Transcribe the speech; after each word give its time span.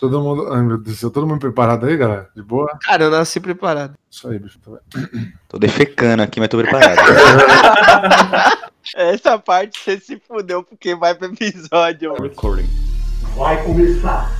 Todo 0.00 0.18
mundo. 0.22 0.50
Ai, 0.50 0.62
meu 0.62 0.78
Deus 0.78 0.96
do 0.96 1.00
céu, 1.00 1.10
todo 1.10 1.26
mundo 1.26 1.40
preparado 1.40 1.84
aí, 1.84 1.94
galera? 1.94 2.30
De 2.34 2.42
boa? 2.42 2.70
Cara, 2.82 3.04
eu 3.04 3.10
nasci 3.10 3.38
preparado. 3.38 3.94
Isso 4.10 4.26
aí, 4.28 4.38
bicho. 4.38 4.58
Tá 4.58 4.78
Tô 5.46 5.58
defecando 5.58 6.22
aqui, 6.22 6.40
mas 6.40 6.48
tô 6.48 6.56
preparado. 6.56 6.96
Essa 8.96 9.38
parte 9.38 9.78
você 9.78 10.00
se 10.00 10.18
fudeu 10.26 10.64
porque 10.64 10.94
vai 10.94 11.14
pro 11.14 11.26
episódio. 11.28 12.12
mano. 12.12 12.22
Recording. 12.22 12.66
Vai 13.36 13.62
começar 13.62 14.32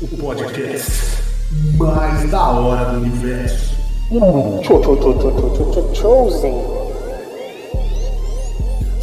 o 0.00 0.08
podcast 0.16 1.18
mais 1.76 2.30
da 2.30 2.48
hora 2.48 2.92
do 2.92 3.00
universo. 3.02 3.76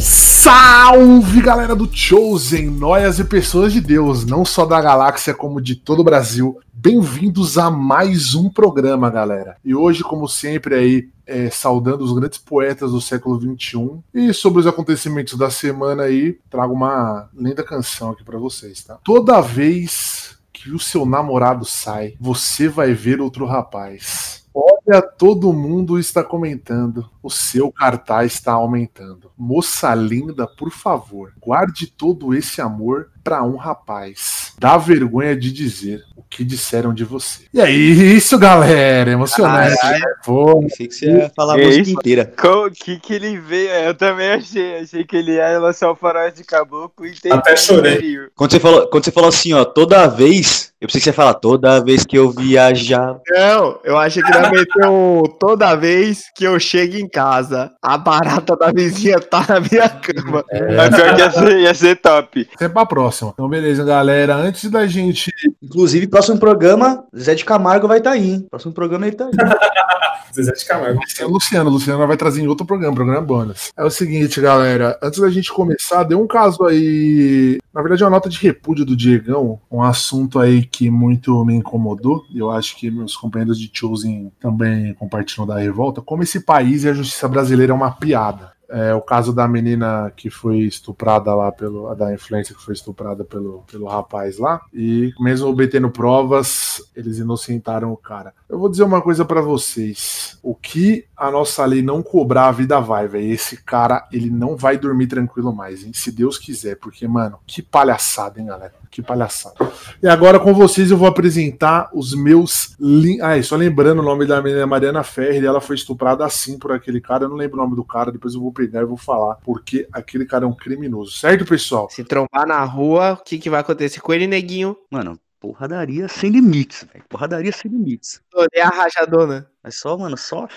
Salve 0.07 1.41
galera 1.41 1.75
do 1.75 1.89
Chosen, 1.91 2.67
noias 2.67 3.17
e 3.17 3.23
pessoas 3.23 3.73
de 3.73 3.81
Deus, 3.81 4.23
não 4.23 4.45
só 4.45 4.63
da 4.63 4.79
galáxia 4.79 5.33
como 5.33 5.59
de 5.59 5.75
todo 5.75 6.01
o 6.01 6.03
Brasil. 6.03 6.59
Bem-vindos 6.71 7.57
a 7.57 7.71
mais 7.71 8.35
um 8.35 8.47
programa, 8.47 9.09
galera. 9.09 9.57
E 9.65 9.73
hoje, 9.73 10.03
como 10.03 10.27
sempre, 10.27 10.75
aí 10.75 11.09
é, 11.25 11.49
saudando 11.49 12.03
os 12.03 12.13
grandes 12.13 12.37
poetas 12.37 12.91
do 12.91 13.01
século 13.01 13.41
XXI 13.41 13.97
e 14.13 14.31
sobre 14.31 14.59
os 14.59 14.67
acontecimentos 14.67 15.33
da 15.39 15.49
semana 15.49 16.03
aí, 16.03 16.37
trago 16.51 16.75
uma 16.75 17.27
linda 17.35 17.63
canção 17.63 18.11
aqui 18.11 18.23
pra 18.23 18.37
vocês, 18.37 18.83
tá? 18.83 18.99
Toda 19.03 19.41
vez 19.41 20.37
que 20.53 20.69
o 20.69 20.77
seu 20.77 21.03
namorado 21.03 21.65
sai, 21.65 22.13
você 22.21 22.69
vai 22.69 22.93
ver 22.93 23.19
outro 23.19 23.47
rapaz. 23.47 24.44
Olha, 24.55 25.01
todo 25.01 25.51
mundo 25.51 25.99
está 25.99 26.23
comentando. 26.23 27.09
O 27.21 27.29
seu 27.29 27.71
cartaz 27.71 28.33
está 28.33 28.53
aumentando. 28.53 29.29
Moça 29.37 29.93
linda, 29.93 30.47
por 30.47 30.71
favor, 30.71 31.33
guarde 31.41 31.87
todo 31.87 32.33
esse 32.33 32.61
amor 32.61 33.09
para 33.23 33.43
um 33.43 33.55
rapaz. 33.57 34.53
Dá 34.57 34.77
vergonha 34.77 35.35
de 35.35 35.51
dizer 35.51 36.03
o 36.15 36.21
que 36.23 36.43
disseram 36.45 36.93
de 36.93 37.03
você. 37.03 37.45
E 37.53 37.59
é 37.59 37.69
isso, 37.69 38.37
galera. 38.37 39.11
Emocionante. 39.11 39.75
Caralho. 39.75 39.99
né? 40.05 40.13
Pô, 40.23 40.59
Pensei 40.61 40.87
que 40.87 40.93
você 40.95 41.05
ia 41.07 41.31
falar 41.35 41.55
a 41.55 41.57
música 41.57 41.81
isso? 41.81 41.91
inteira. 41.91 42.33
O 42.43 42.71
que 42.71 42.99
que 42.99 43.13
ele 43.13 43.37
veio? 43.39 43.69
Eu 43.71 43.95
também 43.95 44.29
achei. 44.31 44.77
Achei 44.79 45.03
que 45.03 45.17
ele 45.17 45.33
ia 45.33 45.57
lançar 45.59 45.89
o 45.91 45.95
faróis 45.95 46.33
de 46.35 46.43
caboclo 46.43 47.05
e 47.05 47.13
tem. 47.19 47.31
Até 47.33 47.57
chorei. 47.57 47.99
Quando 48.35 48.51
você 48.51 48.59
falou, 48.59 48.87
quando 48.87 49.03
você 49.03 49.11
falou 49.11 49.29
assim, 49.29 49.51
ó, 49.53 49.65
toda 49.65 50.07
vez. 50.07 50.73
Eu 50.85 50.87
pensei 50.87 51.01
que 51.01 51.05
você 51.05 51.09
ia 51.09 51.13
falar, 51.13 51.33
toda 51.33 51.83
vez 51.83 52.05
que 52.05 52.15
eu 52.15 52.29
viajar. 52.29 53.17
Não, 53.27 53.79
eu 53.83 53.97
achei 53.97 54.21
que 54.21 54.31
ia 54.31 54.51
meter 54.51 54.85
um 54.85 55.23
toda 55.23 55.75
vez 55.75 56.25
que 56.35 56.43
eu 56.43 56.59
chego 56.59 56.95
em 56.95 57.09
casa, 57.09 57.71
a 57.81 57.97
barata 57.97 58.55
da 58.55 58.71
vizinha 58.71 59.19
tá 59.19 59.43
na 59.49 59.59
minha 59.59 59.89
cama. 59.89 60.45
Mas 60.75 60.95
pior 60.95 61.15
que 61.15 61.21
ia 61.21 61.31
ser, 61.31 61.59
ia 61.59 61.73
ser 61.73 61.95
top. 61.95 62.47
até 62.53 62.69
pra 62.69 62.85
próxima. 62.85 63.31
Então, 63.33 63.49
beleza, 63.49 63.83
galera. 63.83 64.35
Antes 64.35 64.69
da 64.69 64.85
gente. 64.85 65.33
Inclusive, 65.63 66.05
próximo 66.05 66.37
programa, 66.37 67.03
Zé 67.17 67.33
de 67.33 67.43
Camargo 67.43 67.87
vai 67.87 67.97
estar 67.97 68.11
aí, 68.11 68.29
hein? 68.33 68.47
Próximo 68.47 68.71
programa 68.71 69.07
ele 69.07 69.15
tá 69.15 69.25
aí. 69.25 69.31
Zezé 70.35 70.51
de 70.51 70.65
Camargo. 70.65 70.99
É 71.19 71.25
o 71.25 71.29
Luciano. 71.29 71.69
O 71.69 71.73
Luciano 71.73 72.07
vai 72.07 72.17
trazer 72.17 72.41
em 72.41 72.47
outro 72.47 72.65
programa, 72.65 72.93
programa 72.93 73.21
bônus. 73.21 73.71
É 73.77 73.83
o 73.83 73.89
seguinte, 73.89 74.41
galera. 74.41 74.99
Antes 75.01 75.19
da 75.19 75.29
gente 75.29 75.51
começar, 75.51 76.03
deu 76.03 76.21
um 76.21 76.27
caso 76.27 76.65
aí. 76.65 77.57
Na 77.73 77.81
verdade, 77.81 78.03
é 78.03 78.05
uma 78.05 78.11
nota 78.11 78.29
de 78.29 78.37
repúdio 78.39 78.85
do 78.85 78.95
Diegão. 78.95 79.59
Um 79.71 79.81
assunto 79.81 80.39
aí 80.39 80.65
que 80.75 80.89
muito 80.89 81.45
me 81.45 81.55
incomodou. 81.55 82.25
Eu 82.33 82.51
acho 82.51 82.75
que 82.75 82.91
meus 82.91 83.15
companheiros 83.15 83.57
de 83.57 83.69
Chosen 83.71 84.29
também 84.41 84.93
compartilham 84.95 85.47
da 85.47 85.57
revolta. 85.57 86.01
Como 86.01 86.23
esse 86.23 86.41
país 86.41 86.83
e 86.83 86.89
a 86.89 86.93
justiça 86.93 87.29
brasileira 87.29 87.71
é 87.71 87.75
uma 87.75 87.91
piada. 87.91 88.53
É, 88.67 88.93
o 88.93 89.01
caso 89.01 89.31
da 89.31 89.47
menina 89.47 90.11
que 90.15 90.29
foi 90.29 90.59
estuprada 90.59 91.33
lá 91.33 91.51
pelo. 91.51 91.93
da 91.95 92.13
influência 92.13 92.55
que 92.55 92.61
foi 92.61 92.73
estuprada 92.73 93.23
pelo, 93.23 93.63
pelo 93.71 93.85
rapaz 93.85 94.37
lá. 94.37 94.59
E 94.73 95.13
mesmo 95.19 95.47
obtendo 95.47 95.89
provas, 95.89 96.81
eles 96.95 97.19
inocentaram 97.19 97.93
o 97.93 97.97
cara. 97.97 98.33
Eu 98.49 98.59
vou 98.59 98.67
dizer 98.67 98.83
uma 98.83 99.01
coisa 99.01 99.23
pra 99.23 99.39
vocês. 99.39 100.37
O 100.41 100.55
que 100.55 101.05
a 101.15 101.31
nossa 101.31 101.63
lei 101.63 101.81
não 101.81 102.03
cobrar, 102.03 102.47
a 102.47 102.51
vida 102.51 102.79
vai, 102.81 103.07
velho. 103.07 103.31
Esse 103.31 103.63
cara, 103.63 104.07
ele 104.11 104.29
não 104.29 104.57
vai 104.57 104.77
dormir 104.77 105.07
tranquilo 105.07 105.55
mais, 105.55 105.83
hein? 105.83 105.91
Se 105.93 106.11
Deus 106.11 106.37
quiser. 106.37 106.75
Porque, 106.75 107.07
mano, 107.07 107.39
que 107.45 107.61
palhaçada, 107.61 108.39
hein, 108.39 108.47
galera? 108.47 108.73
Que 108.95 109.01
palhaçada. 109.01 109.55
E 110.01 110.07
agora 110.07 110.39
com 110.39 110.53
vocês 110.53 110.89
eu 110.89 110.95
vou 110.95 111.05
apresentar 111.05 111.89
os 111.93 112.15
meus. 112.15 112.77
Ah, 113.21 113.37
e 113.37 113.43
só 113.43 113.57
lembrando 113.57 113.99
o 113.99 114.01
nome 114.01 114.25
da 114.25 114.41
menina 114.41 114.61
é 114.61 114.65
Mariana 114.65 115.03
Ferri, 115.03 115.45
ela 115.45 115.59
foi 115.59 115.75
estuprada 115.75 116.25
assim 116.25 116.57
por 116.57 116.71
aquele 116.71 117.01
cara. 117.01 117.25
Eu 117.25 117.29
não 117.29 117.35
lembro 117.35 117.59
o 117.59 117.61
nome 117.61 117.75
do 117.75 117.83
cara, 117.83 118.09
depois 118.09 118.35
eu 118.35 118.39
vou 118.39 118.53
pegar 118.53 118.81
e 118.81 118.85
vou 118.85 118.95
falar. 118.95 119.35
Porque 119.43 119.85
aquele 119.91 120.25
cara 120.25 120.45
é 120.45 120.47
um 120.47 120.55
criminoso, 120.55 121.11
certo, 121.11 121.43
pessoal? 121.43 121.89
Se 121.89 122.05
trombar 122.05 122.47
na 122.47 122.63
rua, 122.63 123.17
o 123.19 123.23
que, 123.25 123.37
que 123.37 123.49
vai 123.49 123.59
acontecer 123.59 123.99
com 123.99 124.13
ele, 124.13 124.27
neguinho? 124.27 124.77
Mano, 124.89 125.19
porradaria 125.39 126.07
sem 126.07 126.29
limites, 126.29 126.85
velho. 126.91 127.05
Porradaria 127.09 127.51
sem 127.51 127.69
limites. 127.71 128.21
Olhei 128.33 128.61
a 128.61 128.69
rajadona. 128.69 129.47
Mas 129.63 129.75
só, 129.75 129.97
mano, 129.97 130.17
só. 130.17 130.47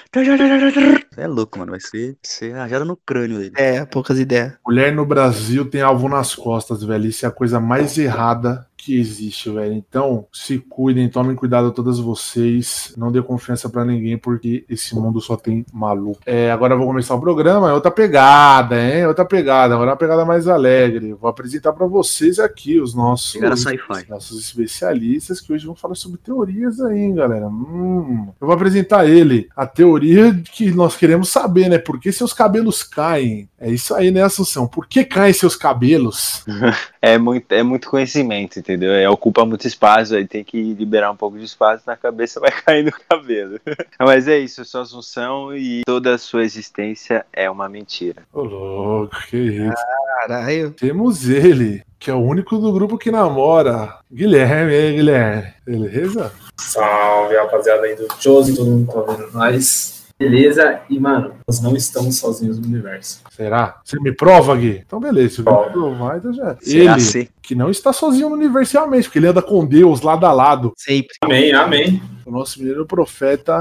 É 1.17 1.27
louco, 1.27 1.59
mano. 1.59 1.73
Vai 1.73 1.81
ser, 1.81 2.19
ser 2.23 2.53
rajada 2.53 2.85
no 2.85 2.97
crânio 2.97 3.39
dele. 3.39 3.55
É, 3.57 3.85
poucas 3.87 4.19
ideias. 4.19 4.55
Mulher 4.67 4.95
no 4.95 5.07
Brasil 5.07 5.69
tem 5.69 5.81
alvo 5.81 6.09
nas 6.09 6.35
costas, 6.35 6.83
velho. 6.83 7.07
Isso 7.07 7.25
é 7.25 7.29
a 7.29 7.33
coisa 7.33 7.59
mais 7.59 7.97
errada 7.97 8.68
que 8.89 8.99
existe, 8.99 9.51
velho. 9.51 9.75
Então, 9.75 10.27
se 10.33 10.59
cuidem, 10.59 11.11
tomem 11.11 11.37
cuidado 11.37 11.71
todas 11.73 11.99
vocês. 11.99 12.95
Não 12.97 13.13
dê 13.13 13.21
confiança 13.21 13.69
pra 13.69 13.85
ninguém, 13.85 14.17
porque 14.17 14.65
esse 14.67 14.95
mundo 14.95 15.21
só 15.21 15.37
tem 15.37 15.67
maluco. 15.71 16.21
É, 16.25 16.51
agora 16.51 16.73
eu 16.73 16.79
vou 16.79 16.87
começar 16.87 17.15
o 17.15 17.21
programa. 17.21 17.69
É 17.69 17.75
outra 17.75 17.91
pegada, 17.91 18.83
hein? 18.83 19.07
Outra 19.07 19.27
pegada. 19.27 19.75
Agora 19.75 19.91
é 19.91 19.93
uma 19.93 19.99
pegada 19.99 20.25
mais 20.25 20.49
alegre. 20.49 21.13
Vou 21.13 21.29
apresentar 21.29 21.75
pra 21.75 21.87
vocês 21.87 22.39
aqui 22.39 22.81
os 22.81 22.95
nossos, 22.95 23.33
sci-fi. 23.33 24.09
nossos 24.09 24.41
especialistas 24.41 25.39
que 25.39 25.53
hoje 25.53 25.67
vão 25.67 25.75
falar 25.75 25.95
sobre 25.95 26.19
teorias 26.19 26.81
aí, 26.81 26.99
hein, 26.99 27.15
galera. 27.15 27.47
Hum. 27.47 28.29
Eu 28.41 28.47
vou 28.47 28.57
apresentar 28.57 29.07
ele. 29.07 29.51
A 29.55 29.67
teoria 29.67 30.35
que 30.55 30.71
nós 30.71 30.97
queremos 30.97 31.29
saber, 31.29 31.69
né? 31.69 31.77
Por 31.77 32.01
que 32.01 32.11
seus 32.11 32.33
cabelos 32.33 32.83
caem? 32.83 33.51
É 33.61 33.71
isso 33.71 33.95
aí, 33.95 34.11
né, 34.11 34.23
Assunção? 34.23 34.67
Por 34.67 34.87
que 34.87 35.05
caem 35.05 35.35
seus 35.35 35.55
cabelos? 35.55 36.43
É 37.01 37.17
muito, 37.17 37.51
é 37.53 37.63
muito 37.63 37.89
conhecimento, 37.89 38.59
entendeu? 38.59 38.78
É, 38.87 39.09
ocupa 39.09 39.45
muito 39.45 39.67
espaço, 39.67 40.15
aí 40.15 40.27
tem 40.27 40.45
que 40.45 40.75
liberar 40.75 41.11
um 41.11 41.17
pouco 41.17 41.39
de 41.39 41.45
espaço 41.45 41.85
na 41.87 41.97
cabeça, 41.97 42.41
vai 42.41 42.51
cair 42.51 42.85
no 42.85 42.93
cabelo. 43.09 43.61
Mas 43.99 44.29
é 44.29 44.39
isso, 44.39 44.61
eu 44.61 44.65
sou 44.65 44.83
Assunção 44.83 45.57
e 45.57 45.83
toda 45.85 46.15
a 46.15 46.19
sua 46.19 46.45
existência 46.45 47.27
é 47.33 47.51
uma 47.51 47.69
mentira. 47.69 48.23
Ô, 48.33 48.43
louco, 48.43 49.17
que 49.29 49.37
isso. 49.37 49.85
Caralho. 50.21 50.71
Temos 50.73 51.29
ele, 51.29 51.83
que 51.99 52.11
é 52.11 52.15
o 52.15 52.19
único 52.19 52.59
do 52.59 52.73
grupo 52.73 52.99
que 52.99 53.11
namora. 53.11 53.99
Guilherme, 54.11 54.73
aí, 54.73 54.97
Guilherme? 54.97 55.53
Beleza? 55.65 56.33
Salve, 56.57 57.37
rapaziada 57.37 57.83
aí 57.83 57.95
do 57.95 58.09
Josie, 58.19 58.57
todo 58.57 58.71
mundo 58.71 58.93
tá 58.93 59.13
vendo 59.13 59.33
nós. 59.33 59.98
Beleza? 60.19 60.81
E, 60.91 60.99
mano, 60.99 61.33
nós 61.47 61.61
não 61.61 61.77
estamos 61.77 62.17
sozinhos 62.19 62.59
no 62.59 62.67
universo. 62.67 63.23
Será? 63.31 63.81
Você 63.85 64.01
me 64.01 64.13
prova, 64.13 64.57
Gui? 64.57 64.83
Então, 64.85 64.99
beleza. 64.99 65.37
Se 65.37 65.43
Prova. 65.45 65.71
provar, 65.71 66.19
então 66.19 66.33
já. 66.33 66.57
Será 66.61 66.93
Ele, 66.95 67.01
ser? 67.01 67.29
que 67.41 67.55
não 67.55 67.71
está 67.71 67.93
sozinho 67.93 68.29
no 68.29 68.35
universo 68.35 68.73
realmente, 68.77 69.05
porque 69.05 69.19
ele 69.21 69.29
anda 69.29 69.41
com 69.41 69.65
Deus 69.65 70.01
lado 70.01 70.27
a 70.27 70.33
lado. 70.33 70.73
Sempre. 70.77 71.15
Amém, 71.23 71.53
amém. 71.53 72.03
O 72.27 72.33
nosso 72.33 72.61
menino 72.61 72.85
profeta 72.85 73.61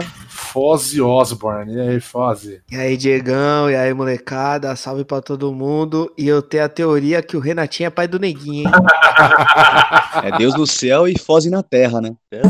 Fozzy 0.51 1.01
Osborne. 1.01 1.73
E 1.73 1.79
aí, 1.79 1.99
Fozzy? 1.99 2.61
E 2.71 2.75
aí, 2.75 2.95
Diegão, 2.97 3.69
e 3.69 3.75
aí, 3.75 3.93
molecada, 3.93 4.75
salve 4.75 5.03
pra 5.03 5.21
todo 5.21 5.53
mundo. 5.53 6.11
E 6.17 6.27
eu 6.27 6.41
tenho 6.41 6.63
a 6.65 6.69
teoria 6.69 7.21
que 7.21 7.35
o 7.35 7.39
Renatinho 7.39 7.87
é 7.87 7.89
pai 7.89 8.07
do 8.07 8.19
neguinho, 8.19 8.67
hein? 8.67 8.71
É 10.23 10.37
Deus 10.37 10.55
no 10.55 10.65
céu 10.65 11.07
e 11.07 11.17
Foz 11.17 11.45
na 11.45 11.61
terra, 11.63 12.01
né? 12.01 12.15
É 12.31 12.41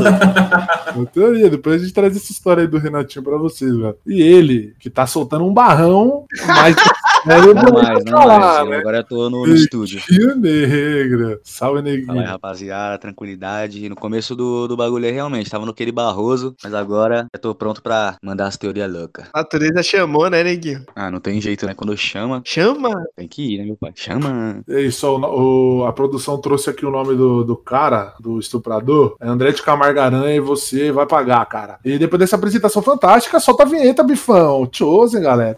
louco. 0.95 1.11
Teoria. 1.11 1.49
Depois 1.49 1.81
a 1.81 1.85
gente 1.85 1.93
traz 1.93 2.15
essa 2.15 2.31
história 2.31 2.61
aí 2.61 2.67
do 2.67 2.77
Renatinho 2.77 3.23
pra 3.23 3.37
vocês, 3.37 3.75
velho. 3.75 3.95
E 4.05 4.21
ele, 4.21 4.73
que 4.79 4.89
tá 4.89 5.05
soltando 5.05 5.45
um 5.45 5.53
barrão, 5.53 6.25
mas. 6.45 6.75
é, 7.27 7.53
Não 7.53 7.73
mais, 7.73 8.05
não 8.05 8.27
mais. 8.27 8.67
Eu 8.67 8.73
Agora 8.73 8.97
eu 8.97 9.03
tô 9.03 9.29
no, 9.29 9.45
no 9.45 9.55
estúdio. 9.55 10.01
Rio 10.09 10.35
Negra. 10.35 11.39
Salve, 11.43 11.77
Fala 11.81 11.89
aí, 11.89 11.97
neguinho. 11.97 12.25
rapaziada, 12.25 12.97
tranquilidade. 12.97 13.87
No 13.89 13.95
começo 13.95 14.35
do, 14.35 14.67
do 14.67 14.77
bagulho 14.77 15.05
aí, 15.05 15.11
realmente, 15.11 15.49
tava 15.49 15.65
no 15.65 15.71
aquele 15.71 15.91
Barroso, 15.91 16.55
mas 16.63 16.73
agora 16.73 17.27
eu 17.33 17.39
tô 17.39 17.53
pronto 17.55 17.81
pra 17.87 18.15
mandar 18.21 18.47
as 18.47 18.57
teorias 18.57 18.91
loucas. 18.91 19.25
A 19.33 19.39
natureza 19.39 19.81
chamou, 19.83 20.29
né, 20.29 20.43
neguinho? 20.43 20.83
Ah, 20.95 21.09
não 21.09 21.19
tem 21.19 21.39
jeito, 21.39 21.65
né? 21.65 21.73
Quando 21.73 21.95
chama, 21.95 22.41
Chama! 22.45 22.91
tem 23.15 23.27
que 23.27 23.55
ir, 23.55 23.57
né, 23.59 23.65
meu 23.65 23.75
pai? 23.77 23.91
Chama. 23.95 24.61
É 24.69 24.81
isso, 24.81 25.07
o- 25.07 25.79
o- 25.81 25.85
a 25.85 25.93
produção 25.93 26.37
trouxe 26.39 26.69
aqui 26.69 26.85
o 26.85 26.91
nome 26.91 27.15
do, 27.15 27.43
do 27.43 27.55
cara, 27.55 28.13
do 28.19 28.39
estuprador. 28.39 29.15
É 29.21 29.27
André 29.27 29.51
de 29.51 29.61
Camargo 29.61 29.99
Aranha 29.99 30.35
e 30.35 30.39
você 30.39 30.91
vai 30.91 31.05
pagar, 31.05 31.45
cara. 31.45 31.79
E 31.85 31.97
depois 31.97 32.19
dessa 32.19 32.35
apresentação 32.35 32.81
fantástica, 32.81 33.39
solta 33.39 33.63
a 33.63 33.65
vinheta, 33.65 34.03
bifão. 34.03 34.67
Chosen, 34.71 35.21
galera. 35.21 35.57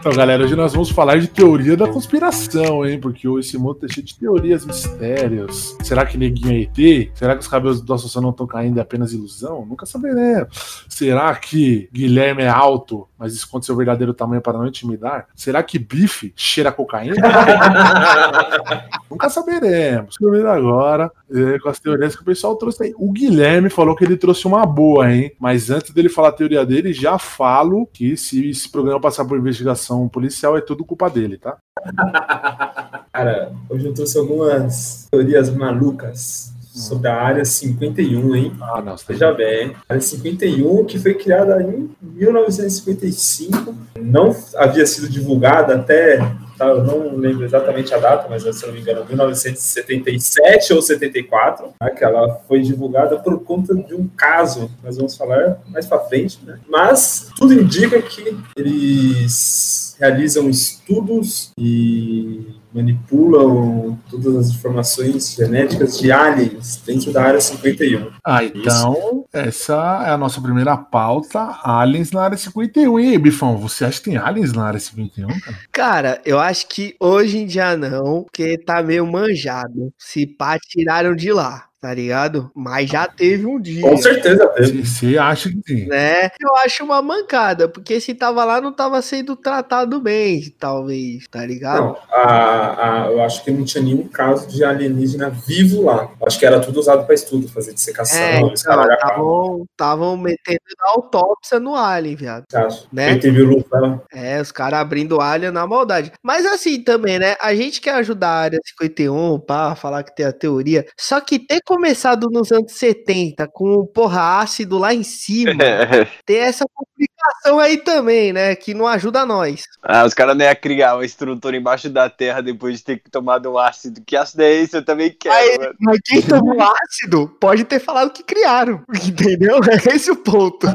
Então, 0.00 0.12
galera, 0.12 0.44
hoje 0.44 0.54
nós 0.54 0.72
vamos 0.72 0.90
falar 0.90 1.18
de 1.18 1.26
teoria 1.26 1.76
da 1.76 1.88
conspiração, 1.88 2.86
hein? 2.86 3.00
Porque 3.00 3.28
esse 3.40 3.58
mundo 3.58 3.74
tá 3.74 3.88
cheio 3.88 4.06
de 4.06 4.16
teorias, 4.16 4.64
mistérios. 4.64 5.76
Será 5.82 6.06
que 6.06 6.16
neguinho 6.16 6.52
é 6.52 6.60
ET? 6.60 7.10
Será 7.14 7.34
que 7.34 7.40
os 7.40 7.48
cabelos 7.48 7.80
do 7.80 7.92
Assunção 7.92 8.22
não 8.22 8.30
estão 8.30 8.46
caindo 8.46 8.78
é 8.78 8.80
apenas 8.80 9.12
ilusão? 9.12 9.66
Nunca 9.66 9.86
saberemos. 9.86 10.84
Será 10.88 11.34
que 11.34 11.88
Guilherme 11.92 12.44
é 12.44 12.48
alto, 12.48 13.08
mas 13.18 13.34
esconde 13.34 13.66
seu 13.66 13.74
verdadeiro 13.74 14.14
tamanho 14.14 14.40
para 14.40 14.56
não 14.56 14.68
intimidar? 14.68 15.26
Será 15.34 15.64
que 15.64 15.80
bife 15.80 16.32
cheira 16.36 16.70
cocaína? 16.70 17.16
Nunca 19.10 19.28
saberemos. 19.28 20.16
Comigo 20.16 20.46
agora, 20.46 21.10
é, 21.28 21.58
com 21.58 21.68
as 21.68 21.80
teorias 21.80 22.14
que 22.14 22.22
o 22.22 22.24
pessoal 22.24 22.54
trouxe 22.54 22.84
aí. 22.84 22.94
O 22.96 23.10
Guilherme 23.10 23.68
falou 23.68 23.96
que 23.96 24.04
ele 24.04 24.16
trouxe 24.16 24.46
uma 24.46 24.64
boa, 24.64 25.12
hein? 25.12 25.32
Mas 25.40 25.70
antes 25.70 25.90
dele 25.90 26.08
falar 26.08 26.28
a 26.28 26.32
teoria 26.32 26.64
dele, 26.64 26.92
já 26.92 27.18
falo 27.18 27.84
que 27.92 28.16
se 28.16 28.48
esse 28.48 28.68
programa 28.70 29.00
passar 29.00 29.24
por 29.24 29.36
investigação 29.36 29.87
policial, 30.08 30.56
é 30.56 30.60
tudo 30.60 30.84
culpa 30.84 31.08
dele, 31.08 31.38
tá? 31.38 31.56
Cara, 33.12 33.52
hoje 33.70 33.86
eu 33.86 33.94
trouxe 33.94 34.18
algumas 34.18 35.08
teorias 35.10 35.48
malucas 35.50 36.52
sobre 36.78 37.08
a 37.08 37.20
área 37.20 37.44
51, 37.44 38.36
hein? 38.36 38.52
Ah, 38.60 38.82
não, 38.82 38.96
você 38.96 39.12
Veja 39.12 39.32
bem, 39.32 39.74
a 39.88 39.94
área 39.94 40.00
51, 40.00 40.84
que 40.84 40.98
foi 40.98 41.14
criada 41.14 41.62
em 41.62 41.90
1955, 42.02 43.74
não 44.00 44.34
havia 44.56 44.86
sido 44.86 45.08
divulgada 45.08 45.74
até, 45.74 46.18
tá, 46.58 46.66
eu 46.66 46.82
não 46.82 47.16
lembro 47.16 47.44
exatamente 47.44 47.94
a 47.94 47.98
data, 47.98 48.26
mas 48.28 48.42
se 48.42 48.66
não 48.66 48.72
me 48.72 48.80
engano, 48.80 49.04
1977 49.06 50.72
ou 50.72 50.82
74, 50.82 51.72
tá, 51.78 51.90
que 51.90 52.04
ela 52.04 52.40
foi 52.46 52.60
divulgada 52.60 53.18
por 53.18 53.38
conta 53.44 53.74
de 53.74 53.94
um 53.94 54.08
caso, 54.08 54.70
nós 54.82 54.96
vamos 54.96 55.16
falar 55.16 55.60
mais 55.68 55.86
para 55.86 56.00
frente, 56.00 56.40
né? 56.44 56.58
Mas 56.68 57.30
tudo 57.36 57.54
indica 57.54 58.00
que 58.02 58.36
eles 58.56 59.87
realizam 59.98 60.48
estudos 60.48 61.52
e 61.58 62.54
manipulam 62.72 63.98
todas 64.10 64.36
as 64.36 64.48
informações 64.50 65.34
genéticas 65.34 65.98
de 65.98 66.12
aliens 66.12 66.80
dentro 66.84 67.12
da 67.12 67.22
área 67.22 67.40
51. 67.40 68.10
Ah, 68.24 68.44
então, 68.44 69.24
essa 69.32 70.04
é 70.06 70.10
a 70.10 70.18
nossa 70.18 70.40
primeira 70.40 70.76
pauta: 70.76 71.58
aliens 71.62 72.10
na 72.12 72.22
área 72.22 72.36
51. 72.36 73.00
E 73.00 73.08
aí, 73.08 73.18
Bifão, 73.18 73.56
você 73.56 73.84
acha 73.84 73.98
que 73.98 74.10
tem 74.10 74.16
aliens 74.16 74.52
na 74.52 74.64
área 74.64 74.80
51, 74.80 75.26
cara? 75.40 75.58
Cara, 75.72 76.22
eu 76.24 76.38
acho 76.38 76.68
que 76.68 76.94
hoje 77.00 77.38
em 77.38 77.46
dia 77.46 77.76
não, 77.76 78.24
porque 78.24 78.58
tá 78.58 78.82
meio 78.82 79.06
manjado. 79.06 79.92
Se 79.98 80.26
pá, 80.26 80.58
tiraram 80.58 81.14
de 81.14 81.32
lá. 81.32 81.67
Tá 81.80 81.94
ligado? 81.94 82.50
Mas 82.56 82.90
já 82.90 83.06
teve 83.06 83.46
um 83.46 83.60
dia. 83.60 83.82
Com 83.82 83.96
certeza 83.96 84.48
teve. 84.48 84.84
Você 84.84 85.16
acha 85.16 85.48
que 85.48 85.62
tem? 85.62 85.86
Né? 85.86 86.24
Eu 86.40 86.56
acho 86.56 86.82
uma 86.84 87.00
mancada, 87.00 87.68
porque 87.68 88.00
se 88.00 88.14
tava 88.14 88.44
lá, 88.44 88.60
não 88.60 88.72
tava 88.72 89.00
sendo 89.00 89.36
tratado 89.36 90.00
bem, 90.00 90.52
talvez, 90.58 91.28
tá 91.30 91.46
ligado? 91.46 91.80
Não, 91.80 91.96
a, 92.10 93.04
a- 93.04 93.06
eu 93.12 93.22
acho 93.22 93.44
que 93.44 93.52
não 93.52 93.64
tinha 93.64 93.84
nenhum 93.84 94.08
caso 94.08 94.48
de 94.48 94.64
alienígena 94.64 95.30
vivo 95.30 95.82
lá. 95.84 96.10
Acho 96.26 96.36
que 96.38 96.44
era 96.46 96.58
tudo 96.58 96.80
usado 96.80 97.04
para 97.06 97.14
estudo, 97.14 97.46
fazer 97.48 97.72
dissecação, 97.74 98.18
É, 98.18 98.40
então, 98.40 98.56
já 98.56 98.96
tavam- 98.96 99.64
tavam 99.76 100.16
metendo 100.16 100.58
autópsia 100.80 101.60
no 101.60 101.76
alien, 101.76 102.16
viado. 102.16 102.44
Né? 102.92 103.10
Quem 103.10 103.20
teve 103.20 103.42
o 103.42 103.64
ela- 103.72 104.02
É, 104.12 104.40
os 104.40 104.50
caras 104.50 104.80
abrindo 104.80 105.20
alien 105.20 105.52
na 105.52 105.64
maldade. 105.64 106.10
Mas 106.24 106.44
assim 106.44 106.82
também, 106.82 107.20
né? 107.20 107.36
A 107.40 107.54
gente 107.54 107.80
quer 107.80 107.94
ajudar 107.94 108.28
a 108.30 108.40
área 108.40 108.58
51, 108.64 109.38
pá, 109.38 109.76
falar 109.76 110.02
que 110.02 110.14
tem 110.16 110.26
a 110.26 110.32
teoria. 110.32 110.84
Só 110.98 111.20
que 111.20 111.38
ter 111.38 111.60
começado 111.68 112.30
nos 112.30 112.50
anos 112.50 112.72
70 112.72 113.46
com 113.48 113.84
porra 113.84 114.38
ácido 114.40 114.78
lá 114.78 114.94
em 114.94 115.02
cima, 115.02 115.52
ter 116.24 116.36
essa 116.36 116.64
complicação 116.72 117.58
aí 117.58 117.76
também, 117.76 118.32
né? 118.32 118.56
Que 118.56 118.72
não 118.72 118.86
ajuda 118.86 119.26
nós. 119.26 119.64
ah, 119.82 120.02
os 120.06 120.14
caras 120.14 120.34
não 120.34 120.46
iam 120.46 120.54
criar 120.56 120.94
uma 120.94 121.04
estrutura 121.04 121.54
embaixo 121.58 121.90
da 121.90 122.08
terra 122.08 122.40
depois 122.40 122.78
de 122.78 122.84
ter 122.84 123.02
tomado 123.10 123.52
um 123.52 123.58
ácido. 123.58 124.00
Que 124.06 124.16
ácido 124.16 124.42
é 124.44 124.50
esse? 124.54 124.78
Eu 124.78 124.82
também 124.84 125.14
quero, 125.20 125.34
Aí, 125.34 125.58
mano. 125.58 125.74
mas 125.78 125.98
quem 126.06 126.22
tomou 126.22 126.56
ácido 126.88 127.28
pode 127.38 127.64
ter 127.64 127.80
falado 127.80 128.12
que 128.12 128.22
criaram, 128.22 128.82
entendeu? 129.06 129.60
É 129.68 129.94
esse 129.94 130.10
o 130.10 130.16
ponto. 130.16 130.66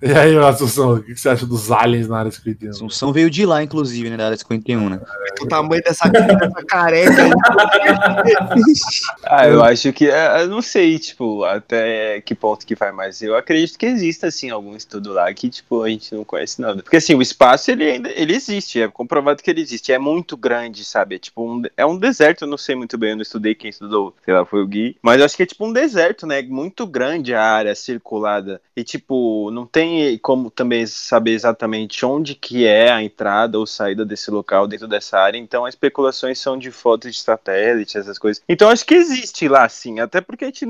E 0.00 0.10
aí, 0.10 0.38
Assunção, 0.38 0.94
o 0.94 1.02
que 1.02 1.14
você 1.14 1.28
acha 1.28 1.44
dos 1.44 1.70
aliens 1.70 2.08
na 2.08 2.20
área 2.20 2.30
51? 2.30 2.70
Assunção 2.70 3.12
veio 3.12 3.28
de 3.28 3.44
lá, 3.44 3.62
inclusive, 3.62 4.08
né? 4.08 4.16
Da 4.16 4.26
área 4.26 4.36
51, 4.38 4.88
né? 4.88 5.00
O 5.42 5.46
tamanho 5.46 5.82
dessa, 5.82 6.08
dessa 6.08 6.64
careca 6.66 7.24
aí. 7.24 7.30
Ah, 9.24 9.46
eu 9.46 9.62
acho 9.62 9.92
que. 9.92 10.13
É, 10.14 10.42
Eu 10.42 10.48
não 10.48 10.62
sei, 10.62 10.98
tipo, 10.98 11.44
até 11.44 12.20
que 12.20 12.34
ponto 12.34 12.66
que 12.66 12.76
faz, 12.76 12.94
mas 12.94 13.22
eu 13.22 13.36
acredito 13.36 13.78
que 13.78 13.86
exista, 13.86 14.28
assim, 14.28 14.50
algum 14.50 14.76
estudo 14.76 15.12
lá 15.12 15.32
que, 15.34 15.48
tipo, 15.50 15.82
a 15.82 15.88
gente 15.88 16.14
não 16.14 16.24
conhece 16.24 16.60
nada. 16.60 16.82
Porque, 16.82 16.96
assim, 16.96 17.14
o 17.14 17.22
espaço, 17.22 17.70
ele 17.70 17.84
ainda 17.84 18.10
ele 18.14 18.34
existe, 18.34 18.80
é 18.80 18.88
comprovado 18.88 19.42
que 19.42 19.50
ele 19.50 19.60
existe. 19.60 19.92
É 19.92 19.98
muito 19.98 20.36
grande, 20.36 20.84
sabe? 20.84 21.16
É 21.16 21.18
tipo 21.18 21.42
um, 21.44 21.62
é 21.76 21.84
um 21.84 21.98
deserto, 21.98 22.42
eu 22.42 22.48
não 22.48 22.56
sei 22.56 22.74
muito 22.74 22.96
bem, 22.96 23.10
eu 23.10 23.16
não 23.16 23.22
estudei, 23.22 23.54
quem 23.54 23.70
estudou, 23.70 24.14
sei 24.24 24.34
lá, 24.34 24.44
foi 24.44 24.62
o 24.62 24.66
Gui. 24.66 24.96
Mas 25.02 25.18
eu 25.18 25.24
acho 25.24 25.36
que 25.36 25.42
é 25.42 25.46
tipo 25.46 25.66
um 25.66 25.72
deserto, 25.72 26.26
né? 26.26 26.42
Muito 26.42 26.86
grande 26.86 27.34
a 27.34 27.42
área 27.42 27.74
circulada. 27.74 28.60
E, 28.76 28.84
tipo, 28.84 29.50
não 29.50 29.66
tem 29.66 30.18
como 30.18 30.50
também 30.50 30.86
saber 30.86 31.32
exatamente 31.32 32.04
onde 32.04 32.34
que 32.34 32.66
é 32.66 32.90
a 32.90 33.02
entrada 33.02 33.58
ou 33.58 33.66
saída 33.66 34.04
desse 34.04 34.30
local 34.30 34.66
dentro 34.66 34.86
dessa 34.86 35.18
área. 35.18 35.38
Então, 35.38 35.64
as 35.64 35.74
especulações 35.74 36.38
são 36.38 36.56
de 36.56 36.70
fotos 36.70 37.14
de 37.14 37.20
satélite, 37.20 37.98
essas 37.98 38.18
coisas. 38.18 38.42
Então, 38.48 38.68
acho 38.68 38.84
que 38.84 38.94
existe 38.94 39.48
lá, 39.48 39.68
sim. 39.68 40.00
Até 40.04 40.20
porque 40.20 40.44
a 40.44 40.48
gente 40.48 40.66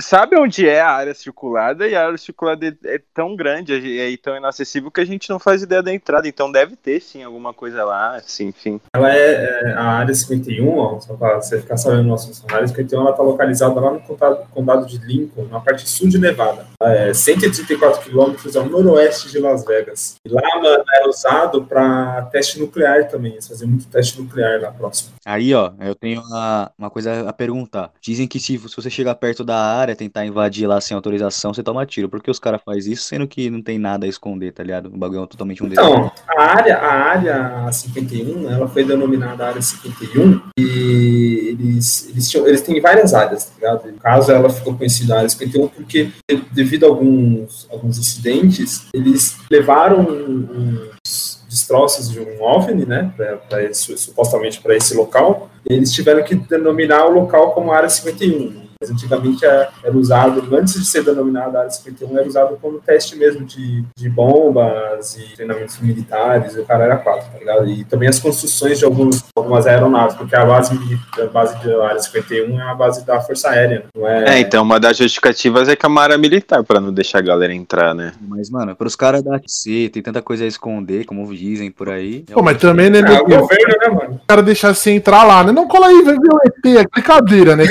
sabe 0.00 0.38
onde 0.38 0.68
é 0.68 0.80
a 0.80 0.90
área 0.90 1.14
circulada 1.14 1.86
e 1.86 1.94
a 1.94 2.06
área 2.06 2.18
circulada 2.18 2.66
é, 2.66 2.74
é 2.84 3.00
tão 3.12 3.36
grande 3.36 3.72
é, 3.72 4.12
é 4.12 4.16
tão 4.16 4.36
inacessível 4.36 4.90
que 4.90 5.00
a 5.00 5.04
gente 5.04 5.28
não 5.30 5.38
faz 5.38 5.62
ideia 5.62 5.82
da 5.82 5.94
entrada. 5.94 6.26
Então, 6.28 6.50
deve 6.50 6.76
ter, 6.76 7.00
sim, 7.00 7.22
alguma 7.22 7.52
coisa 7.52 7.84
lá, 7.84 8.16
assim, 8.16 8.48
enfim. 8.48 8.80
Ela 8.94 9.14
é, 9.14 9.32
é, 9.32 9.72
a 9.72 9.84
área 9.84 10.14
51, 10.14 10.78
ó, 10.78 11.00
só 11.00 11.14
para 11.14 11.40
você 11.40 11.60
ficar 11.60 11.76
sabendo 11.76 12.04
nosso 12.04 12.28
funcionário, 12.28 12.54
a 12.54 12.58
área 12.58 12.68
51 12.68 13.00
ela 13.00 13.10
está 13.10 13.22
localizada 13.22 13.80
lá 13.80 13.92
no 13.92 14.00
condado, 14.00 14.46
condado 14.50 14.86
de 14.86 14.98
Lincoln, 14.98 15.46
na 15.50 15.60
parte 15.60 15.88
sul 15.88 16.08
de 16.08 16.18
Nevada. 16.18 16.66
É 16.80 17.12
134 17.12 18.02
quilômetros 18.02 18.56
ao 18.56 18.66
noroeste 18.66 19.30
de 19.30 19.38
Las 19.38 19.64
Vegas. 19.64 20.16
E 20.24 20.28
lá, 20.28 20.42
mano, 20.62 20.84
era 20.94 21.08
usado 21.08 21.64
para 21.64 22.22
teste 22.32 22.58
nuclear 22.58 23.08
também. 23.08 23.32
Eles 23.32 23.48
faziam 23.48 23.68
muito 23.68 23.86
teste 23.88 24.20
nuclear 24.20 24.60
lá 24.60 24.70
próximo. 24.70 25.10
Aí, 25.24 25.54
ó, 25.54 25.72
eu 25.80 25.94
tenho 25.94 26.20
uma, 26.22 26.70
uma 26.78 26.90
coisa 26.90 27.28
a 27.28 27.32
perguntar. 27.32 27.90
Dizem 28.00 28.26
que 28.26 28.38
se, 28.38 28.58
se 28.76 28.82
você 28.82 28.90
chegar 28.90 29.14
perto 29.14 29.42
da 29.42 29.56
área, 29.56 29.96
tentar 29.96 30.26
invadir 30.26 30.66
lá 30.66 30.78
sem 30.82 30.94
autorização, 30.94 31.54
você 31.54 31.62
toma 31.62 31.86
tiro. 31.86 32.10
Por 32.10 32.22
que 32.22 32.30
os 32.30 32.38
caras 32.38 32.60
fazem 32.62 32.92
isso, 32.92 33.04
sendo 33.04 33.26
que 33.26 33.48
não 33.48 33.62
tem 33.62 33.78
nada 33.78 34.04
a 34.04 34.08
esconder, 34.08 34.52
tá 34.52 34.62
ligado? 34.62 34.86
O 34.86 34.98
bagulho 34.98 35.22
é 35.22 35.26
totalmente 35.26 35.64
um. 35.64 35.66
Então, 35.66 36.12
a 36.28 36.42
área, 36.42 36.76
a 36.76 36.92
área 36.92 37.72
51, 37.72 38.50
ela 38.50 38.68
foi 38.68 38.84
denominada 38.84 39.46
área 39.46 39.62
51 39.62 40.42
e 40.58 41.56
eles, 41.58 42.10
eles, 42.10 42.30
tinham, 42.30 42.46
eles 42.46 42.60
têm 42.60 42.78
várias 42.78 43.14
áreas, 43.14 43.46
tá 43.46 43.52
ligado? 43.56 43.90
No 43.90 43.98
caso, 43.98 44.30
ela 44.30 44.50
ficou 44.50 44.76
conhecida 44.76 45.16
área 45.16 45.28
51 45.28 45.68
porque, 45.68 46.10
devido 46.52 46.84
a 46.84 46.88
alguns, 46.88 47.66
alguns 47.70 47.98
incidentes, 47.98 48.88
eles 48.92 49.38
levaram 49.50 50.00
uns 50.00 51.42
destroços 51.48 52.10
de 52.10 52.20
um 52.20 52.42
OVNI, 52.42 52.84
né, 52.84 53.10
pra, 53.16 53.36
pra 53.38 53.62
esse, 53.62 53.96
supostamente 53.96 54.60
para 54.60 54.76
esse 54.76 54.94
local, 54.94 55.48
eles 55.64 55.90
tiveram 55.92 56.22
que 56.22 56.34
denominar 56.34 57.06
o 57.06 57.10
local 57.10 57.52
como 57.52 57.72
área 57.72 57.88
51. 57.88 58.65
Mas 58.80 58.90
antigamente 58.90 59.44
era, 59.44 59.70
era 59.82 59.96
usado, 59.96 60.42
antes 60.54 60.74
de 60.74 60.84
ser 60.84 61.02
denominada 61.02 61.58
área 61.58 61.70
51, 61.70 62.18
era 62.18 62.28
usado 62.28 62.58
como 62.60 62.78
teste 62.78 63.16
mesmo 63.16 63.44
de, 63.44 63.82
de 63.96 64.08
bombas 64.08 65.16
e 65.16 65.34
treinamentos 65.34 65.78
militares, 65.80 66.54
e 66.54 66.60
o 66.60 66.64
cara 66.64 66.84
era 66.84 66.96
quatro, 66.96 67.30
tá 67.32 67.38
ligado? 67.38 67.68
E 67.68 67.84
também 67.84 68.08
as 68.08 68.18
construções 68.18 68.78
de 68.78 68.84
alguns, 68.84 69.24
algumas 69.34 69.66
aeronaves, 69.66 70.14
porque 70.16 70.36
a 70.36 70.44
base, 70.44 70.78
a 71.18 71.26
base 71.26 71.66
da 71.66 71.86
área 71.86 71.98
51 72.00 72.60
é 72.60 72.62
a 72.62 72.74
base 72.74 73.04
da 73.04 73.20
Força 73.20 73.50
Aérea, 73.50 73.84
não 73.94 74.06
é? 74.06 74.36
É, 74.36 74.40
então 74.40 74.62
uma 74.62 74.78
das 74.78 74.96
justificativas 74.96 75.68
é 75.68 75.76
que 75.76 75.86
a 75.86 75.88
Mara 75.88 76.18
militar, 76.18 76.62
pra 76.62 76.80
não 76.80 76.92
deixar 76.92 77.18
a 77.18 77.22
galera 77.22 77.54
entrar, 77.54 77.94
né? 77.94 78.12
Mas, 78.20 78.50
mano, 78.50 78.76
pros 78.76 78.94
caras 78.94 79.22
da 79.22 79.36
AC, 79.36 79.90
tem 79.92 80.02
tanta 80.02 80.20
coisa 80.20 80.44
a 80.44 80.46
esconder, 80.46 81.04
como 81.04 81.34
dizem 81.34 81.70
por 81.70 81.88
aí. 81.88 82.24
Pô, 82.32 82.42
mas 82.42 82.58
também, 82.58 82.90
né, 82.90 83.00
É, 83.00 83.20
o 83.20 83.24
governo, 83.24 83.74
né, 83.80 83.88
mano? 83.88 84.20
O 84.22 84.26
cara 84.26 84.42
entrar 84.90 85.24
lá, 85.24 85.44
né? 85.44 85.52
Não 85.52 85.66
cola 85.66 85.86
aí, 85.88 86.02
vai 86.02 86.14
ver 86.14 86.28
o 86.32 86.38
ET, 86.44 86.78
é 86.78 86.86
brincadeira, 86.92 87.56
né? 87.56 87.64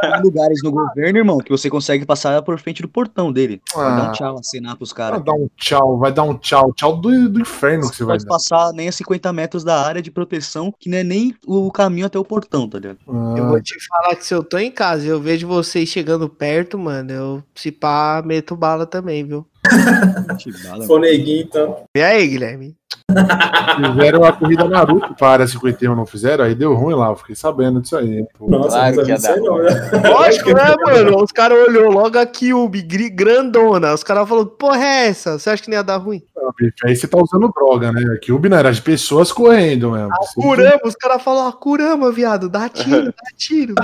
Tem 0.00 0.22
lugares 0.22 0.60
no 0.62 0.70
governo, 0.72 1.18
irmão, 1.18 1.38
que 1.38 1.50
você 1.50 1.68
consegue 1.70 2.04
passar 2.04 2.40
por 2.42 2.58
frente 2.58 2.82
do 2.82 2.88
portão 2.88 3.32
dele. 3.32 3.60
Vai 3.74 3.84
dar 3.96 4.06
Ah. 4.06 4.08
um 4.08 4.12
tchau, 4.12 4.38
acenar 4.38 4.76
pros 4.76 4.90
Vai 4.92 4.96
caras. 5.10 5.24
dar 5.24 5.32
um 5.34 5.48
tchau, 5.56 5.98
vai 5.98 6.12
dar 6.12 6.22
um 6.22 6.34
tchau. 6.36 6.72
Tchau 6.74 6.96
do, 6.96 7.28
do 7.28 7.40
inferno 7.40 7.88
que 7.90 7.96
você 7.96 8.04
vai 8.04 8.18
dar. 8.18 8.26
passar 8.26 8.72
nem 8.72 8.88
a 8.88 8.92
50 8.92 9.32
metros 9.32 9.64
da 9.64 9.80
área 9.84 10.00
de 10.02 10.10
proteção, 10.10 10.72
que 10.78 10.88
não 10.88 10.98
é 10.98 11.04
nem 11.04 11.34
o 11.46 11.70
caminho 11.70 12.06
até 12.06 12.18
o 12.18 12.24
portão, 12.24 12.68
tá 12.68 12.78
ligado? 12.78 12.98
Eu 13.06 13.44
Ah, 13.44 13.48
vou 13.48 13.60
te 13.62 13.74
falar 13.86 14.14
que 14.16 14.24
se 14.26 14.34
eu 14.34 14.42
tô 14.42 14.58
em 14.58 14.70
casa 14.70 15.04
e 15.06 15.08
eu 15.08 15.20
vejo 15.20 15.46
vocês 15.48 15.88
chegando 15.88 16.28
perto, 16.28 16.78
mano, 16.78 17.10
eu 17.12 17.42
se 17.54 17.70
pá, 17.72 18.22
meto 18.24 18.56
bala 18.56 18.86
também, 18.86 19.24
viu? 19.24 19.46
Foneguinho, 20.86 21.42
então. 21.42 21.84
E 21.96 22.00
aí, 22.02 22.26
Guilherme? 22.28 22.76
Fizeram 23.76 24.24
a 24.24 24.32
corrida 24.32 24.64
Naruto 24.64 25.14
para 25.14 25.28
a 25.28 25.32
área 25.32 25.46
51, 25.46 25.94
não 25.94 26.06
fizeram? 26.06 26.44
Aí 26.44 26.54
deu 26.54 26.74
ruim 26.74 26.94
lá, 26.94 27.08
eu 27.08 27.16
fiquei 27.16 27.34
sabendo 27.34 27.80
disso 27.80 27.96
aí. 27.96 28.24
Pô. 28.38 28.48
Nossa, 28.48 28.70
Claro 28.70 28.96
não 28.96 29.04
que 29.04 29.10
ia 29.10 29.18
dar 29.18 29.36
não, 29.36 29.58
né? 29.58 30.10
Lógico, 30.10 30.54
né, 30.54 30.74
mano? 30.86 31.22
Os 31.22 31.30
caras 31.30 31.68
olhou 31.68 31.90
logo 31.90 32.18
a 32.18 32.26
Cube, 32.26 32.82
grandona. 33.10 33.92
Os 33.92 34.02
caras 34.02 34.28
falaram, 34.28 34.48
porra 34.48 34.84
é 34.84 35.06
essa? 35.08 35.38
Você 35.38 35.50
acha 35.50 35.62
que 35.62 35.68
não 35.68 35.76
ia 35.76 35.82
dar 35.84 35.96
ruim? 35.98 36.22
Aí 36.84 36.94
você 36.94 37.06
tá 37.06 37.18
usando 37.18 37.52
droga, 37.54 37.92
né? 37.92 38.18
Que 38.20 38.32
o 38.32 38.38
não 38.38 38.56
era 38.56 38.72
de 38.72 38.80
pessoas 38.82 39.32
correndo 39.32 39.92
mesmo. 39.92 40.10
Kurama, 40.34 40.80
os 40.84 40.94
caras 40.94 41.22
falaram, 41.22 41.48
ah, 41.48 41.52
Kurama, 41.52 42.12
viado, 42.12 42.48
dá 42.48 42.68
tiro, 42.68 43.06
dá 43.12 43.30
tiro. 43.36 43.74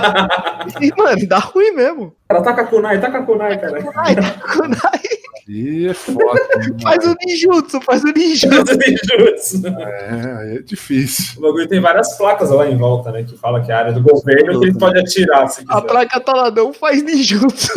e, 0.79 0.91
mano, 0.95 1.27
dá 1.27 1.39
ruim 1.39 1.71
mesmo. 1.71 2.13
Cara, 2.29 2.41
taca 2.43 2.61
a 2.61 2.65
kunai, 2.65 3.01
taca 3.01 3.17
a 3.19 3.23
kunai, 3.23 3.59
cara. 3.59 3.91
Ai, 3.95 4.15
kunai, 4.15 5.01
Aí 5.51 5.87
é 5.87 5.93
foda. 5.93 6.41
faz 6.81 7.05
o 7.05 7.15
ninjutsu, 7.25 7.81
faz 7.81 8.03
o 8.03 8.07
ninjutsu. 8.07 8.77
Ninjutsu. 9.01 9.61
É, 9.67 10.37
aí 10.39 10.57
é 10.57 10.61
difícil. 10.61 11.39
O 11.39 11.41
bagulho 11.41 11.67
tem 11.67 11.79
várias 11.79 12.17
placas 12.17 12.49
lá 12.49 12.67
em 12.67 12.77
volta, 12.77 13.11
né? 13.11 13.23
Que 13.23 13.37
fala 13.37 13.61
que 13.61 13.71
é 13.71 13.75
a 13.75 13.79
área 13.79 13.93
do 13.93 14.01
governo 14.01 14.59
que 14.59 14.67
ele 14.67 14.77
pode 14.77 14.99
atirar 14.99 15.47
se 15.47 15.63
A 15.67 15.81
placa 15.81 16.19
tá 16.19 16.33
lá, 16.33 16.51
não 16.51 16.73
faz 16.73 17.01
ninjutsu. 17.03 17.71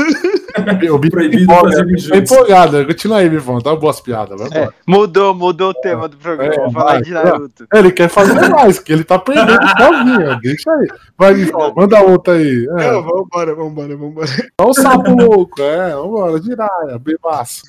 O 0.90 0.99
Bicho 0.99 1.11
Proibido 1.12 1.43
empolga, 1.43 1.71
fazer 1.76 2.09
tá 2.11 2.16
empolgado. 2.16 2.87
Continua 2.87 3.19
aí, 3.19 3.28
Bifão. 3.28 3.61
Tá 3.61 3.75
boas 3.75 4.00
piadas. 4.00 4.40
É, 4.52 4.69
mudou, 4.87 5.35
mudou 5.35 5.71
o 5.71 5.75
tema 5.75 6.09
do 6.09 6.16
programa. 6.16 6.54
É, 6.54 6.59
Vou 6.59 6.73
falar 6.73 7.00
de 7.00 7.11
Naruto. 7.11 7.66
É, 7.73 7.78
Ele 7.78 7.90
quer 7.90 8.09
fazer 8.09 8.49
mais, 8.49 8.78
que 8.78 8.93
ele 8.93 9.04
tá 9.04 9.19
perdendo 9.19 9.66
sozinho. 9.76 10.40
Deixa 10.40 10.71
aí. 10.73 10.88
Vai, 11.19 11.35
Bifão. 11.35 11.73
Manda 11.76 12.00
outra 12.00 12.35
aí. 12.35 12.66
É, 12.78 12.93
Não, 12.93 13.02
vambora, 13.02 13.54
vambora, 13.54 13.97
vambora. 13.97 14.26
só 14.61 14.69
o 14.69 14.75
sapo 14.75 15.11
louco. 15.11 15.61
É, 15.61 15.90
vambora. 15.95 16.40
Jiraya, 16.43 16.99
bebaço. 16.99 17.62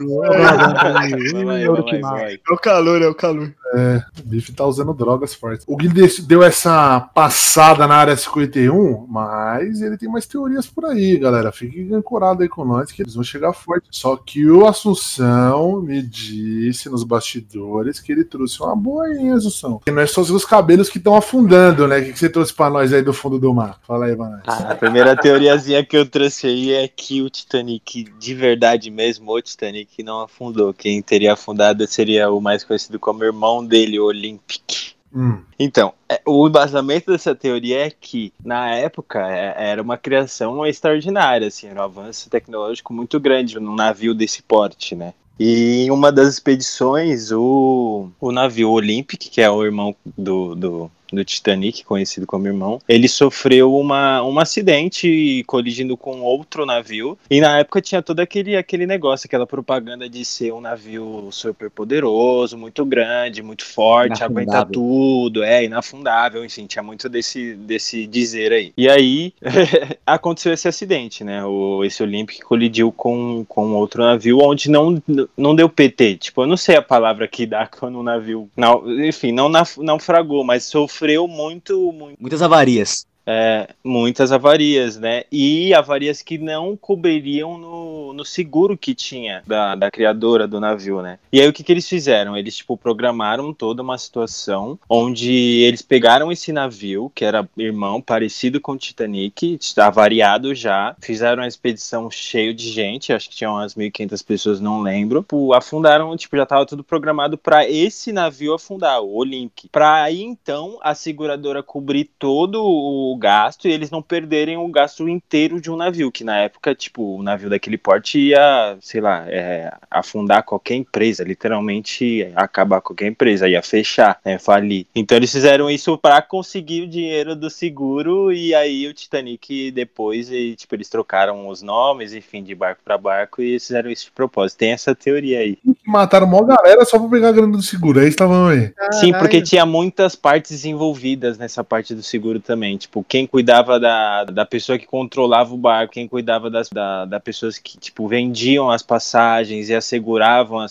É 2.48 2.54
o 2.54 2.58
calor, 2.58 3.02
é 3.02 3.08
o 3.08 3.16
calor. 3.16 3.35
O 3.44 4.24
Bife 4.24 4.54
tá 4.54 4.66
usando 4.66 4.94
drogas 4.94 5.34
fortes. 5.34 5.66
O 5.68 5.76
Gui 5.76 5.90
deu 6.22 6.44
essa 6.44 7.00
passada 7.14 7.88
na 7.88 7.96
área 7.96 8.16
51, 8.16 9.06
mas 9.08 9.82
ele 9.82 9.98
tem 9.98 10.10
mais 10.10 10.26
teorias 10.26 10.66
por 10.66 10.86
aí, 10.86 11.18
galera. 11.18 11.52
Fique 11.52 11.94
ancorado 11.94 12.42
aí 12.42 12.50
com 12.50 12.64
nós 12.64 12.92
que 12.92 13.02
eles 13.02 13.16
vão 13.16 13.24
chegar 13.24 13.54
forte. 13.54 13.88
Só 13.92 14.16
que 14.16 14.46
o 14.50 14.66
Assunção 14.66 15.82
me 15.82 16.02
disse 16.02 16.90
nos 16.90 17.04
bastidores 17.04 18.00
que 18.00 18.12
ele 18.12 18.24
trouxe 18.24 18.62
uma 18.62 19.10
hein, 19.10 19.32
Assunção. 19.32 19.82
E 19.86 19.92
não 19.92 20.02
é 20.02 20.08
só 20.08 20.22
os 20.22 20.46
cabelos 20.46 20.90
que 20.90 20.98
estão 20.98 21.16
afundando, 21.16 21.88
né? 21.88 22.00
O 22.00 22.06
que 22.06 22.14
que 22.14 22.20
você 22.20 22.30
trouxe 22.30 22.54
pra 22.54 22.70
nós 22.70 22.94
aí 22.94 23.02
do 23.02 23.14
fundo 23.14 23.38
do 23.38 23.54
mar? 23.54 23.80
Fala 23.86 24.06
aí, 24.06 24.16
mano. 24.16 24.40
Ah, 24.48 24.72
a 24.72 24.76
primeira 24.76 25.16
teoriazinha 25.16 25.86
que 25.86 25.98
eu 25.98 26.06
trouxe 26.06 26.48
aí 26.48 26.72
é 26.72 26.88
que 26.88 27.22
o 27.22 27.30
Titanic, 27.30 28.06
de 28.18 28.34
verdade 28.34 28.90
mesmo, 28.90 29.32
o 29.32 29.42
Titanic 29.42 30.02
não 30.02 30.22
afundou. 30.22 30.74
Quem 30.74 31.02
teria 31.02 31.34
afundado 31.34 31.86
seria 31.88 32.30
o 32.30 32.40
mais 32.40 32.64
conhecido 32.64 33.00
como 33.00 33.24
irmão 33.26 33.66
dele, 33.66 34.00
o 34.00 34.06
Olympic. 34.06 34.96
Hum. 35.14 35.40
Então, 35.58 35.94
é, 36.10 36.22
o 36.26 36.46
embasamento 36.48 37.12
dessa 37.12 37.34
teoria 37.34 37.88
é 37.88 37.90
que, 37.90 38.34
na 38.44 38.70
época, 38.72 39.20
é- 39.32 39.72
era 39.72 39.82
uma 39.82 39.98
criação 39.98 40.66
extraordinária, 40.66 41.48
assim, 41.48 41.68
era 41.68 41.80
um 41.80 41.84
avanço 41.86 42.30
tecnológico 42.30 42.94
muito 42.94 43.18
grande 43.20 43.60
num 43.60 43.76
navio 43.76 44.14
desse 44.14 44.44
porte, 44.44 44.94
né? 44.94 45.14
E 45.40 45.86
em 45.86 45.92
uma 45.92 46.12
das 46.12 46.30
expedições, 46.30 47.32
o, 47.32 48.10
o 48.20 48.32
navio 48.32 48.70
Olympic, 48.72 49.30
que 49.30 49.42
é 49.42 49.50
o 49.50 49.64
irmão 49.64 49.96
do, 50.18 50.56
do, 50.56 50.92
do 51.12 51.24
Titanic, 51.24 51.84
conhecido 51.84 52.26
como 52.26 52.48
irmão, 52.48 52.80
ele 52.88 53.08
sofreu 53.08 53.76
uma, 53.76 54.22
um 54.24 54.40
acidente 54.40 55.44
colidindo 55.48 55.96
com 55.96 56.22
outro 56.22 56.66
navio. 56.66 57.18
E 57.30 57.40
na 57.40 57.60
época 57.60 57.82
tinha 57.82 58.02
todo 58.02 58.20
aquele, 58.20 58.56
aquele 58.56 58.86
negócio, 58.86 59.28
aquela 59.28 59.48
propaganda 59.48 60.10
de 60.10 60.24
ser 60.26 60.54
um 60.54 60.62
navio 60.62 61.30
super 61.32 61.70
poderoso, 61.70 62.58
muito 62.58 62.86
grande, 62.86 63.42
muito 63.42 63.66
forte, 63.66 64.24
aguenta 64.24 64.52
Inafundável. 64.52 64.74
tudo, 64.74 65.44
é 65.44 65.64
inafundável, 65.64 66.46
enfim, 66.46 66.66
tinha 66.66 66.84
muito 66.84 67.08
desse, 67.08 67.56
desse 67.56 68.06
dizer 68.08 68.52
aí. 68.52 68.74
E 68.78 68.90
aí 68.90 69.34
aconteceu 70.06 70.54
esse 70.54 70.68
acidente, 70.68 71.24
né? 71.24 71.44
O, 71.46 71.84
esse 71.84 72.02
Olympic 72.02 72.42
colidiu 72.42 72.92
com, 72.92 73.46
com 73.48 73.74
outro 73.74 74.04
navio, 74.04 74.40
onde 74.42 74.70
não, 74.70 75.02
não 75.38 75.56
deu 75.56 75.70
PT. 75.70 76.18
Tipo, 76.18 76.44
eu 76.44 76.48
não 76.48 76.58
sei 76.58 76.76
a 76.76 76.82
palavra 76.82 77.28
que 77.28 77.46
dá 77.46 77.68
quando 77.80 78.00
um 78.00 78.04
navio. 78.04 78.50
Não, 78.56 78.90
enfim, 79.06 79.32
não 79.32 79.50
naufragou, 79.50 80.44
mas 80.44 80.64
sofreu 80.66 80.95
muito, 81.28 81.92
muito 81.92 82.20
Muitas 82.22 82.42
avarias. 82.42 83.06
É, 83.26 83.70
muitas 83.84 84.32
avarias, 84.32 84.98
né? 84.98 85.24
E 85.32 85.74
avarias 85.74 86.22
que 86.22 86.38
não 86.38 86.76
cobririam 86.76 87.58
no, 87.58 88.14
no 88.14 88.26
seguro 88.26 88.78
que 88.78 88.96
tinha 88.96 89.44
da, 89.46 89.76
da 89.76 89.92
criadora 89.92 90.48
do 90.48 90.60
navio, 90.60 91.02
né? 91.02 91.20
E 91.32 91.42
aí 91.42 91.48
o 91.48 91.54
que, 91.54 91.64
que 91.64 91.72
eles 91.72 91.88
fizeram? 91.88 92.38
Eles, 92.38 92.58
tipo, 92.58 92.78
programaram 92.78 93.54
toda 93.54 93.82
uma 93.82 93.98
situação 93.98 94.80
onde 94.90 95.32
eles 95.32 95.82
pegaram 95.82 96.32
esse 96.32 96.52
navio, 96.52 97.12
que 97.14 97.26
era 97.26 97.48
irmão, 97.58 98.02
parecido 98.02 98.60
com 98.60 98.74
o 98.74 98.78
Titanic, 98.78 99.60
avariado 99.78 100.56
já, 100.56 100.96
fizeram 101.02 101.44
uma 101.44 101.48
expedição 101.48 102.10
cheio 102.10 102.54
de 102.54 102.70
gente, 102.70 103.12
acho 103.12 103.30
que 103.30 103.36
tinha 103.36 103.52
umas 103.52 103.76
1.500 103.76 104.26
pessoas, 104.26 104.60
não 104.60 104.82
lembro, 104.82 105.22
tipo, 105.22 105.54
afundaram, 105.54 106.16
tipo, 106.16 106.38
já 106.38 106.46
tava 106.46 106.66
tudo 106.66 106.84
programado 106.84 107.38
para 107.38 107.68
esse 107.70 108.12
navio 108.12 108.54
afundar, 108.54 109.02
o 109.02 109.16
Olympic. 109.16 109.70
Pra 109.72 110.04
aí, 110.04 110.22
então, 110.22 110.78
a 110.82 110.94
seguradora 110.94 111.62
cobrir 111.64 112.10
todo 112.18 112.64
o 112.64 113.15
gasto 113.16 113.68
e 113.68 113.72
eles 113.72 113.92
não 113.92 114.02
perderem 114.02 114.58
o 114.58 114.68
gasto 114.68 115.08
inteiro 115.08 115.60
de 115.62 115.72
um 115.72 115.76
navio, 115.76 116.12
que 116.12 116.24
na 116.24 116.38
época, 116.38 116.76
tipo, 116.76 117.18
o 117.18 117.24
navio 117.24 117.50
daquele 117.50 117.78
porte 117.78 118.20
ia, 118.20 118.78
sei 118.82 119.02
lá, 119.02 119.26
é, 119.28 119.72
afundar 119.90 120.44
qualquer 120.44 120.76
empresa, 120.76 121.24
literalmente 121.24 122.32
acabar 122.36 122.82
qualquer 122.82 123.08
empresa, 123.08 123.48
ia 123.48 123.62
fechar, 123.62 124.20
né, 124.24 124.38
falir. 124.38 124.86
Então 124.96 125.18
eles 125.18 125.32
fizeram 125.32 125.70
isso 125.70 125.98
para 125.98 126.22
conseguir 126.22 126.82
o 126.84 126.88
dinheiro 126.88 127.36
do 127.36 127.50
seguro 127.50 128.32
e 128.32 128.54
aí 128.54 128.88
o 128.88 128.94
Titanic 128.94 129.72
depois, 129.72 130.32
e, 130.32 130.56
tipo, 130.56 130.76
eles 130.76 130.90
trocaram 130.90 131.48
os 131.48 131.62
nomes, 131.62 132.14
enfim, 132.14 132.44
de 132.44 132.56
barco 132.56 132.82
para 132.84 132.98
barco 132.98 133.42
e 133.42 133.52
eles 133.52 133.66
fizeram 133.66 133.90
isso 133.90 134.06
de 134.06 134.12
propósito. 134.12 134.60
Tem 134.60 134.72
essa 134.72 134.96
teoria 134.96 135.40
aí. 135.40 135.58
Mataram 135.86 136.28
uma 136.28 136.44
galera 136.44 136.84
só 136.86 136.98
pra 137.00 137.10
pegar 137.10 137.30
a 137.30 137.32
grana 137.32 137.58
do 137.58 137.62
seguro. 137.62 138.00
Aí 138.00 138.08
estavam 138.08 138.48
aí. 138.48 138.74
Sim, 138.94 139.12
porque 139.14 139.42
tinha 139.42 139.66
muitas 139.66 140.16
partes 140.16 140.66
envolvidas 140.66 141.38
nessa 141.38 141.64
parte 141.64 141.94
do 141.94 142.04
seguro 142.04 142.40
também. 142.40 142.78
Tipo, 142.78 143.04
quem 143.08 143.26
cuidava 143.28 143.80
da, 143.80 144.24
da 144.26 144.46
pessoa 144.46 144.78
que 144.78 144.86
controlava 144.86 145.54
o 145.54 145.58
barco, 145.58 145.94
quem 145.94 146.08
cuidava 146.08 146.50
das 146.50 146.70
da, 146.70 147.06
da 147.06 147.20
pessoas 147.20 147.58
que, 147.58 147.78
tipo, 147.78 148.08
vendiam 148.08 148.70
as 148.70 148.82
passagens 148.82 149.70
e 149.70 149.76
asseguravam 149.76 150.60
a, 150.60 150.66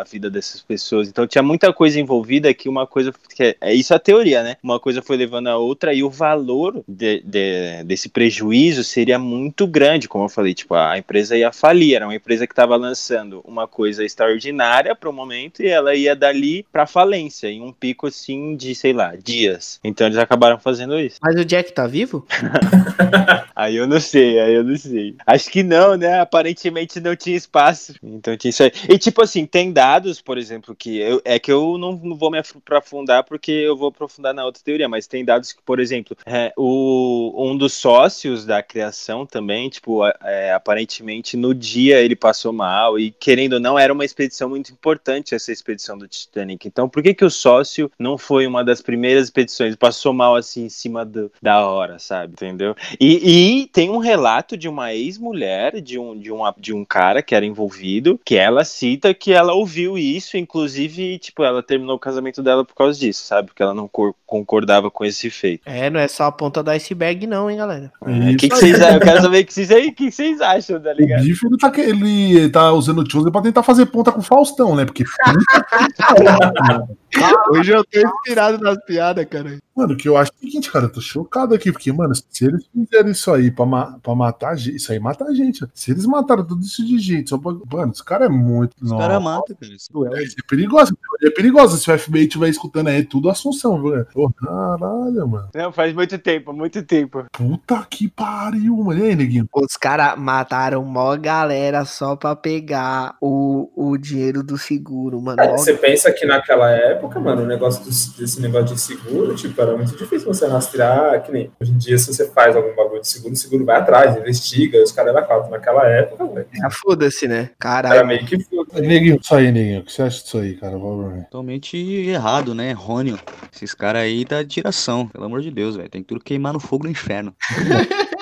a 0.00 0.04
vida 0.04 0.28
dessas 0.30 0.60
pessoas. 0.60 1.08
Então 1.08 1.26
tinha 1.26 1.42
muita 1.42 1.72
coisa 1.72 1.98
envolvida 2.00 2.52
que 2.52 2.68
uma 2.68 2.86
coisa. 2.86 3.12
Que 3.34 3.42
é, 3.42 3.56
é 3.60 3.74
isso 3.74 3.94
a 3.94 3.98
teoria, 3.98 4.42
né? 4.42 4.56
Uma 4.62 4.80
coisa 4.80 5.00
foi 5.02 5.16
levando 5.16 5.48
a 5.48 5.56
outra 5.56 5.94
e 5.94 6.02
o 6.02 6.10
valor 6.10 6.82
de- 6.88 7.22
de- 7.24 7.84
desse 7.84 8.08
prejuízo 8.08 8.82
seria 8.82 9.18
muito 9.18 9.66
grande, 9.66 10.08
como 10.08 10.24
eu 10.24 10.28
falei. 10.28 10.54
Tipo, 10.54 10.74
a 10.74 10.98
empresa 10.98 11.36
ia 11.36 11.52
falir. 11.52 11.94
Era 11.94 12.06
uma 12.06 12.14
empresa 12.14 12.46
que 12.46 12.52
estava 12.52 12.76
lançando 12.76 13.40
uma 13.44 13.66
coisa 13.68 14.04
extraordinária 14.04 14.94
para 14.94 15.08
o 15.08 15.12
momento 15.12 15.62
e 15.62 15.68
ela 15.68 15.94
ia 15.94 16.14
dali 16.16 16.66
para 16.72 16.86
falência, 16.86 17.48
em 17.48 17.62
um 17.62 17.72
pico 17.72 18.06
assim 18.06 18.56
de, 18.56 18.74
sei 18.74 18.92
lá, 18.92 19.14
dias. 19.16 19.78
Então 19.84 20.06
eles 20.06 20.18
acabaram 20.18 20.58
fazendo 20.58 20.98
isso. 20.98 21.18
Mas 21.22 21.36
o 21.36 21.44
Jack 21.44 21.67
tá 21.72 21.86
vivo? 21.86 22.26
Aí 23.58 23.74
eu 23.74 23.88
não 23.88 23.98
sei, 23.98 24.38
aí 24.38 24.54
eu 24.54 24.62
não 24.62 24.76
sei. 24.76 25.16
Acho 25.26 25.50
que 25.50 25.64
não, 25.64 25.96
né? 25.96 26.20
Aparentemente 26.20 27.00
não 27.00 27.16
tinha 27.16 27.36
espaço. 27.36 27.92
Então 28.00 28.36
tinha 28.36 28.50
isso 28.50 28.62
aí. 28.62 28.70
E 28.88 28.96
tipo 28.96 29.20
assim, 29.20 29.44
tem 29.46 29.72
dados, 29.72 30.20
por 30.20 30.38
exemplo, 30.38 30.76
que 30.76 30.96
eu, 30.96 31.20
é 31.24 31.40
que 31.40 31.50
eu 31.50 31.76
não, 31.76 31.90
não 31.96 32.16
vou 32.16 32.30
me 32.30 32.38
aprofundar 32.38 33.24
porque 33.24 33.50
eu 33.50 33.76
vou 33.76 33.88
aprofundar 33.88 34.32
na 34.32 34.44
outra 34.44 34.62
teoria, 34.62 34.88
mas 34.88 35.08
tem 35.08 35.24
dados 35.24 35.52
que, 35.52 35.60
por 35.60 35.80
exemplo, 35.80 36.16
é, 36.24 36.52
o, 36.56 37.34
um 37.36 37.58
dos 37.58 37.72
sócios 37.72 38.46
da 38.46 38.62
criação 38.62 39.26
também, 39.26 39.68
tipo, 39.68 40.06
é, 40.22 40.52
aparentemente 40.52 41.36
no 41.36 41.52
dia 41.52 42.00
ele 42.00 42.14
passou 42.14 42.52
mal 42.52 42.96
e 42.96 43.10
querendo 43.10 43.54
ou 43.54 43.60
não, 43.60 43.76
era 43.76 43.92
uma 43.92 44.04
expedição 44.04 44.48
muito 44.48 44.70
importante 44.70 45.34
essa 45.34 45.50
expedição 45.50 45.98
do 45.98 46.06
Titanic. 46.06 46.68
Então 46.68 46.88
por 46.88 47.02
que 47.02 47.12
que 47.12 47.24
o 47.24 47.30
sócio 47.30 47.90
não 47.98 48.16
foi 48.16 48.46
uma 48.46 48.64
das 48.64 48.80
primeiras 48.80 49.24
expedições? 49.24 49.74
Passou 49.74 50.12
mal 50.12 50.36
assim 50.36 50.66
em 50.66 50.68
cima 50.68 51.04
do, 51.04 51.32
da 51.42 51.57
hora, 51.66 51.98
sabe? 51.98 52.32
Entendeu? 52.32 52.74
E, 53.00 53.60
e 53.62 53.66
tem 53.68 53.90
um 53.90 53.98
relato 53.98 54.56
de 54.56 54.68
uma 54.68 54.92
ex-mulher, 54.94 55.80
de 55.80 55.98
um, 55.98 56.18
de, 56.18 56.30
um, 56.32 56.38
de 56.58 56.72
um 56.74 56.84
cara 56.84 57.22
que 57.22 57.34
era 57.34 57.44
envolvido, 57.46 58.20
que 58.24 58.36
ela 58.36 58.64
cita 58.64 59.12
que 59.14 59.32
ela 59.32 59.52
ouviu 59.54 59.96
isso, 59.98 60.36
inclusive, 60.36 61.18
tipo, 61.18 61.42
ela 61.42 61.62
terminou 61.62 61.96
o 61.96 62.00
casamento 62.00 62.42
dela 62.42 62.64
por 62.64 62.74
causa 62.74 62.98
disso, 62.98 63.24
sabe? 63.24 63.48
Porque 63.48 63.62
ela 63.62 63.74
não 63.74 63.88
cor- 63.88 64.14
concordava 64.26 64.90
com 64.90 65.04
esse 65.04 65.30
feito. 65.30 65.62
É, 65.66 65.88
não 65.90 66.00
é 66.00 66.08
só 66.08 66.24
a 66.24 66.32
ponta 66.32 66.62
do 66.62 66.70
iceberg, 66.70 67.26
não, 67.26 67.50
hein, 67.50 67.56
galera. 67.56 67.92
O 68.00 68.36
que, 68.36 68.48
que 68.48 68.56
vocês 68.56 68.78
Eu 68.80 69.00
quero 69.00 69.22
saber 69.22 69.42
o 69.42 69.46
que 69.46 69.54
vocês, 69.54 69.70
aí, 69.70 69.88
o 69.88 69.94
que 69.94 70.10
vocês 70.10 70.40
acham, 70.40 70.80
tá 70.80 70.90
O 70.90 70.92
ligado? 70.92 71.22
Bife 71.22 71.46
ele 71.46 71.56
tá, 71.58 71.70
que- 71.70 71.80
ele 71.80 72.48
tá 72.50 72.72
usando 72.72 73.02
o 73.02 73.10
Chosen 73.10 73.32
pra 73.32 73.40
tentar 73.42 73.62
fazer 73.62 73.86
ponta 73.86 74.12
com 74.12 74.20
o 74.20 74.22
Faustão, 74.22 74.74
né? 74.74 74.84
Porque 74.84 75.04
Hoje 77.50 77.72
eu 77.72 77.84
tô 77.84 77.98
inspirado 78.00 78.58
nas 78.58 78.76
piadas, 78.84 79.24
cara. 79.26 79.58
Mano, 79.74 79.94
o 79.94 79.96
que 79.96 80.08
eu 80.08 80.16
acho 80.16 80.32
é 80.32 80.34
o 80.34 80.40
seguinte, 80.48 80.70
cara, 80.72 80.86
eu 80.86 80.92
tô 80.92 81.00
chocado 81.00 81.54
aqui, 81.54 81.70
porque, 81.70 81.92
mano, 81.92 82.12
se 82.14 82.44
eles 82.44 82.66
fizeram 82.74 83.10
isso 83.10 83.32
aí 83.32 83.48
pra, 83.50 83.64
ma 83.64 83.96
pra 84.02 84.12
matar 84.14 84.50
a 84.50 84.56
gente, 84.56 84.76
isso 84.76 84.90
aí 84.90 84.98
mata 84.98 85.24
a 85.24 85.32
gente. 85.32 85.64
Se 85.72 85.92
eles 85.92 86.04
mataram 86.04 86.44
tudo 86.44 86.62
isso 86.64 86.84
de 86.84 86.98
gente, 86.98 87.30
só 87.30 87.38
pra... 87.38 87.52
Mano, 87.52 87.92
esse 87.92 88.04
cara 88.04 88.24
é 88.26 88.28
muito. 88.28 88.74
Os 88.82 88.90
caras 88.90 89.22
matam, 89.22 89.56
cara. 89.56 89.72
Isso 89.72 90.06
é 90.06 90.22
É, 90.22 90.26
perigoso, 90.48 90.98
é 91.22 91.30
perigoso. 91.30 91.78
Se 91.78 91.90
o 91.92 91.96
FBI 91.98 92.22
estiver 92.24 92.48
escutando 92.48 92.88
aí, 92.88 92.96
é 93.00 93.04
tudo 93.04 93.30
Assunção, 93.30 93.80
velho. 93.82 94.04
Pô, 94.12 94.28
caralho, 94.32 95.28
mano. 95.28 95.48
Não, 95.54 95.70
faz 95.72 95.94
muito 95.94 96.18
tempo, 96.18 96.52
muito 96.52 96.82
tempo. 96.82 97.24
Puta 97.32 97.86
que 97.88 98.08
pariu, 98.08 98.76
mano. 98.78 98.98
E 98.98 99.10
aí, 99.10 99.14
neguinho? 99.16 99.48
Os 99.54 99.76
caras 99.76 100.18
mataram 100.18 100.84
mó 100.84 101.16
galera 101.16 101.84
só 101.84 102.16
pra 102.16 102.34
pegar 102.34 103.14
o, 103.20 103.70
o 103.76 103.96
dinheiro 103.96 104.42
do 104.42 104.58
seguro, 104.58 105.20
mano. 105.22 105.40
Mó- 105.40 105.56
você 105.56 105.72
pensa 105.74 106.10
que 106.12 106.26
naquela 106.26 106.68
época, 106.70 106.97
mano, 107.20 107.42
o 107.42 107.46
negócio 107.46 107.84
dos- 107.84 108.08
desse 108.16 108.40
negócio 108.40 108.74
de 108.74 108.80
seguro, 108.80 109.34
tipo, 109.34 109.60
era 109.60 109.76
muito 109.76 109.96
difícil 109.96 110.26
você 110.26 110.46
rastrear, 110.46 111.22
que 111.22 111.30
nem 111.32 111.50
hoje 111.60 111.72
em 111.72 111.78
dia, 111.78 111.98
se 111.98 112.12
você 112.12 112.28
faz 112.30 112.54
algum 112.56 112.74
bagulho 112.74 113.00
de 113.00 113.08
seguro, 113.08 113.32
o 113.34 113.36
seguro 113.36 113.64
vai 113.64 113.76
atrás, 113.78 114.16
investiga, 114.16 114.82
os 114.82 114.92
caras 114.92 115.14
eram 115.14 115.26
quatro. 115.26 115.50
Naquela 115.50 115.86
época, 115.86 116.26
velho, 116.26 116.46
Ah, 116.62 116.70
Foda-se, 116.70 117.26
né? 117.28 117.36
era 117.38 117.50
Caralho. 117.58 118.06
meio 118.06 118.24
que 118.26 118.42
foda. 118.44 118.80
Neguinho, 118.80 119.18
isso 119.20 119.34
aí, 119.34 119.50
neguinho. 119.52 119.80
O 119.80 119.84
que 119.84 119.92
você 119.92 120.02
acha 120.02 120.22
disso 120.22 120.38
aí, 120.38 120.54
cara? 120.56 120.76
Totalmente 120.78 121.76
errado, 121.76 122.54
né? 122.54 122.70
Errôneo. 122.70 123.18
Esses 123.54 123.74
caras 123.74 124.02
aí 124.02 124.24
tá 124.24 124.42
de 124.42 124.48
tiração, 124.48 125.06
pelo 125.08 125.24
amor 125.24 125.40
de 125.40 125.50
Deus, 125.50 125.76
velho. 125.76 125.88
Tem 125.88 126.02
que 126.02 126.08
tudo 126.08 126.20
queimar 126.22 126.52
no 126.52 126.60
fogo 126.60 126.84
do 126.84 126.90
inferno. 126.90 127.34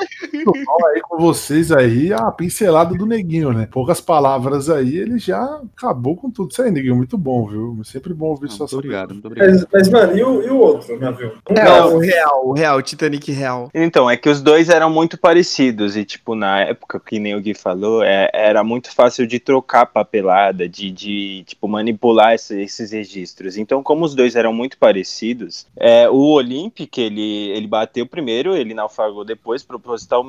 Aí 0.95 1.01
com 1.03 1.19
vocês 1.19 1.71
aí, 1.73 2.13
a 2.13 2.31
pincelada 2.31 2.95
do 2.95 3.07
neguinho, 3.07 3.53
né? 3.53 3.67
Poucas 3.71 4.01
palavras 4.01 4.69
aí, 4.71 4.97
ele 4.97 5.19
já 5.19 5.43
acabou 5.77 6.17
com 6.17 6.31
tudo. 6.31 6.51
Isso 6.51 6.63
aí, 6.63 6.71
neguinho, 6.71 6.97
muito 6.97 7.17
bom, 7.19 7.47
viu? 7.47 7.81
Sempre 7.85 8.13
bom 8.15 8.27
ouvir 8.29 8.49
Não, 8.49 8.57
suas 8.57 8.73
obrigado, 8.73 9.13
muito 9.13 9.27
obrigado. 9.27 9.51
Mas, 9.51 9.67
mas, 9.73 9.89
mano, 9.91 10.17
e 10.17 10.23
o, 10.23 10.43
e 10.43 10.51
o 10.51 10.59
outro 10.59 10.99
navio? 10.99 11.33
É, 11.49 11.65
Não. 11.65 11.97
o 11.97 11.99
real, 11.99 12.49
o 12.49 12.53
real, 12.53 12.83
Titanic 12.83 13.31
real. 13.33 13.71
Então, 13.75 14.09
é 14.11 14.17
que 14.17 14.29
os 14.29 14.41
dois 14.43 14.69
eram 14.69 14.91
muito 14.91 15.19
parecidos 15.19 15.97
e, 15.97 16.05
tipo, 16.05 16.35
na 16.35 16.61
época, 16.61 17.01
que 17.01 17.19
nem 17.19 17.35
o 17.35 17.41
Gui 17.41 17.55
falou, 17.55 18.03
é- 18.03 18.31
era 18.33 18.63
muito 18.65 18.93
fácil 18.95 19.27
de 19.27 19.39
trocar 19.39 19.87
papelada, 19.87 20.69
de, 20.69 20.91
de 20.91 21.45
tipo, 21.47 21.69
manipular 21.69 22.35
esse- 22.35 22.61
esses 22.61 22.91
registros. 22.93 23.57
Então, 23.57 23.83
como 23.83 24.05
os 24.05 24.15
dois 24.15 24.37
eram 24.37 24.53
muito 24.53 24.77
parecidos, 24.79 25.67
é, 25.77 26.09
o 26.09 26.33
Olympic, 26.33 26.97
ele, 26.99 27.49
ele 27.51 27.67
bateu 27.67 28.07
primeiro, 28.07 28.55
ele 28.57 28.75
naufragou 28.75 29.25
depois, 29.25 29.63
propositalmente, 29.63 30.26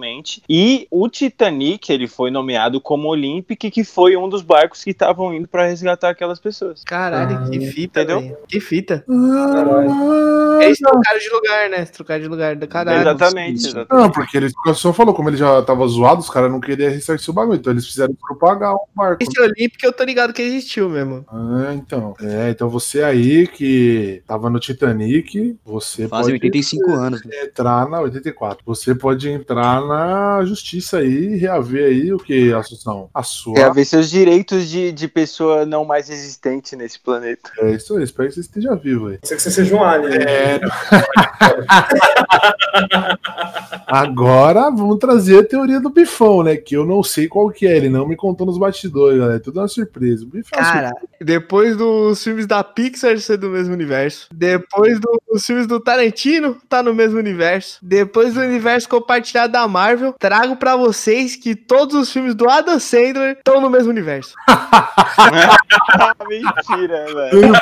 e 0.50 0.88
o 0.92 1.08
Titanic, 1.10 1.92
ele 1.92 2.08
foi 2.08 2.30
nomeado 2.32 2.80
como 2.82 3.08
Olympic, 3.08 3.70
que 3.72 3.84
foi 3.84 4.16
um 4.18 4.28
dos 4.30 4.42
barcos 4.42 4.84
que 4.84 4.92
estavam 4.92 5.34
indo 5.34 5.48
para 5.48 5.66
resgatar 5.68 6.10
aquelas 6.10 6.40
pessoas. 6.40 6.84
Caralho, 6.84 7.50
que 7.50 7.60
fita, 7.72 8.02
entendeu? 8.02 8.38
Que 8.48 8.60
fita. 8.60 9.04
Ah, 9.10 10.60
Eles 10.62 10.80
trocaram 10.80 11.20
de 11.20 11.30
lugar, 11.30 11.70
né? 11.70 11.78
Eles 11.78 11.90
trocaram 11.92 12.22
de 12.22 12.28
lugar 12.28 12.56
do 12.56 12.68
caralho. 12.68 13.02
exatamente, 13.02 13.68
exatamente. 13.68 13.90
Não, 13.92 14.12
porque 14.12 14.38
eles, 14.38 14.54
senhor 14.76 14.94
falou, 14.94 15.14
como 15.14 15.30
ele 15.30 15.38
já 15.38 15.62
tava 15.62 15.88
zoado, 15.88 16.22
os 16.22 16.30
caras 16.30 16.52
não 16.52 16.60
queriam 16.60 16.90
ressarcir 16.92 17.30
o 17.30 17.34
bagulho, 17.34 17.58
então 17.58 17.74
eles 17.74 17.86
fizeram 17.88 18.14
propagar 18.16 18.74
o 18.74 18.88
barco. 18.96 19.24
Esse 19.24 19.40
Olímpico 19.42 19.86
eu 19.86 19.94
tô 19.94 20.04
ligado 20.04 20.34
que 20.34 20.42
existiu 20.42 20.90
mesmo. 20.90 21.26
Ah, 21.28 21.74
então. 21.74 22.16
É, 22.22 22.50
então 22.50 22.70
você 22.70 23.04
aí 23.04 23.48
que 23.48 24.22
tava 24.26 24.50
no 24.50 24.60
Titanic, 24.60 25.58
você 25.66 26.08
Fazem 26.08 26.34
pode 26.34 26.46
85 26.46 26.92
anos. 26.92 27.24
né? 27.26 27.32
entrar 27.44 27.88
na 27.90 28.00
84. 28.02 28.64
Você 28.66 28.96
pode 28.96 29.30
entrar 29.30 29.82
na 29.88 30.44
justiça 30.46 30.98
aí 30.98 31.34
e 31.34 31.38
reaver 31.38 31.86
aí 31.86 32.14
o 32.14 32.18
que, 32.18 32.54
Assunção? 32.54 33.10
A 33.14 33.24
sua. 33.24 33.58
É 33.58 33.64
a 33.64 33.70
ver 33.70 33.86
seus 33.86 34.10
direitos 34.10 34.68
de, 34.70 34.92
de 34.92 35.08
pessoa 35.08 35.66
não 35.66 35.86
mais 35.86 36.10
existente 36.10 36.76
nesse 36.76 37.00
planeta. 37.00 37.50
É 37.60 37.72
isso 37.72 37.96
aí, 37.96 38.04
espero 38.04 38.30
que 38.30 38.36
você 38.36 38.42
esteja 38.42 38.76
vivo 38.76 39.08
aí. 39.08 39.20
Ser 39.24 39.36
que 39.36 39.42
você 39.42 39.52
seja 39.52 39.76
um 39.76 39.84
alien. 39.84 40.20
né? 40.20 40.26
É. 40.28 40.60
Agora 43.88 44.70
vamos 44.70 44.98
trazer 44.98 45.40
a 45.40 45.48
teoria 45.48 45.80
do 45.80 45.90
bifão, 45.90 46.44
né? 46.44 46.56
Que 46.58 46.76
eu 46.76 46.86
não 46.86 47.02
sei 47.02 47.28
qual 47.28 47.50
que 47.50 47.66
é, 47.66 47.78
ele 47.78 47.90
não 47.90 48.08
me 48.08 48.16
contou 48.16 48.46
nos 48.46 48.58
bastidores, 48.58 49.18
galera. 49.18 49.38
É 49.38 49.40
tudo 49.40 49.60
uma 49.60 49.68
surpresa. 49.68 50.24
O 50.24 50.28
bifão 50.28 50.60
é 50.60 50.62
Cara, 50.62 50.94
depois 51.22 51.78
dos 51.78 52.24
filmes 52.24 52.46
da 52.46 52.64
Pixar 52.64 53.18
ser 53.20 53.38
do 53.38 53.50
mesmo 53.50 53.74
universo, 53.74 54.28
depois 54.32 55.00
dos 55.00 55.46
filmes 55.46 55.68
do 55.68 55.80
Tarantino 55.80 56.58
tá 56.68 56.84
no 56.84 56.94
mesmo 56.94 57.18
universo, 57.18 57.80
depois 57.82 58.34
do 58.34 58.42
universo 58.42 58.90
compartilhado 58.90 59.54
da 59.54 59.68
Marvel, 59.78 60.12
trago 60.18 60.56
pra 60.56 60.76
vocês 60.76 61.36
que 61.36 61.56
todos 61.56 61.94
os 61.94 62.12
filmes 62.12 62.34
do 62.34 62.50
Adam 62.50 62.80
Sandler 62.80 63.38
estão 63.38 63.62
no 63.62 63.70
mesmo 63.70 63.92
universo. 63.92 64.34
Mentira, 66.28 67.06
velho. 67.06 67.54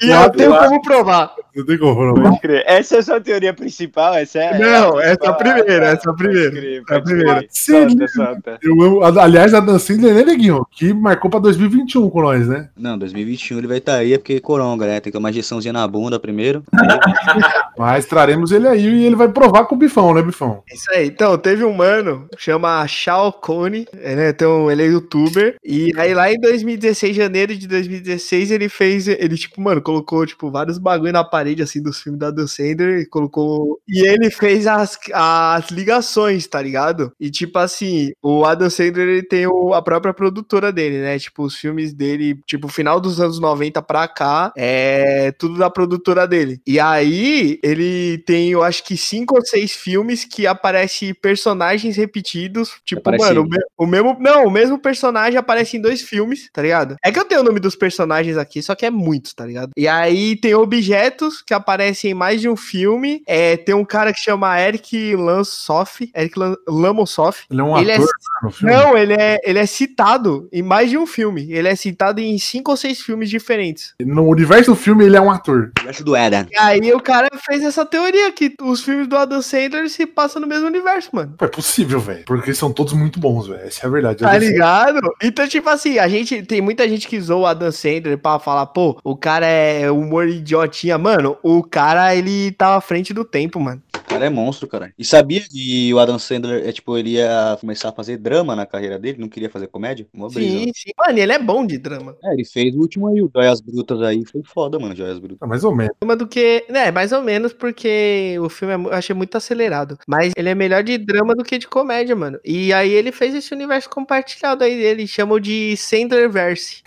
E 0.00 0.10
eu 0.10 0.30
tenho 0.30 0.56
como 0.56 0.82
provar. 0.82 1.34
Não 1.54 1.66
tem 1.66 1.78
como, 1.78 2.40
crer. 2.40 2.64
Essa 2.66 2.96
é 2.96 2.98
a 2.98 3.02
sua 3.02 3.20
teoria 3.20 3.52
principal? 3.52 4.14
Essa 4.14 4.38
é 4.38 4.58
Não, 4.58 4.98
essa 5.00 5.18
é 5.24 5.28
a 5.28 5.32
primeira, 5.32 5.88
Ah, 5.88 5.92
essa 5.92 6.08
é 6.08 6.12
a 6.12 6.14
primeira. 6.14 6.50
crer, 6.50 6.82
É 6.90 6.96
a 6.96 7.00
primeira. 7.00 7.46
Solta, 7.50 8.08
solta. 8.08 8.58
Eu 8.62 8.82
amo, 8.82 9.02
aliás, 9.20 9.52
a 9.52 9.60
Dan 9.60 9.78
Sandler, 9.78 10.14
né, 10.14 10.24
Neguinho? 10.24 10.66
Que 10.70 10.92
marcou 10.94 11.30
pra 11.30 11.40
2021 11.40 12.08
com 12.08 12.22
nós, 12.22 12.48
né? 12.48 12.68
Não, 12.76 12.96
2021 12.98 13.58
ele 13.58 13.66
vai 13.66 13.78
estar 13.78 13.96
aí, 13.96 14.14
é 14.14 14.18
porque 14.18 14.40
coronga, 14.40 14.86
né? 14.86 15.00
Tem 15.00 15.12
que 15.12 15.18
tomar 15.18 15.30
injeçãozinha 15.30 15.72
na 15.72 15.86
bunda 15.86 16.18
primeiro. 16.18 16.62
Mas 17.76 18.06
traremos 18.06 18.50
ele 18.52 18.68
aí 18.68 18.86
e 18.86 19.04
ele 19.04 19.16
vai 19.16 19.28
provar 19.28 19.64
com 19.64 19.74
o 19.74 19.78
bifão, 19.78 20.14
né, 20.14 20.22
bifão? 20.22 20.62
Isso 20.72 20.90
aí. 20.92 21.06
Então, 21.06 21.36
teve 21.36 21.64
um 21.64 21.72
mano, 21.72 22.26
chama 22.38 22.86
Shao 22.86 23.32
Cone, 23.32 23.86
é, 23.92 24.14
né? 24.14 24.28
Então, 24.30 24.70
ele 24.70 24.82
é 24.82 24.86
youtuber. 24.86 25.56
E 25.64 25.92
aí, 25.96 26.14
lá 26.14 26.32
em 26.32 26.40
2016, 26.40 27.11
janeiro 27.12 27.56
de 27.56 27.66
2016, 27.66 28.50
ele 28.50 28.68
fez. 28.68 29.08
Ele, 29.08 29.36
tipo, 29.36 29.60
mano, 29.60 29.80
colocou, 29.82 30.24
tipo, 30.26 30.50
vários 30.50 30.78
bagulho 30.78 31.12
na 31.12 31.24
parede, 31.24 31.62
assim, 31.62 31.82
dos 31.82 32.00
filmes 32.00 32.18
da 32.20 32.30
Dan 32.30 32.46
Sandler. 32.46 33.00
E 33.00 33.06
colocou. 33.06 33.80
E 33.88 34.06
ele 34.06 34.30
fez 34.30 34.66
as, 34.66 34.98
as 35.12 35.70
ligações, 35.70 36.46
tá 36.46 36.60
ligado? 36.60 37.12
E, 37.20 37.30
tipo, 37.30 37.58
assim, 37.58 38.12
o 38.22 38.44
Adam 38.44 38.70
Sandler, 38.70 39.08
ele 39.08 39.22
tem 39.22 39.46
o- 39.46 39.74
a 39.74 39.82
própria 39.82 40.14
produtora 40.14 40.72
dele, 40.72 40.98
né? 41.00 41.18
Tipo, 41.18 41.44
os 41.44 41.56
filmes 41.56 41.92
dele, 41.92 42.38
tipo, 42.46 42.68
final 42.68 43.00
dos 43.00 43.20
anos 43.20 43.40
90 43.40 43.82
pra 43.82 44.06
cá, 44.08 44.52
é 44.56 45.32
tudo 45.32 45.58
da 45.58 45.70
produtora 45.70 46.26
dele. 46.26 46.60
E 46.66 46.78
aí, 46.80 47.58
ele 47.62 48.18
tem, 48.26 48.50
eu 48.50 48.62
acho 48.62 48.84
que 48.84 48.96
cinco 48.96 49.36
ou 49.36 49.44
seis 49.44 49.72
filmes 49.72 50.24
que 50.24 50.46
aparece 50.46 51.12
personagens 51.14 51.96
repetidos. 51.96 52.72
Tipo, 52.84 53.00
Aparece 53.00 53.24
mano, 53.24 53.42
o, 53.42 53.44
me- 53.48 53.58
o 53.78 53.86
mesmo. 53.86 54.16
Não, 54.20 54.46
o 54.46 54.50
mesmo 54.50 54.78
personagem 54.78 55.38
aparece 55.38 55.76
em 55.76 55.80
dois 55.80 56.02
filmes, 56.02 56.48
tá 56.52 56.62
ligado? 56.62 56.96
É 57.04 57.10
que 57.10 57.18
eu 57.18 57.24
tenho 57.24 57.40
o 57.40 57.44
nome 57.44 57.58
dos 57.58 57.74
personagens 57.74 58.36
aqui, 58.36 58.62
só 58.62 58.74
que 58.74 58.86
é 58.86 58.90
muitos, 58.90 59.34
tá 59.34 59.44
ligado? 59.44 59.70
E 59.76 59.88
aí 59.88 60.36
tem 60.36 60.54
objetos 60.54 61.42
que 61.42 61.52
aparecem 61.52 62.12
em 62.12 62.14
mais 62.14 62.40
de 62.40 62.48
um 62.48 62.56
filme. 62.56 63.22
É, 63.26 63.56
tem 63.56 63.74
um 63.74 63.84
cara 63.84 64.12
que 64.12 64.20
chama 64.20 64.60
Eric 64.60 65.16
Lansoff. 65.16 66.10
Eric 66.14 66.38
Lan- 66.38 66.56
Lamosoff. 66.68 67.44
Ele 67.50 67.60
é 67.60 67.64
um 67.64 67.78
Ele 67.78 67.90
é 67.90 67.94
ator 67.96 68.08
no 68.42 68.50
filme. 68.50 68.74
Não, 68.74 68.96
ele 68.96 69.14
é, 69.14 69.38
ele 69.44 69.58
é 69.58 69.66
citado 69.66 70.48
em 70.52 70.62
mais 70.62 70.90
de 70.90 70.96
um 70.96 71.06
filme. 71.06 71.52
Ele 71.52 71.68
é 71.68 71.74
citado 71.74 72.20
em 72.20 72.38
cinco 72.38 72.70
ou 72.70 72.76
seis 72.76 73.00
filmes 73.00 73.28
diferentes. 73.28 73.94
No 74.00 74.26
universo 74.28 74.70
do 74.70 74.76
filme, 74.76 75.04
ele 75.04 75.16
é 75.16 75.20
um 75.20 75.30
ator. 75.30 75.72
Verso 75.82 76.04
do 76.04 76.16
Eden. 76.16 76.46
E 76.50 76.58
aí 76.58 76.92
o 76.92 77.00
cara 77.00 77.28
fez 77.44 77.62
essa 77.64 77.84
teoria 77.84 78.30
que 78.30 78.54
os 78.62 78.82
filmes 78.82 79.08
do 79.08 79.16
Adam 79.16 79.42
Sandler 79.42 79.88
se 79.88 80.06
passam 80.06 80.40
no 80.40 80.46
mesmo 80.46 80.66
universo, 80.66 81.10
mano. 81.12 81.34
É 81.40 81.46
possível, 81.48 81.98
velho. 81.98 82.24
Porque 82.26 82.54
são 82.54 82.72
todos 82.72 82.92
muito 82.92 83.18
bons, 83.18 83.48
velho. 83.48 83.60
Essa 83.66 83.86
é 83.86 83.88
a 83.88 83.90
verdade. 83.90 84.18
Tá 84.20 84.38
ligado? 84.38 85.00
Então, 85.22 85.48
tipo 85.48 85.68
assim, 85.68 85.98
a 85.98 86.06
gente 86.06 86.42
tem 86.42 86.60
muita 86.60 86.88
gente 86.88 86.91
que 86.98 87.20
zoa 87.20 87.38
o 87.38 87.46
Adam 87.46 87.72
Sandler 87.72 88.18
pra 88.18 88.38
falar, 88.38 88.66
pô, 88.66 88.98
o 89.02 89.16
cara 89.16 89.46
é 89.46 89.90
humor 89.90 90.28
idiotinha. 90.28 90.98
Mano, 90.98 91.36
o 91.42 91.62
cara, 91.62 92.14
ele 92.14 92.52
tava 92.52 92.76
à 92.76 92.80
frente 92.80 93.12
do 93.12 93.24
tempo, 93.24 93.58
mano. 93.60 93.82
O 94.12 94.14
cara 94.14 94.26
é 94.26 94.30
monstro, 94.30 94.68
cara. 94.68 94.92
E 94.98 95.04
sabia 95.04 95.40
que 95.40 95.92
o 95.94 95.98
Adam 95.98 96.18
Sandler, 96.18 96.68
é 96.68 96.70
tipo, 96.72 96.96
ele 96.98 97.12
ia 97.12 97.56
começar 97.58 97.88
a 97.88 97.92
fazer 97.92 98.18
drama 98.18 98.54
na 98.54 98.66
carreira 98.66 98.98
dele? 98.98 99.16
Não 99.18 99.28
queria 99.28 99.48
fazer 99.48 99.68
comédia? 99.68 100.06
Uma 100.12 100.28
brisa. 100.28 100.58
Sim, 100.58 100.70
sim. 100.74 100.90
Mano, 100.98 101.18
ele 101.18 101.32
é 101.32 101.38
bom 101.38 101.64
de 101.66 101.78
drama. 101.78 102.14
É, 102.22 102.34
ele 102.34 102.44
fez 102.44 102.74
o 102.76 102.78
último 102.80 103.08
aí, 103.08 103.22
o 103.22 103.30
Joias 103.34 103.60
Brutas 103.62 104.02
aí. 104.02 104.22
Foi 104.30 104.42
foda, 104.44 104.78
mano, 104.78 104.94
Joias 104.94 105.18
Brutas. 105.18 105.38
Ah, 105.40 105.46
mais 105.46 105.64
ou 105.64 105.74
menos. 105.74 105.94
Drama 106.00 106.14
do 106.14 106.26
que. 106.26 106.64
Né, 106.68 106.90
mais 106.90 107.10
ou 107.12 107.22
menos, 107.22 107.54
porque 107.54 108.36
o 108.38 108.48
filme 108.50 108.74
é 108.74 108.76
eu 108.76 108.92
achei 108.92 109.14
muito 109.16 109.34
acelerado. 109.36 109.96
Mas 110.06 110.32
ele 110.36 110.50
é 110.50 110.54
melhor 110.54 110.82
de 110.82 110.98
drama 110.98 111.34
do 111.34 111.42
que 111.42 111.56
de 111.56 111.66
comédia, 111.66 112.14
mano. 112.14 112.38
E 112.44 112.70
aí 112.72 112.90
ele 112.92 113.12
fez 113.12 113.34
esse 113.34 113.54
universo 113.54 113.88
compartilhado 113.88 114.62
aí 114.62 114.76
dele. 114.76 115.06
Chamou 115.06 115.40
de 115.40 115.74
Sandlerverse. 115.78 116.82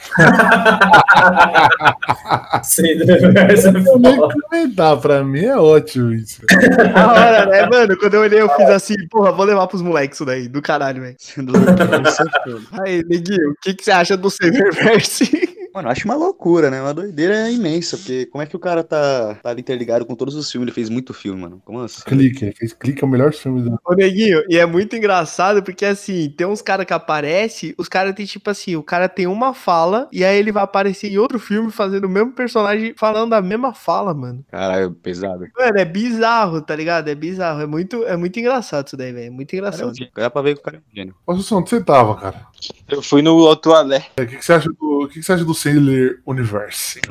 Sim, 2.64 2.84
essa 3.50 3.70
é 3.70 3.72
Eu 3.72 4.00
nem 4.00 4.16
foda. 4.16 4.36
comentar, 4.50 4.98
pra 5.00 5.24
mim 5.24 5.46
é 5.46 5.58
ótimo 5.58 6.14
isso. 6.14 6.42
Hora, 7.16 7.46
né, 7.46 7.66
mano? 7.72 7.98
Quando 7.98 8.14
eu 8.16 8.22
olhei, 8.22 8.42
eu 8.42 8.50
fiz 8.50 8.70
assim, 8.70 8.96
porra, 9.10 9.32
vou 9.32 9.46
levar 9.46 9.68
pros 9.68 9.82
moleques 9.82 10.18
isso 10.18 10.26
daí, 10.26 10.48
do 10.48 10.62
caralho, 10.62 11.02
velho. 11.02 11.16
Aí, 12.86 13.04
Neguinho, 13.04 13.52
o 13.52 13.56
que, 13.62 13.74
que 13.74 13.84
você 13.84 13.92
acha 13.92 14.18
do 14.18 14.30
Sandlerverse? 14.30 15.45
Mano, 15.76 15.90
eu 15.90 15.92
acho 15.92 16.06
uma 16.06 16.16
loucura, 16.16 16.72
né? 16.72 16.82
Uma 16.82 16.94
doideira 16.94 17.52
imensa, 17.52 17.98
porque 17.98 18.26
como 18.28 18.42
é 18.42 18.46
que 18.46 18.56
o 18.56 18.60
cara 18.60 18.82
tá, 18.82 19.36
tá 19.44 19.52
interligado 19.54 20.06
com 20.06 20.16
todos 20.16 20.34
os 20.34 20.50
filmes? 20.50 20.68
Ele 20.68 20.74
fez 20.74 20.90
muito 20.90 21.14
filme, 21.14 21.42
mano. 21.42 21.62
Como 21.66 21.82
assim? 21.82 22.02
Clique, 22.06 22.46
ele 22.46 22.54
fez 22.56 22.72
clique, 22.72 23.04
é 23.04 23.06
o 23.06 23.10
melhor 23.10 23.34
filme 23.34 23.62
do. 23.62 23.78
Ô, 23.84 23.94
Neguinho, 23.94 24.42
e 24.48 24.58
é 24.58 24.66
muito 24.66 24.96
engraçado 24.96 25.62
porque, 25.62 25.84
assim, 25.86 26.30
tem 26.30 26.48
uns 26.48 26.62
caras 26.62 26.86
que 26.86 26.94
aparecem, 26.94 27.76
os 27.78 27.90
caras 27.90 28.16
tem 28.16 28.26
tipo 28.26 28.50
assim, 28.50 28.78
o 28.78 28.84
cara 28.84 29.10
tem 29.10 29.28
uma 29.28 29.54
fala 29.54 30.08
e 30.14 30.24
aí 30.24 30.38
ele 30.38 30.50
vai 30.52 30.64
aparecer 30.64 31.12
em 31.12 31.18
outro 31.18 31.38
filme 31.40 31.70
fazendo 31.70 32.06
o 32.06 32.10
mesmo 32.10 32.32
personagem, 32.32 32.94
falando 32.98 33.34
a 33.34 33.42
mesma 33.42 33.74
fala, 33.74 34.14
mano. 34.14 34.46
Caralho, 34.50 34.92
pesado. 34.92 35.46
Mano, 35.60 35.78
é 35.78 35.84
bizarro, 35.84 36.62
tá 36.62 36.74
ligado? 36.74 37.10
É 37.10 37.16
bizarro. 37.16 37.60
É 37.62 37.68
muito, 37.68 38.02
é 38.06 38.16
muito 38.16 38.40
engraçado 38.40 38.88
isso 38.88 38.96
daí, 38.96 39.12
velho. 39.12 39.28
É 39.28 39.30
muito 39.30 39.50
Cara, 39.50 39.58
é 39.58 39.60
engraçado. 39.60 39.92
um 39.92 39.94
gênio. 39.94 40.12
Dá 40.16 40.30
pra 40.30 40.42
ver 40.42 40.54
que 40.54 40.62
o 40.62 40.64
cara 40.64 40.78
é 40.78 40.80
um 40.80 40.96
gênio. 40.96 41.16
Onde 41.28 41.44
você 41.44 41.84
tava, 41.84 42.16
cara? 42.16 42.46
Eu 42.88 43.02
fui 43.02 43.22
no 43.22 43.54
toalete. 43.58 44.10
É, 44.16 44.22
O 44.24 44.28
que, 44.28 44.38
que 44.38 44.46
você 44.46 44.54
acha 44.54 44.70
do, 44.70 45.04
o 45.04 45.08
que, 45.08 45.16
que 45.16 45.24
você 45.24 45.34
acha 45.34 45.44
do 45.44 45.54
Sailor 45.66 46.20
Universe? 46.28 47.02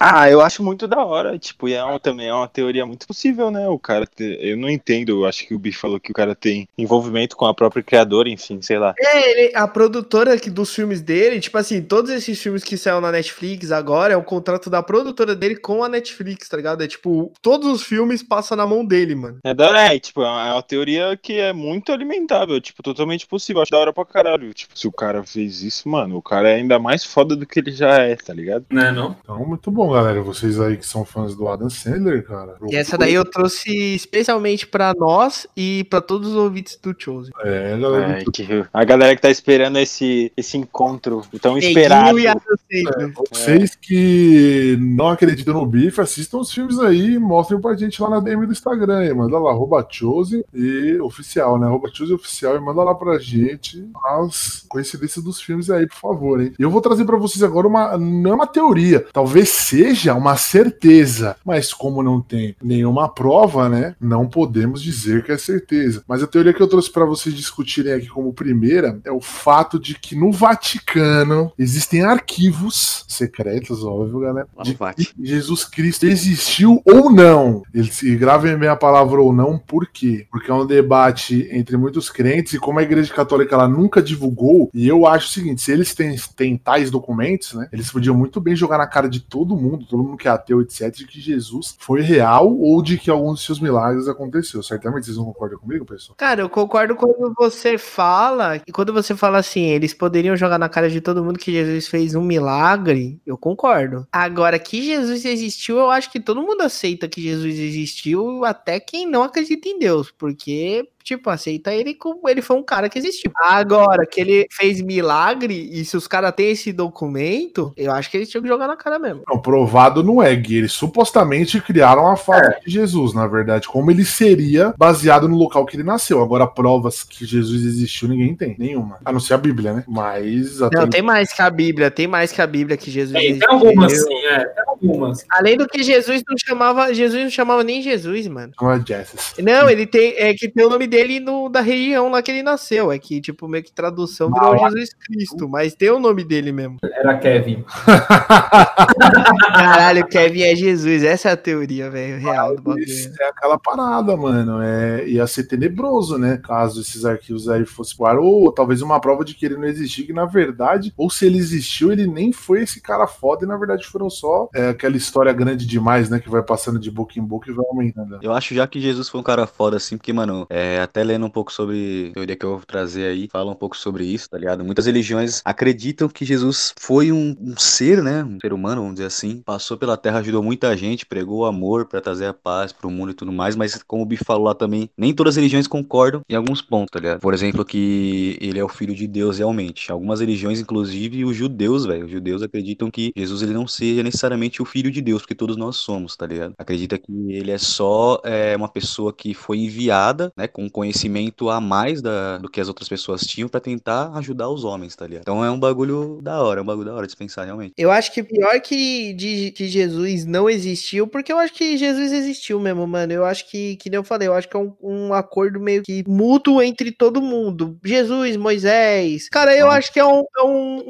Ah, 0.00 0.30
eu 0.30 0.40
acho 0.40 0.62
muito 0.62 0.88
da 0.88 1.04
hora. 1.04 1.38
Tipo, 1.38 1.68
e 1.68 1.74
é 1.74 1.84
um, 1.84 1.98
também 1.98 2.28
é 2.28 2.32
uma 2.32 2.48
teoria 2.48 2.86
muito 2.86 3.06
possível, 3.06 3.50
né? 3.50 3.68
O 3.68 3.78
cara 3.78 4.06
ter, 4.06 4.42
Eu 4.42 4.56
não 4.56 4.70
entendo. 4.70 5.10
Eu 5.10 5.26
acho 5.26 5.46
que 5.46 5.54
o 5.54 5.58
Bi 5.58 5.70
falou 5.70 6.00
que 6.00 6.10
o 6.10 6.14
cara 6.14 6.34
tem 6.34 6.66
envolvimento 6.78 7.36
com 7.36 7.44
a 7.44 7.52
própria 7.52 7.82
criadora, 7.82 8.30
enfim, 8.30 8.62
sei 8.62 8.78
lá. 8.78 8.94
É, 8.98 9.30
ele, 9.30 9.52
a 9.54 9.68
produtora 9.68 10.32
aqui 10.32 10.48
dos 10.48 10.74
filmes 10.74 11.02
dele, 11.02 11.40
tipo 11.40 11.58
assim, 11.58 11.82
todos 11.82 12.10
esses 12.10 12.40
filmes 12.40 12.64
que 12.64 12.78
saíram 12.78 13.02
na 13.02 13.12
Netflix 13.12 13.70
agora 13.70 14.14
é 14.14 14.16
o 14.16 14.24
contrato 14.24 14.70
da 14.70 14.82
produtora 14.82 15.34
dele 15.34 15.56
com 15.56 15.84
a 15.84 15.88
Netflix, 15.88 16.48
tá 16.48 16.56
ligado? 16.56 16.82
É 16.82 16.88
tipo, 16.88 17.30
todos 17.42 17.68
os 17.70 17.82
filmes 17.82 18.22
passam 18.22 18.56
na 18.56 18.66
mão 18.66 18.82
dele, 18.82 19.14
mano. 19.14 19.40
É, 19.44 19.52
da, 19.52 19.92
é, 19.92 19.98
tipo, 19.98 20.22
é 20.22 20.26
uma, 20.26 20.48
é 20.48 20.52
uma 20.52 20.62
teoria 20.62 21.18
que 21.20 21.34
é 21.34 21.52
muito 21.52 21.92
alimentável, 21.92 22.58
tipo, 22.62 22.82
totalmente 22.82 23.26
possível. 23.26 23.60
Acho 23.60 23.72
da 23.72 23.78
hora 23.78 23.92
pra 23.92 24.06
caralho. 24.06 24.54
Tipo, 24.54 24.78
se 24.78 24.88
o 24.88 24.92
cara 24.92 25.22
fez 25.22 25.62
isso, 25.62 25.86
mano, 25.86 26.16
o 26.16 26.22
cara 26.22 26.48
é 26.48 26.54
ainda 26.54 26.78
mais 26.78 27.04
foda 27.04 27.36
do 27.36 27.44
que 27.44 27.60
ele 27.60 27.73
já 27.76 27.98
é, 27.98 28.16
tá 28.16 28.32
ligado? 28.32 28.64
Né, 28.70 28.90
não? 28.90 29.16
Então, 29.22 29.44
muito 29.46 29.70
bom, 29.70 29.92
galera. 29.92 30.22
Vocês 30.22 30.60
aí 30.60 30.76
que 30.76 30.86
são 30.86 31.04
fãs 31.04 31.34
do 31.34 31.48
Adam 31.48 31.70
Sandler, 31.70 32.24
cara. 32.24 32.56
E 32.68 32.76
essa 32.76 32.96
daí 32.96 33.14
eu 33.14 33.24
trouxe 33.24 33.94
especialmente 33.94 34.66
pra 34.66 34.94
nós 34.94 35.46
e 35.56 35.84
pra 35.84 36.00
todos 36.00 36.30
os 36.30 36.36
ouvintes 36.36 36.78
do 36.82 36.94
Chosen. 36.96 37.32
É, 37.42 37.78
galera. 37.78 38.20
É, 38.20 38.24
que, 38.24 38.64
a 38.72 38.84
galera 38.84 39.16
que 39.16 39.22
tá 39.22 39.30
esperando 39.30 39.78
esse, 39.78 40.32
esse 40.36 40.56
encontro 40.56 41.22
tão 41.40 41.58
esperado. 41.58 42.18
E 42.18 42.26
Adam 42.26 42.42
Sandler. 42.70 43.12
Vocês 43.30 43.74
que 43.74 44.76
não 44.80 45.08
acreditam 45.08 45.54
no 45.54 45.66
bife, 45.66 46.00
assistam 46.00 46.38
os 46.38 46.52
filmes 46.52 46.78
aí 46.78 47.14
e 47.14 47.18
mostrem 47.18 47.60
pra 47.60 47.76
gente 47.76 48.00
lá 48.00 48.10
na 48.10 48.20
DM 48.20 48.46
do 48.46 48.52
Instagram. 48.52 48.98
Aí. 48.98 49.14
Manda 49.14 49.38
lá, 49.38 49.50
arroba 49.50 49.86
Chose 49.90 50.44
e 50.52 50.98
oficial, 51.00 51.58
né? 51.58 51.66
Arroba 51.66 51.88
Chose 51.92 52.12
oficial 52.12 52.56
e 52.56 52.60
manda 52.60 52.82
lá 52.82 52.94
pra 52.94 53.18
gente 53.18 53.88
as 54.04 54.64
coincidências 54.68 55.24
dos 55.24 55.40
filmes 55.40 55.70
aí, 55.70 55.86
por 55.86 55.96
favor, 55.96 56.40
hein? 56.40 56.52
E 56.58 56.62
eu 56.62 56.70
vou 56.70 56.80
trazer 56.80 57.04
pra 57.04 57.16
vocês 57.16 57.42
agora 57.42 57.63
uma. 57.66 57.96
Não 57.98 58.32
é 58.32 58.34
uma 58.34 58.46
teoria, 58.46 59.06
talvez 59.12 59.48
seja 59.50 60.14
uma 60.14 60.36
certeza, 60.36 61.36
mas 61.44 61.72
como 61.72 62.02
não 62.02 62.20
tem 62.20 62.56
nenhuma 62.62 63.08
prova, 63.08 63.68
né? 63.68 63.94
Não 64.00 64.28
podemos 64.28 64.82
dizer 64.82 65.24
que 65.24 65.32
é 65.32 65.38
certeza. 65.38 66.02
Mas 66.06 66.22
a 66.22 66.26
teoria 66.26 66.52
que 66.52 66.62
eu 66.62 66.68
trouxe 66.68 66.90
pra 66.90 67.04
vocês 67.04 67.34
discutirem 67.34 67.92
aqui 67.92 68.08
como 68.08 68.32
primeira 68.32 69.00
é 69.04 69.12
o 69.12 69.20
fato 69.20 69.78
de 69.78 69.94
que 69.98 70.16
no 70.16 70.32
Vaticano 70.32 71.52
existem 71.58 72.02
arquivos 72.02 73.04
secretos, 73.08 73.84
óbvio, 73.84 74.20
galera. 74.20 74.48
De 74.62 74.74
que 74.74 75.14
Jesus 75.20 75.64
Cristo 75.64 76.06
existiu 76.06 76.82
ou 76.84 77.10
não. 77.10 77.62
Ele 77.72 77.90
se 77.90 78.14
gravem 78.16 78.56
bem 78.56 78.68
a 78.68 78.76
palavra 78.76 79.20
ou 79.20 79.32
não, 79.32 79.58
por 79.58 79.86
quê? 79.86 80.26
Porque 80.30 80.50
é 80.50 80.54
um 80.54 80.66
debate 80.66 81.48
entre 81.50 81.76
muitos 81.76 82.10
crentes 82.10 82.54
e 82.54 82.58
como 82.58 82.78
a 82.78 82.82
Igreja 82.82 83.12
Católica 83.12 83.54
ela 83.54 83.68
nunca 83.68 84.02
divulgou, 84.02 84.70
e 84.74 84.86
eu 84.86 85.06
acho 85.06 85.28
o 85.28 85.30
seguinte, 85.30 85.62
se 85.62 85.72
eles 85.72 85.94
têm, 85.94 86.16
têm 86.36 86.56
tais 86.56 86.90
documentos, 86.90 87.53
né, 87.54 87.68
eles 87.72 87.90
podiam 87.90 88.14
muito 88.14 88.40
bem 88.40 88.54
jogar 88.54 88.78
na 88.78 88.86
cara 88.86 89.08
de 89.08 89.20
todo 89.20 89.56
mundo, 89.56 89.86
todo 89.86 90.02
mundo 90.02 90.16
que 90.16 90.28
é 90.28 90.30
ateu, 90.30 90.60
etc, 90.60 90.94
de 90.94 91.06
que 91.06 91.20
Jesus 91.20 91.76
foi 91.78 92.00
real 92.00 92.56
ou 92.56 92.82
de 92.82 92.98
que 92.98 93.10
alguns 93.10 93.40
de 93.40 93.46
seus 93.46 93.60
milagres 93.60 94.08
aconteceu. 94.08 94.62
Certamente 94.62 95.06
vocês 95.06 95.16
não 95.16 95.24
concordam 95.24 95.58
comigo, 95.58 95.84
pessoal? 95.84 96.16
Cara, 96.16 96.42
eu 96.42 96.48
concordo 96.48 96.94
quando 96.94 97.34
você 97.36 97.78
fala, 97.78 98.56
e 98.66 98.72
quando 98.72 98.92
você 98.92 99.14
fala 99.14 99.38
assim, 99.38 99.64
eles 99.64 99.94
poderiam 99.94 100.36
jogar 100.36 100.58
na 100.58 100.68
cara 100.68 100.90
de 100.90 101.00
todo 101.00 101.24
mundo 101.24 101.38
que 101.38 101.52
Jesus 101.52 101.88
fez 101.88 102.14
um 102.14 102.22
milagre, 102.22 103.20
eu 103.26 103.36
concordo. 103.36 104.06
Agora, 104.12 104.58
que 104.58 104.82
Jesus 104.82 105.24
existiu, 105.24 105.78
eu 105.78 105.90
acho 105.90 106.10
que 106.10 106.20
todo 106.20 106.42
mundo 106.42 106.62
aceita 106.62 107.08
que 107.08 107.22
Jesus 107.22 107.58
existiu, 107.58 108.44
até 108.44 108.80
quem 108.80 109.08
não 109.08 109.22
acredita 109.22 109.68
em 109.68 109.78
Deus, 109.78 110.10
porque 110.10 110.88
tipo, 111.04 111.28
aceita 111.28 111.72
ele 111.72 111.94
como 111.94 112.28
ele 112.28 112.40
foi 112.40 112.56
um 112.56 112.62
cara 112.62 112.88
que 112.88 112.98
existiu. 112.98 113.30
Agora, 113.38 114.06
que 114.06 114.20
ele 114.20 114.46
fez 114.50 114.80
milagre, 114.80 115.68
e 115.70 115.84
se 115.84 115.96
os 115.96 116.08
caras 116.08 116.32
têm 116.34 116.50
esse 116.50 116.72
documento, 116.72 117.72
eu 117.76 117.92
acho 117.92 118.10
que 118.10 118.16
eles 118.16 118.28
tinham 118.28 118.42
que 118.42 118.48
jogar 118.48 118.66
na 118.66 118.76
cara 118.76 118.98
mesmo. 118.98 119.22
Não, 119.28 119.38
provado 119.38 120.02
não 120.02 120.22
é, 120.22 120.34
Gui. 120.34 120.56
Eles 120.56 120.72
supostamente 120.72 121.60
criaram 121.60 122.10
a 122.10 122.16
fala 122.16 122.56
de 122.64 122.72
Jesus, 122.72 123.12
na 123.12 123.26
verdade. 123.26 123.68
Como 123.68 123.90
ele 123.90 124.04
seria 124.04 124.74
baseado 124.78 125.28
no 125.28 125.36
local 125.36 125.66
que 125.66 125.76
ele 125.76 125.82
nasceu. 125.82 126.22
Agora, 126.22 126.46
provas 126.46 127.02
que 127.02 127.26
Jesus 127.26 127.64
existiu, 127.64 128.08
ninguém 128.08 128.34
tem. 128.34 128.56
Nenhuma. 128.58 128.98
A 129.04 129.12
não 129.12 129.20
ser 129.20 129.34
a 129.34 129.38
Bíblia, 129.38 129.74
né? 129.74 129.84
Mas. 129.86 130.62
até 130.62 130.78
Não, 130.78 130.88
tem 130.88 131.02
mais 131.02 131.32
que 131.32 131.42
a 131.42 131.50
Bíblia, 131.50 131.90
tem 131.90 132.06
mais 132.06 132.32
que 132.32 132.40
a 132.40 132.46
Bíblia 132.46 132.76
que 132.76 132.90
Jesus 132.90 133.12
Tem, 133.12 133.30
existiu. 133.30 133.48
tem 133.48 133.58
algumas 133.58 133.92
sim, 133.92 134.26
é. 134.26 134.44
Tem 134.46 134.64
algumas. 134.74 135.24
Além 135.30 135.56
do 135.56 135.66
que 135.66 135.82
Jesus 135.82 136.22
não 136.28 136.36
chamava, 136.36 136.92
Jesus 136.92 137.22
não 137.22 137.30
chamava 137.30 137.64
nem 137.64 137.82
Jesus, 137.82 138.26
mano. 138.28 138.52
Não 138.60 138.70
é 138.70 138.80
Jesus. 138.84 139.34
Não, 139.38 139.68
ele 139.68 139.86
tem, 139.86 140.14
é 140.16 140.34
que 140.34 140.48
tem 140.48 140.66
o 140.66 140.70
nome 140.70 140.86
dele 140.86 141.20
no, 141.20 141.48
da 141.48 141.60
região 141.60 142.10
lá 142.10 142.22
que 142.22 142.30
ele 142.30 142.42
nasceu, 142.42 142.92
é 142.92 142.98
que 142.98 143.20
tipo 143.20 143.48
meio 143.48 143.64
que 143.64 143.72
tradução 143.72 144.30
virou 144.30 144.58
Jesus 144.58 144.94
Cristo, 144.94 145.48
mas 145.48 145.74
tem 145.74 145.90
o 145.90 145.98
nome 145.98 146.24
dele 146.24 146.52
mesmo. 146.52 146.78
Era 146.82 147.18
Kevin. 147.18 147.64
Caralho, 149.54 150.06
Kevin 150.06 150.42
é 150.42 150.54
Jesus, 150.54 151.02
essa 151.02 151.30
é 151.30 151.32
a 151.32 151.36
teoria, 151.36 151.90
velho, 151.90 152.18
real 152.18 152.56
do 152.56 152.62
bagulho. 152.62 152.84
Isso 152.84 153.10
é 153.20 153.28
aquela 153.28 153.58
parada, 153.58 154.16
mano. 154.16 154.62
É, 154.62 155.06
ia 155.06 155.26
ser 155.26 155.44
tenebroso, 155.44 156.18
né? 156.18 156.38
Caso 156.42 156.80
esses 156.80 157.04
arquivos 157.04 157.48
aí 157.48 157.64
fossem 157.64 157.94
ar, 158.06 158.18
ou 158.18 158.50
talvez 158.52 158.82
uma 158.82 159.00
prova 159.00 159.24
de 159.24 159.34
que 159.34 159.46
ele 159.46 159.56
não 159.56 159.64
existiu, 159.64 160.06
que 160.06 160.12
na 160.12 160.24
verdade, 160.24 160.92
ou 160.96 161.10
se 161.10 161.26
ele 161.26 161.38
existiu, 161.38 161.92
ele 161.92 162.06
nem 162.06 162.32
foi 162.32 162.62
esse 162.62 162.80
cara 162.80 163.06
foda, 163.06 163.44
e 163.44 163.48
na 163.48 163.56
verdade 163.56 163.86
foram 163.86 164.10
só 164.10 164.48
é, 164.54 164.63
aquela 164.70 164.96
história 164.96 165.32
grande 165.32 165.66
demais, 165.66 166.08
né? 166.08 166.18
Que 166.18 166.28
vai 166.28 166.42
passando 166.42 166.78
de 166.78 166.90
boca 166.90 167.18
em 167.18 167.22
boca 167.22 167.50
e 167.50 167.54
vai 167.54 167.64
aumentando. 167.66 168.18
Eu 168.22 168.32
acho 168.32 168.54
já 168.54 168.66
que 168.66 168.80
Jesus 168.80 169.08
foi 169.08 169.20
um 169.20 169.24
cara 169.24 169.46
foda, 169.46 169.76
assim, 169.76 169.96
porque, 169.96 170.12
mano, 170.12 170.46
é, 170.50 170.80
até 170.80 171.02
lendo 171.02 171.26
um 171.26 171.30
pouco 171.30 171.52
sobre 171.52 172.08
a 172.10 172.14
teoria 172.14 172.36
que 172.36 172.44
eu 172.44 172.56
vou 172.56 172.66
trazer 172.66 173.06
aí, 173.06 173.28
fala 173.30 173.50
um 173.50 173.56
pouco 173.56 173.76
sobre 173.76 174.04
isso, 174.04 174.28
tá 174.28 174.38
ligado? 174.38 174.64
Muitas 174.64 174.86
religiões 174.86 175.42
acreditam 175.44 176.08
que 176.08 176.24
Jesus 176.24 176.74
foi 176.78 177.12
um, 177.12 177.36
um 177.40 177.56
ser, 177.56 178.02
né? 178.02 178.24
Um 178.24 178.38
ser 178.40 178.52
humano, 178.52 178.82
vamos 178.82 178.94
dizer 178.94 179.06
assim. 179.06 179.42
Passou 179.44 179.76
pela 179.76 179.96
terra, 179.96 180.18
ajudou 180.18 180.42
muita 180.42 180.76
gente, 180.76 181.06
pregou 181.06 181.40
o 181.40 181.44
amor 181.44 181.86
pra 181.86 182.00
trazer 182.00 182.26
a 182.26 182.34
paz 182.34 182.72
pro 182.72 182.90
mundo 182.90 183.10
e 183.10 183.14
tudo 183.14 183.32
mais, 183.32 183.56
mas 183.56 183.82
como 183.82 184.02
o 184.02 184.06
Bi 184.06 184.16
falou 184.16 184.44
lá 184.44 184.54
também, 184.54 184.90
nem 184.96 185.14
todas 185.14 185.32
as 185.32 185.36
religiões 185.36 185.66
concordam 185.66 186.22
em 186.28 186.34
alguns 186.34 186.60
pontos, 186.60 186.90
tá 186.92 186.98
ligado? 186.98 187.20
Por 187.20 187.34
exemplo, 187.34 187.64
que 187.64 188.38
ele 188.40 188.58
é 188.58 188.64
o 188.64 188.68
filho 188.68 188.94
de 188.94 189.06
Deus 189.06 189.38
realmente. 189.38 189.90
Algumas 189.90 190.20
religiões, 190.20 190.60
inclusive 190.60 191.24
os 191.24 191.36
judeus, 191.36 191.86
velho, 191.86 192.04
os 192.04 192.10
judeus 192.10 192.42
acreditam 192.42 192.90
que 192.90 193.12
Jesus 193.16 193.42
ele 193.42 193.52
não 193.52 193.66
seja 193.66 194.02
necessariamente 194.02 194.53
o 194.62 194.64
filho 194.66 194.90
de 194.90 195.00
Deus, 195.00 195.22
porque 195.22 195.34
todos 195.34 195.56
nós 195.56 195.76
somos, 195.76 196.16
tá 196.16 196.26
ligado? 196.26 196.54
Acredita 196.58 196.98
que 196.98 197.12
ele 197.32 197.50
é 197.50 197.58
só 197.58 198.20
é, 198.24 198.56
uma 198.56 198.68
pessoa 198.68 199.12
que 199.12 199.34
foi 199.34 199.58
enviada, 199.58 200.32
né, 200.36 200.46
com 200.46 200.68
conhecimento 200.68 201.48
a 201.50 201.60
mais 201.60 202.00
da, 202.02 202.38
do 202.38 202.48
que 202.48 202.60
as 202.60 202.68
outras 202.68 202.88
pessoas 202.88 203.22
tinham 203.22 203.48
pra 203.48 203.60
tentar 203.60 204.10
ajudar 204.16 204.48
os 204.48 204.64
homens, 204.64 204.94
tá 204.96 205.06
ligado? 205.06 205.22
Então 205.22 205.44
é 205.44 205.50
um 205.50 205.58
bagulho 205.58 206.20
da 206.22 206.42
hora, 206.42 206.60
é 206.60 206.62
um 206.62 206.66
bagulho 206.66 206.86
da 206.86 206.94
hora 206.94 207.06
de 207.06 207.12
se 207.12 207.16
pensar 207.16 207.44
realmente. 207.44 207.72
Eu 207.76 207.90
acho 207.90 208.12
que 208.12 208.22
pior 208.22 208.60
que, 208.60 209.12
de, 209.14 209.50
que 209.52 209.66
Jesus 209.66 210.24
não 210.24 210.48
existiu, 210.48 211.06
porque 211.06 211.32
eu 211.32 211.38
acho 211.38 211.52
que 211.54 211.76
Jesus 211.76 212.12
existiu 212.12 212.58
mesmo, 212.60 212.86
mano. 212.86 213.12
Eu 213.12 213.24
acho 213.24 213.48
que, 213.50 213.76
que 213.76 213.90
nem 213.90 213.96
eu 213.98 214.04
falei, 214.04 214.28
eu 214.28 214.34
acho 214.34 214.48
que 214.48 214.56
é 214.56 214.60
um, 214.60 214.72
um 214.82 215.14
acordo 215.14 215.60
meio 215.60 215.82
que 215.82 216.04
mútuo 216.06 216.62
entre 216.62 216.90
todo 216.92 217.20
mundo. 217.22 217.76
Jesus, 217.84 218.36
Moisés. 218.36 219.28
Cara, 219.28 219.56
eu 219.56 219.70
Ah. 219.70 219.76
acho 219.76 219.92
que 219.92 219.98
é, 220.00 220.04
um, 220.04 220.22
é 220.38 220.42
um- 220.42 220.84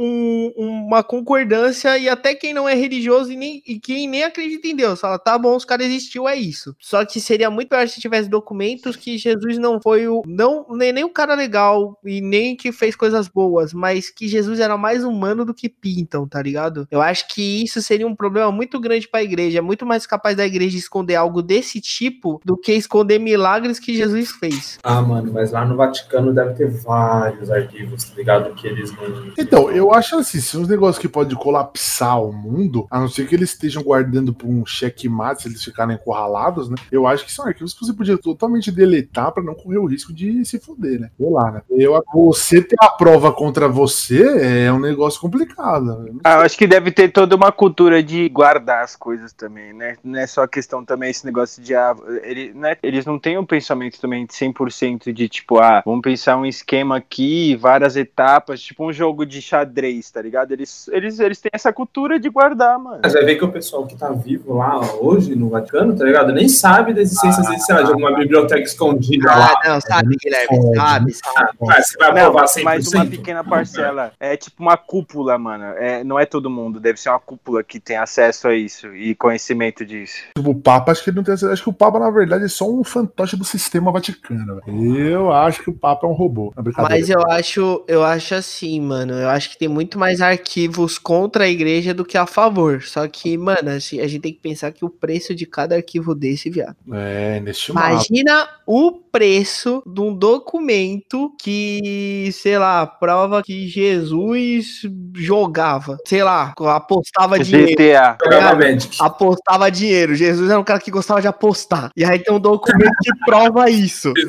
um- 0.56 0.84
uma 0.86 1.02
concordância 1.02 1.96
e 1.98 2.08
até 2.08 2.34
quem 2.34 2.52
não 2.54 2.68
é 2.68 2.74
religioso 2.74 3.32
e, 3.32 3.36
nem, 3.36 3.53
e 3.66 3.78
quem 3.78 4.08
nem 4.08 4.24
acredita 4.24 4.66
em 4.66 4.76
Deus 4.76 5.00
fala, 5.00 5.18
tá 5.18 5.38
bom, 5.38 5.56
os 5.56 5.64
caras 5.64 5.86
existiu, 5.86 6.28
é 6.28 6.36
isso. 6.36 6.74
Só 6.80 7.04
que 7.04 7.20
seria 7.20 7.50
muito 7.50 7.68
pior 7.68 7.86
se 7.88 8.00
tivesse 8.00 8.28
documentos 8.28 8.96
que 8.96 9.18
Jesus 9.18 9.58
não 9.58 9.80
foi 9.80 10.08
o. 10.08 10.22
Não, 10.26 10.66
nem, 10.70 10.92
nem 10.92 11.04
o 11.04 11.10
cara 11.10 11.34
legal 11.34 11.98
e 12.04 12.20
nem 12.20 12.56
que 12.56 12.72
fez 12.72 12.96
coisas 12.96 13.28
boas, 13.28 13.72
mas 13.72 14.10
que 14.10 14.28
Jesus 14.28 14.60
era 14.60 14.76
mais 14.76 15.04
humano 15.04 15.44
do 15.44 15.54
que 15.54 15.68
pintam, 15.68 16.26
tá 16.26 16.40
ligado? 16.40 16.86
Eu 16.90 17.02
acho 17.02 17.28
que 17.28 17.62
isso 17.62 17.82
seria 17.82 18.06
um 18.06 18.14
problema 18.14 18.50
muito 18.50 18.80
grande 18.80 19.08
pra 19.08 19.22
igreja. 19.22 19.58
É 19.58 19.62
muito 19.62 19.84
mais 19.84 20.06
capaz 20.06 20.36
da 20.36 20.46
igreja 20.46 20.76
esconder 20.76 21.16
algo 21.16 21.42
desse 21.42 21.80
tipo 21.80 22.40
do 22.44 22.56
que 22.56 22.72
esconder 22.72 23.18
milagres 23.18 23.78
que 23.78 23.94
Jesus 23.94 24.30
fez. 24.32 24.78
Ah, 24.82 25.00
mano, 25.02 25.32
mas 25.32 25.52
lá 25.52 25.64
no 25.64 25.76
Vaticano 25.76 26.32
deve 26.32 26.54
ter 26.54 26.70
vários 26.70 27.50
arquivos, 27.50 28.04
tá 28.04 28.14
ligado? 28.16 28.54
Que 28.54 28.68
eles 28.68 28.92
não. 28.92 29.32
Então, 29.38 29.70
eu 29.70 29.92
acho 29.92 30.16
assim, 30.16 30.40
se 30.40 30.56
uns 30.56 30.68
negócios 30.68 30.98
que 30.98 31.08
pode 31.08 31.34
colapsar 31.34 32.22
o 32.22 32.32
mundo, 32.32 32.86
a 32.90 33.00
não 33.00 33.08
ser 33.08 33.26
que 33.26 33.34
eles 33.34 33.43
eles 33.44 33.50
estejam 33.50 33.82
guardando 33.82 34.32
por 34.32 34.48
um 34.48 34.64
checkmate, 34.66 35.42
se 35.42 35.48
eles 35.48 35.62
ficarem 35.62 35.94
encurralados, 35.94 36.68
né? 36.68 36.76
Eu 36.90 37.06
acho 37.06 37.24
que 37.24 37.32
são 37.32 37.46
arquivos 37.46 37.74
que 37.74 37.84
você 37.84 37.92
podia 37.92 38.18
totalmente 38.18 38.72
deletar 38.72 39.30
pra 39.32 39.42
não 39.42 39.54
correr 39.54 39.78
o 39.78 39.86
risco 39.86 40.12
de 40.12 40.44
se 40.44 40.58
fuder, 40.58 41.00
né? 41.00 41.10
Sei 41.16 41.30
lá, 41.30 41.50
né? 41.52 41.62
Eu, 41.70 42.02
você 42.12 42.62
ter 42.62 42.76
a 42.80 42.88
prova 42.88 43.32
contra 43.32 43.68
você 43.68 44.64
é 44.66 44.72
um 44.72 44.80
negócio 44.80 45.20
complicado. 45.20 45.98
né? 45.98 46.12
Ah, 46.24 46.36
eu 46.36 46.40
acho 46.40 46.56
que 46.56 46.66
deve 46.66 46.90
ter 46.90 47.10
toda 47.10 47.36
uma 47.36 47.52
cultura 47.52 48.02
de 48.02 48.28
guardar 48.28 48.82
as 48.82 48.96
coisas 48.96 49.32
também, 49.32 49.72
né? 49.72 49.96
Não 50.02 50.18
é 50.18 50.26
só 50.26 50.46
questão 50.46 50.84
também 50.84 51.10
esse 51.10 51.24
negócio 51.24 51.62
de 51.62 51.74
ah, 51.74 51.94
ele, 52.22 52.52
né? 52.54 52.76
eles 52.82 53.04
não 53.04 53.18
têm 53.18 53.38
um 53.38 53.46
pensamento 53.46 54.00
também 54.00 54.26
de 54.26 54.32
100% 54.32 55.12
de 55.12 55.28
tipo, 55.28 55.58
ah, 55.58 55.82
vamos 55.84 56.02
pensar 56.02 56.36
um 56.36 56.46
esquema 56.46 56.96
aqui, 56.96 57.56
várias 57.56 57.96
etapas, 57.96 58.62
tipo 58.62 58.86
um 58.86 58.92
jogo 58.92 59.26
de 59.26 59.42
xadrez, 59.42 60.10
tá 60.10 60.22
ligado? 60.22 60.52
Eles 60.52 60.88
eles 60.88 61.20
eles 61.20 61.40
têm 61.40 61.50
essa 61.52 61.72
cultura 61.72 62.18
de 62.18 62.28
guardar, 62.28 62.78
mano. 62.78 63.00
Mas 63.02 63.12
vai 63.12 63.24
que 63.36 63.44
o 63.44 63.50
pessoal 63.52 63.86
que 63.86 63.96
tá 63.96 64.10
vivo 64.10 64.54
lá 64.54 64.80
hoje 65.00 65.34
no 65.34 65.48
Vaticano, 65.48 65.96
tá 65.96 66.04
ligado? 66.04 66.32
Nem 66.32 66.48
sabe 66.48 66.92
da 66.94 67.00
existência, 67.00 67.42
vezes, 67.44 67.64
sei 67.66 67.74
lá, 67.74 67.82
de 67.82 67.88
alguma 67.90 68.14
biblioteca 68.16 68.62
escondida 68.62 69.30
Ah, 69.30 69.38
lá. 69.38 69.54
não, 69.64 69.80
sabe, 69.80 70.16
Guilherme, 70.16 70.76
sabe, 70.76 71.12
sabe. 71.14 71.48
Ah, 71.68 71.82
você 71.82 71.98
vai 71.98 72.12
Não, 72.12 72.18
aprovar 72.28 72.44
100%? 72.46 72.62
mas 72.64 72.92
uma 72.92 73.06
pequena 73.06 73.44
parcela. 73.44 74.12
É 74.20 74.36
tipo 74.36 74.62
uma 74.62 74.76
cúpula, 74.76 75.36
mano. 75.38 75.64
É, 75.76 76.02
não 76.04 76.18
é 76.18 76.26
todo 76.26 76.48
mundo. 76.50 76.80
Deve 76.80 77.00
ser 77.00 77.08
uma 77.10 77.20
cúpula 77.20 77.62
que 77.62 77.78
tem 77.80 77.96
acesso 77.96 78.48
a 78.48 78.54
isso 78.54 78.94
e 78.94 79.14
conhecimento 79.14 79.84
disso. 79.84 80.16
Tipo, 80.36 80.50
o 80.50 80.54
Papa, 80.54 80.92
acho 80.92 81.02
que 81.02 81.10
ele 81.10 81.16
não 81.16 81.24
tem. 81.24 81.34
Acho 81.34 81.62
que 81.62 81.68
o 81.68 81.72
Papa, 81.72 81.98
na 81.98 82.10
verdade, 82.10 82.44
é 82.44 82.48
só 82.48 82.68
um 82.70 82.82
fantoche 82.84 83.36
do 83.36 83.44
sistema 83.44 83.90
Vaticano. 83.92 84.60
Eu 84.66 85.32
acho 85.32 85.62
que 85.62 85.70
o 85.70 85.74
Papa 85.74 86.06
é 86.06 86.10
um 86.10 86.14
robô. 86.14 86.52
É. 86.56 86.82
Mas 86.82 87.08
eu 87.10 87.20
acho, 87.30 87.84
eu 87.88 88.02
acho 88.04 88.34
assim, 88.34 88.80
mano. 88.80 89.12
Eu 89.14 89.28
acho 89.28 89.50
que 89.50 89.58
tem 89.58 89.68
muito 89.68 89.98
mais 89.98 90.20
arquivos 90.20 90.98
contra 90.98 91.44
a 91.44 91.48
igreja 91.48 91.92
do 91.94 92.04
que 92.04 92.16
a 92.18 92.26
favor. 92.26 92.82
Só 92.82 93.06
que, 93.08 93.23
mano, 93.38 93.70
assim, 93.70 94.00
a 94.00 94.06
gente 94.06 94.22
tem 94.22 94.32
que 94.32 94.40
pensar 94.40 94.72
que 94.72 94.84
o 94.84 94.90
preço 94.90 95.34
de 95.34 95.46
cada 95.46 95.76
arquivo 95.76 96.14
desse, 96.14 96.50
viado. 96.50 96.76
É, 96.92 97.38
inestimável. 97.38 97.90
Imagina 97.90 98.48
o 98.66 98.92
preço 98.92 99.82
de 99.86 100.00
um 100.00 100.14
documento 100.14 101.32
que, 101.40 102.30
sei 102.32 102.58
lá, 102.58 102.86
prova 102.86 103.42
que 103.42 103.68
Jesus 103.68 104.82
jogava. 105.14 105.98
Sei 106.06 106.22
lá, 106.22 106.52
apostava 106.58 107.38
dinheiro. 107.38 107.70
GTA. 107.72 108.16
Jogava 108.22 108.56
Magic. 108.56 108.96
Apostava 109.00 109.70
dinheiro. 109.70 110.14
Jesus 110.14 110.50
era 110.50 110.58
um 110.58 110.64
cara 110.64 110.80
que 110.80 110.90
gostava 110.90 111.20
de 111.20 111.28
apostar. 111.28 111.90
E 111.96 112.04
aí 112.04 112.18
tem 112.18 112.34
um 112.34 112.40
documento 112.40 112.96
que 113.02 113.12
prova 113.24 113.70
isso. 113.70 114.12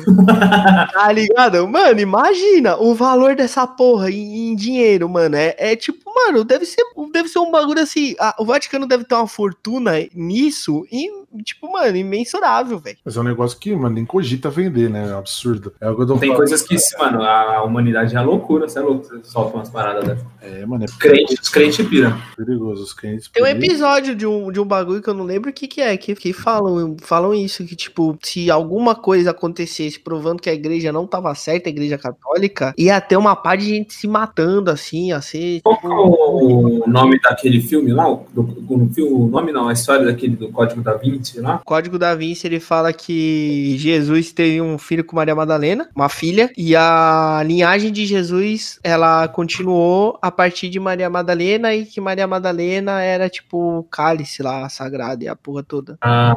Tá 0.92 1.12
ligado? 1.12 1.66
Mano, 1.68 2.00
imagina 2.00 2.76
o 2.76 2.94
valor 2.94 3.34
dessa 3.34 3.66
porra 3.66 4.10
em, 4.10 4.50
em 4.50 4.56
dinheiro, 4.56 5.08
mano. 5.08 5.36
É, 5.36 5.54
é 5.58 5.76
tipo, 5.76 6.12
mano, 6.14 6.44
deve 6.44 6.64
ser, 6.64 6.82
deve 7.12 7.28
ser 7.28 7.38
um 7.38 7.50
bagulho 7.50 7.80
assim. 7.80 8.14
ah, 8.18 8.34
o 8.38 8.44
Vaticano 8.44 8.85
deve 8.86 9.04
ter 9.04 9.14
uma 9.14 9.26
fortuna 9.28 9.92
nisso 10.14 10.86
e, 10.90 11.10
tipo, 11.44 11.70
mano, 11.72 11.96
imensurável, 11.96 12.78
velho. 12.78 12.96
Mas 13.04 13.16
é 13.16 13.20
um 13.20 13.24
negócio 13.24 13.58
que, 13.58 13.74
mano, 13.74 13.94
nem 13.94 14.04
cogita 14.04 14.50
vender, 14.50 14.88
né? 14.90 15.10
É 15.10 15.14
um 15.14 15.18
absurdo. 15.18 15.72
É 15.80 15.88
o 15.90 15.96
que 15.96 16.02
eu 16.02 16.06
tô 16.06 16.18
Tem 16.18 16.28
falando. 16.30 16.36
coisas 16.48 16.62
que, 16.62 16.76
mano, 16.98 17.22
a 17.22 17.62
humanidade 17.64 18.14
é 18.16 18.20
loucura, 18.20 18.68
você 18.68 18.78
é 18.78 18.82
louco, 18.82 19.04
você 19.04 19.20
solta 19.24 19.56
umas 19.56 19.68
paradas 19.70 20.04
dessas. 20.04 20.24
É, 20.40 20.64
mano, 20.66 20.84
é 20.84 20.86
Crente, 20.98 21.34
os 21.40 21.48
crentes 21.48 21.86
piram. 21.86 22.16
perigoso. 22.36 22.82
Os 22.82 22.92
clientes. 22.92 23.28
Tem 23.32 23.42
um 23.42 23.46
episódio 23.46 24.14
de 24.14 24.26
um, 24.26 24.50
de 24.52 24.60
um 24.60 24.64
bagulho 24.64 25.02
que 25.02 25.08
eu 25.10 25.14
não 25.14 25.24
lembro 25.24 25.50
o 25.50 25.52
que, 25.52 25.66
que 25.66 25.80
é, 25.80 25.96
que, 25.96 26.14
que 26.14 26.32
falam, 26.32 26.96
falam 27.00 27.34
isso, 27.34 27.64
que, 27.64 27.74
tipo, 27.76 28.16
se 28.22 28.50
alguma 28.50 28.94
coisa 28.94 29.30
acontecesse 29.30 29.98
provando 30.00 30.40
que 30.40 30.48
a 30.50 30.54
igreja 30.54 30.92
não 30.92 31.06
tava 31.06 31.34
certa, 31.34 31.68
a 31.68 31.70
igreja 31.70 31.98
católica, 31.98 32.74
ia 32.78 33.00
ter 33.00 33.16
uma 33.16 33.34
par 33.36 33.56
de 33.56 33.66
gente 33.66 33.94
se 33.94 34.06
matando, 34.06 34.70
assim, 34.70 35.10
ser, 35.20 35.60
Qual 35.62 35.78
que 35.80 35.86
é 35.86 35.90
o 35.90 36.84
nome 36.86 37.18
daquele 37.20 37.60
filme 37.60 37.92
lá? 37.92 38.08
O, 38.10 38.26
do, 38.32 38.42
o, 38.68 38.88
filme- 38.92 39.12
o 39.12 39.26
nome 39.26 39.52
não, 39.52 39.68
a 39.68 39.72
história 39.72 40.04
daquele 40.06 40.36
do 40.36 40.48
Código 40.50 40.80
da 40.82 40.94
Vinci 40.94 41.25
lá? 41.34 41.56
O 41.56 41.64
Código 41.64 41.98
da 41.98 42.14
Vinci 42.14 42.46
ele 42.46 42.60
fala 42.60 42.92
que 42.92 43.76
Jesus 43.78 44.32
teve 44.32 44.60
um 44.60 44.78
filho 44.78 45.04
com 45.04 45.16
Maria 45.16 45.34
Madalena, 45.34 45.88
uma 45.94 46.08
filha, 46.08 46.50
e 46.56 46.74
a 46.76 47.42
linhagem 47.44 47.92
de 47.92 48.06
Jesus 48.06 48.78
ela 48.82 49.28
continuou 49.28 50.18
a 50.22 50.30
partir 50.30 50.68
de 50.68 50.78
Maria 50.80 51.08
Madalena 51.10 51.74
e 51.74 51.84
que 51.84 52.00
Maria 52.00 52.26
Madalena 52.26 53.00
era 53.02 53.28
tipo 53.28 53.78
o 53.78 53.82
cálice 53.84 54.42
lá 54.42 54.68
sagrado 54.68 55.22
e 55.24 55.28
a 55.28 55.36
porra 55.36 55.62
toda. 55.62 55.98
Ah, 56.00 56.36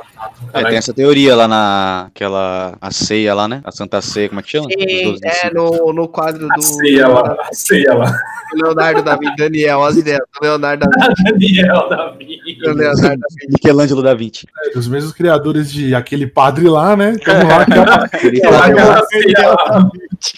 É, 0.54 0.63
tem 0.63 0.78
essa 0.78 0.93
teoria 0.93 1.36
lá 1.36 1.47
na 1.47 2.06
aquela 2.08 2.78
a 2.82 2.91
ceia 2.91 3.34
lá, 3.34 3.47
né? 3.47 3.62
A 3.63 3.71
Santa 3.71 4.02
Ceia, 4.02 4.30
como 4.30 4.39
é 4.39 4.43
que 4.43 4.49
chama? 4.49 4.67
Sim, 4.69 5.17
é 5.23 5.54
no, 5.54 5.93
no 5.93 6.08
quadro 6.08 6.47
do 6.47 6.54
a 6.60 6.62
ceia 6.62 7.08
lá, 7.08 7.38
a 7.39 7.54
ceia 7.54 7.93
lá. 7.93 8.12
do 8.52 8.63
Leonardo 8.63 9.04
da 9.04 9.15
Vinci, 9.15 9.36
Daniel, 9.36 9.84
as 9.84 9.97
ideias 9.97 10.19
do 10.19 10.45
Leonardo 10.45 10.88
da 10.89 11.08
Vinci, 11.08 11.23
Daniel 11.63 11.89
da 11.89 12.10
Vinci. 12.12 12.39
do 12.41 12.49
Leonardo. 12.62 13.22
Michelangelo 13.50 14.02
da 14.04 14.13
Vinci. 14.13 14.48
É, 14.67 14.72
dos 14.74 14.88
mesmos 14.88 15.13
criadores 15.13 15.72
de 15.72 15.93
aquele 15.95 16.28
padre 16.28 16.67
lá, 16.67 16.95
né? 16.95 17.15
Tamo 17.24 17.48
lá, 17.48 17.65
cara. 17.67 18.08
Lá. 18.50 19.89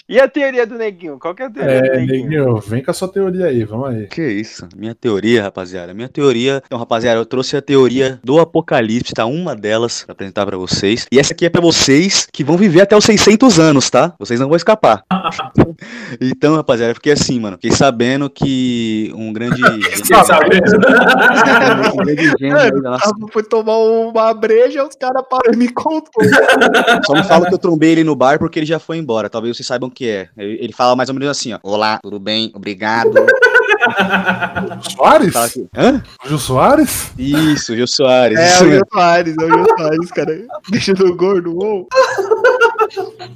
E 0.08 0.18
a 0.20 0.28
teoria 0.28 0.66
do 0.66 0.76
neguinho? 0.76 1.18
Qual 1.18 1.34
que 1.34 1.42
é 1.42 1.46
a 1.46 1.50
teoria 1.50 1.80
do 1.80 1.86
É, 1.86 1.98
neguinho? 2.00 2.22
neguinho, 2.28 2.56
vem 2.60 2.82
com 2.82 2.90
a 2.90 2.94
sua 2.94 3.08
teoria 3.08 3.46
aí, 3.46 3.64
vamos 3.64 3.88
aí. 3.88 4.06
Que 4.06 4.22
isso? 4.26 4.68
Minha 4.76 4.94
teoria, 4.94 5.42
rapaziada. 5.42 5.92
Minha 5.92 6.08
teoria. 6.08 6.62
Então, 6.64 6.78
rapaziada, 6.78 7.18
eu 7.18 7.26
trouxe 7.26 7.56
a 7.56 7.62
teoria 7.62 8.18
do 8.22 8.38
apocalipse, 8.38 9.12
tá? 9.12 9.26
Uma 9.26 9.54
delas 9.56 10.04
pra 10.04 10.12
apresentar 10.12 10.46
pra 10.46 10.56
vocês. 10.56 11.06
E 11.10 11.18
essa 11.18 11.32
aqui 11.32 11.46
é 11.46 11.50
pra 11.50 11.60
vocês 11.60 12.26
que 12.32 12.44
vão 12.44 12.56
viver 12.56 12.82
até 12.82 12.96
os 12.96 13.04
600 13.04 13.58
anos, 13.58 13.90
tá? 13.90 14.14
Vocês 14.18 14.38
não 14.38 14.48
vão 14.48 14.56
escapar. 14.56 15.02
então, 16.20 16.54
rapaziada, 16.56 16.94
porque 16.94 17.10
assim, 17.10 17.40
mano. 17.40 17.56
Fiquei 17.56 17.72
sabendo 17.76 18.30
que 18.30 19.12
um 19.16 19.32
grande. 19.32 19.60
Fiquei 19.96 20.24
sabendo. 20.24 20.62
aí 22.18 22.72
nossa 22.72 23.12
Eu 23.20 23.28
fui 23.28 23.42
tomar 23.42 23.78
uma 23.78 24.34
breja, 24.34 24.84
os 24.84 24.94
caras 24.94 25.22
pararam 25.28 25.54
e 25.54 25.56
me 25.56 25.68
contou. 25.68 26.10
Só 27.06 27.14
não 27.14 27.24
falo 27.24 27.46
que 27.46 27.54
eu 27.54 27.58
trombei 27.58 27.92
ele 27.92 28.04
no 28.04 28.14
bar 28.14 28.38
porque 28.38 28.58
ele 28.58 28.66
já 28.66 28.78
foi 28.78 28.98
embora. 28.98 29.30
Talvez 29.30 29.56
vocês 29.56 29.66
saibam 29.66 29.88
o 29.88 29.92
que 29.92 30.08
é. 30.08 30.28
Ele 30.36 30.72
fala 30.72 30.96
mais 30.96 31.08
ou 31.08 31.14
menos 31.14 31.28
assim, 31.28 31.52
ó. 31.52 31.58
Olá, 31.62 31.98
tudo 32.02 32.18
bem? 32.18 32.52
Obrigado. 32.54 33.12
Soares? 34.94 35.34
Hã? 35.76 36.02
Gil 36.26 36.38
Soares? 36.38 37.10
Isso, 37.18 37.76
Jô 37.76 37.86
Soares. 37.86 38.38
É, 38.38 38.46
isso 38.46 38.64
o. 38.64 38.72
Jô 38.72 38.80
Soares, 38.92 39.34
é 39.40 39.44
o 39.44 39.48
Jô 39.48 39.66
Soares, 39.76 40.10
cara. 40.12 40.46
Deixa 40.70 40.94
do 40.94 41.16
gordo, 41.16 41.56
uou. 41.56 41.88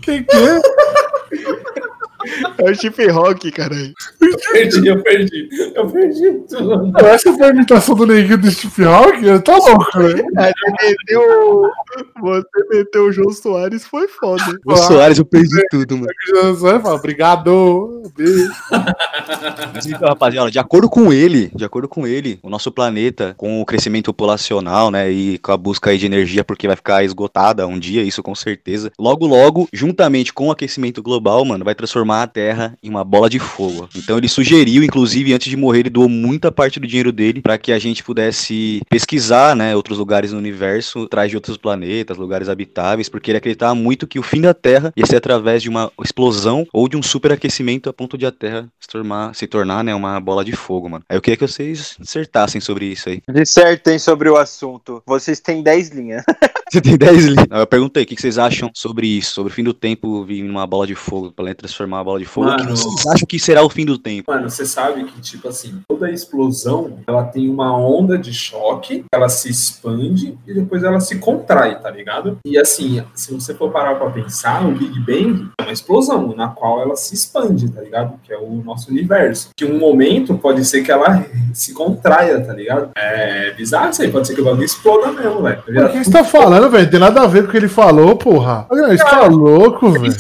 Quem 0.03 0.23
que 0.25 0.37
é? 0.37 0.61
É 2.59 2.71
o 2.71 2.75
Chip 2.75 3.07
Rock, 3.09 3.51
caralho. 3.51 3.93
perdi, 4.53 4.87
eu 4.87 5.03
perdi. 5.03 5.49
Eu 5.75 5.89
perdi 5.89 6.33
tudo. 6.49 6.93
Essa 6.99 7.33
foi 7.33 7.47
a 7.47 7.51
imitação 7.51 7.95
do 7.95 8.07
neguinho 8.07 8.39
do 8.39 8.51
Steve 8.51 8.85
Hawking? 8.85 9.27
Ele 9.27 9.39
tá 9.41 9.57
louco, 9.57 9.99
né? 9.99 10.53
Você 10.53 10.87
meteu, 10.89 11.71
você 12.21 12.69
meteu 12.71 13.05
o 13.05 13.13
Jô 13.13 13.31
Soares, 13.31 13.85
foi 13.85 14.09
foda. 14.09 14.43
Jô 14.69 14.77
Soares, 14.77 15.19
eu 15.19 15.25
perdi 15.25 15.67
tudo, 15.71 15.97
mano. 15.97 16.13
Você 16.57 16.81
fala, 16.81 16.95
obrigado. 16.95 18.03
Beijo. 18.17 18.51
Mas 19.75 19.87
então, 19.87 20.09
rapaziada, 20.09 20.51
de 20.51 20.59
acordo 20.59 20.89
com 20.89 21.13
ele, 21.13 21.51
de 21.55 21.65
acordo 21.65 21.89
com 21.89 22.07
ele, 22.07 22.39
o 22.43 22.49
nosso 22.49 22.71
planeta, 22.71 23.35
com 23.37 23.61
o 23.61 23.67
crescimento 23.67 24.07
populacional, 24.07 24.91
né, 24.91 25.11
e 25.11 25.39
com 25.39 25.53
a 25.53 25.57
busca 25.57 25.91
aí 25.91 25.99
de 25.99 26.07
energia, 26.07 26.45
porque 26.45 26.67
vai 26.67 26.77
ficar 26.77 27.05
esgotada 27.05 27.67
um 27.67 27.79
dia, 27.79 28.03
isso 28.03 28.23
com 28.23 28.35
certeza. 28.35 28.91
Logo, 28.99 29.27
logo, 29.27 29.69
juntamente 29.73 30.33
com 30.33 30.49
o 30.49 30.51
aquecimento 30.51 31.03
global, 31.03 31.45
mano, 31.45 31.65
vai 31.65 31.75
transformar 31.75 32.16
a 32.23 32.27
Terra 32.27 32.77
em 32.83 32.89
uma 32.89 33.05
bola 33.05 33.29
de 33.29 33.39
fogo. 33.39 33.89
Então 33.95 34.19
ele 34.19 34.29
sugeriu, 34.29 34.83
inclusive, 34.83 35.33
antes 35.33 35.49
de 35.49 35.57
morrer, 35.57 35.81
ele 35.81 35.91
doou 35.91 36.09
muita 36.09 36.51
parte 36.51 36.81
do 36.81 36.87
dinheiro 36.87 37.13
dele 37.13 37.41
para 37.41 37.59
que 37.59 37.73
a 37.73 37.79
gente 37.79 38.03
pudesse 38.03 38.81
pesquisar, 38.89 39.55
né, 39.55 39.75
outros 39.75 39.99
lugares 39.99 40.33
no 40.33 40.39
universo, 40.39 41.05
atrás 41.05 41.31
de 41.31 41.37
outros 41.37 41.57
planetas, 41.57 42.17
lugares 42.17 42.49
habitáveis, 42.49 43.09
porque 43.09 43.31
ele 43.31 43.39
acreditava 43.39 43.75
muito 43.75 44.07
que 44.07 44.19
o 44.19 44.23
fim 44.23 44.41
da 44.41 44.55
Terra 44.55 44.93
ia 44.97 45.07
ser 45.07 45.17
através 45.17 45.63
de 45.63 45.69
uma 45.69 45.91
explosão 46.03 46.67
ou 46.73 46.89
de 46.89 46.97
um 46.97 47.03
superaquecimento 47.03 47.89
a 47.89 47.93
ponto 47.93 48.19
de 48.19 48.27
a 48.27 48.33
Terra 48.33 48.69
se 48.79 48.89
tornar, 48.89 49.35
se 49.35 49.47
tornar 49.47 49.85
né, 49.85 49.95
uma 49.95 50.21
bola 50.21 50.45
de 50.45 50.53
fogo, 50.53 50.89
mano. 50.89 51.05
Aí 51.09 51.17
eu 51.17 51.23
queria 51.23 51.37
que 51.37 51.47
vocês 51.47 51.97
dissertassem 51.99 52.61
sobre 52.61 52.87
isso 52.87 53.09
aí. 53.09 53.23
Dissertem 53.29 53.99
sobre 53.99 54.29
o 54.29 54.37
assunto. 54.37 55.03
Vocês 55.07 55.41
têm 55.41 55.63
10 55.63 55.91
linhas. 55.91 56.25
Você 56.69 56.81
tem 56.81 56.97
10 56.97 57.25
linhas. 57.27 57.47
Eu 57.49 57.67
perguntei 57.67 58.03
o 58.03 58.07
que 58.07 58.17
que 58.17 58.21
vocês 58.21 58.39
acham 58.39 58.71
sobre 58.75 59.07
isso, 59.07 59.33
sobre 59.33 59.53
o 59.53 59.55
fim 59.55 59.63
do 59.63 59.73
tempo 59.73 60.25
vir 60.25 60.43
numa 60.43 60.67
bola 60.67 60.87
de 60.87 60.97
fogo, 60.97 61.29
o 61.29 61.33
planeta 61.33 61.59
transformar 61.59 61.96
uma 61.97 62.05
bola 62.05 62.19
de 62.19 62.25
fogo. 62.27 62.49
O 62.49 62.57
que 62.57 62.63
Mano. 62.65 62.77
vocês 62.77 63.07
acham 63.07 63.27
que 63.27 63.39
será 63.39 63.63
o 63.63 63.71
fim 63.71 63.85
do 63.85 63.99
tempo? 63.99 64.31
Mano, 64.31 64.49
você 64.49 64.65
sabe 64.65 65.05
que, 65.05 65.21
tipo 65.21 65.49
assim, 65.49 65.81
toda 65.89 66.11
explosão, 66.11 66.99
ela 67.07 67.25
tem 67.25 67.49
uma 67.49 67.77
onda 67.77 68.17
de 68.19 68.33
choque, 68.33 69.05
ela 69.13 69.29
se 69.29 69.51
expande 69.51 70.37
e 70.47 70.55
depois 70.55 70.83
ela 70.85 71.01
se 71.01 71.19
contrai, 71.19 71.81
tá 71.81 71.91
ligado? 71.91 72.39
E 72.45 72.59
assim, 72.59 73.03
se 73.15 73.33
você 73.33 73.55
for 73.55 73.71
parar 73.71 73.97
pra 73.97 74.11
pensar, 74.11 74.65
o 74.67 74.73
Big 74.73 74.99
Bang 75.01 75.49
é 75.61 75.63
uma 75.65 75.73
explosão 75.73 76.35
na 76.37 76.49
qual 76.49 76.81
ela 76.83 76.97
se 76.97 77.15
expande, 77.15 77.71
tá 77.71 77.81
ligado? 77.81 78.15
Que 78.23 78.33
é 78.33 78.39
o 78.39 78.63
nosso 78.65 78.91
universo. 78.91 79.51
Que 79.57 79.65
um 79.65 79.79
momento 79.79 80.37
pode 80.39 80.65
ser 80.65 80.83
que 80.83 80.93
ela 80.93 81.25
se 81.53 81.73
contraia, 81.73 82.41
tá 82.41 82.53
ligado? 82.53 82.91
É 82.97 83.53
bizarro 83.53 83.91
isso 83.91 84.03
aí, 84.03 84.11
pode 84.11 84.27
ser 84.27 84.35
que 84.35 84.41
o 84.41 84.45
bagulho 84.45 84.65
exploda 84.65 85.13
mesmo, 85.13 85.43
velho. 85.43 85.57
tá 85.57 85.63
ligado? 85.67 85.93
que 85.93 86.05
você 86.05 86.11
tá 86.11 86.25
falando, 86.25 86.71
velho? 86.71 86.91
Tem 86.91 87.01
nada 87.01 87.23
a 87.23 87.27
ver 87.27 87.43
com 87.43 87.49
o 87.49 87.51
que 87.51 87.57
ele 87.57 87.69
falou, 87.69 88.17
porra. 88.17 88.67
Olha, 88.71 88.89
Você 88.89 89.05
tá 89.05 89.27
louco, 89.27 89.91
velho. 89.91 90.15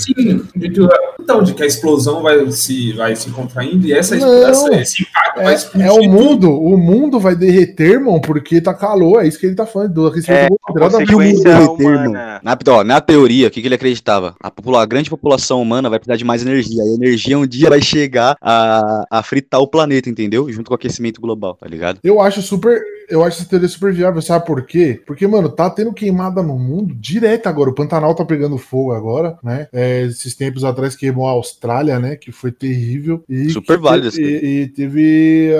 Então, 1.20 1.42
de 1.42 1.54
que 1.54 1.62
a 1.66 1.68
explosão 1.68 2.22
vai 2.22 2.50
se, 2.50 2.92
vai 2.92 3.14
se 3.14 3.30
contraindo 3.30 3.86
e 3.86 3.92
essa, 3.92 4.16
essa- 4.16 4.74
esse 4.74 5.02
impacto 5.02 5.40
É, 5.80 5.86
é 5.86 5.92
o 5.92 6.08
mundo, 6.08 6.50
o 6.50 6.76
mundo 6.78 7.20
vai 7.20 7.34
derreter, 7.36 7.92
irmão, 7.92 8.20
porque 8.20 8.60
tá 8.60 8.72
calor, 8.72 9.22
é 9.22 9.28
isso 9.28 9.38
que 9.38 9.46
ele 9.46 9.54
tá 9.54 9.66
falando. 9.66 9.92
Do 9.92 10.08
É, 10.28 10.48
consequência 10.72 11.54
derreter. 11.54 12.10
Na, 12.42 12.58
ó, 12.68 12.84
na 12.84 13.00
teoria, 13.00 13.48
o 13.48 13.50
que, 13.50 13.60
que 13.60 13.68
ele 13.68 13.74
acreditava? 13.74 14.34
A, 14.40 14.50
popula- 14.50 14.82
a 14.82 14.86
grande 14.86 15.10
população 15.10 15.60
humana 15.60 15.90
vai 15.90 15.98
precisar 15.98 16.16
de 16.16 16.24
mais 16.24 16.42
energia. 16.42 16.82
E 16.82 16.90
a 16.90 16.94
energia 16.94 17.38
um 17.38 17.46
dia 17.46 17.68
vai 17.68 17.80
chegar 17.82 18.36
a, 18.40 19.04
a 19.10 19.22
fritar 19.22 19.60
o 19.60 19.66
planeta, 19.68 20.08
entendeu? 20.08 20.50
Junto 20.50 20.68
com 20.68 20.74
o 20.74 20.76
aquecimento 20.76 21.20
global, 21.20 21.54
tá 21.54 21.66
ligado? 21.66 21.98
Eu 22.02 22.20
acho 22.20 22.40
super. 22.42 22.80
Eu 23.08 23.22
acho 23.22 23.38
essa 23.40 23.48
teoria 23.48 23.68
super 23.68 23.92
viável, 23.92 24.20
sabe 24.20 24.44
por 24.44 24.66
quê? 24.66 25.00
Porque, 25.06 25.28
mano, 25.28 25.48
tá 25.48 25.70
tendo 25.70 25.92
queimada 25.92 26.42
no 26.42 26.58
mundo 26.58 26.92
direto 26.92 27.46
agora. 27.46 27.70
O 27.70 27.74
Pantanal 27.74 28.12
tá 28.16 28.24
pegando 28.24 28.58
fogo 28.58 28.90
agora, 28.92 29.38
né? 29.44 29.68
É, 29.72 30.02
esses 30.02 30.34
tempos 30.34 30.64
atrás 30.64 30.96
queimou 30.96 31.24
a 31.28 31.30
Austrália, 31.30 31.55
né? 32.00 32.16
Que 32.16 32.32
foi 32.32 32.50
terrível. 32.52 33.24
E 33.28 33.50
Super 33.50 33.78
válido 33.78 34.10
te- 34.10 34.20
essa 34.22 34.30
E, 34.46 34.62
e 34.62 34.68
teve 34.68 35.50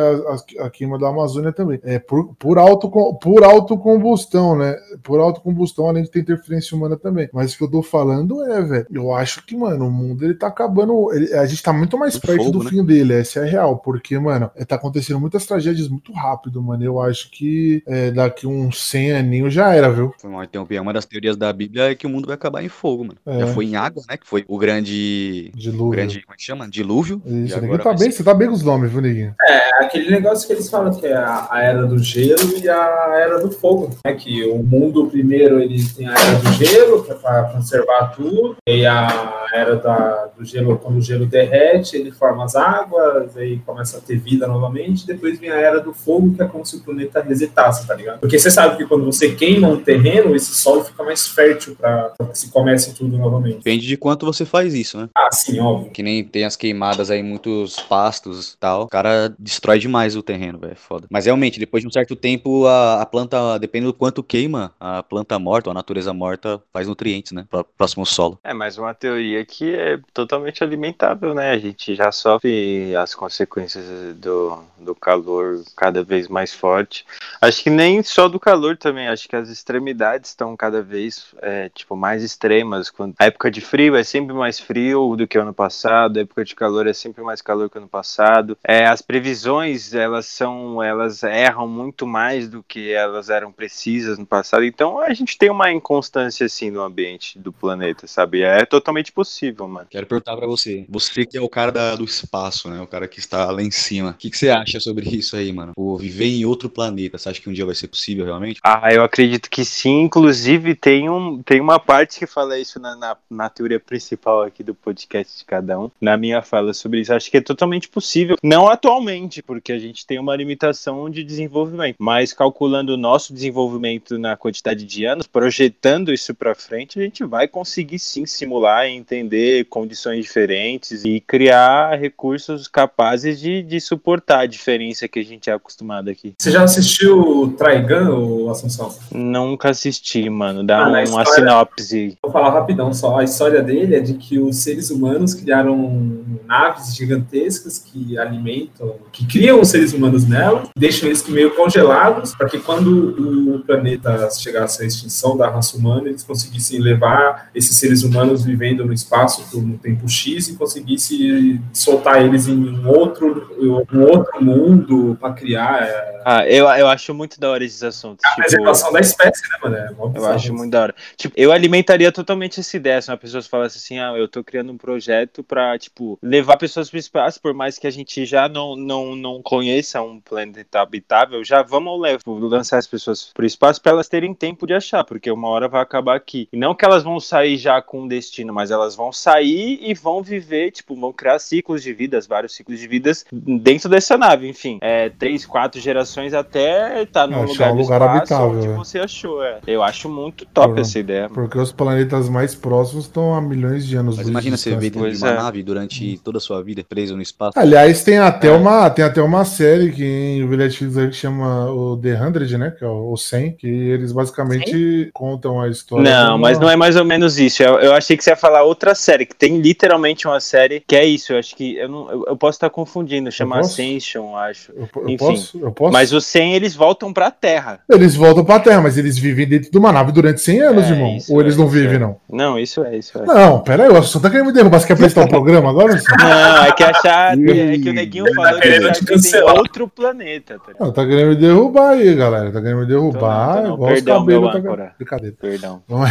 a, 0.59 0.63
a- 0.63 0.67
a 0.67 0.71
queima 0.71 0.99
da 0.99 1.09
Amazônia 1.09 1.53
também. 1.53 1.79
É 1.83 1.99
por, 1.99 2.35
por, 2.37 2.59
auto, 2.59 2.89
por 3.21 3.45
autocombustão, 3.45 4.57
né? 4.57 4.75
Por 5.03 5.21
autocombustão, 5.21 5.89
além 5.89 6.03
de 6.03 6.11
ter 6.11 6.21
interferência 6.21 6.77
humana 6.77 6.97
também. 6.97 7.29
Mas 7.33 7.55
o 7.55 7.59
que 7.59 7.65
eu 7.65 7.71
tô 7.71 7.83
falando 7.83 8.43
é, 8.45 8.63
velho, 8.63 8.87
eu 8.91 9.13
acho 9.15 9.45
que, 9.45 9.57
mano, 9.57 9.87
o 9.89 9.91
mundo 9.91 10.25
ele 10.25 10.35
tá 10.35 10.47
acabando. 10.49 11.13
ele- 11.13 11.33
a 11.35 11.47
gente 11.47 11.63
tá 11.63 11.73
muito 11.73 11.99
mais 11.99 12.19
perto 12.19 12.37
fogo, 12.45 12.59
do 12.59 12.65
né? 12.65 12.71
fim 12.71 12.85
dele, 12.85 13.15
essa 13.15 13.41
é 13.41 13.43
a 13.43 13.47
real. 13.47 13.79
Porque, 13.79 14.19
mano, 14.19 14.51
é, 14.57 14.65
tá 14.65 14.77
acontecendo 14.77 15.21
muitas 15.21 15.47
tragédias 15.47 15.89
muito 15.89 16.13
rápido, 16.13 16.63
mano. 16.63 16.83
Eu 16.83 17.01
acho 17.01 17.31
que 17.31 17.83
é, 17.87 18.11
daqui 18.11 18.47
uns 18.47 18.83
100 18.89 19.13
aninhos 19.13 19.55
já 19.55 19.75
era, 19.75 19.91
viu? 19.91 20.13
Interromper. 20.45 20.81
Uma 20.81 20.93
das 20.93 21.05
teorias 21.05 21.37
da 21.37 21.53
Bíblia 21.53 21.91
é 21.91 21.95
que 21.95 22.07
o 22.07 22.11
mundo 22.11 22.27
vai 22.27 22.35
acabar 22.35 22.63
em 22.63 22.69
fogo, 22.69 23.05
mano. 23.05 23.19
É. 23.27 23.41
Já 23.41 23.47
foi 23.49 23.65
em 23.67 23.77
água, 23.77 24.03
né? 24.09 24.17
Que 24.17 24.27
foi 24.27 24.45
o 24.49 24.59
grande. 24.59 25.51
Dilúvio. 25.91 25.91
grande. 25.97 26.23
Como 26.23 26.35
é 26.35 26.37
que 26.37 26.43
chama? 26.43 26.69
Dilúvio. 26.69 27.23
Isso, 27.25 27.61
neguinho 27.61 27.79
tá 27.79 27.91
bem, 27.91 28.11
ser- 28.11 28.13
você 28.19 28.25
tá 28.25 28.35
bem 28.35 28.49
com 28.49 28.55
os 28.55 28.63
nomes, 28.63 28.91
viu, 28.91 29.01
neguinho? 29.01 29.35
É 29.49 29.85
aquele 29.85 30.11
negócio 30.11 30.47
que 30.47 30.53
eles 30.53 30.69
falam 30.71 30.93
que 30.95 31.07
é 31.07 31.15
a, 31.15 31.49
a 31.51 31.63
era 31.63 31.87
do 31.87 31.99
gelo 31.99 32.57
e 32.63 32.69
a 32.69 33.15
era 33.19 33.39
do 33.41 33.51
fogo. 33.51 33.91
Né? 34.05 34.15
Que 34.15 34.45
o 34.45 34.59
mundo, 34.63 35.07
primeiro, 35.07 35.61
ele 35.61 35.83
tem 35.97 36.09
a 36.09 36.13
era 36.13 36.39
do 36.39 36.53
gelo, 36.53 37.05
que 37.05 37.13
é 37.13 37.15
para 37.15 37.45
conservar 37.45 38.13
tudo. 38.15 38.57
E 38.69 38.85
a 38.87 39.47
era 39.53 39.77
da, 39.77 40.27
do 40.37 40.45
gelo, 40.45 40.77
quando 40.79 40.97
o 40.99 41.01
gelo 41.03 41.27
derrete, 41.27 41.97
ele 41.97 42.11
forma 42.11 42.45
as 42.45 42.57
águas, 42.57 43.37
aí 43.37 43.59
começa 43.65 43.99
a 43.99 44.01
ter 44.01 44.19
vida 44.19 44.47
novamente. 44.47 45.07
Depois 45.07 45.39
vem 45.39 45.51
a 45.51 45.57
era 45.57 45.81
do 45.81 45.93
fogo, 45.93 46.35
que 46.35 46.43
é 46.43 46.47
como 46.47 46.65
se 46.65 46.77
o 46.77 46.81
planeta 46.81 47.21
resetasse, 47.23 47.87
tá 47.87 47.95
ligado? 47.95 48.21
Porque 48.21 48.39
você 48.39 48.51
sabe 48.51 48.77
que 48.77 48.87
quando 48.87 49.05
você 49.05 49.31
queima 49.35 49.69
um 49.69 49.77
terreno, 49.81 50.35
esse 50.35 50.55
solo 50.55 50.85
fica 50.85 51.03
mais 51.03 51.27
fértil 51.29 51.75
para 51.77 52.13
que 52.31 52.39
se 52.39 52.51
comece 52.51 52.95
tudo 52.95 53.17
novamente. 53.17 53.57
Depende 53.59 53.87
de 53.87 53.97
quanto 53.97 54.27
você 54.27 54.45
faz 54.45 54.75
isso, 54.75 54.99
né? 54.99 55.09
Ah, 55.17 55.29
sim, 55.33 55.59
óbvio. 55.77 55.93
Que 55.93 56.03
nem 56.03 56.25
tem 56.25 56.45
as 56.45 56.57
queimadas 56.57 57.11
aí, 57.11 57.23
muitos 57.23 57.77
pastos 57.81 58.55
e 58.55 58.59
tal. 58.59 58.83
O 58.83 58.89
cara 58.89 59.35
destrói 59.39 59.79
demais 59.79 60.17
o 60.17 60.23
terreno, 60.23 60.59
velho. 60.59 60.73
é 60.73 60.77
Foda. 60.77 61.07
Mas 61.11 61.27
realmente, 61.27 61.59
depois 61.59 61.83
de 61.83 61.89
um 61.89 61.93
certo 61.93 62.15
tempo, 62.15 62.67
a, 62.67 63.03
a 63.03 63.07
planta, 63.07 63.59
dependendo 63.59 63.93
do 63.93 63.99
quanto 63.99 64.23
queima, 64.23 64.73
a 64.79 65.03
planta 65.03 65.39
morta, 65.39 65.69
ou 65.69 65.73
a 65.73 65.75
natureza 65.75 66.13
morta, 66.13 66.61
faz 66.73 66.87
nutrientes, 66.87 67.33
né? 67.33 67.47
Pra 67.51 67.65
próximo 67.65 68.05
solo. 68.05 68.39
É 68.43 68.55
mais 68.55 68.79
uma 68.79 68.95
teoria 68.95 69.45
que 69.45 69.75
é 69.75 69.99
totalmente 70.13 70.63
alimentável, 70.63 71.35
né? 71.35 71.51
A 71.51 71.59
gente 71.59 71.95
já 71.95 72.11
sofre 72.13 72.95
as 72.97 73.15
consequências 73.15 73.85
do, 74.17 74.59
do 74.79 74.95
calor 74.95 75.63
cada 75.77 76.03
vez 76.03 76.29
mais 76.29 76.53
forte. 76.53 77.05
Acho 77.41 77.63
que 77.63 77.71
nem 77.71 78.03
só 78.03 78.29
do 78.29 78.39
calor 78.39 78.77
também, 78.77 79.09
acho 79.09 79.29
que 79.29 79.37
as 79.37 79.49
extremidades 79.49 80.31
estão 80.31 80.57
cada 80.57 80.83
vez 80.83 81.35
é, 81.43 81.69
tipo, 81.71 81.97
mais 81.97 82.23
extremas. 82.23 82.91
Quando... 82.91 83.15
A 83.19 83.27
época 83.27 83.51
de 83.51 83.61
frio 83.61 83.97
é 83.97 84.05
sempre 84.05 84.35
mais 84.35 84.59
frio 84.59 85.17
do 85.17 85.27
que 85.27 85.39
o 85.39 85.43
ano 85.43 85.55
passado, 85.55 85.66
a 85.67 86.11
época 86.21 86.45
de 86.45 86.55
calor 86.55 86.87
é 86.87 86.93
sempre 86.93 87.23
mais 87.23 87.41
calor 87.43 87.69
que 87.71 87.79
ano 87.79 87.89
passado. 87.89 88.57
É, 88.65 88.87
as 88.87 89.03
previsões, 89.03 89.95
elas 89.95 90.27
são, 90.27 90.83
elas 90.83 91.23
erram 91.23 91.69
muito 91.69 92.07
mais 92.07 92.49
do 92.49 92.63
que 92.63 92.93
elas 92.93 93.31
eram 93.31 93.53
precisas 93.53 94.19
no 94.19 94.27
passado. 94.27 94.65
Então 94.65 95.01
a 95.01 95.13
gente 95.13 95.37
tem 95.39 95.51
uma 95.51 95.73
inconstância 95.73 96.47
assim 96.47 96.71
no 96.71 96.83
ambiente 96.83 97.39
do 97.39 97.53
planeta, 97.53 98.07
sabe? 98.07 98.43
É 98.43 98.65
totalmente 98.65 99.13
possível, 99.13 99.67
mano. 99.69 99.87
Quero 99.91 100.07
perguntar 100.07 100.37
pra 100.37 100.47
você. 100.47 100.85
Você 100.89 101.25
que 101.25 101.37
é 101.37 101.41
o 101.41 101.49
cara 101.49 101.73
da- 101.73 101.97
do 101.97 102.05
espaço, 102.05 102.69
né? 102.69 102.81
O 102.81 102.87
cara 102.87 103.09
que 103.09 103.19
está 103.19 103.51
lá 103.51 103.63
em 103.63 103.71
cima. 103.71 104.11
O 104.11 104.15
que, 104.15 104.31
que 104.31 104.39
você 104.39 104.51
acha 104.51 104.81
sobre 104.81 105.09
isso 105.09 105.37
aí, 105.37 105.53
mano? 105.53 105.73
O 105.77 105.97
viver 105.97 106.27
em 106.27 106.45
outro 106.45 106.69
planeta. 106.69 107.19
Você 107.19 107.29
acha 107.29 107.41
que 107.41 107.49
um 107.49 107.53
dia 107.53 107.67
vai 107.67 107.75
ser 107.75 107.89
possível 107.89 108.25
realmente? 108.25 108.61
Ah, 108.63 108.93
eu 108.93 109.03
acredito 109.03 109.51
que 109.51 109.65
sim. 109.65 110.03
Inclusive, 110.03 110.75
tem, 110.75 111.09
um, 111.09 111.43
tem 111.43 111.61
uma 111.61 111.79
parte 111.79 112.19
que 112.19 112.27
fala 112.27 112.59
isso 112.59 112.79
na, 112.79 112.95
na, 112.97 113.17
na 113.31 113.49
teoria 113.49 113.81
principal 113.81 114.43
aqui 114.43 114.63
do 114.63 114.75
podcast 114.75 115.39
de 115.39 115.45
cada 115.57 115.79
um. 115.81 115.91
Na 116.01 116.17
minha 116.17 116.43
fala 116.43 116.73
sobre 116.75 117.01
isso. 117.01 117.13
Acho 117.15 117.31
que 117.31 117.39
é 117.39 117.41
totalmente 117.41 117.89
possível. 117.89 118.37
Não 118.43 118.69
atualmente, 118.69 119.43
porque 119.43 119.73
a 119.73 119.79
gente 119.79 120.07
tem 120.07 120.19
uma 120.19 120.37
limitação 120.37 121.09
de 121.11 121.25
desenvolvimento. 121.25 121.97
Mas 121.99 122.33
calculando 122.33 122.95
o 122.95 122.97
nosso 122.97 123.33
desenvolvimento 123.33 124.19
na 124.19 124.37
quantidade 124.37 124.85
de 124.85 125.05
anos, 125.05 125.27
projetando 125.27 126.13
isso 126.13 126.35
para 126.35 126.55
frente, 126.55 126.99
a 126.99 127.03
gente 127.03 127.25
vai 127.25 127.49
conseguir 127.49 127.99
sim 127.99 128.27
simular 128.27 128.87
e 128.87 128.93
entender 128.93 129.65
condições 129.67 130.25
diferentes 130.25 131.05
e 131.05 131.21
criar 131.21 131.99
recursos 131.99 132.69
capazes 132.69 133.41
de, 133.41 133.63
de 133.63 133.81
suportar 133.81 134.41
a 134.41 134.47
diferença 134.47 135.09
que 135.09 135.19
a 135.19 135.25
gente 135.25 135.49
é 135.49 135.53
acostumado 135.53 136.11
aqui. 136.11 136.35
Você 136.39 136.51
já 136.51 136.63
assistiu 136.63 137.55
Trigun, 137.57 138.11
ou 138.11 138.51
Assunção? 138.51 138.95
Nunca 139.13 139.71
assisti, 139.71 140.29
mano. 140.29 140.65
Dá 140.65 140.85
Ah, 140.85 140.89
uma 140.89 141.03
história- 141.03 141.33
sinopse. 141.33 142.19
Vou 142.23 142.31
falar 142.33 142.51
rapidão 142.51 142.93
só. 142.93 143.19
A 143.19 143.25
história 143.25 143.63
dele 143.63 143.95
é 143.97 144.01
de 144.01 144.15
que 144.15 144.39
os 144.39 144.57
seres 144.57 144.91
humanos 144.91 145.35
criaram 145.47 146.25
naves 146.45 146.97
gigantescas 146.97 147.79
que 147.79 148.19
alimentam, 148.19 148.97
que 149.13 149.25
criam 149.27 149.61
os 149.61 149.69
seres 149.69 149.93
humanos 149.93 150.29
nela, 150.29 150.65
deixam 150.77 151.09
eles 151.09 151.27
meio 151.29 151.55
congelados, 151.55 152.35
para 152.35 152.49
que 152.49 152.59
quando 152.59 153.55
o 153.55 153.61
planeta 153.61 154.29
chegasse 154.31 154.83
à 154.83 154.87
extinção 154.87 155.37
da 155.37 155.49
raça 155.49 155.77
humana, 155.77 156.09
eles 156.09 156.25
conseguissem 156.25 156.81
levar 156.81 157.49
esses 157.55 157.79
seres 157.79 158.03
humanos 158.03 158.45
vivendo 158.45 158.85
no 158.85 158.93
espaço 158.93 159.49
por 159.49 159.59
um 159.59 159.77
tempo 159.79 160.09
X 160.09 160.49
e 160.49 160.57
conseguisse 160.57 161.61
soltar 161.73 162.25
eles 162.25 162.49
em 162.49 162.57
um 162.57 162.89
outro, 162.89 163.57
um 163.93 164.03
outro 164.03 164.45
mundo 164.45 165.17
para 165.21 165.33
criar 165.33 165.83
é, 165.83 166.23
Ah, 166.25 166.45
eu, 166.49 166.67
eu 166.67 166.89
acho 166.89 167.15
muito 167.15 167.39
da 167.39 167.49
hora 167.49 167.65
esses 167.65 167.85
assuntos. 167.85 168.25
a 168.25 168.29
tipo, 168.31 168.41
preservação 168.43 168.93
da 168.93 168.99
espécie, 168.99 169.43
né, 169.49 169.59
mano? 169.63 169.77
É 169.77 170.19
Eu 170.19 170.27
acho 170.27 170.53
muito 170.53 170.73
da 170.73 170.83
hora. 170.83 170.95
Tipo, 171.17 171.35
eu 171.37 171.53
alimentaria 171.53 172.11
totalmente 172.11 172.59
essa 172.59 172.77
ideia. 172.77 173.01
Se 173.01 173.11
uma 173.11 173.17
pessoa 173.17 173.41
falasse 173.43 173.79
assim, 173.79 174.01
ah, 174.01 174.13
eu 174.17 174.27
tô 174.27 174.43
criando 174.43 174.73
um 174.73 174.77
projeto 174.77 175.36
pra, 175.43 175.79
tipo, 175.79 176.19
levar 176.23 176.57
pessoas 176.57 176.89
pro 176.91 176.99
espaço, 176.99 177.41
por 177.41 177.55
mais 177.55 177.79
que 177.79 177.87
a 177.87 177.91
gente 177.91 178.25
já 178.25 178.49
não, 178.49 178.77
não, 178.77 179.15
não 179.17 179.43
conheça 179.43 180.01
um 180.03 180.21
planeta 180.21 180.81
habitável, 180.81 181.45
já 181.45 181.63
vamos 181.63 182.01
levar, 182.01 182.23
lançar 182.27 182.79
as 182.79 182.87
pessoas 182.87 183.31
pro 183.35 183.47
espaço 183.47 183.81
pra 183.81 183.93
elas 183.93 184.09
terem 184.09 184.35
tempo 184.35 184.67
de 184.67 184.75
achar, 184.75 185.05
porque 185.05 185.31
uma 185.31 185.49
hora 185.49 185.69
vai 185.69 185.83
acabar 185.83 186.17
aqui. 186.17 186.49
E 186.53 186.57
não 186.57 186.75
que 186.75 186.85
elas 186.85 187.03
vão 187.03 187.19
sair 187.21 187.57
já 187.57 187.81
com 187.81 188.03
um 188.03 188.09
destino, 188.09 188.53
mas 188.53 188.71
elas 188.71 188.95
vão 188.95 189.13
sair 189.13 189.79
e 189.83 189.95
vão 189.95 190.23
viver, 190.23 190.71
tipo, 190.71 190.95
vão 190.95 191.13
criar 191.13 191.39
ciclos 191.39 191.83
de 191.83 191.93
vidas, 191.93 192.27
vários 192.27 192.55
ciclos 192.55 192.79
de 192.79 192.87
vidas 192.87 193.25
dentro 193.33 193.89
dessa 193.89 194.17
nave, 194.17 194.49
enfim. 194.49 194.79
É, 194.81 195.09
três, 195.09 195.45
quatro 195.47 195.81
gerações 195.81 196.35
até 196.35 197.05
tá 197.07 197.27
num 197.27 197.43
Achar 197.45 197.71
lugar, 197.71 197.73
um 197.73 197.77
lugar 197.77 198.03
habitável, 198.03 198.59
onde 198.59 198.67
é. 198.69 198.75
você 198.75 198.99
achou, 198.99 199.43
é. 199.43 199.61
Eu 199.67 199.83
acho 199.83 200.09
muito 200.09 200.45
top 200.47 200.75
Por- 200.75 200.81
essa 200.81 200.99
ideia. 200.99 201.29
Porque 201.29 201.59
os 201.59 201.73
planetas 201.73 202.29
mais 202.29 202.55
próximos 202.55 203.05
estão 203.07 203.35
a 203.35 203.41
milhões 203.41 203.87
de 203.87 203.97
anos. 203.97 204.17
Mas 204.17 204.29
imagina 204.29 204.57
você 204.57 204.75
viver 204.77 205.16
Pois 205.21 205.33
uma 205.33 205.41
é. 205.41 205.43
nave 205.43 205.63
durante 205.63 206.19
toda 206.23 206.39
a 206.39 206.41
sua 206.41 206.63
vida 206.63 206.85
preso 206.89 207.17
no 207.17 207.23
espaço. 207.23 207.53
Aliás, 207.59 208.03
tem 208.05 208.19
até, 208.19 208.49
É. 208.49 208.53
uma, 208.53 208.89
tem 208.91 209.05
até 209.05 209.21
uma 209.23 209.45
série 209.45 209.91
que 209.93 210.05
em 210.05 210.43
o 210.45 210.57
Netflix 210.57 210.97
aí 210.97 211.09
que 211.09 211.17
chama 211.17 211.71
o 211.71 211.97
The 211.97 212.17
100, 212.17 212.59
né? 212.59 212.71
Que 212.77 212.85
é 212.85 212.89
o 212.89 213.07
o 213.13 213.17
100, 213.17 213.53
que 213.53 213.67
eles 213.67 214.13
basicamente 214.13 215.11
contam 215.13 215.61
a 215.61 215.69
história. 215.69 216.05
Não, 216.11 216.31
uma- 216.37 216.39
mas 216.39 216.59
não 216.59 216.69
é 216.69 216.77
mais 216.77 216.97
ou 216.97 217.05
menos 217.05 217.39
isso. 217.39 217.63
Eu, 217.63 217.79
eu 217.79 217.93
achei 217.95 218.17
que 218.17 218.23
você 218.25 218.31
ia 218.31 218.37
falar 218.37 218.63
outra 218.63 218.95
série, 218.95 219.25
que 219.27 219.35
tem 219.35 219.59
literalmente 219.61 220.27
uma 220.27 220.41
série 220.41 220.83
que 220.87 220.95
é 220.97 221.05
isso. 221.05 221.33
Eu 221.33 221.39
acho 221.39 221.55
que. 221.57 221.77
Eu, 221.77 221.89
não, 221.89 222.11
eu, 222.11 222.25
eu 222.29 222.37
posso 222.37 222.57
estar 222.57 222.69
confundindo, 222.71 223.31
chama? 223.31 223.59
Ascension, 223.61 224.37
acho. 224.37 224.73
Eu, 224.73 224.89
eu 224.97 225.05
enfim. 225.09 225.17
posso? 225.17 225.59
Eu 225.61 225.73
posso? 225.73 225.93
Mas 225.93 226.13
os 226.13 226.27
100 226.27 226.55
eles 226.55 226.75
voltam 226.75 227.13
pra 227.13 227.31
Terra. 227.31 227.81
Eles 227.91 228.15
voltam 228.15 228.45
pra 228.45 228.59
Terra, 228.61 228.81
mas 228.81 228.99
eles 228.99 229.17
vivem 229.19 229.47
dentro 229.47 229.71
de 229.71 229.79
uma 229.79 229.93
nave 229.93 230.13
durante 230.13 230.41
100 230.41 230.61
anos, 230.63 230.85
É, 230.85 230.91
irmão. 230.91 231.17
isso 231.17 231.33
Ou 231.33 231.41
eles 231.41 231.55
é, 231.55 231.59
não 231.59 231.69
vivem, 231.69 231.97
é. 231.97 231.99
não? 231.99 232.17
Não, 232.31 232.59
isso 232.59 232.83
é, 232.85 232.97
isso 232.97 233.17
é. 233.19 233.25
Não, 233.25 233.61
pera 233.61 233.85
aí, 233.85 233.91
o 233.91 233.97
Assunção 233.97 234.21
tá 234.21 234.31
querendo 234.31 234.47
me 234.47 234.53
derrubar. 234.53 234.81
Você 234.81 234.87
quer 234.87 234.97
prestar 235.07 235.25
um 235.25 235.29
programa 235.29 235.71
agora? 235.71 235.95
Não, 235.95 236.65
é 236.65 236.73
que 236.73 236.85
achar. 236.85 237.39
É 237.39 237.79
que 237.79 237.91
o 237.91 237.93
neguinho 237.93 238.35
falou 238.35 238.55
que 238.55 238.61
querendo 238.61 238.87
eles 238.87 238.99
te 238.99 239.05
vivem 239.05 239.19
em 239.19 239.23
cancelar. 239.23 239.57
outro 239.57 239.89
planeta. 239.89 240.59
Tá? 240.59 240.73
Não, 240.79 240.93
tá 240.93 241.07
querendo 241.07 241.29
me 241.29 241.37
derrubar 241.37 241.91
aí, 241.91 242.15
galera. 242.15 242.53
Tá 242.53 242.61
querendo 242.61 242.81
me 242.81 242.87
derrubar. 242.87 243.57
Tô 243.57 243.63
não, 243.63 243.63
tô 243.63 243.69
não. 243.69 243.75
igual 243.75 243.89
os 243.89 243.95
Perdão, 243.95 244.25
meu 244.25 244.43
cabelos. 244.43 244.53
Tá... 244.53 244.59
âncora. 244.59 244.95
Brincadeira. 244.99 245.37
Perdão. 245.41 245.83
Vamos. 245.89 246.11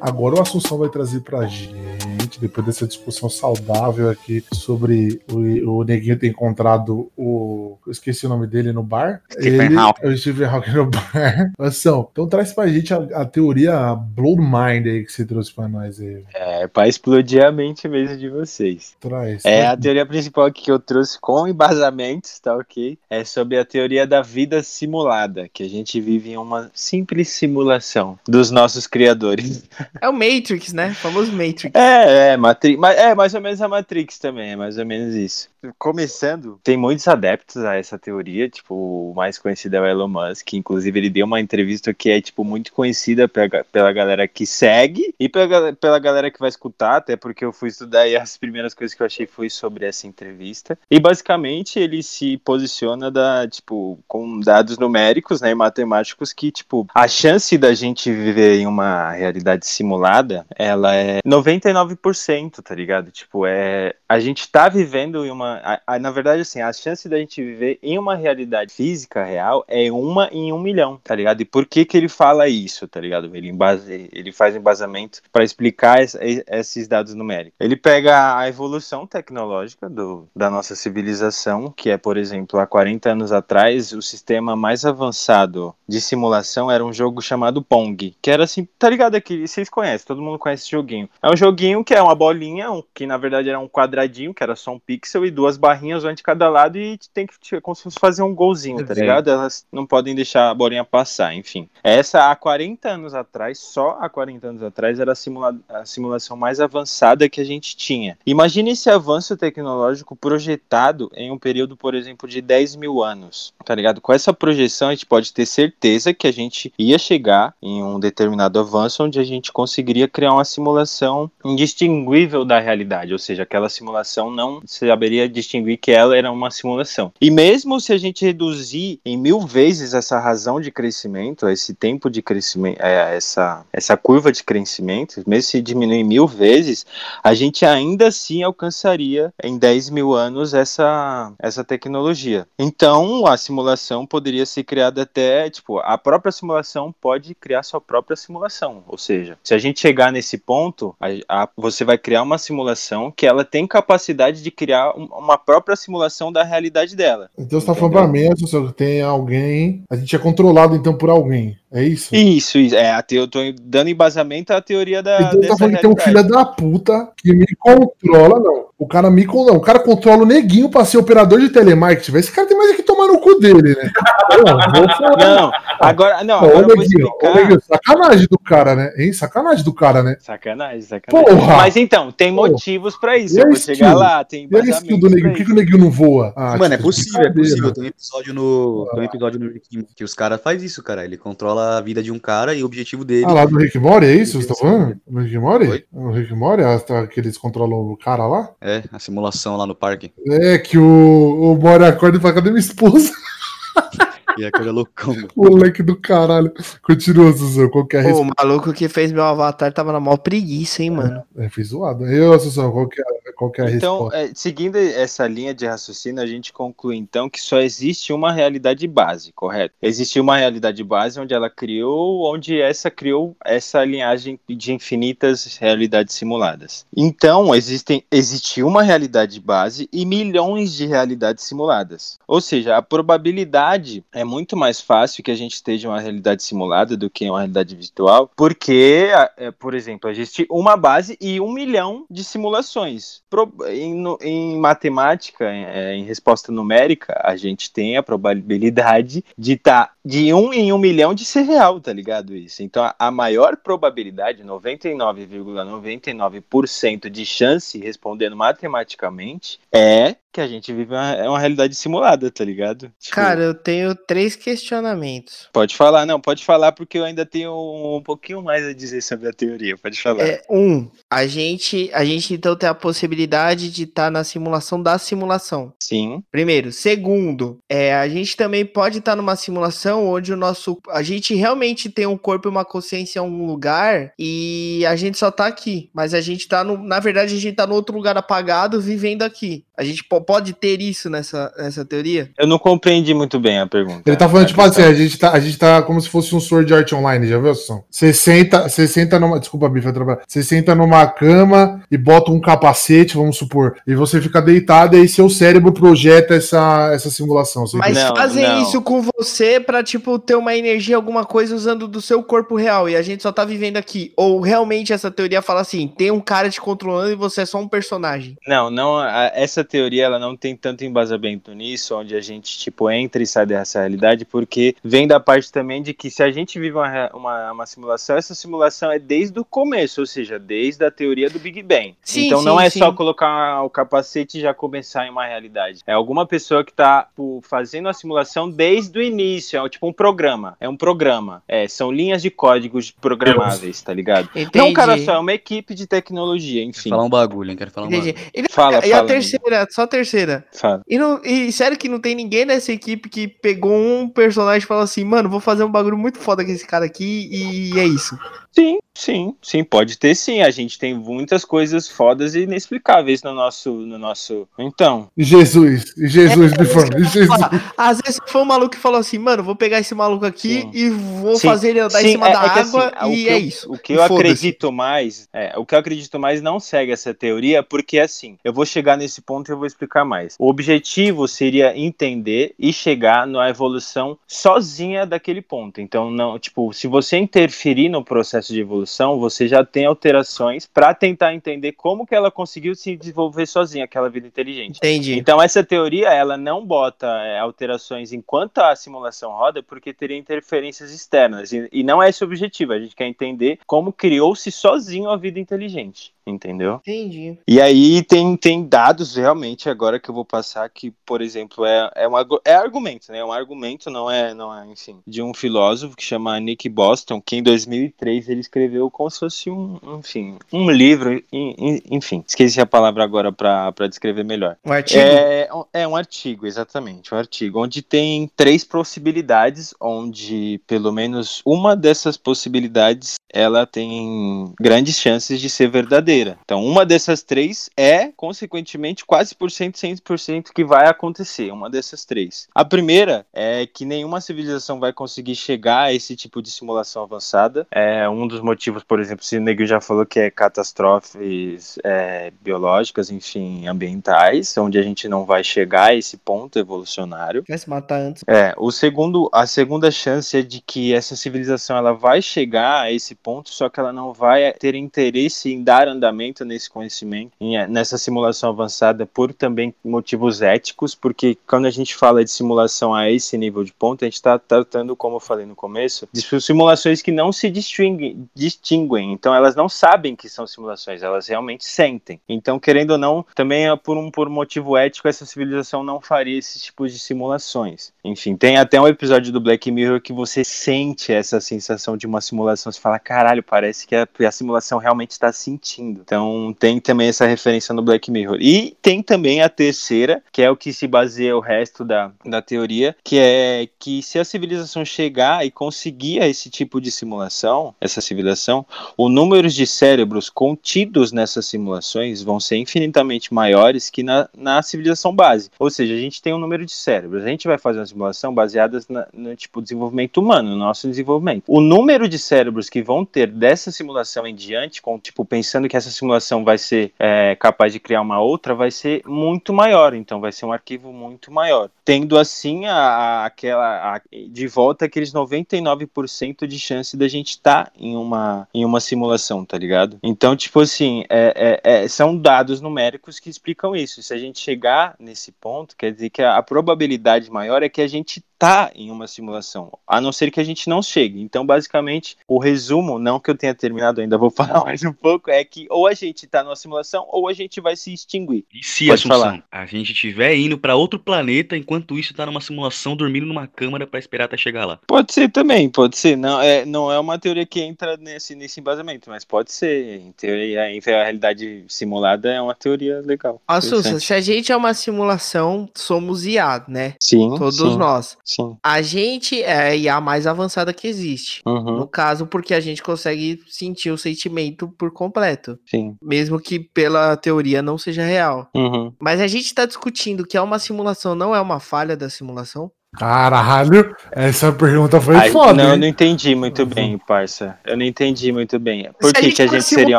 Agora 0.00 0.34
o 0.34 0.42
Assunção 0.42 0.78
vai 0.78 0.88
trazer 0.88 1.20
pra 1.20 1.46
gente, 1.46 2.01
depois 2.40 2.66
dessa 2.66 2.86
discussão 2.86 3.28
saudável 3.28 4.10
aqui 4.10 4.44
sobre 4.52 5.20
o, 5.30 5.78
o 5.78 5.84
Neguinho 5.84 6.18
ter 6.18 6.28
encontrado 6.28 7.10
o, 7.16 7.78
eu 7.86 7.92
esqueci 7.92 8.26
o 8.26 8.28
nome 8.28 8.46
dele 8.46 8.72
no 8.72 8.82
bar. 8.82 9.22
Stephen 9.30 9.66
ele, 9.66 9.76
Hawking. 9.76 10.06
O 10.06 10.16
Stephen 10.16 10.46
Hawking 10.46 10.70
no 10.72 10.86
bar. 10.86 11.52
Ação, 11.58 12.08
então 12.10 12.26
traz 12.26 12.52
pra 12.52 12.68
gente 12.68 12.92
a, 12.94 12.98
a 13.14 13.24
teoria 13.24 13.94
Blow 13.94 14.36
Mind 14.36 14.86
aí 14.86 15.04
que 15.04 15.12
você 15.12 15.24
trouxe 15.24 15.52
pra 15.52 15.68
nós 15.68 16.00
aí. 16.00 16.24
É, 16.34 16.66
pra 16.66 16.88
explodir 16.88 17.44
a 17.44 17.52
mente 17.52 17.86
mesmo 17.88 18.16
de 18.16 18.28
vocês. 18.28 18.94
Traz. 19.00 19.44
É, 19.44 19.66
a 19.66 19.76
teoria 19.76 20.06
principal 20.06 20.46
aqui 20.46 20.62
que 20.62 20.70
eu 20.70 20.78
trouxe 20.78 21.18
com 21.20 21.48
embasamentos, 21.48 22.38
tá 22.38 22.54
ok? 22.56 22.98
É 23.10 23.24
sobre 23.24 23.58
a 23.58 23.64
teoria 23.64 24.06
da 24.06 24.22
vida 24.22 24.62
simulada, 24.62 25.48
que 25.52 25.62
a 25.62 25.68
gente 25.68 26.00
vive 26.00 26.30
em 26.30 26.36
uma 26.36 26.70
simples 26.72 27.28
simulação 27.28 28.18
dos 28.26 28.50
nossos 28.50 28.86
criadores. 28.86 29.64
É 30.00 30.08
o 30.08 30.12
Matrix, 30.12 30.72
né? 30.72 30.90
O 30.90 30.94
famoso 30.94 31.32
Matrix. 31.32 31.72
É, 31.74 32.21
é, 32.22 32.36
Matrix, 32.36 32.80
é 32.96 33.14
mais 33.14 33.34
ou 33.34 33.40
menos 33.40 33.60
a 33.60 33.68
Matrix 33.68 34.18
também, 34.18 34.52
é 34.52 34.56
mais 34.56 34.78
ou 34.78 34.86
menos 34.86 35.14
isso. 35.14 35.51
Começando, 35.78 36.60
tem 36.62 36.76
muitos 36.76 37.06
adeptos 37.06 37.64
a 37.64 37.76
essa 37.76 37.98
teoria, 37.98 38.48
tipo, 38.48 38.74
o 38.74 39.14
mais 39.14 39.38
conhecido 39.38 39.76
é 39.76 39.80
o 39.80 39.86
Elon 39.86 40.08
Musk, 40.08 40.54
inclusive 40.54 40.98
ele 40.98 41.10
deu 41.10 41.24
uma 41.24 41.40
entrevista 41.40 41.94
que 41.94 42.10
é, 42.10 42.20
tipo, 42.20 42.42
muito 42.42 42.72
conhecida 42.72 43.28
pela, 43.28 43.64
pela 43.64 43.92
galera 43.92 44.26
que 44.26 44.44
segue 44.44 45.14
e 45.20 45.28
pela, 45.28 45.72
pela 45.72 45.98
galera 45.98 46.30
que 46.30 46.40
vai 46.40 46.48
escutar, 46.48 46.96
até 46.96 47.16
porque 47.16 47.44
eu 47.44 47.52
fui 47.52 47.68
estudar 47.68 48.08
e 48.08 48.16
as 48.16 48.36
primeiras 48.36 48.74
coisas 48.74 48.94
que 48.94 49.02
eu 49.02 49.06
achei 49.06 49.26
foi 49.26 49.48
sobre 49.48 49.86
essa 49.86 50.06
entrevista. 50.06 50.76
E 50.90 50.98
basicamente 50.98 51.78
ele 51.78 52.02
se 52.02 52.36
posiciona 52.38 53.10
da, 53.10 53.46
tipo, 53.46 53.98
com 54.08 54.40
dados 54.40 54.78
numéricos, 54.78 55.40
né, 55.40 55.50
e 55.50 55.54
matemáticos 55.54 56.32
que, 56.32 56.50
tipo, 56.50 56.86
a 56.92 57.06
chance 57.06 57.56
da 57.56 57.72
gente 57.72 58.10
viver 58.10 58.58
em 58.58 58.66
uma 58.66 59.12
realidade 59.12 59.66
simulada, 59.66 60.44
ela 60.56 60.94
é 60.94 61.20
99%, 61.24 62.62
tá 62.62 62.74
ligado? 62.74 63.12
Tipo, 63.12 63.46
é 63.46 63.94
a 64.12 64.20
gente 64.20 64.46
tá 64.46 64.68
vivendo 64.68 65.24
em 65.24 65.30
uma, 65.30 65.51
a- 65.52 65.80
a- 65.86 65.98
na 65.98 66.10
verdade 66.10 66.42
assim, 66.42 66.60
a 66.60 66.72
chance 66.72 67.08
da 67.08 67.18
gente 67.18 67.42
viver 67.42 67.78
em 67.82 67.98
uma 67.98 68.14
realidade 68.14 68.72
física 68.72 69.24
real 69.24 69.64
é 69.68 69.90
uma 69.90 70.28
em 70.32 70.52
um 70.52 70.58
milhão, 70.58 71.00
tá 71.02 71.14
ligado? 71.14 71.40
E 71.40 71.44
por 71.44 71.66
que 71.66 71.84
que 71.84 71.96
ele 71.96 72.08
fala 72.08 72.48
isso, 72.48 72.86
tá 72.88 73.00
ligado? 73.00 73.34
Ele 73.34 73.48
embase, 73.48 74.08
ele 74.12 74.32
faz 74.32 74.54
embasamento 74.56 75.20
para 75.32 75.44
explicar 75.44 76.02
es- 76.02 76.16
esses 76.48 76.86
dados 76.88 77.14
numéricos. 77.14 77.54
Ele 77.60 77.76
pega 77.76 78.36
a 78.38 78.48
evolução 78.48 79.06
tecnológica 79.06 79.88
do, 79.88 80.28
da 80.34 80.48
nossa 80.50 80.74
civilização, 80.74 81.70
que 81.76 81.90
é, 81.90 81.96
por 81.98 82.16
exemplo, 82.16 82.58
há 82.58 82.66
40 82.66 83.10
anos 83.10 83.32
atrás, 83.32 83.92
o 83.92 84.00
sistema 84.00 84.54
mais 84.56 84.84
avançado 84.84 85.74
de 85.86 86.00
simulação 86.00 86.70
era 86.70 86.84
um 86.84 86.92
jogo 86.92 87.20
chamado 87.20 87.60
Pong, 87.62 88.16
que 88.22 88.30
era 88.30 88.44
assim, 88.44 88.66
tá 88.78 88.88
ligado 88.88 89.14
aqui, 89.14 89.46
vocês 89.46 89.68
conhecem, 89.68 90.06
todo 90.06 90.22
mundo 90.22 90.38
conhece 90.38 90.62
esse 90.64 90.70
joguinho. 90.70 91.08
É 91.22 91.28
um 91.30 91.36
joguinho 91.36 91.84
que 91.84 91.94
é 91.94 92.00
uma 92.00 92.14
bolinha, 92.14 92.66
que 92.94 93.06
na 93.06 93.16
verdade 93.16 93.48
era 93.48 93.58
um 93.58 93.68
quadradinho, 93.68 94.32
que 94.32 94.42
era 94.42 94.56
só 94.56 94.72
um 94.72 94.78
pixel, 94.78 95.24
e 95.26 95.30
duas 95.30 95.41
barrinhas, 95.56 96.04
uma 96.04 96.14
de 96.14 96.22
cada 96.22 96.48
lado, 96.48 96.78
e 96.78 96.98
tem 97.12 97.26
que 97.26 97.60
como 97.60 97.74
se 97.74 97.82
fosse 97.82 97.98
fazer 97.98 98.22
um 98.22 98.34
golzinho, 98.34 98.84
tá 98.84 98.92
É. 98.92 98.96
ligado? 99.00 99.28
Elas 99.30 99.66
não 99.72 99.86
podem 99.86 100.14
deixar 100.14 100.50
a 100.50 100.54
bolinha 100.54 100.84
passar, 100.84 101.34
enfim. 101.34 101.68
Essa, 101.82 102.30
há 102.30 102.36
40 102.36 102.88
anos 102.88 103.14
atrás, 103.14 103.58
só 103.58 103.98
há 104.00 104.08
40 104.08 104.46
anos 104.48 104.62
atrás, 104.62 104.98
era 105.00 105.12
a, 105.12 105.14
simula- 105.14 105.56
a 105.68 105.84
simulação 105.84 106.36
mais 106.36 106.60
avançada 106.60 107.28
que 107.28 107.40
a 107.40 107.44
gente 107.44 107.76
tinha. 107.76 108.16
Imagine 108.26 108.70
esse 108.72 108.88
avanço 108.90 109.36
tecnológico 109.36 110.14
projetado 110.16 111.10
em 111.14 111.30
um 111.30 111.38
período, 111.38 111.76
por 111.76 111.94
exemplo, 111.94 112.28
de 112.28 112.40
10 112.40 112.76
mil 112.76 113.02
anos, 113.02 113.52
tá 113.64 113.74
ligado? 113.74 114.00
Com 114.00 114.12
essa 114.12 114.32
projeção, 114.32 114.88
a 114.88 114.92
gente 114.92 115.06
pode 115.06 115.32
ter 115.32 115.46
certeza 115.46 116.12
que 116.14 116.26
a 116.26 116.32
gente 116.32 116.72
ia 116.78 116.98
chegar 116.98 117.54
em 117.62 117.82
um 117.82 117.98
determinado 117.98 118.58
avanço 118.58 119.02
onde 119.04 119.18
a 119.18 119.24
gente 119.24 119.52
conseguiria 119.52 120.08
criar 120.08 120.32
uma 120.32 120.44
simulação 120.44 121.30
indistinguível 121.44 122.44
da 122.44 122.58
realidade, 122.60 123.12
ou 123.12 123.18
seja, 123.18 123.42
aquela 123.44 123.68
simulação 123.68 124.30
não 124.30 124.60
saberia 124.66 125.28
distinguir 125.32 125.78
que 125.78 125.90
ela 125.90 126.16
era 126.16 126.30
uma 126.30 126.50
simulação. 126.50 127.12
E 127.20 127.30
mesmo 127.30 127.80
se 127.80 127.92
a 127.92 127.98
gente 127.98 128.24
reduzir 128.24 129.00
em 129.04 129.16
mil 129.16 129.40
vezes 129.40 129.94
essa 129.94 130.18
razão 130.18 130.60
de 130.60 130.70
crescimento, 130.70 131.48
esse 131.48 131.74
tempo 131.74 132.10
de 132.10 132.22
crescimento, 132.22 132.80
é, 132.80 133.16
essa, 133.16 133.64
essa 133.72 133.96
curva 133.96 134.30
de 134.30 134.42
crescimento, 134.44 135.22
mesmo 135.26 135.50
se 135.50 135.62
diminuir 135.62 136.04
mil 136.04 136.26
vezes, 136.26 136.86
a 137.22 137.34
gente 137.34 137.64
ainda 137.64 138.08
assim 138.08 138.42
alcançaria 138.42 139.32
em 139.42 139.56
10 139.58 139.90
mil 139.90 140.12
anos 140.12 140.54
essa, 140.54 141.32
essa 141.38 141.64
tecnologia. 141.64 142.46
Então, 142.58 143.26
a 143.26 143.36
simulação 143.36 144.06
poderia 144.06 144.44
ser 144.46 144.64
criada 144.64 145.02
até, 145.02 145.48
tipo, 145.50 145.78
a 145.78 145.96
própria 145.96 146.32
simulação 146.32 146.92
pode 147.00 147.34
criar 147.34 147.62
sua 147.62 147.80
própria 147.80 148.16
simulação. 148.16 148.84
Ou 148.86 148.98
seja, 148.98 149.38
se 149.42 149.54
a 149.54 149.58
gente 149.58 149.80
chegar 149.80 150.12
nesse 150.12 150.36
ponto, 150.38 150.94
a- 151.00 151.42
a- 151.44 151.48
você 151.56 151.84
vai 151.84 151.96
criar 151.96 152.22
uma 152.22 152.38
simulação 152.38 153.10
que 153.10 153.26
ela 153.26 153.44
tem 153.44 153.66
capacidade 153.66 154.42
de 154.42 154.50
criar 154.50 154.92
uma 155.22 155.38
própria 155.38 155.76
simulação 155.76 156.32
da 156.32 156.42
realidade 156.42 156.96
dela. 156.96 157.28
Então 157.38 157.60
você 157.60 157.66
tá 157.66 157.74
falando 157.74 157.92
pra 157.92 158.06
mim, 158.06 158.28
que 158.34 158.72
tem 158.74 159.02
alguém. 159.02 159.82
A 159.90 159.96
gente 159.96 160.14
é 160.14 160.18
controlado 160.18 160.74
então 160.74 160.94
por 160.94 161.10
alguém. 161.10 161.56
É 161.74 161.82
isso? 161.82 162.14
Isso, 162.14 162.58
isso. 162.58 162.74
É, 162.76 162.92
a 162.92 163.02
te- 163.02 163.14
eu 163.16 163.26
tô 163.26 163.38
dando 163.62 163.88
embasamento 163.88 164.52
à 164.52 164.60
teoria 164.60 165.02
da. 165.02 165.20
Então 165.22 165.40
você 165.40 165.48
tá 165.48 165.56
falando 165.56 165.74
que 165.76 165.80
tem 165.80 165.90
um 165.90 165.96
filho 165.96 166.22
da 166.28 166.44
puta 166.44 167.08
que 167.16 167.32
me 167.32 167.46
controla, 167.58 168.38
não. 168.38 168.66
O 168.78 168.86
cara 168.86 169.08
me 169.10 169.24
controla. 169.24 169.56
O 169.58 169.60
cara 169.62 169.78
controla 169.78 170.22
o 170.22 170.26
neguinho 170.26 170.68
pra 170.68 170.84
ser 170.84 170.98
operador 170.98 171.40
de 171.40 171.48
telemarketing. 171.48 172.16
Esse 172.18 172.30
cara 172.32 172.46
tem 172.46 172.56
mais 172.58 172.72
é 172.72 172.74
que 172.74 172.82
tomar 172.82 173.06
no 173.06 173.18
cu 173.20 173.38
dele, 173.40 173.74
né? 173.74 173.90
Não, 174.44 174.82
vou 174.82 174.88
falar. 174.96 175.16
Não, 175.18 175.52
agora, 175.78 176.24
não, 176.24 176.42
Ô, 176.42 176.46
agora 176.46 176.66
neguinho, 176.76 177.06
ô, 177.06 177.10
explicar. 177.10 177.34
neguinho, 177.34 177.60
sacanagem 177.62 178.26
do 178.30 178.38
cara, 178.38 178.74
né? 178.74 178.92
Hein? 178.96 179.12
Sacanagem 179.12 179.64
do 179.64 179.72
cara, 179.74 180.02
né? 180.02 180.16
Sacanagem, 180.20 180.80
sacanagem. 180.82 181.36
Porra! 181.36 181.56
Mas 181.58 181.76
então, 181.76 182.10
tem 182.10 182.34
Porra. 182.34 182.48
motivos 182.48 182.96
pra 182.96 183.16
isso. 183.18 183.36
E 183.36 183.40
a 183.40 183.42
Eu 183.42 183.48
vou 183.48 183.56
skill? 183.56 183.74
chegar 183.76 183.94
lá, 183.94 184.24
tem 184.24 184.48
E 184.50 184.56
a 184.56 184.60
skill 184.60 184.98
do 184.98 185.06
embasamento 185.06 185.11
neguinho? 185.14 185.30
Por 185.30 185.36
que, 185.36 185.44
que 185.44 185.52
o 185.52 185.54
neguinho 185.54 185.78
não 185.78 185.90
voa? 185.90 186.32
Ah, 186.36 186.56
Mano, 186.56 186.74
é 186.74 186.76
tipo, 186.76 186.88
possível, 186.88 187.22
é 187.22 187.32
possível. 187.32 187.72
Tem 187.72 187.84
um 187.84 187.86
episódio 187.86 188.34
no. 188.34 188.88
Tem 188.92 189.00
um 189.00 189.04
episódio 189.04 189.40
no 189.40 189.50
Rick 189.50 189.76
Morty 189.76 189.94
que 189.94 190.04
os 190.04 190.14
caras 190.14 190.40
fazem 190.40 190.66
isso, 190.66 190.82
cara. 190.82 191.04
Ele 191.04 191.16
controla 191.16 191.78
a 191.78 191.80
vida 191.80 192.02
de 192.02 192.10
um 192.10 192.18
cara 192.18 192.54
e 192.54 192.62
o 192.62 192.66
objetivo 192.66 193.04
dele. 193.04 193.24
Ah, 193.26 193.32
lá 193.32 193.44
do 193.44 193.56
Rick 193.56 193.78
Mori, 193.78 194.06
é 194.06 194.14
isso? 194.14 194.40
Você 194.40 194.48
tá 194.48 194.54
Sim. 194.54 194.60
falando? 194.62 195.00
Do 195.06 195.20
Rick 195.20 195.38
Mori? 195.38 195.68
Oi? 195.68 195.84
O 195.92 196.10
Rick 196.10 196.34
Mori, 196.34 196.62
ah, 196.64 196.78
tá, 196.78 197.06
que 197.06 197.20
eles 197.20 197.38
controlam 197.38 197.92
o 197.92 197.96
cara 197.96 198.26
lá? 198.26 198.50
É, 198.60 198.82
a 198.92 198.98
simulação 198.98 199.56
lá 199.56 199.66
no 199.66 199.74
parque. 199.74 200.12
É, 200.26 200.58
que 200.58 200.78
o, 200.78 201.52
o 201.52 201.56
Mori 201.56 201.84
acorda 201.84 202.18
e 202.18 202.20
fala, 202.20 202.34
cadê 202.34 202.50
minha 202.50 202.60
esposa? 202.60 203.10
E 204.38 204.44
é 204.44 204.50
coisa 204.50 204.72
loucão. 204.72 205.14
Moleque 205.36 205.82
do 205.82 205.96
caralho. 205.96 206.52
Continua, 206.82 207.32
Suzão, 207.32 207.68
qual 207.68 207.86
que 207.86 207.96
é 207.96 208.00
a 208.00 208.02
Pô, 208.02 208.08
o 208.08 208.12
resposta? 208.12 208.34
maluco 208.38 208.72
que 208.72 208.88
fez 208.88 209.12
meu 209.12 209.24
avatar 209.24 209.72
tava 209.72 209.92
na 209.92 210.00
maior 210.00 210.16
preguiça, 210.16 210.82
hein, 210.82 210.90
mano. 210.90 211.22
É, 211.36 211.48
fiz 211.48 211.68
zoado. 211.68 212.06
Eu, 212.06 212.38
Suzão, 212.40 212.72
qual 212.72 212.88
que 212.88 213.00
é, 213.00 213.04
qual 213.42 213.50
que 213.50 213.60
é 213.60 213.64
a 213.64 213.70
Então, 213.70 214.04
resposta? 214.04 214.18
é, 214.18 214.30
seguindo 214.34 214.76
essa 214.76 215.26
linha 215.26 215.52
de 215.52 215.66
raciocínio, 215.66 216.22
a 216.22 216.26
gente 216.26 216.52
conclui 216.52 216.96
então 216.96 217.28
que 217.28 217.40
só 217.40 217.58
existe 217.58 218.12
uma 218.12 218.32
realidade 218.32 218.86
base, 218.86 219.32
correto? 219.32 219.74
Existe 219.82 220.20
uma 220.20 220.36
realidade 220.36 220.84
base 220.84 221.18
onde 221.18 221.34
ela 221.34 221.50
criou, 221.50 222.32
onde 222.32 222.60
essa 222.60 222.90
criou 222.90 223.36
essa 223.44 223.84
linhagem 223.84 224.38
de 224.48 224.72
infinitas 224.72 225.56
realidades 225.56 226.14
simuladas. 226.14 226.86
Então, 226.96 227.54
existem, 227.54 228.04
existe 228.10 228.62
uma 228.62 228.82
realidade 228.82 229.40
base 229.40 229.88
e 229.92 230.06
milhões 230.06 230.72
de 230.72 230.86
realidades 230.86 231.44
simuladas. 231.44 232.20
Ou 232.28 232.40
seja, 232.40 232.76
a 232.76 232.82
probabilidade 232.82 234.04
é 234.12 234.22
muito 234.22 234.56
mais 234.56 234.80
fácil 234.80 235.24
que 235.24 235.30
a 235.30 235.36
gente 235.36 235.54
esteja 235.54 235.88
em 235.88 235.90
uma 235.90 236.00
realidade 236.00 236.42
simulada 236.44 236.96
do 236.96 237.10
que 237.10 237.24
em 237.24 237.30
uma 237.30 237.40
realidade 237.40 237.74
virtual, 237.74 238.30
porque, 238.36 239.08
é, 239.36 239.50
por 239.50 239.74
exemplo, 239.74 240.08
existe 240.08 240.46
uma 240.48 240.76
base 240.76 241.16
e 241.20 241.40
um 241.40 241.52
milhão 241.52 242.04
de 242.10 242.22
simulações. 242.22 243.22
Em, 243.68 244.04
em 244.20 244.58
matemática, 244.58 245.52
em, 245.52 245.64
é, 245.64 245.94
em 245.94 246.04
resposta 246.04 246.52
numérica, 246.52 247.20
a 247.24 247.34
gente 247.36 247.72
tem 247.72 247.96
a 247.96 248.02
probabilidade 248.02 249.24
de 249.36 249.52
estar 249.52 249.92
de 250.04 250.34
um 250.34 250.52
em 250.52 250.72
um 250.72 250.78
milhão 250.78 251.14
de 251.14 251.24
ser 251.24 251.42
real, 251.42 251.80
tá 251.80 251.92
ligado? 251.92 252.36
Isso. 252.36 252.62
Então, 252.62 252.84
a, 252.84 252.94
a 252.98 253.10
maior 253.10 253.56
probabilidade, 253.56 254.44
99,99% 254.44 257.08
de 257.08 257.24
chance, 257.24 257.78
respondendo 257.78 258.36
matematicamente, 258.36 259.58
é 259.72 260.16
que 260.32 260.40
a 260.40 260.48
gente 260.48 260.72
vive 260.72 260.92
uma, 260.92 261.12
é 261.12 261.28
uma 261.28 261.38
realidade 261.38 261.74
simulada, 261.74 262.30
tá 262.30 262.44
ligado? 262.44 262.90
Tipo, 262.98 263.14
Cara, 263.14 263.40
eu 263.42 263.54
tenho 263.54 263.94
três 263.94 264.34
questionamentos. 264.34 265.48
Pode 265.52 265.76
falar, 265.76 266.06
não, 266.06 266.20
pode 266.20 266.44
falar, 266.44 266.72
porque 266.72 266.98
eu 266.98 267.04
ainda 267.04 267.26
tenho 267.26 267.52
um, 267.52 268.02
pouquinho 268.02 268.42
mais 268.42 268.64
a 268.64 268.72
dizer 268.72 269.02
sobre 269.02 269.28
a 269.28 269.32
teoria, 269.32 269.76
pode 269.76 270.00
falar. 270.00 270.22
É, 270.22 270.42
um, 270.48 270.90
a 271.10 271.26
gente, 271.26 271.90
a 271.92 272.04
gente 272.04 272.34
então 272.34 272.56
tem 272.56 272.68
a 272.68 272.74
possibilidade 272.74 273.70
de 273.70 273.84
estar 273.84 274.10
na 274.10 274.24
simulação 274.24 274.82
da 274.82 274.98
simulação. 274.98 275.72
Sim, 275.80 276.22
Primeiro. 276.30 276.72
Segundo, 276.72 277.58
é, 277.68 277.94
a 277.94 278.08
gente 278.08 278.36
também 278.36 278.64
pode 278.64 278.98
estar 278.98 279.14
numa 279.14 279.36
simulação 279.36 280.06
onde 280.08 280.32
o 280.32 280.36
nosso. 280.36 280.78
A 280.88 281.02
gente 281.02 281.34
realmente 281.34 281.90
tem 281.90 282.06
um 282.06 282.16
corpo 282.16 282.48
e 282.48 282.50
uma 282.50 282.64
consciência 282.64 283.18
em 283.18 283.22
algum 283.22 283.46
lugar 283.46 284.12
e 284.18 284.84
a 284.86 284.96
gente 284.96 285.18
só 285.18 285.30
tá 285.30 285.46
aqui. 285.46 285.90
Mas 285.92 286.14
a 286.14 286.20
gente 286.20 286.48
tá 286.48 286.64
no. 286.64 286.78
Na 286.78 287.00
verdade, 287.00 287.34
a 287.34 287.38
gente 287.38 287.54
tá 287.54 287.66
no 287.66 287.74
outro 287.74 287.94
lugar 287.94 288.16
apagado 288.16 288.80
vivendo 288.80 289.22
aqui. 289.22 289.64
A 289.76 289.82
gente 289.84 290.04
po- 290.04 290.20
pode 290.20 290.52
ter 290.52 290.80
isso 290.80 291.08
nessa, 291.08 291.52
nessa 291.56 291.84
teoria? 291.84 292.30
Eu 292.38 292.46
não 292.46 292.58
compreendi 292.58 293.14
muito 293.14 293.40
bem 293.40 293.58
a 293.58 293.66
pergunta. 293.66 294.02
Ele 294.06 294.16
tá 294.16 294.28
falando, 294.28 294.46
tipo 294.46 294.60
assim, 294.60 294.82
a 294.82 294.92
gente, 294.92 295.18
tá, 295.18 295.32
a 295.32 295.40
gente 295.40 295.58
tá 295.58 295.82
como 295.82 296.00
se 296.00 296.08
fosse 296.08 296.34
um 296.34 296.40
Sword 296.40 296.72
Art 296.74 296.92
Online, 296.92 297.26
já 297.26 297.38
viu, 297.38 297.54
São? 297.54 297.82
Você 297.90 298.12
senta, 298.12 298.68
você 298.68 298.86
senta 298.86 299.18
numa. 299.18 299.40
Desculpa, 299.40 299.68
Bifa, 299.68 299.88
atrapalhar. 299.88 300.22
Você 300.28 300.42
senta 300.42 300.74
numa 300.74 301.06
cama 301.06 301.82
e 301.90 301.96
bota 301.96 302.30
um 302.30 302.40
capacete, 302.40 303.16
vamos 303.16 303.36
supor, 303.38 303.76
e 303.86 303.94
você 303.94 304.20
fica 304.20 304.40
deitado, 304.42 304.96
e 304.96 305.00
aí 305.00 305.08
seu 305.08 305.28
cérebro 305.30 305.72
projeta 305.72 306.34
essa, 306.34 306.90
essa 306.94 307.10
simulação. 307.10 307.66
Você 307.66 307.76
Mas 307.78 307.96
Não, 307.96 308.14
fazem 308.14 308.46
não. 308.46 308.62
isso 308.62 308.80
com 308.82 309.02
você 309.16 309.58
pra, 309.58 309.82
tipo, 309.82 310.18
ter 310.18 310.34
uma 310.34 310.54
energia, 310.54 310.96
alguma 310.96 311.24
coisa 311.24 311.54
usando 311.54 311.88
do 311.88 312.00
seu 312.02 312.22
corpo 312.22 312.56
real 312.56 312.88
e 312.88 312.96
a 312.96 313.02
gente 313.02 313.22
só 313.22 313.32
tá 313.32 313.44
vivendo 313.44 313.78
aqui. 313.78 314.12
Ou 314.16 314.40
realmente 314.40 314.92
essa 314.92 315.10
teoria 315.10 315.40
fala 315.40 315.62
assim: 315.62 315.88
tem 315.88 316.10
um 316.10 316.20
cara 316.20 316.50
te 316.50 316.60
controlando 316.60 317.12
e 317.12 317.16
você 317.16 317.40
é 317.42 317.46
só 317.46 317.58
um 317.58 317.68
personagem. 317.68 318.36
Não, 318.46 318.70
não, 318.70 318.98
a- 318.98 319.32
essa 319.62 319.64
teoria 319.64 320.04
ela 320.04 320.18
não 320.18 320.36
tem 320.36 320.56
tanto 320.56 320.84
embasamento 320.84 321.54
nisso, 321.54 321.96
onde 321.96 322.14
a 322.14 322.20
gente 322.20 322.58
tipo 322.58 322.90
entra 322.90 323.22
e 323.22 323.26
sai 323.26 323.46
dessa 323.46 323.80
realidade, 323.80 324.24
porque 324.24 324.74
vem 324.84 325.06
da 325.06 325.20
parte 325.20 325.50
também 325.50 325.82
de 325.82 325.94
que 325.94 326.10
se 326.10 326.22
a 326.22 326.30
gente 326.30 326.58
vive 326.58 326.76
uma, 326.76 327.10
uma, 327.14 327.52
uma 327.52 327.66
simulação, 327.66 328.16
essa 328.16 328.34
simulação 328.34 328.90
é 328.90 328.98
desde 328.98 329.38
o 329.38 329.44
começo, 329.44 330.00
ou 330.00 330.06
seja, 330.06 330.38
desde 330.38 330.84
a 330.84 330.90
teoria 330.90 331.30
do 331.30 331.38
Big 331.38 331.62
Bang. 331.62 331.94
Sim, 332.02 332.26
então 332.26 332.40
sim, 332.40 332.44
não 332.44 332.60
é 332.60 332.68
sim. 332.68 332.80
só 332.80 332.92
colocar 332.92 333.62
o 333.62 333.70
capacete 333.70 334.38
e 334.38 334.40
já 334.40 334.52
começar 334.52 335.06
em 335.06 335.10
uma 335.10 335.24
realidade. 335.24 335.80
É 335.86 335.92
alguma 335.92 336.26
pessoa 336.26 336.64
que 336.64 336.72
tá 336.72 337.04
tipo, 337.04 337.40
fazendo 337.48 337.88
a 337.88 337.92
simulação 337.92 338.50
desde 338.50 338.98
o 338.98 339.02
início, 339.02 339.64
é 339.64 339.68
tipo 339.68 339.86
um 339.86 339.92
programa, 339.92 340.56
é 340.60 340.68
um 340.68 340.76
programa, 340.76 341.42
é, 341.46 341.68
são 341.68 341.92
linhas 341.92 342.20
de 342.20 342.30
códigos 342.30 342.90
programáveis, 342.90 343.80
tá 343.80 343.94
ligado? 343.94 344.28
Não 344.54 344.68
um 344.68 344.72
cara 344.72 344.98
só, 344.98 345.14
é 345.14 345.18
uma 345.18 345.32
equipe 345.32 345.74
de 345.74 345.86
tecnologia, 345.86 346.60
Quero 346.60 346.70
enfim. 346.70 346.90
falar 346.90 347.04
um 347.04 347.10
bagulho, 347.10 347.50
hein? 347.50 347.56
Quero 347.56 347.70
falar 347.70 347.86
um 347.86 347.90
Entendi. 347.90 348.12
bagulho. 348.12 348.32
E, 348.34 348.52
Fala, 348.52 348.86
e 348.86 348.92
a 348.92 348.96
fala, 348.96 349.08
terceira, 349.52 349.66
só 349.70 349.82
a 349.82 349.86
terceira. 349.86 350.44
Fala. 350.52 350.82
E, 350.88 350.98
não, 350.98 351.20
e 351.24 351.52
sério 351.52 351.76
que 351.76 351.88
não 351.88 352.00
tem 352.00 352.14
ninguém 352.14 352.44
nessa 352.44 352.72
equipe 352.72 353.08
que 353.08 353.28
pegou 353.28 353.74
um 353.74 354.08
personagem 354.08 354.64
e 354.64 354.66
falou 354.66 354.82
assim, 354.82 355.04
mano, 355.04 355.28
vou 355.28 355.40
fazer 355.40 355.64
um 355.64 355.70
bagulho 355.70 355.98
muito 355.98 356.18
foda 356.18 356.44
com 356.44 356.50
esse 356.50 356.66
cara 356.66 356.84
aqui 356.84 357.28
e 357.30 357.78
é 357.78 357.84
isso. 357.84 358.18
Sim, 358.54 358.78
sim, 358.94 359.34
sim, 359.40 359.64
pode 359.64 359.98
ter 359.98 360.14
sim. 360.14 360.42
A 360.42 360.50
gente 360.50 360.78
tem 360.78 360.92
muitas 360.94 361.42
coisas 361.44 361.88
fodas 361.88 362.34
e 362.34 362.40
inexplicáveis 362.42 363.22
no 363.22 363.32
nosso, 363.32 363.70
no 363.72 363.98
nosso. 363.98 364.46
Então, 364.58 365.10
Jesus, 365.16 365.94
Jesus, 365.96 366.52
É, 366.52 366.58
me 366.58 366.66
fala, 366.66 366.98
Jesus. 367.08 367.40
Às 367.78 368.00
vezes 368.04 368.20
foi 368.26 368.42
um 368.42 368.44
maluco 368.44 368.70
que 368.72 368.76
falou 368.78 368.98
assim, 369.00 369.16
mano, 369.18 369.42
vou 369.42 369.56
pegar 369.56 369.80
esse 369.80 369.94
maluco 369.94 370.26
aqui 370.26 370.60
Sim. 370.62 370.70
e 370.74 370.90
vou 370.90 371.36
Sim, 371.36 371.48
fazer 371.48 371.70
ele 371.70 371.80
andar 371.80 372.02
em 372.02 372.06
sim, 372.06 372.12
cima 372.12 372.28
é- 372.28 372.32
da 372.32 372.44
é 372.44 372.50
que 372.50 372.58
água 372.58 372.92
assim, 372.94 373.14
e 373.14 373.28
é 373.28 373.32
eu- 373.34 373.38
isso. 373.38 373.72
O 373.72 373.78
que 373.78 373.94
eu 373.94 374.02
acredito 374.02 374.70
mais, 374.70 375.28
é, 375.32 375.54
o 375.56 375.64
que 375.64 375.74
eu 375.74 375.78
acredito 375.78 376.18
mais 376.18 376.42
não 376.42 376.60
segue 376.60 376.92
essa 376.92 377.14
teoria, 377.14 377.62
porque 377.62 377.98
assim, 377.98 378.36
eu 378.44 378.52
vou 378.52 378.66
chegar 378.66 378.98
nesse 378.98 379.22
ponto 379.22 379.50
e 379.50 379.52
eu 379.52 379.56
vou 379.56 379.66
explicar 379.66 380.04
mais. 380.04 380.36
O 380.38 380.48
objetivo 380.50 381.26
seria 381.26 381.74
entender 381.76 382.54
e 382.58 382.70
chegar 382.70 383.26
na 383.26 383.48
evolução 383.48 384.18
sozinha 384.26 385.06
daquele 385.06 385.40
ponto. 385.40 385.80
Então, 385.80 386.10
não, 386.10 386.38
tipo, 386.38 386.70
se 386.74 386.86
você 386.86 387.16
interferir 387.16 387.88
no 387.88 388.04
processo 388.04 388.41
de 388.48 388.60
evolução, 388.60 389.18
você 389.18 389.46
já 389.46 389.64
tem 389.64 389.84
alterações 389.84 390.66
para 390.66 390.94
tentar 390.94 391.34
entender 391.34 391.72
como 391.72 392.06
que 392.06 392.14
ela 392.14 392.30
conseguiu 392.30 392.74
se 392.74 392.96
desenvolver 392.96 393.46
sozinha, 393.46 393.84
aquela 393.84 394.08
vida 394.08 394.26
inteligente. 394.26 394.78
Entendi. 394.78 395.18
Então 395.18 395.40
essa 395.40 395.62
teoria 395.62 396.08
ela 396.08 396.36
não 396.36 396.64
bota 396.64 397.06
é, 397.06 397.38
alterações 397.38 398.12
enquanto 398.12 398.58
a 398.58 398.74
simulação 398.74 399.32
roda, 399.32 399.62
porque 399.62 399.92
teria 399.92 400.16
interferências 400.16 400.92
externas 400.92 401.52
e, 401.52 401.68
e 401.72 401.82
não 401.82 402.02
é 402.02 402.08
esse 402.08 402.24
o 402.24 402.26
objetivo. 402.26 402.72
A 402.72 402.78
gente 402.78 402.96
quer 402.96 403.06
entender 403.06 403.58
como 403.66 403.92
criou-se 403.92 404.50
sozinho 404.50 405.10
a 405.10 405.16
vida 405.16 405.38
inteligente, 405.38 406.12
entendeu? 406.26 406.80
Entendi. 406.86 407.38
E 407.46 407.60
aí 407.60 408.02
tem, 408.02 408.36
tem 408.36 408.64
dados 408.66 409.16
realmente 409.16 409.68
agora 409.68 409.98
que 410.00 410.08
eu 410.08 410.14
vou 410.14 410.24
passar 410.24 410.68
que, 410.68 410.92
por 411.04 411.20
exemplo, 411.20 411.64
é, 411.64 411.90
é, 411.96 412.08
um, 412.08 412.12
é 412.44 412.54
argumento, 412.54 413.10
né? 413.10 413.18
É 413.18 413.24
um 413.24 413.32
argumento, 413.32 413.90
não 413.90 414.10
é, 414.10 414.34
não 414.34 414.56
é, 414.56 414.66
enfim, 414.66 414.98
de 415.06 415.22
um 415.22 415.32
filósofo 415.34 415.96
que 415.96 416.02
chama 416.04 416.38
Nick 416.40 416.68
Boston, 416.68 417.20
que 417.20 417.36
em 417.36 417.42
2003 417.42 418.28
ele 418.28 418.40
escreveu 418.40 418.90
como 418.90 419.10
se 419.10 419.18
fosse 419.20 419.50
um, 419.50 419.78
enfim, 419.98 420.36
um 420.52 420.70
livro, 420.70 421.12
en- 421.32 421.54
en- 421.58 421.82
enfim, 421.90 422.24
esqueci 422.26 422.60
a 422.60 422.66
palavra 422.66 423.02
agora 423.04 423.32
para 423.32 423.72
descrever 423.88 424.24
melhor. 424.24 424.56
Um 424.64 424.72
artigo? 424.72 425.00
É, 425.00 425.48
é 425.72 425.88
um 425.88 425.96
artigo, 425.96 426.46
exatamente, 426.46 427.14
um 427.14 427.18
artigo, 427.18 427.62
onde 427.62 427.82
tem 427.82 428.30
três 428.36 428.64
possibilidades, 428.64 429.74
onde 429.80 430.60
pelo 430.66 430.92
menos 430.92 431.42
uma 431.44 431.74
dessas 431.76 432.16
possibilidades 432.16 433.14
ela 433.32 433.66
tem 433.66 434.52
grandes 434.60 434.98
chances 434.98 435.40
de 435.40 435.48
ser 435.48 435.68
verdadeira. 435.68 436.11
Então, 436.44 436.64
uma 436.64 436.84
dessas 436.84 437.22
três 437.22 437.70
é, 437.76 438.08
consequentemente, 438.16 439.04
quase 439.04 439.34
por 439.34 439.50
cento, 439.50 439.76
100% 439.76 440.52
que 440.54 440.64
vai 440.64 440.86
acontecer, 440.86 441.50
uma 441.50 441.70
dessas 441.70 442.04
três. 442.04 442.46
A 442.54 442.64
primeira 442.64 443.26
é 443.32 443.66
que 443.66 443.84
nenhuma 443.84 444.20
civilização 444.20 444.78
vai 444.78 444.92
conseguir 444.92 445.34
chegar 445.34 445.84
a 445.84 445.92
esse 445.92 446.14
tipo 446.14 446.42
de 446.42 446.50
simulação 446.50 447.02
avançada. 447.02 447.66
É 447.70 448.08
um 448.08 448.26
dos 448.26 448.40
motivos, 448.40 448.84
por 448.84 449.00
exemplo, 449.00 449.24
se 449.24 449.38
o 449.38 449.40
Nego 449.40 449.64
já 449.64 449.80
falou 449.80 450.04
que 450.04 450.20
é 450.20 450.30
catástrofes 450.30 451.78
é, 451.82 452.30
biológicas, 452.42 453.10
enfim, 453.10 453.66
ambientais, 453.66 454.56
onde 454.58 454.78
a 454.78 454.82
gente 454.82 455.08
não 455.08 455.24
vai 455.24 455.42
chegar 455.42 455.86
a 455.86 455.94
esse 455.94 456.16
ponto 456.16 456.58
evolucionário. 456.58 457.44
Vai 457.48 457.58
se 457.58 457.70
matar 457.70 458.00
antes. 458.00 458.22
É, 458.26 458.54
o 458.58 458.70
segundo, 458.70 459.30
a 459.32 459.46
segunda 459.46 459.90
chance 459.90 460.36
é 460.36 460.42
de 460.42 460.60
que 460.60 460.92
essa 460.92 461.16
civilização 461.16 461.76
ela 461.76 461.92
vai 461.92 462.20
chegar 462.20 462.82
a 462.82 462.92
esse 462.92 463.14
ponto, 463.14 463.50
só 463.50 463.68
que 463.68 463.80
ela 463.80 463.92
não 463.92 464.12
vai 464.12 464.52
ter 464.52 464.74
interesse 464.74 465.50
em 465.52 465.62
dar 465.62 465.88
andamento 465.88 466.01
nesse 466.44 466.70
conhecimento, 466.70 467.32
em- 467.40 467.66
nessa 467.68 467.98
simulação 467.98 468.50
avançada 468.50 469.06
por 469.06 469.32
também 469.32 469.74
motivos 469.84 470.42
éticos, 470.42 470.94
porque 470.94 471.36
quando 471.46 471.66
a 471.66 471.70
gente 471.70 471.94
fala 471.94 472.24
de 472.24 472.30
simulação 472.30 472.94
a 472.94 473.10
esse 473.10 473.36
nível 473.36 473.62
de 473.62 473.72
ponto, 473.72 474.04
a 474.04 474.06
gente 474.06 474.14
está 474.14 474.38
tratando, 474.38 474.96
como 474.96 475.16
eu 475.16 475.20
falei 475.20 475.46
no 475.46 475.54
começo, 475.54 476.08
de 476.12 476.22
simulações 476.40 477.02
que 477.02 477.12
não 477.12 477.32
se 477.32 477.50
distinguem, 477.50 478.28
distinguem, 478.34 479.12
então 479.12 479.34
elas 479.34 479.54
não 479.54 479.68
sabem 479.68 480.16
que 480.16 480.28
são 480.28 480.46
simulações, 480.46 481.02
elas 481.02 481.26
realmente 481.26 481.64
sentem. 481.64 482.20
Então, 482.28 482.58
querendo 482.58 482.92
ou 482.92 482.98
não, 482.98 483.24
também 483.34 483.68
é 483.68 483.76
por 483.76 483.96
um 483.96 484.10
por 484.10 484.28
motivo 484.28 484.76
ético 484.76 485.08
essa 485.08 485.26
civilização 485.26 485.82
não 485.82 486.00
faria 486.00 486.38
esses 486.38 486.62
tipos 486.62 486.92
de 486.92 486.98
simulações. 486.98 487.92
Enfim, 488.04 488.36
tem 488.36 488.56
até 488.56 488.80
um 488.80 488.88
episódio 488.88 489.32
do 489.32 489.40
Black 489.40 489.70
Mirror 489.70 490.00
que 490.00 490.12
você 490.12 490.44
sente 490.44 491.12
essa 491.12 491.40
sensação 491.40 491.96
de 491.96 492.06
uma 492.06 492.20
simulação, 492.20 492.70
você 492.72 492.80
fala, 492.80 492.98
caralho, 492.98 493.42
parece 493.42 493.86
que 493.86 493.94
a, 493.94 494.08
a 494.26 494.32
simulação 494.32 494.78
realmente 494.78 495.10
está 495.12 495.32
sentindo. 495.32 495.91
Então, 496.00 496.54
tem 496.58 496.80
também 496.80 497.08
essa 497.08 497.26
referência 497.26 497.74
no 497.74 497.82
Black 497.82 498.10
Mirror. 498.10 498.38
E 498.40 498.76
tem 498.80 499.02
também 499.02 499.42
a 499.42 499.48
terceira, 499.48 500.22
que 500.32 500.42
é 500.42 500.50
o 500.50 500.56
que 500.56 500.72
se 500.72 500.86
baseia 500.86 501.36
o 501.36 501.40
resto 501.40 501.84
da, 501.84 502.10
da 502.24 502.40
teoria, 502.40 502.96
que 503.04 503.18
é 503.18 503.68
que 503.78 504.02
se 504.02 504.18
a 504.18 504.24
civilização 504.24 504.84
chegar 504.84 505.44
e 505.44 505.50
conseguir 505.50 506.18
esse 506.22 506.50
tipo 506.50 506.80
de 506.80 506.90
simulação, 506.90 507.74
essa 507.80 508.00
civilização, 508.00 508.64
o 508.96 509.08
número 509.08 509.48
de 509.48 509.66
cérebros 509.66 510.28
contidos 510.28 511.12
nessas 511.12 511.46
simulações 511.46 512.22
vão 512.22 512.40
ser 512.40 512.56
infinitamente 512.56 513.32
maiores 513.32 513.90
que 513.90 514.02
na, 514.02 514.28
na 514.36 514.62
civilização 514.62 515.14
base. 515.14 515.50
Ou 515.58 515.70
seja, 515.70 515.94
a 515.94 515.98
gente 515.98 516.22
tem 516.22 516.32
um 516.32 516.38
número 516.38 516.64
de 516.64 516.72
cérebros. 516.72 517.24
A 517.24 517.28
gente 517.28 517.46
vai 517.46 517.58
fazer 517.58 517.80
uma 517.80 517.86
simulação 517.86 518.34
baseada 518.34 518.80
no 519.12 519.36
tipo 519.36 519.62
desenvolvimento 519.62 520.18
humano, 520.18 520.50
no 520.50 520.56
nosso 520.56 520.88
desenvolvimento. 520.88 521.44
O 521.46 521.60
número 521.60 522.08
de 522.08 522.18
cérebros 522.18 522.68
que 522.68 522.82
vão 522.82 523.04
ter 523.04 523.30
dessa 523.30 523.70
simulação 523.70 524.26
em 524.26 524.34
diante, 524.34 524.80
com, 524.80 524.98
tipo, 524.98 525.24
pensando 525.24 525.68
que 525.68 525.76
essa 525.86 525.90
simulação 525.90 526.44
vai 526.44 526.58
ser 526.58 526.92
é, 526.98 527.34
capaz 527.36 527.72
de 527.72 527.80
criar 527.80 528.00
uma 528.00 528.20
outra, 528.20 528.54
vai 528.54 528.70
ser 528.70 529.02
muito 529.06 529.52
maior. 529.52 529.94
Então 529.94 530.20
vai 530.20 530.32
ser 530.32 530.46
um 530.46 530.52
arquivo 530.52 530.92
muito 530.92 531.30
maior. 531.32 531.68
Tendo 531.84 532.18
assim 532.18 532.66
a, 532.66 532.74
a- 532.76 533.26
aquela 533.26 533.96
a- 533.96 534.00
de 534.30 534.46
volta 534.46 534.84
aqueles 534.84 535.12
99% 535.12 536.46
de 536.46 536.58
chance 536.58 536.96
da 536.96 537.08
gente 537.08 537.30
estar 537.30 537.72
em 537.76 537.96
uma 537.96 538.48
em 538.54 538.64
uma 538.64 538.80
simulação, 538.80 539.44
tá 539.44 539.58
ligado? 539.58 539.98
Então, 540.02 540.36
tipo 540.36 540.60
assim, 540.60 541.04
é, 541.08 541.60
é- 541.64 541.84
é- 541.84 541.88
são 541.88 542.16
dados 542.16 542.60
numéricos 542.60 543.18
que 543.18 543.28
explicam 543.30 543.74
isso. 543.76 544.02
Se 544.02 544.12
a 544.14 544.18
gente 544.18 544.38
chegar 544.38 544.94
nesse 544.98 545.32
ponto, 545.32 545.76
quer 545.76 545.92
dizer 545.92 546.10
que 546.10 546.22
a, 546.22 546.36
a 546.36 546.42
probabilidade 546.42 547.30
maior 547.30 547.62
é 547.62 547.68
que 547.68 547.80
a 547.82 547.86
gente 547.88 548.22
tá 548.42 548.72
em 548.74 548.90
uma 548.90 549.06
simulação, 549.06 549.70
a 549.86 550.00
não 550.00 550.10
ser 550.10 550.32
que 550.32 550.40
a 550.40 550.44
gente 550.44 550.68
não 550.68 550.82
chegue. 550.82 551.20
Então, 551.22 551.46
basicamente, 551.46 552.16
o 552.26 552.40
resumo, 552.40 552.98
não 552.98 553.20
que 553.20 553.30
eu 553.30 553.36
tenha 553.36 553.54
terminado 553.54 554.00
ainda, 554.00 554.18
vou 554.18 554.30
falar 554.34 554.64
mais 554.64 554.82
um 554.82 554.92
pouco, 554.92 555.30
é 555.30 555.44
que 555.44 555.68
ou 555.70 555.86
a 555.86 555.94
gente 555.94 556.26
tá 556.26 556.42
numa 556.42 556.56
simulação 556.56 557.06
ou 557.08 557.28
a 557.28 557.32
gente 557.32 557.60
vai 557.60 557.76
se 557.76 557.94
extinguir. 557.94 558.44
E 558.52 558.64
se, 558.64 558.86
Pode 558.86 558.94
Assunção, 558.94 559.20
falar. 559.20 559.44
a 559.48 559.64
gente 559.64 559.92
estiver 559.92 560.34
indo 560.34 560.58
pra 560.58 560.74
outro 560.74 560.98
planeta, 560.98 561.56
enquanto 561.56 561.96
isso 561.96 562.12
tá 562.14 562.26
numa 562.26 562.40
simulação, 562.40 562.96
dormindo 562.96 563.26
numa 563.26 563.46
câmara 563.46 563.86
pra 563.86 564.00
esperar 564.00 564.24
até 564.24 564.36
chegar 564.36 564.66
lá? 564.66 564.80
Pode 564.88 565.12
ser 565.12 565.30
também, 565.30 565.70
pode 565.70 565.96
ser. 565.96 566.16
Não 566.16 566.40
é, 566.40 566.64
não 566.64 566.90
é 566.90 566.98
uma 566.98 567.20
teoria 567.20 567.46
que 567.46 567.60
entra 567.60 567.96
nesse, 567.96 568.34
nesse 568.34 568.58
embasamento, 568.58 569.08
mas 569.08 569.24
pode 569.24 569.52
ser. 569.52 570.00
Em 570.00 570.10
teoria, 570.10 570.68
em 570.68 570.80
a 570.84 571.04
realidade 571.04 571.64
simulada 571.68 572.28
é 572.32 572.40
uma 572.40 572.56
teoria 572.56 573.00
legal. 573.04 573.40
Interessante. 573.48 574.04
se 574.04 574.14
a 574.14 574.20
gente 574.20 574.50
é 574.50 574.56
uma 574.56 574.74
simulação, 574.74 575.68
somos 575.76 576.26
IA, 576.26 576.64
né? 576.66 576.94
Sim, 576.98 577.36
Todos 577.38 577.56
sim, 577.56 577.76
nós. 577.76 578.18
Sim. 578.34 578.56
A 578.62 578.82
gente 578.82 579.42
é 579.42 579.68
a 579.70 579.76
IA 579.76 580.00
mais 580.00 580.26
avançada 580.26 580.72
que 580.72 580.86
existe. 580.86 581.42
Uhum. 581.46 581.78
No 581.78 581.86
caso, 581.86 582.26
porque 582.26 582.54
a 582.54 582.60
gente 582.60 582.82
consegue 582.82 583.40
sentir 583.46 583.90
o 583.90 583.98
sentimento 583.98 584.68
por 584.78 584.92
completo. 584.92 585.58
Sim. 585.66 585.96
Mesmo 586.02 586.40
que 586.40 586.58
pela 586.58 587.16
teoria 587.16 587.62
não 587.62 587.78
seja 587.78 588.04
real. 588.04 588.48
Uhum. 588.54 588.92
Mas 589.00 589.20
a 589.20 589.26
gente 589.26 589.54
tá 589.54 589.66
discutindo 589.66 590.26
que 590.26 590.36
é 590.36 590.40
uma 590.40 590.58
simulação, 590.58 591.14
não 591.14 591.34
é 591.34 591.40
uma 591.40 591.60
falha 591.60 591.96
da 591.96 592.08
simulação? 592.08 592.70
Caralho, 592.98 593.96
essa 594.10 594.52
pergunta 594.52 595.00
foi 595.00 595.16
Ai, 595.16 595.30
foda. 595.30 595.54
não, 595.54 595.64
eu 595.64 595.72
hein? 595.74 595.80
não 595.80 595.86
entendi 595.86 596.34
muito 596.34 596.66
bem, 596.66 596.98
parça. 596.98 597.58
Eu 597.64 597.74
não 597.76 597.84
entendi 597.84 598.30
muito 598.30 598.58
bem. 598.58 598.90
Por 599.00 599.08
Se 599.08 599.14
que, 599.14 599.32
que 599.32 599.42
a 599.42 599.44
é 599.46 599.48
uma 599.48 599.54
gente 599.54 599.64
seria 599.64 599.98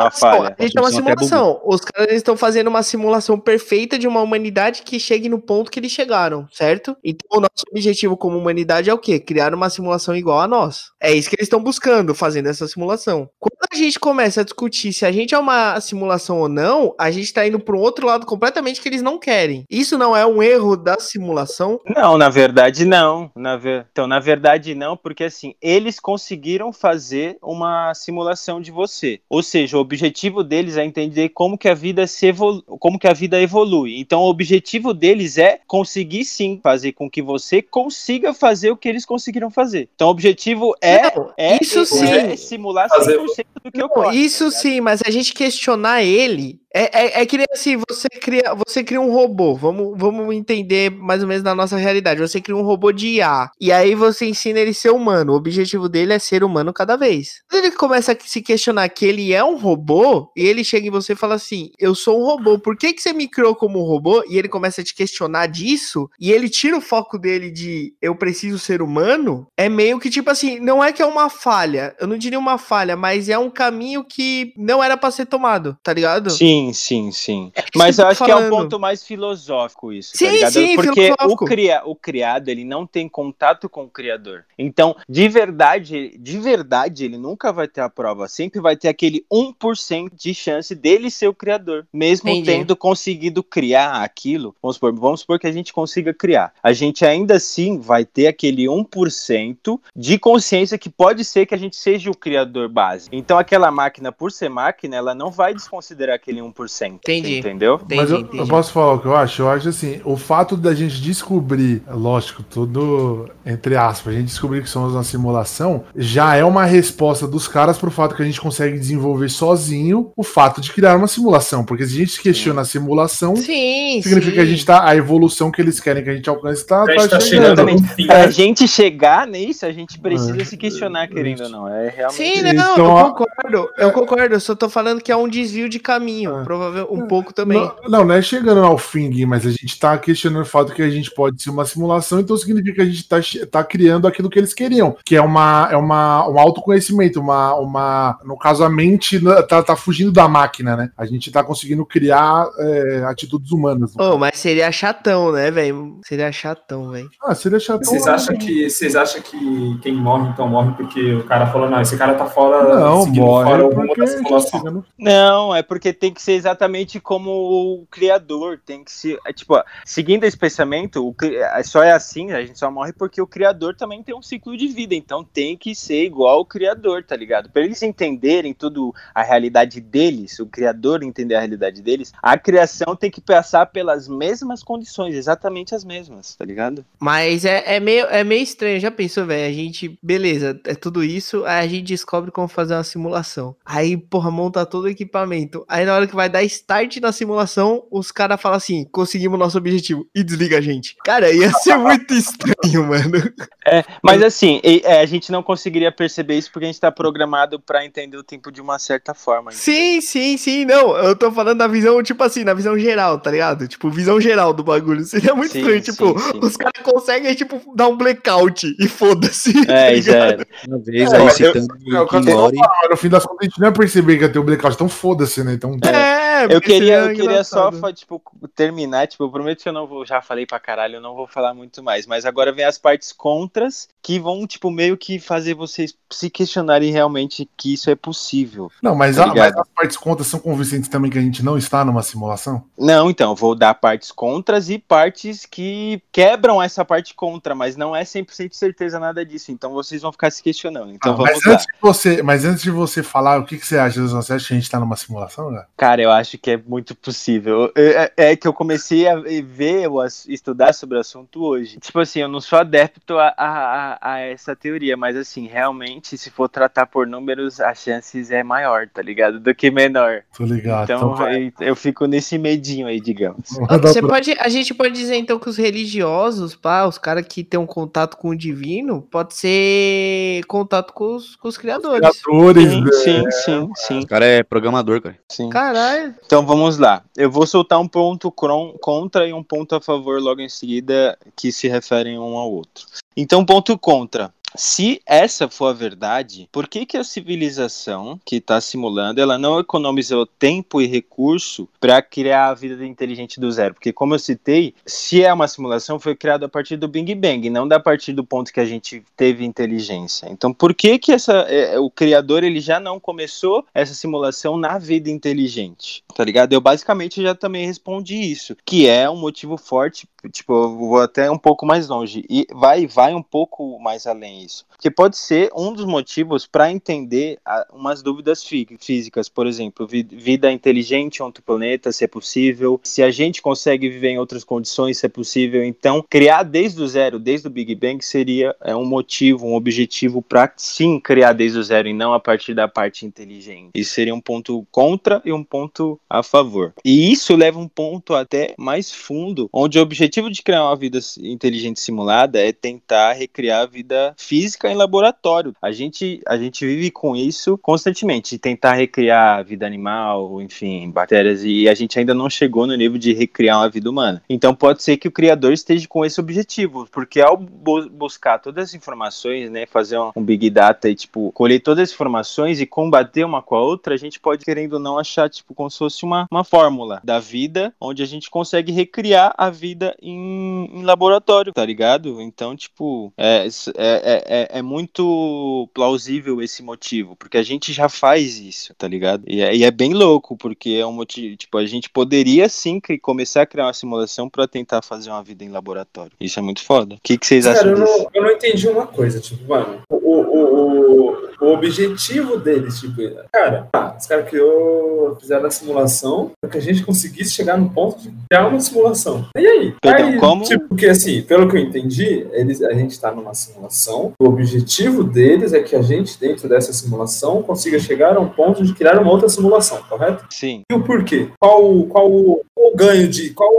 uma 0.00 0.10
falha? 0.12 0.54
A 0.56 0.62
gente 0.62 0.78
é 0.78 0.80
uma 0.80 0.88
A 0.88 0.90
gente 0.92 1.02
simulação. 1.02 1.60
Os 1.64 1.80
caras 1.80 2.14
estão 2.14 2.36
fazendo 2.36 2.68
uma 2.68 2.84
simulação 2.84 3.38
perfeita 3.38 3.98
de 3.98 4.06
uma 4.06 4.20
humanidade 4.20 4.82
que 4.82 5.00
chegue 5.00 5.28
no 5.28 5.40
ponto 5.40 5.72
que 5.72 5.80
eles 5.80 5.90
chegaram, 5.90 6.46
certo? 6.52 6.96
Então 7.02 7.38
o 7.38 7.40
nosso 7.40 7.64
objetivo 7.68 8.16
como 8.16 8.38
humanidade 8.38 8.88
é 8.88 8.94
o 8.94 8.98
quê? 8.98 9.18
Criar 9.18 9.52
uma 9.52 9.68
simulação 9.68 10.14
igual 10.14 10.40
a 10.40 10.46
nós. 10.46 10.92
É 11.02 11.12
isso 11.12 11.28
que 11.28 11.34
eles 11.34 11.46
estão 11.46 11.60
buscando, 11.62 12.14
fazendo 12.14 12.48
essa 12.48 12.68
simulação. 12.68 13.28
Quando 13.40 13.58
a 13.72 13.76
gente 13.76 13.98
começa 13.98 14.42
a 14.42 14.44
discutir 14.44 14.92
se 14.92 15.04
a 15.04 15.10
gente 15.10 15.34
é 15.34 15.38
uma 15.38 15.80
simulação 15.80 16.38
ou 16.38 16.48
não, 16.48 16.94
a 16.98 17.10
gente 17.10 17.32
tá 17.32 17.44
indo 17.44 17.58
para 17.58 17.76
um 17.76 17.80
outro 17.80 18.06
lado 18.06 18.24
completamente 18.24 18.80
que 18.80 18.88
eles 18.88 19.02
não 19.02 19.18
querem. 19.18 19.64
Isso 19.68 19.98
não 19.98 20.16
é 20.16 20.24
um 20.24 20.40
erro 20.40 20.76
da 20.76 20.96
simulação? 21.00 21.80
Não, 21.94 22.16
na 22.16 22.28
verdade 22.28 22.83
não. 22.84 23.30
Na 23.34 23.56
ver- 23.56 23.86
Então, 23.92 24.06
na 24.06 24.18
verdade 24.20 24.74
não, 24.74 24.96
porque 24.96 25.24
assim, 25.24 25.54
eles 25.60 25.98
conseguiram 26.00 26.72
fazer 26.72 27.36
uma 27.42 27.92
simulação 27.94 28.60
de 28.60 28.70
você. 28.70 29.20
Ou 29.28 29.42
seja, 29.42 29.76
o 29.76 29.80
objetivo 29.80 30.42
deles 30.44 30.76
é 30.76 30.84
entender 30.84 31.30
como 31.30 31.56
que 31.58 31.68
a 31.68 31.74
vida 31.74 32.06
se 32.06 32.26
evolu... 32.26 32.62
como 32.62 32.98
que 32.98 33.06
a 33.08 33.12
vida 33.12 33.40
evolui. 33.40 33.98
Então, 33.98 34.22
o 34.22 34.28
objetivo 34.28 34.92
deles 34.94 35.38
é 35.38 35.60
conseguir 35.66 36.24
sim 36.24 36.60
fazer 36.62 36.92
com 36.92 37.08
que 37.10 37.22
você 37.22 37.60
consiga 37.62 38.32
fazer 38.34 38.70
o 38.70 38.76
que 38.76 38.88
eles 38.88 39.04
conseguiram 39.06 39.50
fazer. 39.50 39.88
Então, 39.94 40.08
o 40.08 40.10
objetivo 40.10 40.74
é, 40.80 41.14
Não, 41.16 41.32
é, 41.36 41.58
isso 41.60 41.80
é 41.80 41.84
sim. 41.84 42.36
simular 42.36 42.88
Fazer- 42.88 43.18
100% 43.18 43.46
do 43.64 43.72
que 43.72 43.78
Não, 43.78 43.86
ocorre. 43.86 44.18
isso 44.18 44.44
tá 44.44 44.50
sim, 44.50 44.80
mas 44.80 45.00
a 45.06 45.10
gente 45.10 45.32
questionar 45.32 46.02
ele 46.02 46.60
é, 46.74 47.04
é, 47.04 47.22
é 47.22 47.26
que 47.26 47.38
nem 47.38 47.46
assim, 47.52 47.76
você 47.88 48.08
cria, 48.08 48.52
você 48.66 48.82
cria 48.82 49.00
um 49.00 49.12
robô, 49.12 49.54
vamos, 49.54 49.96
vamos 49.96 50.34
entender 50.34 50.90
mais 50.90 51.22
ou 51.22 51.28
menos 51.28 51.44
na 51.44 51.54
nossa 51.54 51.76
realidade. 51.76 52.20
Você 52.20 52.40
cria 52.40 52.56
um 52.56 52.62
robô 52.62 52.90
de 52.90 53.06
IA, 53.08 53.48
e 53.60 53.70
aí 53.70 53.94
você 53.94 54.26
ensina 54.26 54.58
ele 54.58 54.74
ser 54.74 54.90
humano. 54.90 55.32
O 55.32 55.36
objetivo 55.36 55.88
dele 55.88 56.12
é 56.12 56.18
ser 56.18 56.42
humano 56.42 56.72
cada 56.72 56.96
vez. 56.96 57.42
Quando 57.48 57.64
ele 57.64 57.76
começa 57.76 58.12
a 58.12 58.16
se 58.18 58.42
questionar 58.42 58.88
que 58.88 59.06
ele 59.06 59.32
é 59.32 59.44
um 59.44 59.56
robô, 59.56 60.32
e 60.36 60.44
ele 60.44 60.64
chega 60.64 60.88
em 60.88 60.90
você 60.90 61.12
e 61.12 61.16
fala 61.16 61.36
assim: 61.36 61.70
Eu 61.78 61.94
sou 61.94 62.20
um 62.20 62.24
robô, 62.24 62.58
por 62.58 62.76
que, 62.76 62.92
que 62.92 63.00
você 63.00 63.12
me 63.12 63.28
criou 63.28 63.54
como 63.54 63.80
um 63.80 63.86
robô? 63.86 64.24
E 64.28 64.36
ele 64.36 64.48
começa 64.48 64.80
a 64.80 64.84
te 64.84 64.94
questionar 64.96 65.46
disso, 65.46 66.10
e 66.18 66.32
ele 66.32 66.48
tira 66.48 66.76
o 66.76 66.80
foco 66.80 67.16
dele 67.16 67.52
de 67.52 67.94
eu 68.02 68.16
preciso 68.16 68.58
ser 68.58 68.82
humano, 68.82 69.46
é 69.56 69.68
meio 69.68 70.00
que 70.00 70.10
tipo 70.10 70.28
assim, 70.28 70.58
não 70.58 70.82
é 70.82 70.92
que 70.92 71.02
é 71.02 71.06
uma 71.06 71.30
falha, 71.30 71.94
eu 72.00 72.08
não 72.08 72.18
diria 72.18 72.38
uma 72.38 72.58
falha, 72.58 72.96
mas 72.96 73.28
é 73.28 73.38
um 73.38 73.50
caminho 73.50 74.04
que 74.04 74.52
não 74.56 74.82
era 74.82 74.96
pra 74.96 75.12
ser 75.12 75.26
tomado, 75.26 75.76
tá 75.82 75.92
ligado? 75.92 76.30
Sim, 76.30 76.63
sim, 76.72 77.10
sim. 77.12 77.52
É 77.54 77.60
isso 77.60 77.70
Mas 77.76 77.98
eu 77.98 78.06
acho 78.06 78.24
que 78.24 78.30
é 78.30 78.34
um 78.34 78.38
falando. 78.38 78.50
ponto 78.50 78.80
mais 78.80 79.02
filosófico 79.02 79.92
isso, 79.92 80.16
Sim, 80.16 80.26
tá 80.26 80.32
ligado? 80.32 80.52
sim, 80.52 80.76
Porque 80.76 81.12
o, 81.26 81.36
cria, 81.36 81.82
o 81.84 81.94
criado, 81.94 82.48
ele 82.48 82.64
não 82.64 82.86
tem 82.86 83.08
contato 83.08 83.68
com 83.68 83.84
o 83.84 83.88
criador. 83.88 84.44
Então, 84.58 84.96
de 85.08 85.28
verdade, 85.28 86.16
de 86.18 86.38
verdade, 86.38 87.04
ele 87.04 87.18
nunca 87.18 87.52
vai 87.52 87.66
ter 87.68 87.80
a 87.80 87.88
prova. 87.90 88.28
Sempre 88.28 88.60
vai 88.60 88.76
ter 88.76 88.88
aquele 88.88 89.24
1% 89.32 90.12
de 90.16 90.34
chance 90.34 90.74
dele 90.74 91.10
ser 91.10 91.28
o 91.28 91.34
criador. 91.34 91.86
Mesmo 91.92 92.28
Entendi. 92.30 92.46
tendo 92.46 92.76
conseguido 92.76 93.42
criar 93.42 94.02
aquilo, 94.02 94.54
vamos 94.62 94.76
supor, 94.76 94.94
vamos 94.94 95.20
supor 95.20 95.38
que 95.38 95.46
a 95.46 95.52
gente 95.52 95.72
consiga 95.72 96.12
criar. 96.14 96.52
A 96.62 96.72
gente 96.72 97.04
ainda 97.04 97.34
assim 97.36 97.78
vai 97.78 98.04
ter 98.04 98.26
aquele 98.26 98.64
1% 98.66 99.80
de 99.94 100.18
consciência 100.18 100.78
que 100.78 100.88
pode 100.88 101.24
ser 101.24 101.46
que 101.46 101.54
a 101.54 101.58
gente 101.58 101.76
seja 101.76 102.10
o 102.10 102.16
criador 102.16 102.68
base. 102.68 103.08
Então, 103.12 103.38
aquela 103.38 103.70
máquina, 103.70 104.12
por 104.12 104.30
ser 104.30 104.48
máquina, 104.48 104.96
ela 104.96 105.14
não 105.14 105.30
vai 105.30 105.52
desconsiderar 105.54 106.16
aquele 106.16 106.40
1%. 106.40 106.53
Entendi. 106.54 107.38
Entendeu? 107.38 107.74
Entendi, 107.82 108.00
Mas 108.00 108.10
eu, 108.10 108.20
entendi. 108.20 108.38
eu 108.38 108.46
posso 108.46 108.72
falar 108.72 108.92
o 108.94 108.98
que 109.00 109.06
eu 109.06 109.16
acho? 109.16 109.42
Eu 109.42 109.50
acho 109.50 109.68
assim, 109.68 110.00
o 110.04 110.16
fato 110.16 110.56
da 110.56 110.74
gente 110.74 111.00
descobrir, 111.00 111.82
lógico, 111.90 112.42
tudo 112.42 113.28
entre 113.44 113.76
aspas, 113.76 114.14
a 114.14 114.16
gente 114.16 114.26
descobrir 114.26 114.62
que 114.62 114.68
somos 114.68 114.94
uma 114.94 115.02
simulação, 115.04 115.84
já 115.94 116.34
é 116.34 116.44
uma 116.44 116.64
resposta 116.64 117.26
dos 117.26 117.46
caras 117.46 117.76
pro 117.76 117.90
fato 117.90 118.14
que 118.14 118.22
a 118.22 118.24
gente 118.24 118.40
consegue 118.40 118.78
desenvolver 118.78 119.28
sozinho 119.28 120.10
o 120.16 120.22
fato 120.22 120.60
de 120.60 120.72
criar 120.72 120.96
uma 120.96 121.06
simulação. 121.06 121.64
Porque 121.64 121.86
se 121.86 121.94
a 121.94 121.98
gente 121.98 122.20
questiona 122.22 122.62
a 122.62 122.64
simulação, 122.64 123.36
Sim, 123.36 124.00
significa 124.02 124.30
sim. 124.30 124.32
que 124.32 124.40
a 124.40 124.44
gente 124.46 124.64
tá. 124.64 124.84
A 124.88 124.96
evolução 124.96 125.50
que 125.50 125.60
eles 125.60 125.80
querem 125.80 126.02
que 126.02 126.10
a 126.10 126.14
gente 126.14 126.28
alcance 126.28 126.66
tá, 126.66 126.82
A 126.82 126.90
gente 126.90 127.00
tá 127.02 127.08
tá 127.08 127.20
chegando. 127.20 127.66
fim. 127.94 128.06
Pra 128.06 128.30
gente 128.30 128.66
chegar 128.68 129.26
nisso, 129.26 129.66
a 129.66 129.72
gente 129.72 129.98
precisa 129.98 130.40
É. 130.40 130.44
se 130.44 130.56
questionar, 130.56 131.08
querendo 131.08 131.44
ou 131.44 131.48
não. 131.48 131.68
É 131.68 131.88
realmente. 131.90 132.16
Sim, 132.16 132.42
não, 132.42 132.72
Então, 132.72 132.98
eu 132.98 133.04
concordo. 133.14 133.70
Eu 133.78 133.92
concordo, 133.92 134.34
eu 134.34 134.40
só 134.40 134.54
tô 134.54 134.68
falando 134.68 135.00
que 135.00 135.12
é 135.12 135.16
um 135.16 135.28
desvio 135.28 135.68
de 135.68 135.78
caminho. 135.78 136.43
É. 136.44 136.46
Provavelmente 136.46 136.92
um 136.92 137.06
pouco 137.06 137.32
também. 137.32 137.58
Não, 137.58 137.74
não, 137.88 138.04
não 138.04 138.14
é 138.14 138.22
chegando 138.22 138.62
ao 138.64 138.78
fim, 138.78 139.10
Gui, 139.10 139.26
mas 139.26 139.46
a 139.46 139.50
gente 139.50 139.78
tá 139.78 139.96
questionando 139.98 140.42
o 140.42 140.46
fato 140.46 140.72
que 140.72 140.82
a 140.82 140.90
gente 140.90 141.10
pode 141.10 141.42
ser 141.42 141.50
uma 141.50 141.64
simulação, 141.64 142.20
então 142.20 142.36
significa 142.36 142.76
que 142.76 142.80
a 142.82 142.84
gente 142.86 143.08
tá, 143.08 143.20
che- 143.22 143.46
tá 143.46 143.62
criando 143.64 144.06
aquilo 144.06 144.28
que 144.30 144.38
eles 144.38 144.54
queriam, 144.54 144.96
que 145.04 145.16
é 145.16 145.20
uma 145.22 145.68
é 145.70 145.76
uma, 145.76 146.28
um 146.28 146.38
autoconhecimento, 146.38 147.20
uma, 147.20 147.54
uma. 147.54 148.18
No 148.24 148.36
caso, 148.36 148.62
a 148.64 148.68
mente 148.68 149.22
né, 149.22 149.42
tá, 149.42 149.62
tá 149.62 149.76
fugindo 149.76 150.12
da 150.12 150.28
máquina, 150.28 150.76
né? 150.76 150.90
A 150.96 151.04
gente 151.06 151.30
tá 151.30 151.42
conseguindo 151.42 151.84
criar 151.86 152.46
é, 152.58 153.04
atitudes 153.06 153.50
humanas. 153.50 153.92
Oh, 153.98 154.16
mas 154.18 154.38
seria 154.38 154.70
chatão, 154.72 155.32
né, 155.32 155.50
velho? 155.50 156.00
Seria 156.04 156.30
chatão, 156.32 156.90
velho. 156.90 157.08
Ah, 157.22 157.34
seria 157.34 157.58
chato. 157.58 157.84
Vocês 157.84 158.06
acham 158.06 158.36
que 158.36 158.68
vocês 158.70 158.94
acham 158.96 159.20
que 159.22 159.78
quem 159.82 159.94
morre 159.94 160.28
então 160.30 160.48
morre 160.48 160.72
porque 160.76 161.14
o 161.14 161.24
cara 161.24 161.46
falou 161.46 161.68
não, 161.70 161.80
esse 161.80 161.96
cara 161.96 162.14
tá 162.14 162.26
fora, 162.26 162.74
Não, 162.78 163.06
morre 163.06 163.44
fora 163.50 163.68
porque 163.68 164.00
da 164.00 164.06
simulação. 164.06 164.64
no- 164.64 164.84
Não, 164.98 165.54
é 165.54 165.62
porque 165.62 165.92
tem 165.92 166.12
que 166.12 166.22
ser 166.24 166.32
exatamente 166.32 166.98
como 166.98 167.30
o 167.30 167.86
criador. 167.86 168.60
Tem 168.64 168.82
que 168.82 168.90
ser. 168.90 169.18
É, 169.26 169.32
tipo, 169.32 169.54
seguindo 169.84 170.24
esse 170.24 170.36
pensamento, 170.36 171.06
o, 171.06 171.14
é, 171.24 171.62
só 171.62 171.82
é 171.82 171.92
assim, 171.92 172.32
a 172.32 172.44
gente 172.44 172.58
só 172.58 172.70
morre 172.70 172.92
porque 172.92 173.20
o 173.20 173.26
criador 173.26 173.74
também 173.76 174.02
tem 174.02 174.14
um 174.14 174.22
ciclo 174.22 174.56
de 174.56 174.68
vida. 174.68 174.94
Então 174.94 175.24
tem 175.24 175.56
que 175.56 175.74
ser 175.74 176.04
igual 176.04 176.40
o 176.40 176.46
criador, 176.46 177.04
tá 177.04 177.16
ligado? 177.16 177.50
Pra 177.50 177.62
eles 177.62 177.82
entenderem 177.82 178.52
tudo 178.52 178.94
a 179.14 179.22
realidade 179.22 179.80
deles, 179.80 180.38
o 180.38 180.46
criador 180.46 181.02
entender 181.02 181.34
a 181.34 181.40
realidade 181.40 181.82
deles, 181.82 182.12
a 182.22 182.38
criação 182.38 182.96
tem 182.96 183.10
que 183.10 183.20
passar 183.20 183.66
pelas 183.66 184.08
mesmas 184.08 184.62
condições, 184.62 185.14
exatamente 185.14 185.74
as 185.74 185.84
mesmas, 185.84 186.34
tá 186.34 186.44
ligado? 186.44 186.84
Mas 186.98 187.44
é, 187.44 187.76
é, 187.76 187.80
meio, 187.80 188.06
é 188.06 188.24
meio 188.24 188.42
estranho, 188.42 188.80
já 188.80 188.90
pensou, 188.90 189.26
velho? 189.26 189.48
A 189.48 189.52
gente, 189.52 189.98
beleza, 190.02 190.60
é 190.64 190.74
tudo 190.74 191.04
isso, 191.04 191.44
aí 191.44 191.66
a 191.66 191.68
gente 191.68 191.84
descobre 191.84 192.30
como 192.30 192.48
fazer 192.48 192.74
uma 192.74 192.84
simulação. 192.84 193.56
Aí, 193.64 193.96
porra, 193.96 194.30
monta 194.30 194.64
todo 194.66 194.84
o 194.84 194.88
equipamento. 194.88 195.64
Aí 195.68 195.84
na 195.84 195.94
hora 195.94 196.06
que 196.06 196.13
vai 196.14 196.28
dar 196.28 196.42
start 196.44 196.96
na 196.98 197.12
simulação, 197.12 197.84
os 197.90 198.10
caras 198.12 198.40
falam 198.40 198.56
assim: 198.56 198.84
conseguimos 198.90 199.38
nosso 199.38 199.58
objetivo 199.58 200.06
e 200.14 200.22
desliga 200.22 200.58
a 200.58 200.60
gente. 200.60 200.96
Cara, 201.04 201.30
ia 201.32 201.50
ser 201.52 201.76
muito 201.76 202.14
estranho, 202.14 202.84
mano. 202.86 203.22
É, 203.66 203.84
mas 204.02 204.22
assim, 204.22 204.60
e- 204.62 204.82
é, 204.84 205.00
a 205.00 205.06
gente 205.06 205.30
não 205.32 205.42
conseguiria 205.42 205.90
perceber 205.90 206.36
isso 206.36 206.50
porque 206.52 206.64
a 206.64 206.68
gente 206.68 206.80
tá 206.80 206.90
programado 206.92 207.58
pra 207.60 207.84
entender 207.84 208.16
o 208.16 208.22
tempo 208.22 208.50
de 208.52 208.60
uma 208.60 208.78
certa 208.78 209.14
forma. 209.14 209.50
Sim, 209.52 210.00
sim, 210.00 210.36
sim, 210.36 210.64
não. 210.64 210.96
Eu 210.96 211.16
tô 211.16 211.30
falando 211.32 211.58
da 211.58 211.66
visão, 211.66 212.02
tipo 212.02 212.22
assim, 212.22 212.44
na 212.44 212.54
visão 212.54 212.78
geral, 212.78 213.18
tá 213.18 213.30
ligado? 213.30 213.66
Tipo, 213.66 213.90
visão 213.90 214.20
geral 214.20 214.52
do 214.52 214.62
bagulho. 214.62 215.04
Seria 215.04 215.34
muito 215.34 215.52
Sim, 215.52 215.58
estranho, 215.60 215.84
sim, 215.84 215.92
tipo, 215.92 216.18
sim. 216.20 216.40
os 216.42 216.56
caras 216.56 216.82
conseguem, 216.82 217.34
tipo, 217.34 217.60
dar 217.74 217.88
um 217.88 217.96
blackout 217.96 218.74
e 218.78 218.88
foda-se. 218.88 219.52
tá 219.66 219.72
É, 219.72 219.98
é. 219.98 220.36
Uma 220.68 220.78
vez 220.78 221.12
É, 221.12 221.16
aí 221.16 221.22
eu- 221.26 221.30
citando 221.30 221.66
é 221.96 222.00
o 222.00 222.06
que 222.06 222.14
eu 222.16 222.18
and 222.20 222.22
Morty, 222.24 222.58
Mas 222.58 222.90
no 222.90 222.96
fim 222.96 223.08
das 223.08 223.24
contas 223.24 223.38
a 223.40 223.44
gente 223.50 223.60
não 223.60 223.66
ia 223.68 223.72
perceber 223.72 224.16
que 224.18 224.22
ia 224.24 224.28
ter 224.28 224.38
o 224.38 224.44
blackout, 224.44 224.74
então 224.74 224.88
foda-se, 224.88 225.42
né? 225.42 225.52
Então, 225.54 225.76
É, 225.84 226.03
Yeah. 226.04 226.33
Eu 226.44 226.60
porque 226.60 226.72
queria, 226.74 226.98
eu 226.98 227.14
queria 227.14 227.44
só 227.44 227.68
engraçado. 227.68 227.92
tipo, 227.94 228.22
terminar, 228.54 229.06
tipo, 229.06 229.24
eu 229.24 229.30
prometo 229.30 229.62
que 229.62 229.68
eu 229.68 229.72
não 229.72 229.86
vou, 229.86 230.04
já 230.06 230.20
falei 230.20 230.46
pra 230.46 230.58
caralho, 230.60 230.96
eu 230.96 231.00
não 231.00 231.14
vou 231.14 231.26
falar 231.26 231.54
muito 231.54 231.82
mais, 231.82 232.06
mas 232.06 232.24
agora 232.26 232.52
vem 232.52 232.64
as 232.64 232.78
partes 232.78 233.12
contras 233.12 233.88
que 234.02 234.18
vão, 234.18 234.46
tipo, 234.46 234.70
meio 234.70 234.96
que 234.96 235.18
fazer 235.18 235.54
vocês 235.54 235.94
se 236.10 236.28
questionarem 236.30 236.92
realmente 236.92 237.48
que 237.56 237.72
isso 237.74 237.90
é 237.90 237.94
possível. 237.94 238.70
Não, 238.82 238.94
mas, 238.94 239.16
Tá 239.16 239.24
a- 239.24 239.34
mas 239.34 239.56
as 239.56 239.68
partes 239.68 239.96
contas 239.96 240.26
são 240.26 240.38
convincentes 240.40 240.88
também 240.88 241.10
que 241.10 241.18
a 241.18 241.22
gente 241.22 241.44
não 241.44 241.56
está 241.56 241.84
numa 241.84 242.02
simulação? 242.02 242.64
Não, 242.78 243.08
então, 243.10 243.30
eu 243.30 243.36
vou 243.36 243.54
dar 243.54 243.74
partes 243.74 244.12
contras 244.12 244.68
e 244.68 244.78
partes 244.78 245.46
que 245.46 246.02
quebram 246.12 246.62
essa 246.62 246.84
parte 246.84 247.14
contra, 247.14 247.54
mas 247.54 247.76
não 247.76 247.94
é 247.96 248.04
100% 248.04 248.52
certeza 248.54 248.98
nada 249.00 249.24
disso, 249.24 249.50
então 249.50 249.72
vocês 249.72 250.02
vão 250.02 250.12
ficar 250.12 250.30
se 250.30 250.42
questionando. 250.42 250.92
Então 250.92 251.12
Ah, 251.12 251.16
vamos 251.16 251.32
mas, 251.32 251.44
lá. 251.46 251.52
antes 251.54 251.66
de 251.66 251.72
você, 251.80 252.22
mas 252.22 252.44
antes 252.44 252.62
de 252.62 252.70
você 252.70 253.02
falar, 253.02 253.40
o 253.40 253.44
que, 253.44 253.56
que 253.58 253.66
você 253.66 253.78
acha? 253.78 254.00
Você 254.06 254.32
acha 254.34 254.46
que 254.48 254.52
a 254.52 254.56
gente 254.56 254.64
está 254.64 254.78
numa 254.78 254.96
simulação, 254.96 255.50
né? 255.50 255.64
Cara, 255.76 256.02
eu 256.02 256.10
acho 256.10 256.33
acho 256.34 256.38
que 256.38 256.50
é 256.50 256.56
muito 256.56 256.94
possível. 256.94 257.70
É, 257.76 258.12
é 258.16 258.36
que 258.36 258.46
eu 258.46 258.52
comecei 258.52 259.06
a 259.08 259.16
ver, 259.44 259.88
ou 259.88 260.00
a 260.00 260.06
estudar 260.06 260.72
sobre 260.72 260.96
o 260.96 261.00
assunto 261.00 261.44
hoje. 261.44 261.78
Tipo 261.78 262.00
assim, 262.00 262.20
eu 262.20 262.28
não 262.28 262.40
sou 262.40 262.58
adepto 262.58 263.18
a, 263.18 263.32
a, 263.36 263.98
a, 264.00 264.20
essa 264.20 264.56
teoria, 264.56 264.96
mas 264.96 265.16
assim, 265.16 265.46
realmente, 265.46 266.18
se 266.18 266.30
for 266.30 266.48
tratar 266.48 266.86
por 266.86 267.06
números, 267.06 267.60
as 267.60 267.78
chances 267.78 268.30
é 268.30 268.42
maior, 268.42 268.88
tá 268.88 269.00
ligado? 269.00 269.38
Do 269.38 269.54
que 269.54 269.70
menor. 269.70 270.22
Tô 270.36 270.44
ligado. 270.44 270.84
Então, 270.84 271.14
então 271.14 271.32
eu, 271.32 271.52
eu, 271.60 271.76
fico 271.76 272.06
nesse 272.06 272.36
medinho 272.38 272.86
aí, 272.86 273.00
digamos. 273.00 273.50
Você 273.82 274.02
pode, 274.02 274.32
a 274.38 274.48
gente 274.48 274.74
pode 274.74 274.94
dizer 274.94 275.16
então 275.16 275.38
que 275.38 275.48
os 275.48 275.56
religiosos, 275.56 276.54
pá, 276.54 276.84
os 276.86 276.98
caras 276.98 277.26
que 277.26 277.44
têm 277.44 277.60
um 277.60 277.66
contato 277.66 278.16
com 278.16 278.30
o 278.30 278.36
divino, 278.36 279.02
pode 279.02 279.34
ser 279.34 280.44
contato 280.46 280.92
com 280.92 281.14
os, 281.14 281.36
com 281.36 281.48
os 281.48 281.56
criadores. 281.56 282.08
Os 282.08 282.22
criadores, 282.22 282.72
sim, 282.72 282.82
né? 282.82 282.90
sim, 282.92 283.30
sim, 283.30 283.70
sim. 283.74 284.00
O 284.00 284.06
cara 284.06 284.24
é 284.24 284.42
programador, 284.42 285.00
cara. 285.00 285.16
Sim. 285.28 285.50
Caralho. 285.50 286.13
Então 286.24 286.44
vamos 286.46 286.78
lá. 286.78 287.02
Eu 287.16 287.30
vou 287.30 287.46
soltar 287.46 287.80
um 287.80 287.88
ponto 287.88 288.30
contra 288.30 289.26
e 289.26 289.32
um 289.32 289.42
ponto 289.42 289.74
a 289.74 289.80
favor 289.80 290.20
logo 290.20 290.40
em 290.40 290.48
seguida 290.48 291.18
que 291.36 291.52
se 291.52 291.68
referem 291.68 292.18
um 292.18 292.36
ao 292.36 292.50
outro. 292.50 292.86
Então, 293.16 293.44
ponto 293.44 293.78
contra. 293.78 294.32
Se 294.56 295.00
essa 295.04 295.48
for 295.48 295.66
a 295.66 295.72
verdade, 295.72 296.48
por 296.52 296.68
que, 296.68 296.86
que 296.86 296.96
a 296.96 297.02
civilização 297.02 298.20
que 298.24 298.36
está 298.36 298.60
simulando 298.60 299.20
ela 299.20 299.36
não 299.36 299.58
economizou 299.58 300.24
tempo 300.26 300.80
e 300.80 300.86
recurso 300.86 301.68
para 301.80 302.00
criar 302.00 302.48
a 302.48 302.54
vida 302.54 302.86
inteligente 302.86 303.40
do 303.40 303.50
zero? 303.50 303.74
Porque, 303.74 303.92
como 303.92 304.14
eu 304.14 304.18
citei, 304.18 304.72
se 304.86 305.24
é 305.24 305.32
uma 305.32 305.48
simulação, 305.48 305.98
foi 305.98 306.14
criada 306.14 306.46
a 306.46 306.48
partir 306.48 306.76
do 306.76 306.86
Big 306.86 307.14
Bang, 307.16 307.50
não 307.50 307.66
da 307.66 307.80
partir 307.80 308.12
do 308.12 308.24
ponto 308.24 308.52
que 308.52 308.60
a 308.60 308.64
gente 308.64 309.02
teve 309.16 309.44
inteligência. 309.44 310.28
Então, 310.30 310.52
por 310.52 310.72
que, 310.72 310.98
que 311.00 311.10
essa, 311.10 311.32
é, 311.32 311.76
o 311.78 311.90
criador 311.90 312.44
ele 312.44 312.60
já 312.60 312.78
não 312.78 313.00
começou 313.00 313.66
essa 313.74 313.92
simulação 313.92 314.56
na 314.56 314.78
vida 314.78 315.10
inteligente? 315.10 316.04
Tá 316.14 316.22
ligado? 316.22 316.52
Eu 316.52 316.60
basicamente 316.60 317.20
já 317.20 317.34
também 317.34 317.66
respondi 317.66 318.16
isso, 318.16 318.56
que 318.64 318.88
é 318.88 319.10
um 319.10 319.16
motivo 319.16 319.56
forte. 319.56 320.08
Tipo, 320.30 320.54
eu 320.54 320.76
vou 320.76 321.00
até 321.00 321.28
um 321.30 321.38
pouco 321.38 321.66
mais 321.66 321.88
longe 321.88 322.24
e 322.30 322.46
vai, 322.52 322.86
vai 322.86 323.14
um 323.14 323.22
pouco 323.22 323.78
mais 323.80 324.06
além 324.06 324.43
isso. 324.44 324.64
Que 324.78 324.90
pode 324.90 325.16
ser 325.16 325.50
um 325.56 325.72
dos 325.72 325.84
motivos 325.84 326.46
para 326.46 326.70
entender 326.70 327.38
a, 327.44 327.66
umas 327.72 328.02
dúvidas 328.02 328.44
fí 328.44 328.66
físicas, 328.80 329.28
por 329.28 329.46
exemplo, 329.46 329.86
vi 329.86 330.02
vida 330.02 330.50
inteligente 330.50 331.18
em 331.18 331.22
outro 331.22 331.42
planeta, 331.42 331.92
se 331.92 332.04
é 332.04 332.06
possível, 332.06 332.80
se 332.82 333.02
a 333.02 333.10
gente 333.10 333.42
consegue 333.42 333.88
viver 333.88 334.10
em 334.10 334.18
outras 334.18 334.44
condições, 334.44 334.98
se 334.98 335.06
é 335.06 335.08
possível. 335.08 335.64
Então, 335.64 336.04
criar 336.08 336.42
desde 336.42 336.82
o 336.82 336.86
zero, 336.86 337.18
desde 337.18 337.46
o 337.46 337.50
Big 337.50 337.74
Bang, 337.74 338.04
seria 338.04 338.54
é, 338.62 338.74
um 338.74 338.84
motivo, 338.84 339.46
um 339.46 339.54
objetivo 339.54 340.22
para 340.22 340.52
sim 340.56 341.00
criar 341.00 341.32
desde 341.32 341.58
o 341.58 341.62
zero 341.62 341.88
e 341.88 341.92
não 341.92 342.12
a 342.12 342.20
partir 342.20 342.54
da 342.54 342.68
parte 342.68 343.06
inteligente. 343.06 343.70
Isso 343.74 343.92
seria 343.92 344.14
um 344.14 344.20
ponto 344.20 344.66
contra 344.70 345.22
e 345.24 345.32
um 345.32 345.42
ponto 345.42 345.98
a 346.08 346.22
favor. 346.22 346.72
E 346.84 347.10
isso 347.12 347.34
leva 347.34 347.58
um 347.58 347.68
ponto 347.68 348.14
até 348.14 348.54
mais 348.58 348.92
fundo, 348.92 349.48
onde 349.52 349.78
o 349.78 349.82
objetivo 349.82 350.30
de 350.30 350.42
criar 350.42 350.64
uma 350.64 350.76
vida 350.76 350.98
inteligente 351.20 351.80
simulada 351.80 352.38
é 352.38 352.52
tentar 352.52 353.12
recriar 353.12 353.62
a 353.62 353.66
vida 353.66 354.14
física 354.16 354.33
em 354.70 354.74
laboratório. 354.74 355.54
A 355.60 355.72
gente, 355.72 356.20
a 356.26 356.36
gente 356.36 356.66
vive 356.66 356.90
com 356.90 357.14
isso 357.14 357.58
constantemente, 357.58 358.38
tentar 358.38 358.74
recriar 358.74 359.44
vida 359.44 359.66
animal, 359.66 360.40
enfim, 360.40 360.90
bactérias, 360.90 361.44
e 361.44 361.68
a 361.68 361.74
gente 361.74 361.98
ainda 361.98 362.14
não 362.14 362.28
chegou 362.28 362.66
no 362.66 362.74
nível 362.74 362.98
de 362.98 363.12
recriar 363.12 363.58
uma 363.58 363.68
vida 363.68 363.90
humana. 363.90 364.22
Então 364.28 364.54
pode 364.54 364.82
ser 364.82 364.96
que 364.96 365.08
o 365.08 365.12
criador 365.12 365.52
esteja 365.52 365.86
com 365.88 366.04
esse 366.04 366.20
objetivo, 366.20 366.88
porque 366.90 367.20
ao 367.20 367.36
bu 367.36 367.88
buscar 367.90 368.38
todas 368.38 368.68
as 368.68 368.74
informações, 368.74 369.50
né, 369.50 369.66
fazer 369.66 369.98
um, 369.98 370.10
um 370.16 370.22
big 370.22 370.48
data 370.50 370.88
e 370.88 370.94
tipo 370.94 371.30
colher 371.32 371.60
todas 371.60 371.84
as 371.84 371.94
informações 371.94 372.60
e 372.60 372.66
combater 372.66 373.24
uma 373.24 373.42
com 373.42 373.56
a 373.56 373.60
outra, 373.60 373.94
a 373.94 373.96
gente 373.96 374.20
pode 374.20 374.44
querendo 374.44 374.74
ou 374.74 374.80
não 374.80 374.98
achar 374.98 375.28
tipo 375.28 375.54
como 375.54 375.70
se 375.70 375.78
fosse 375.78 376.04
uma, 376.04 376.26
uma 376.30 376.44
fórmula 376.44 377.00
da 377.04 377.18
vida, 377.18 377.74
onde 377.80 378.02
a 378.02 378.06
gente 378.06 378.30
consegue 378.30 378.72
recriar 378.72 379.34
a 379.36 379.50
vida 379.50 379.96
em, 380.00 380.70
em 380.72 380.82
laboratório, 380.82 381.52
tá 381.52 381.64
ligado? 381.64 382.20
Então, 382.20 382.56
tipo, 382.56 383.12
é, 383.16 383.46
é, 383.76 384.23
é 384.26 384.58
é, 384.58 384.62
muito 384.62 385.68
plausível 385.74 386.40
esse 386.42 386.62
motivo, 386.62 387.16
porque 387.16 387.36
a 387.36 387.42
gente 387.42 387.72
já 387.72 387.88
faz 387.88 388.38
isso, 388.38 388.74
tá 388.74 388.86
ligado? 388.86 389.24
E 389.26 389.42
é, 389.42 389.54
e 389.54 389.64
é 389.64 389.70
bem 389.70 389.92
louco, 389.92 390.36
porque 390.36 390.70
é 390.70 390.86
um 390.86 390.92
motivo, 390.92 391.36
tipo, 391.36 391.58
a 391.58 391.66
gente 391.66 391.90
poderia 391.90 392.48
sim 392.48 392.80
começar 393.00 393.42
a 393.42 393.46
criar 393.46 393.66
uma 393.66 393.74
simulação 393.74 394.28
para 394.28 394.46
tentar 394.46 394.82
fazer 394.82 395.10
uma 395.10 395.22
vida 395.22 395.44
em 395.44 395.48
laboratório. 395.48 396.12
Isso 396.20 396.38
é 396.38 396.42
muito 396.42 396.62
foda. 396.62 396.96
O 396.96 396.98
que, 397.02 397.18
que 397.18 397.26
vocês 397.26 397.44
Cara, 397.44 397.58
acham 397.58 397.70
eu 397.70 397.76
disso? 397.76 398.08
Eu 398.14 398.22
não 398.22 398.30
entendi 398.30 398.68
uma 398.68 398.86
coisa, 398.86 399.20
tipo, 399.20 399.46
mano, 399.48 399.82
o, 399.88 399.96
o, 399.96 401.10
o, 401.10 401.28
o 401.44 401.52
objetivo 401.52 402.38
deles, 402.38 402.80
tipo, 402.80 403.02
cara, 403.32 403.68
os 403.98 404.06
caras 404.06 404.28
criou, 404.28 405.16
fizeram 405.20 405.46
a 405.46 405.50
simulação 405.50 406.30
para 406.40 406.50
que 406.50 406.58
a 406.58 406.60
gente 406.60 406.84
conseguisse 406.84 407.32
chegar 407.32 407.58
no 407.58 407.70
ponto 407.70 408.00
de 408.00 408.12
criar 408.28 408.48
uma 408.48 408.60
simulação. 408.60 409.26
E 409.36 409.46
aí? 409.46 409.74
Perdão, 409.80 410.06
aí, 410.06 410.18
como? 410.18 410.42
Tipo, 410.42 410.68
porque 410.68 410.86
assim, 410.86 411.22
pelo 411.22 411.48
que 411.48 411.56
eu 411.56 411.60
entendi, 411.60 412.26
eles, 412.32 412.62
a 412.62 412.72
gente 412.72 412.98
tá 412.98 413.12
numa 413.12 413.34
simulação, 413.34 414.12
o 414.18 414.24
objetivo 414.26 415.04
deles 415.04 415.52
é 415.52 415.62
que 415.62 415.76
a 415.76 415.82
gente, 415.82 416.18
dentro 416.18 416.48
dessa 416.48 416.72
simulação, 416.72 417.42
consiga 417.42 417.78
chegar 417.78 418.16
a 418.16 418.20
um 418.20 418.28
ponto 418.28 418.64
de 418.64 418.74
criar 418.74 418.98
uma 418.98 419.10
outra 419.10 419.28
simulação, 419.28 419.82
correto? 419.88 420.24
Sim. 420.30 420.62
E 420.70 420.74
o 420.74 420.82
porquê? 420.82 421.28
Qual, 421.38 421.84
qual, 421.84 422.10
qual 422.53 422.53
o 422.56 422.76
ganho 422.76 423.08
de. 423.08 423.30
Qual 423.30 423.52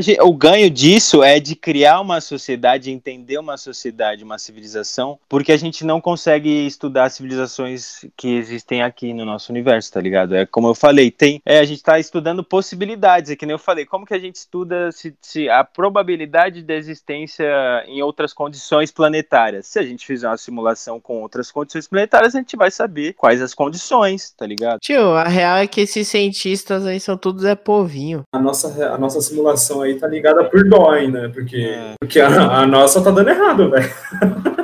Gente, 0.00 0.20
o 0.20 0.32
ganho 0.32 0.68
disso 0.68 1.22
é 1.22 1.38
de 1.38 1.54
criar 1.54 2.00
uma 2.00 2.20
sociedade, 2.20 2.90
entender 2.90 3.38
uma 3.38 3.56
sociedade, 3.56 4.24
uma 4.24 4.38
civilização, 4.38 5.18
porque 5.28 5.52
a 5.52 5.56
gente 5.56 5.84
não 5.84 6.00
consegue 6.00 6.66
estudar 6.66 7.10
civilizações 7.10 8.04
que 8.16 8.34
existem 8.34 8.82
aqui 8.82 9.14
no 9.14 9.24
nosso 9.24 9.52
universo, 9.52 9.92
tá 9.92 10.00
ligado? 10.00 10.34
É 10.34 10.46
como 10.46 10.66
eu 10.66 10.74
falei, 10.74 11.12
tem, 11.12 11.40
é, 11.46 11.60
a 11.60 11.64
gente 11.64 11.76
está 11.76 11.96
estudando 11.98 12.42
possibilidades, 12.42 13.30
é 13.30 13.36
que 13.36 13.46
nem 13.46 13.54
eu 13.54 13.58
falei, 13.58 13.86
como 13.86 14.04
que 14.04 14.14
a 14.14 14.18
gente 14.18 14.34
estuda 14.34 14.90
se, 14.90 15.14
se 15.20 15.48
a 15.48 15.62
probabilidade 15.62 16.62
da 16.64 16.74
existência 16.74 17.46
em 17.86 18.02
outras 18.02 18.32
condições 18.32 18.90
planetárias? 18.90 19.68
Se 19.68 19.78
a 19.78 19.84
gente 19.84 20.04
fizer 20.04 20.26
uma 20.26 20.36
simulação 20.36 20.98
com 20.98 21.22
outras 21.22 21.52
condições 21.52 21.86
planetárias, 21.86 22.34
a 22.34 22.38
gente 22.38 22.56
vai 22.56 22.70
saber 22.70 23.12
quais 23.12 23.40
as 23.40 23.54
condições, 23.54 24.32
tá 24.32 24.44
ligado? 24.44 24.80
Tio, 24.80 25.10
a 25.12 25.28
real 25.28 25.58
é 25.58 25.68
que 25.68 25.82
esses 25.82 26.08
cientistas 26.08 26.84
aí 26.84 26.98
são 26.98 27.16
todos 27.16 27.44
é 27.44 27.54
povinho. 27.54 28.13
A 28.32 28.38
nossa, 28.38 28.86
a 28.86 28.98
nossa 28.98 29.20
simulação 29.20 29.82
aí 29.82 29.94
tá 29.94 30.06
ligada 30.06 30.44
por 30.44 30.68
dói, 30.68 31.08
né? 31.08 31.28
Porque, 31.28 31.56
é. 31.56 31.94
porque 31.98 32.20
a, 32.20 32.60
a, 32.60 32.66
nossa 32.66 33.02
tá 33.02 33.10
dando 33.10 33.30
errado, 33.30 33.70
velho. 33.70 33.94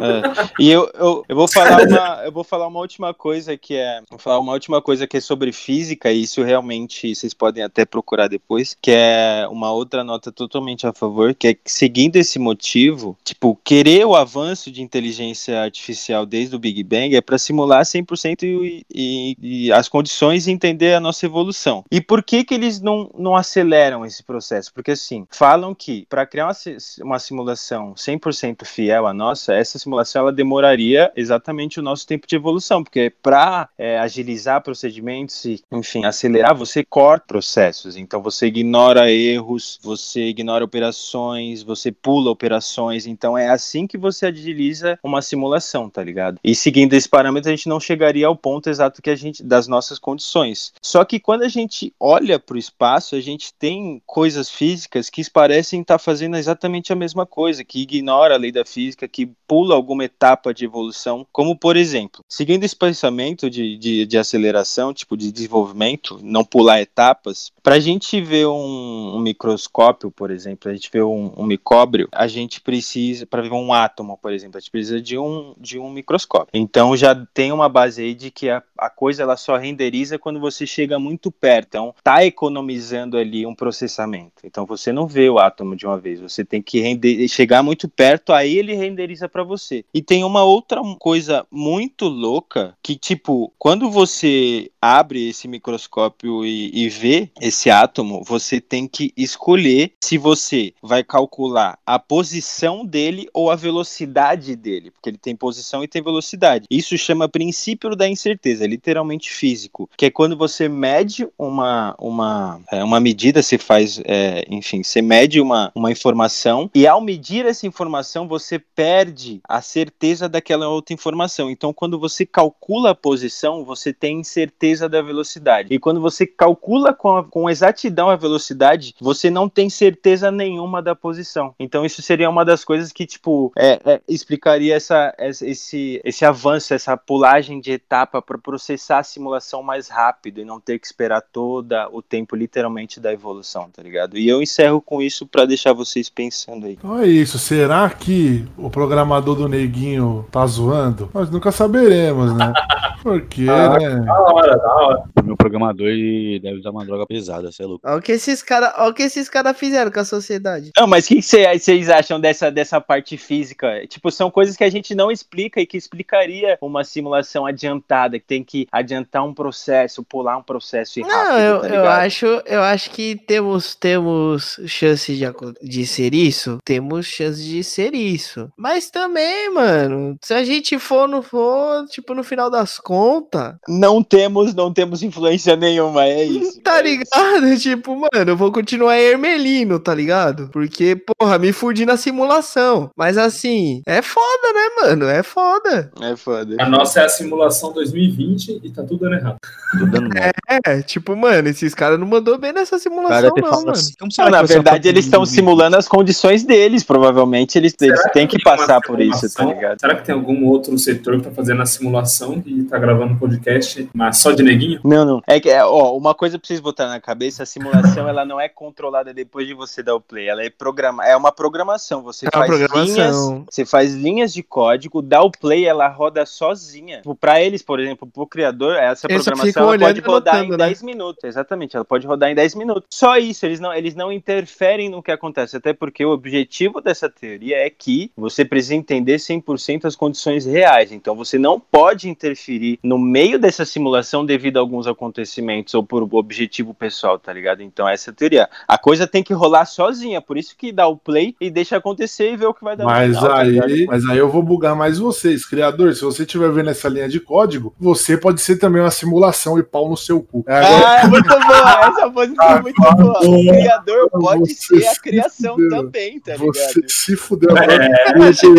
É. 0.00 0.22
E 0.58 0.70
eu, 0.70 0.90
eu, 0.94 1.24
eu, 1.28 1.36
vou 1.36 1.46
falar 1.46 1.82
uma, 1.82 2.22
eu 2.24 2.32
vou 2.32 2.42
falar 2.42 2.66
uma 2.66 2.80
última 2.80 3.12
coisa 3.12 3.56
que 3.56 3.74
é. 3.74 4.00
Vou 4.08 4.18
falar 4.18 4.38
uma 4.38 4.52
última 4.52 4.80
coisa 4.80 5.06
que 5.06 5.18
é 5.18 5.20
sobre 5.20 5.52
física, 5.52 6.10
e 6.10 6.22
isso 6.22 6.42
realmente 6.42 7.14
vocês 7.14 7.34
podem 7.34 7.62
até 7.62 7.84
procurar 7.84 8.28
depois, 8.28 8.74
que 8.80 8.90
é 8.90 9.46
uma 9.50 9.70
outra 9.70 10.02
nota 10.02 10.32
totalmente 10.32 10.86
a 10.86 10.92
favor, 10.92 11.34
que 11.34 11.48
é 11.48 11.54
que 11.54 11.70
seguindo 11.70 12.16
esse 12.16 12.38
motivo, 12.38 13.16
tipo, 13.22 13.58
querer 13.62 14.06
o 14.06 14.16
avanço 14.16 14.70
de 14.70 14.82
inteligência 14.82 15.60
artificial 15.60 16.24
desde 16.24 16.56
o 16.56 16.58
Big 16.58 16.82
Bang 16.82 17.14
é 17.14 17.20
para 17.20 17.38
simular 17.38 17.84
100% 17.84 18.42
e, 18.42 18.84
e, 18.92 19.36
e 19.40 19.72
as 19.72 19.88
condições 19.88 20.46
e 20.46 20.50
entender 20.50 20.94
a 20.94 21.00
nossa 21.00 21.26
evolução. 21.26 21.84
E 21.90 22.00
por 22.00 22.22
que 22.22 22.44
que 22.44 22.54
eles 22.54 22.80
não, 22.80 23.10
não 23.16 23.36
aceleram 23.40 24.04
esse 24.04 24.22
processo? 24.22 24.72
Porque 24.72 24.92
assim, 24.92 25.26
falam 25.30 25.74
que 25.74 26.06
para 26.08 26.26
criar 26.26 26.46
uma, 26.46 26.56
uma 27.02 27.18
simulação 27.18 27.94
100% 27.94 28.64
fiel 28.64 29.06
à 29.06 29.14
nossa, 29.14 29.54
essa 29.54 29.78
simulação 29.78 30.22
ela 30.22 30.32
demoraria 30.32 31.10
exatamente 31.16 31.80
o 31.80 31.82
nosso 31.82 32.06
tempo 32.06 32.26
de 32.26 32.36
evolução, 32.36 32.82
porque 32.84 33.12
para 33.22 33.68
é, 33.78 33.98
agilizar 33.98 34.62
procedimentos 34.62 35.44
e, 35.44 35.62
enfim, 35.72 36.04
acelerar, 36.04 36.54
você 36.54 36.84
corta 36.84 37.26
processos. 37.26 37.96
Então 37.96 38.22
você 38.22 38.46
ignora 38.46 39.10
erros, 39.10 39.78
você 39.82 40.28
ignora 40.28 40.64
operações, 40.64 41.62
você 41.62 41.90
pula 41.90 42.30
operações. 42.30 43.06
Então 43.06 43.36
é 43.36 43.48
assim 43.48 43.86
que 43.86 43.96
você 43.96 44.26
agiliza 44.26 44.98
uma 45.02 45.22
simulação, 45.22 45.88
tá 45.88 46.02
ligado? 46.02 46.38
E 46.42 46.54
seguindo 46.54 46.92
esse 46.94 47.08
parâmetro, 47.08 47.50
a 47.50 47.54
gente 47.54 47.68
não 47.68 47.80
chegaria 47.80 48.26
ao 48.26 48.36
ponto 48.36 48.68
exato 48.68 49.00
que 49.00 49.10
a 49.10 49.16
gente 49.16 49.42
das 49.42 49.66
nossas 49.66 49.98
condições. 49.98 50.72
Só 50.82 51.04
que 51.04 51.20
quando 51.20 51.42
a 51.42 51.48
gente 51.48 51.92
olha 51.98 52.38
para 52.38 52.56
o 52.56 52.58
espaço, 52.58 53.14
a 53.14 53.20
gente 53.20 53.29
tem 53.38 54.02
coisas 54.06 54.50
físicas 54.50 55.08
que 55.08 55.30
parecem 55.30 55.80
estar 55.80 55.98
fazendo 55.98 56.36
exatamente 56.36 56.92
a 56.92 56.96
mesma 56.96 57.24
coisa, 57.26 57.64
que 57.64 57.82
ignora 57.82 58.34
a 58.34 58.38
lei 58.38 58.50
da 58.50 58.64
física, 58.64 59.06
que 59.06 59.30
pula 59.46 59.74
alguma 59.74 60.04
etapa 60.04 60.52
de 60.54 60.64
evolução, 60.64 61.26
como 61.32 61.56
por 61.56 61.76
exemplo, 61.76 62.24
seguindo 62.28 62.64
esse 62.64 62.76
pensamento 62.76 63.50
de, 63.50 63.76
de, 63.76 64.06
de 64.06 64.18
aceleração, 64.18 64.94
tipo 64.94 65.16
de 65.16 65.30
desenvolvimento, 65.30 66.18
não 66.22 66.44
pular 66.44 66.80
etapas, 66.80 67.52
para 67.62 67.74
a 67.74 67.80
gente 67.80 68.20
ver 68.20 68.46
um, 68.46 69.16
um, 69.16 69.20
microscópio, 69.20 70.10
por 70.10 70.30
exemplo, 70.30 70.70
a 70.70 70.74
gente 70.74 70.90
ver 70.92 71.02
um, 71.02 71.32
um 71.36 71.44
micóbrio, 71.44 72.08
a 72.12 72.26
gente 72.26 72.60
precisa, 72.60 73.26
para 73.26 73.42
ver 73.42 73.52
um 73.52 73.72
átomo, 73.72 74.16
por 74.16 74.32
exemplo, 74.32 74.56
a 74.56 74.60
gente 74.60 74.70
precisa 74.70 75.00
de 75.00 75.18
um, 75.18 75.54
de 75.58 75.78
um 75.78 75.90
microscópio. 75.90 76.50
Então 76.54 76.96
já 76.96 77.14
tem 77.34 77.52
uma 77.52 77.68
base 77.68 78.02
aí 78.02 78.14
de 78.14 78.30
que 78.30 78.48
a, 78.48 78.62
a 78.78 78.88
coisa 78.88 79.22
ela 79.22 79.36
só 79.36 79.56
renderiza 79.56 80.18
quando 80.18 80.40
você 80.40 80.66
chega 80.66 80.98
muito 80.98 81.30
perto. 81.30 81.68
Então 81.68 81.94
tá 82.02 82.24
economizando 82.24 83.16
ali 83.20 83.46
um 83.46 83.54
processamento. 83.54 84.42
Então 84.44 84.66
você 84.66 84.92
não 84.92 85.06
vê 85.06 85.28
o 85.28 85.38
átomo 85.38 85.76
de 85.76 85.86
uma 85.86 85.98
vez, 85.98 86.20
você 86.20 86.44
tem 86.44 86.62
que 86.62 86.80
render, 86.80 87.26
chegar 87.28 87.62
muito 87.62 87.88
perto, 87.88 88.32
aí 88.32 88.58
ele 88.58 88.74
renderiza 88.74 89.28
para 89.28 89.42
você. 89.42 89.84
E 89.92 90.02
tem 90.02 90.24
uma 90.24 90.42
outra 90.42 90.80
coisa 90.98 91.46
muito 91.50 92.06
louca 92.06 92.76
que, 92.82 92.96
tipo, 92.96 93.52
quando 93.58 93.90
você 93.90 94.70
abre 94.80 95.28
esse 95.28 95.46
microscópio 95.46 96.44
e, 96.44 96.70
e 96.84 96.88
vê 96.88 97.30
esse 97.40 97.70
átomo, 97.70 98.22
você 98.24 98.60
tem 98.60 98.88
que 98.88 99.12
escolher 99.16 99.92
se 100.00 100.16
você 100.18 100.72
vai 100.82 101.04
calcular 101.04 101.78
a 101.84 101.98
posição 101.98 102.84
dele 102.84 103.28
ou 103.32 103.50
a 103.50 103.56
velocidade 103.56 104.56
dele, 104.56 104.90
porque 104.90 105.10
ele 105.10 105.18
tem 105.18 105.36
posição 105.36 105.84
e 105.84 105.88
tem 105.88 106.02
velocidade. 106.02 106.66
Isso 106.70 106.96
chama 106.96 107.28
princípio 107.28 107.94
da 107.94 108.08
incerteza, 108.08 108.66
literalmente 108.66 109.30
físico, 109.30 109.88
que 109.96 110.06
é 110.06 110.10
quando 110.10 110.36
você 110.36 110.68
mede 110.68 111.26
uma, 111.38 111.94
uma, 111.98 112.60
é, 112.70 112.82
uma 112.82 113.00
medida, 113.10 113.42
se 113.42 113.58
faz, 113.58 114.00
é, 114.04 114.44
enfim, 114.48 114.84
você 114.84 115.02
mede 115.02 115.40
uma, 115.40 115.72
uma 115.74 115.90
informação 115.90 116.70
e 116.72 116.86
ao 116.86 117.00
medir 117.00 117.44
essa 117.44 117.66
informação 117.66 118.28
você 118.28 118.56
perde 118.56 119.40
a 119.48 119.60
certeza 119.60 120.28
daquela 120.28 120.68
outra 120.68 120.94
informação. 120.94 121.50
Então, 121.50 121.72
quando 121.72 121.98
você 121.98 122.24
calcula 122.24 122.90
a 122.90 122.94
posição, 122.94 123.64
você 123.64 123.92
tem 123.92 124.22
certeza 124.22 124.88
da 124.88 125.02
velocidade. 125.02 125.74
E 125.74 125.78
quando 125.78 126.00
você 126.00 126.24
calcula 126.24 126.94
com, 126.94 127.16
a, 127.16 127.24
com 127.24 127.50
exatidão 127.50 128.08
a 128.08 128.16
velocidade, 128.16 128.94
você 129.00 129.28
não 129.28 129.48
tem 129.48 129.68
certeza 129.68 130.30
nenhuma 130.30 130.80
da 130.80 130.94
posição. 130.94 131.52
Então, 131.58 131.84
isso 131.84 132.00
seria 132.02 132.30
uma 132.30 132.44
das 132.44 132.64
coisas 132.64 132.92
que, 132.92 133.06
tipo, 133.06 133.52
é, 133.58 133.80
é, 133.84 134.00
explicaria 134.06 134.76
essa, 134.76 135.12
esse, 135.18 136.00
esse 136.04 136.24
avanço, 136.24 136.72
essa 136.72 136.96
pulagem 136.96 137.60
de 137.60 137.72
etapa 137.72 138.22
para 138.22 138.38
processar 138.38 139.00
a 139.00 139.02
simulação 139.02 139.64
mais 139.64 139.88
rápido 139.88 140.40
e 140.40 140.44
não 140.44 140.60
ter 140.60 140.78
que 140.78 140.86
esperar 140.86 141.20
todo 141.20 141.74
o 141.92 142.00
tempo, 142.02 142.36
literalmente, 142.36 142.99
da 143.00 143.12
evolução, 143.12 143.68
tá 143.74 143.82
ligado? 143.82 144.16
E 144.16 144.28
eu 144.28 144.42
encerro 144.42 144.80
com 144.80 145.02
isso 145.02 145.26
para 145.26 145.46
deixar 145.46 145.72
vocês 145.72 146.08
pensando 146.08 146.66
aí. 146.66 146.74
Então 146.74 146.98
é 146.98 147.06
isso. 147.06 147.38
Será 147.38 147.88
que 147.90 148.46
o 148.56 148.70
programador 148.70 149.34
do 149.34 149.48
Neguinho 149.48 150.26
tá 150.30 150.46
zoando? 150.46 151.10
Nós 151.12 151.30
nunca 151.30 151.50
saberemos, 151.50 152.34
né? 152.36 152.52
Porque, 153.02 153.46
Ah, 153.48 153.78
né? 153.78 154.00
Da 154.00 154.20
hora, 154.20 154.56
da 154.58 154.74
hora. 154.74 155.04
Meu 155.24 155.36
programador 155.36 155.86
ele 155.86 156.38
deve 156.38 156.58
usar 156.58 156.70
uma 156.70 156.84
droga 156.84 157.06
pesada, 157.06 157.50
você 157.50 157.62
é 157.62 157.66
louco. 157.66 157.86
Olha 157.86 157.98
o 157.98 158.02
que 158.02 158.12
esses 158.12 158.42
caras 158.42 158.72
que 158.94 159.02
esses 159.02 159.28
cara 159.28 159.54
fizeram 159.54 159.90
com 159.90 160.00
a 160.00 160.04
sociedade. 160.04 160.70
Não, 160.76 160.86
mas 160.86 161.06
o 161.06 161.08
que 161.08 161.22
vocês 161.22 161.88
acham 161.88 162.20
dessa, 162.20 162.50
dessa 162.50 162.80
parte 162.80 163.16
física? 163.16 163.86
Tipo, 163.86 164.10
são 164.10 164.30
coisas 164.30 164.56
que 164.56 164.64
a 164.64 164.70
gente 164.70 164.94
não 164.94 165.10
explica 165.10 165.60
e 165.60 165.66
que 165.66 165.76
explicaria 165.76 166.58
uma 166.60 166.84
simulação 166.84 167.46
adiantada, 167.46 168.18
que 168.18 168.26
tem 168.26 168.44
que 168.44 168.68
adiantar 168.70 169.24
um 169.24 169.32
processo, 169.32 170.04
pular 170.04 170.36
um 170.36 170.42
processo 170.42 171.00
e 171.00 171.02
rápido, 171.02 171.30
Não, 171.30 171.38
eu, 171.38 171.60
tá 171.60 171.68
eu 171.68 171.88
acho, 171.88 172.26
eu 172.44 172.62
acho 172.62 172.89
que 172.90 173.16
temos 173.26 173.74
temos 173.74 174.58
chance 174.66 175.14
de, 175.14 175.24
de 175.62 175.86
ser 175.86 176.14
isso, 176.14 176.58
temos 176.64 177.06
chance 177.06 177.42
de 177.42 177.62
ser 177.62 177.94
isso. 177.94 178.50
Mas 178.56 178.90
também, 178.90 179.50
mano, 179.52 180.16
se 180.22 180.34
a 180.34 180.44
gente 180.44 180.78
for 180.78 181.08
não 181.08 181.22
for, 181.22 181.86
tipo 181.88 182.14
no 182.14 182.22
final 182.24 182.50
das 182.50 182.78
contas, 182.78 183.54
Não 183.68 184.02
temos, 184.02 184.54
não 184.54 184.72
temos 184.72 185.02
influência 185.02 185.56
nenhuma, 185.56 186.04
é 186.04 186.24
isso. 186.24 186.60
tá 186.62 186.78
é 186.80 186.88
isso. 186.88 186.98
ligado? 187.14 187.60
Tipo, 187.60 187.94
mano, 187.94 188.30
eu 188.30 188.36
vou 188.36 188.50
continuar 188.50 188.98
ermelino, 188.98 189.78
tá 189.78 189.94
ligado? 189.94 190.48
Porque, 190.50 190.96
porra, 190.96 191.38
me 191.38 191.52
fudi 191.52 191.84
na 191.86 191.96
simulação. 191.96 192.90
Mas 192.96 193.16
assim, 193.18 193.82
é 193.86 194.02
foda, 194.02 194.52
né, 194.54 194.68
mano? 194.82 195.04
É 195.06 195.22
foda. 195.22 195.90
É 196.00 196.16
foda. 196.16 196.56
A 196.58 196.68
nossa 196.68 197.00
é 197.00 197.04
a 197.04 197.08
simulação 197.08 197.72
2020 197.72 198.60
e 198.64 198.70
tá 198.72 198.82
tudo 198.82 199.00
dando 199.00 199.14
errado. 199.16 199.36
Tô 199.78 199.86
dando 199.86 200.08
mal. 200.08 200.30
É, 200.66 200.82
tipo, 200.82 201.14
mano, 201.16 201.48
esses 201.48 201.74
caras 201.74 201.98
não 201.98 202.06
mandou 202.06 202.36
bem 202.36 202.52
nessa 202.52 202.76
simulação, 202.80 203.08
Cara, 203.08 203.30
não, 203.36 203.50
mano. 203.50 203.70
assim, 203.70 203.92
Não, 204.18 204.30
na 204.30 204.40
que 204.40 204.46
verdade, 204.46 204.88
eles 204.88 205.04
estão 205.04 205.24
simulando 205.24 205.76
as 205.76 205.86
condições 205.86 206.42
deles. 206.44 206.82
Provavelmente 206.82 207.56
eles, 207.58 207.74
eles 207.80 208.00
têm 208.12 208.26
que 208.26 208.36
uma 208.36 208.56
passar 208.56 208.80
por 208.80 209.00
isso, 209.00 209.32
tá 209.34 209.44
ligado? 209.44 209.78
Será 209.80 209.94
que 209.94 210.04
tem 210.04 210.14
algum 210.14 210.46
outro 210.46 210.76
setor 210.78 211.16
que 211.18 211.24
tá 211.24 211.30
fazendo 211.30 211.62
a 211.62 211.66
simulação 211.66 212.42
e 212.44 212.62
tá 212.64 212.78
gravando 212.78 213.12
um 213.12 213.18
podcast, 213.18 213.88
mas 213.94 214.18
só 214.18 214.32
de 214.32 214.42
neguinho? 214.42 214.80
Não, 214.82 215.04
não. 215.04 215.22
É 215.26 215.38
que, 215.38 215.48
é, 215.48 215.64
ó, 215.64 215.96
uma 215.96 216.14
coisa 216.14 216.38
pra 216.38 216.46
vocês 216.46 216.60
botar 216.60 216.88
na 216.88 217.00
cabeça, 217.00 217.42
a 217.42 217.46
simulação, 217.46 218.08
ela 218.08 218.24
não 218.24 218.40
é 218.40 218.48
controlada 218.48 219.12
depois 219.14 219.46
de 219.46 219.54
você 219.54 219.82
dar 219.82 219.94
o 219.94 220.00
play, 220.00 220.28
ela 220.28 220.42
é 220.42 220.50
programa, 220.50 221.04
é 221.06 221.16
uma 221.16 221.30
programação, 221.30 222.02
você 222.02 222.26
É 222.26 222.28
uma 222.36 222.46
faz 222.46 222.58
programação. 222.58 222.84
linhas, 222.94 223.44
você 223.50 223.64
faz 223.64 223.94
linhas 223.94 224.32
de 224.32 224.42
código, 224.42 225.02
dá 225.02 225.22
o 225.22 225.30
play, 225.30 225.66
ela 225.66 225.88
roda 225.88 226.24
sozinha. 226.24 226.98
Tipo, 226.98 227.14
pra 227.14 227.40
eles, 227.40 227.62
por 227.62 227.78
exemplo, 227.80 228.08
pro 228.12 228.26
criador, 228.26 228.76
essa 228.76 229.06
programação 229.08 229.66
pode 229.78 230.00
rodar 230.00 230.36
em 230.36 230.38
anotando, 230.38 230.56
né? 230.58 230.66
10 230.66 230.82
minutos, 230.82 231.24
exatamente, 231.24 231.76
ela 231.76 231.84
pode 231.84 232.06
rodar 232.06 232.30
em 232.30 232.34
10 232.34 232.54
minutos. 232.54 232.69
Só 232.90 233.16
isso, 233.16 233.46
eles 233.46 233.60
não, 233.60 233.72
eles 233.72 233.94
não 233.94 234.12
interferem 234.12 234.88
no 234.88 235.02
que 235.02 235.10
acontece, 235.10 235.56
até 235.56 235.72
porque 235.72 236.04
o 236.04 236.10
objetivo 236.10 236.80
dessa 236.80 237.08
teoria 237.08 237.56
é 237.56 237.70
que 237.70 238.10
você 238.16 238.44
precisa 238.44 238.74
entender 238.74 239.16
100% 239.16 239.84
as 239.84 239.96
condições 239.96 240.44
reais, 240.44 240.92
então 240.92 241.14
você 241.14 241.38
não 241.38 241.58
pode 241.58 242.08
interferir 242.08 242.78
no 242.82 242.98
meio 242.98 243.38
dessa 243.38 243.64
simulação 243.64 244.24
devido 244.24 244.58
a 244.58 244.60
alguns 244.60 244.86
acontecimentos 244.86 245.74
ou 245.74 245.82
por 245.84 246.02
objetivo 246.14 246.74
pessoal, 246.74 247.18
tá 247.18 247.32
ligado? 247.32 247.62
Então 247.62 247.88
essa 247.88 248.10
é 248.10 248.12
a 248.12 248.14
teoria. 248.14 248.48
A 248.66 248.78
coisa 248.78 249.06
tem 249.06 249.22
que 249.22 249.32
rolar 249.32 249.64
sozinha, 249.64 250.20
por 250.20 250.36
isso 250.36 250.56
que 250.56 250.72
dá 250.72 250.86
o 250.86 250.96
play 250.96 251.34
e 251.40 251.50
deixa 251.50 251.76
acontecer 251.76 252.32
e 252.32 252.36
vê 252.36 252.46
o 252.46 252.54
que 252.54 252.64
vai 252.64 252.76
dar 252.76 252.84
Mas 252.84 253.16
final, 253.16 253.30
tá 253.30 253.40
aí, 253.40 253.86
mas 253.86 254.08
aí 254.08 254.18
eu 254.18 254.30
vou 254.30 254.42
bugar 254.42 254.74
mais 254.74 254.98
vocês, 254.98 255.46
criador. 255.46 255.94
Se 255.94 256.02
você 256.02 256.22
estiver 256.22 256.50
vendo 256.50 256.70
essa 256.70 256.88
linha 256.88 257.08
de 257.08 257.20
código, 257.20 257.74
você 257.78 258.16
pode 258.16 258.40
ser 258.40 258.56
também 258.56 258.82
uma 258.82 258.90
simulação 258.90 259.58
e 259.58 259.62
pau 259.62 259.88
no 259.88 259.96
seu 259.96 260.20
cu. 260.22 260.44
É, 260.46 260.56
agora, 260.56 261.00
Ah, 261.00 261.06
muito 261.08 261.28
boa! 261.28 261.86
Essa 261.86 262.10
posição 262.10 262.46
é 262.58 262.62
muito 262.62 262.80
boa. 262.80 263.18
O 263.20 263.46
criador 263.46 264.10
pode 264.10 264.54
Você 264.54 264.80
ser 264.80 264.86
a 264.86 264.94
criação 264.96 265.54
fudeu. 265.56 265.70
também, 265.70 266.20
tá 266.20 266.32
ligado? 266.32 266.52
você 266.54 266.82
se 266.88 267.16
fudeu 267.16 267.50
agora. 267.50 267.84
É, 267.86 268.18
Eu 268.18 268.22
achei, 268.22 268.50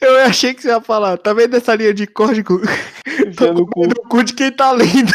eu 0.00 0.16
achei 0.20 0.54
que 0.54 0.62
você 0.62 0.68
ia 0.68 0.80
falar, 0.80 1.16
tá 1.18 1.32
vendo 1.32 1.56
essa 1.56 1.74
linha 1.74 1.92
de 1.94 2.06
código? 2.06 2.60
Enfia 3.26 3.52
no 3.52 3.66
cu. 3.66 3.86
No 3.86 3.94
cu 4.08 4.22
de 4.22 4.32
quem 4.34 4.50
tá 4.50 4.70
lendo. 4.72 5.12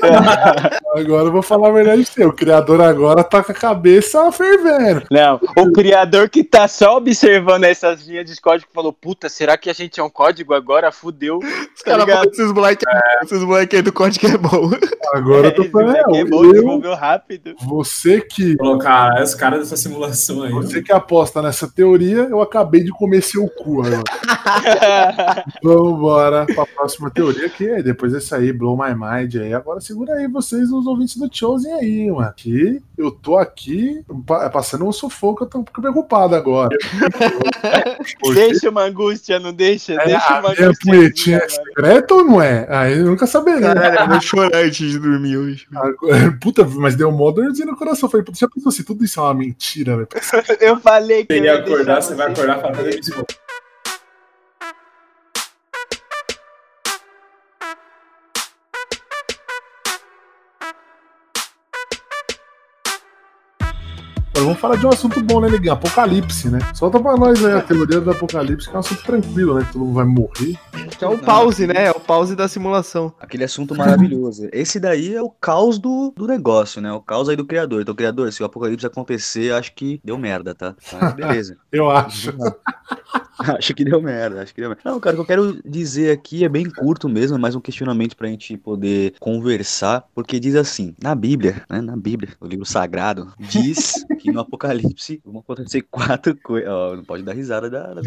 Agora 0.94 1.24
eu 1.26 1.32
vou 1.32 1.42
falar 1.42 1.68
a 1.68 1.72
verdade 1.72 2.02
pra 2.04 2.12
você. 2.12 2.24
O 2.24 2.32
criador 2.32 2.80
agora 2.80 3.24
tá 3.24 3.42
com 3.42 3.50
a 3.52 3.54
cabeça 3.54 4.30
fervendo. 4.30 5.02
Não, 5.10 5.40
o 5.56 5.72
criador 5.72 6.28
que 6.28 6.44
tá 6.44 6.68
só 6.68 6.96
observando 6.96 7.64
essas 7.64 8.06
linhas 8.06 8.24
de 8.30 8.40
código 8.40 8.70
falou: 8.72 8.92
Puta, 8.92 9.28
será 9.28 9.56
que 9.56 9.68
a 9.68 9.72
gente 9.72 9.98
é 9.98 10.02
um 10.02 10.10
código 10.10 10.54
agora? 10.54 10.92
Fudeu. 10.92 11.38
Os 11.38 11.82
Tá 11.82 11.90
caras 11.96 12.06
falam 12.06 12.30
esses 12.30 12.52
moleques 12.52 12.84
esses 13.22 13.42
moleque 13.42 13.76
aí 13.76 13.82
do 13.82 13.92
código 13.92 14.26
é 14.26 14.36
bom. 14.38 14.70
Agora 15.12 15.48
eu 15.48 15.54
tô 15.54 15.62
esse 15.62 15.70
falando. 15.72 15.96
é 15.96 16.20
é, 16.20 16.24
bom, 16.24 16.44
eu- 16.44 16.52
desenvolveu 16.52 16.94
rápido. 16.94 17.54
você 17.64 18.20
que 18.20 18.56
colocar 18.56 19.20
os 19.22 19.34
caras 19.34 19.60
dessa 19.60 19.76
simulação 19.76 20.42
aí. 20.42 20.52
você 20.52 20.80
que 20.82 20.92
aposta 20.92 21.42
nessa 21.42 21.68
teoria, 21.68 22.28
eu 22.30 22.40
acabei 22.40 22.82
de 22.84 22.90
comer 22.92 23.22
seu 23.22 23.48
cu 23.48 23.82
agora. 23.82 24.02
Vamos 25.62 25.92
embora 25.98 26.46
pra 26.46 26.66
próxima 26.66 27.10
teoria, 27.10 27.48
que 27.48 27.66
é 27.68 27.82
depois 27.82 28.12
desse 28.12 28.34
aí, 28.34 28.52
Blow 28.52 28.76
My 28.76 28.94
Mind 28.94 29.34
aí. 29.36 29.52
Agora 29.52 29.80
segura 29.84 30.14
aí 30.14 30.26
vocês, 30.28 30.70
os 30.72 30.86
ouvintes 30.86 31.16
do 31.16 31.28
Chosen 31.32 31.72
aí, 31.74 32.10
mano. 32.10 32.32
Que 32.36 32.80
eu 32.96 33.10
tô 33.10 33.36
aqui 33.36 34.02
pa- 34.26 34.48
passando 34.50 34.86
um 34.86 34.92
sufoco, 34.92 35.44
eu 35.44 35.48
tô 35.48 35.62
preocupado 35.62 36.34
agora. 36.34 36.76
Deixa 38.34 38.70
uma 38.70 38.82
angústia, 38.84 39.38
não 39.38 39.52
deixa? 39.52 39.94
é 39.94 40.06
deixa 40.06 40.26
a 40.36 40.40
uma 40.40 40.50
minha 40.50 40.66
angústia. 40.66 40.92
punhetinha 40.92 41.36
é 41.38 41.48
secreta 41.48 42.14
ou 42.14 42.24
não 42.24 42.42
é? 42.42 42.66
Aí 42.68 42.98
eu 42.98 43.06
nunca 43.06 43.26
saberia. 43.26 43.74
Caralho, 43.74 44.00
eu 44.00 44.08
vou 44.08 44.20
chorar 44.20 44.64
antes 44.64 44.90
de 44.90 44.98
dormir 44.98 45.36
hoje. 45.36 45.66
Agora- 45.74 46.36
Puta, 46.40 46.64
mas 46.64 46.94
deu 46.96 47.10
mó 47.12 47.30
dorzinha 47.30 47.66
no 47.66 47.76
coração. 47.76 48.08
Falei, 48.08 48.24
puta, 48.24 48.38
já 48.38 48.48
pensou 48.48 48.72
se 48.72 48.84
tudo 48.84 49.04
isso 49.04 49.20
é 49.20 49.22
uma 49.22 49.34
mentira, 49.34 49.96
velho? 49.96 50.08
Eu 50.60 50.78
falei 50.80 51.24
que 51.24 51.34
ia 51.34 51.44
ia 51.44 51.58
acordar, 51.58 52.02
você 52.02 52.14
vai 52.14 52.30
acordar 52.30 52.60
fazer 52.60 52.98
isso. 52.98 53.24
Vamos 64.44 64.60
falar 64.60 64.76
de 64.76 64.86
um 64.86 64.90
assunto 64.90 65.22
bom, 65.22 65.40
né, 65.40 65.48
Neguinho? 65.48 65.72
Apocalipse, 65.72 66.48
né? 66.50 66.58
Solta 66.74 67.00
pra 67.00 67.16
nós 67.16 67.44
aí 67.44 67.54
a 67.54 67.62
teoria 67.62 68.00
do 68.00 68.10
apocalipse, 68.10 68.68
que 68.68 68.74
é 68.74 68.76
um 68.76 68.80
assunto 68.80 69.02
tranquilo, 69.02 69.54
né? 69.54 69.64
Que 69.64 69.72
todo 69.72 69.84
mundo 69.84 69.94
vai 69.94 70.04
morrer. 70.04 70.58
Que 70.98 71.04
é 71.04 71.08
o 71.08 71.18
pause, 71.18 71.66
né? 71.66 71.86
É 71.86 71.90
o 71.90 72.00
pause 72.00 72.36
da 72.36 72.46
simulação. 72.46 73.12
Aquele 73.20 73.44
assunto 73.44 73.74
maravilhoso. 73.74 74.48
Esse 74.52 74.78
daí 74.78 75.14
é 75.14 75.22
o 75.22 75.30
caos 75.30 75.78
do, 75.78 76.12
do 76.16 76.26
negócio, 76.26 76.80
né? 76.80 76.92
O 76.92 77.00
caos 77.00 77.28
aí 77.28 77.36
do 77.36 77.44
criador. 77.44 77.82
Então, 77.82 77.94
criador, 77.94 78.32
se 78.32 78.42
o 78.42 78.46
apocalipse 78.46 78.86
acontecer, 78.86 79.52
acho 79.52 79.74
que 79.74 80.00
deu 80.04 80.18
merda, 80.18 80.54
tá? 80.54 80.74
Mas 80.92 81.12
beleza. 81.14 81.56
Eu 81.72 81.90
acho. 81.90 82.32
acho 83.38 83.74
que 83.74 83.84
deu 83.84 84.00
merda, 84.00 84.42
acho 84.42 84.54
que 84.54 84.60
deu 84.60 84.70
merda. 84.70 84.82
Não, 84.84 85.00
cara, 85.00 85.14
o 85.14 85.18
que 85.18 85.22
eu 85.22 85.26
quero 85.26 85.60
dizer 85.64 86.12
aqui 86.12 86.44
é 86.44 86.48
bem 86.48 86.68
curto 86.68 87.08
mesmo, 87.08 87.36
é 87.36 87.40
mais 87.40 87.54
um 87.54 87.60
questionamento 87.60 88.16
pra 88.16 88.28
gente 88.28 88.56
poder 88.56 89.14
conversar, 89.18 90.04
porque 90.14 90.38
diz 90.38 90.54
assim, 90.54 90.94
na 91.02 91.14
Bíblia, 91.14 91.62
né, 91.68 91.80
na 91.80 91.96
Bíblia, 91.96 92.30
o 92.40 92.46
livro 92.46 92.64
sagrado, 92.64 93.32
diz 93.38 94.04
que 94.20 94.30
no 94.34 94.40
Apocalipse 94.40 95.22
vão 95.24 95.40
acontecer 95.40 95.82
quatro 95.90 96.36
coisas, 96.36 96.68
não 96.68 97.04
pode 97.04 97.22
dar 97.22 97.32
risada 97.32 97.70
da... 97.70 97.94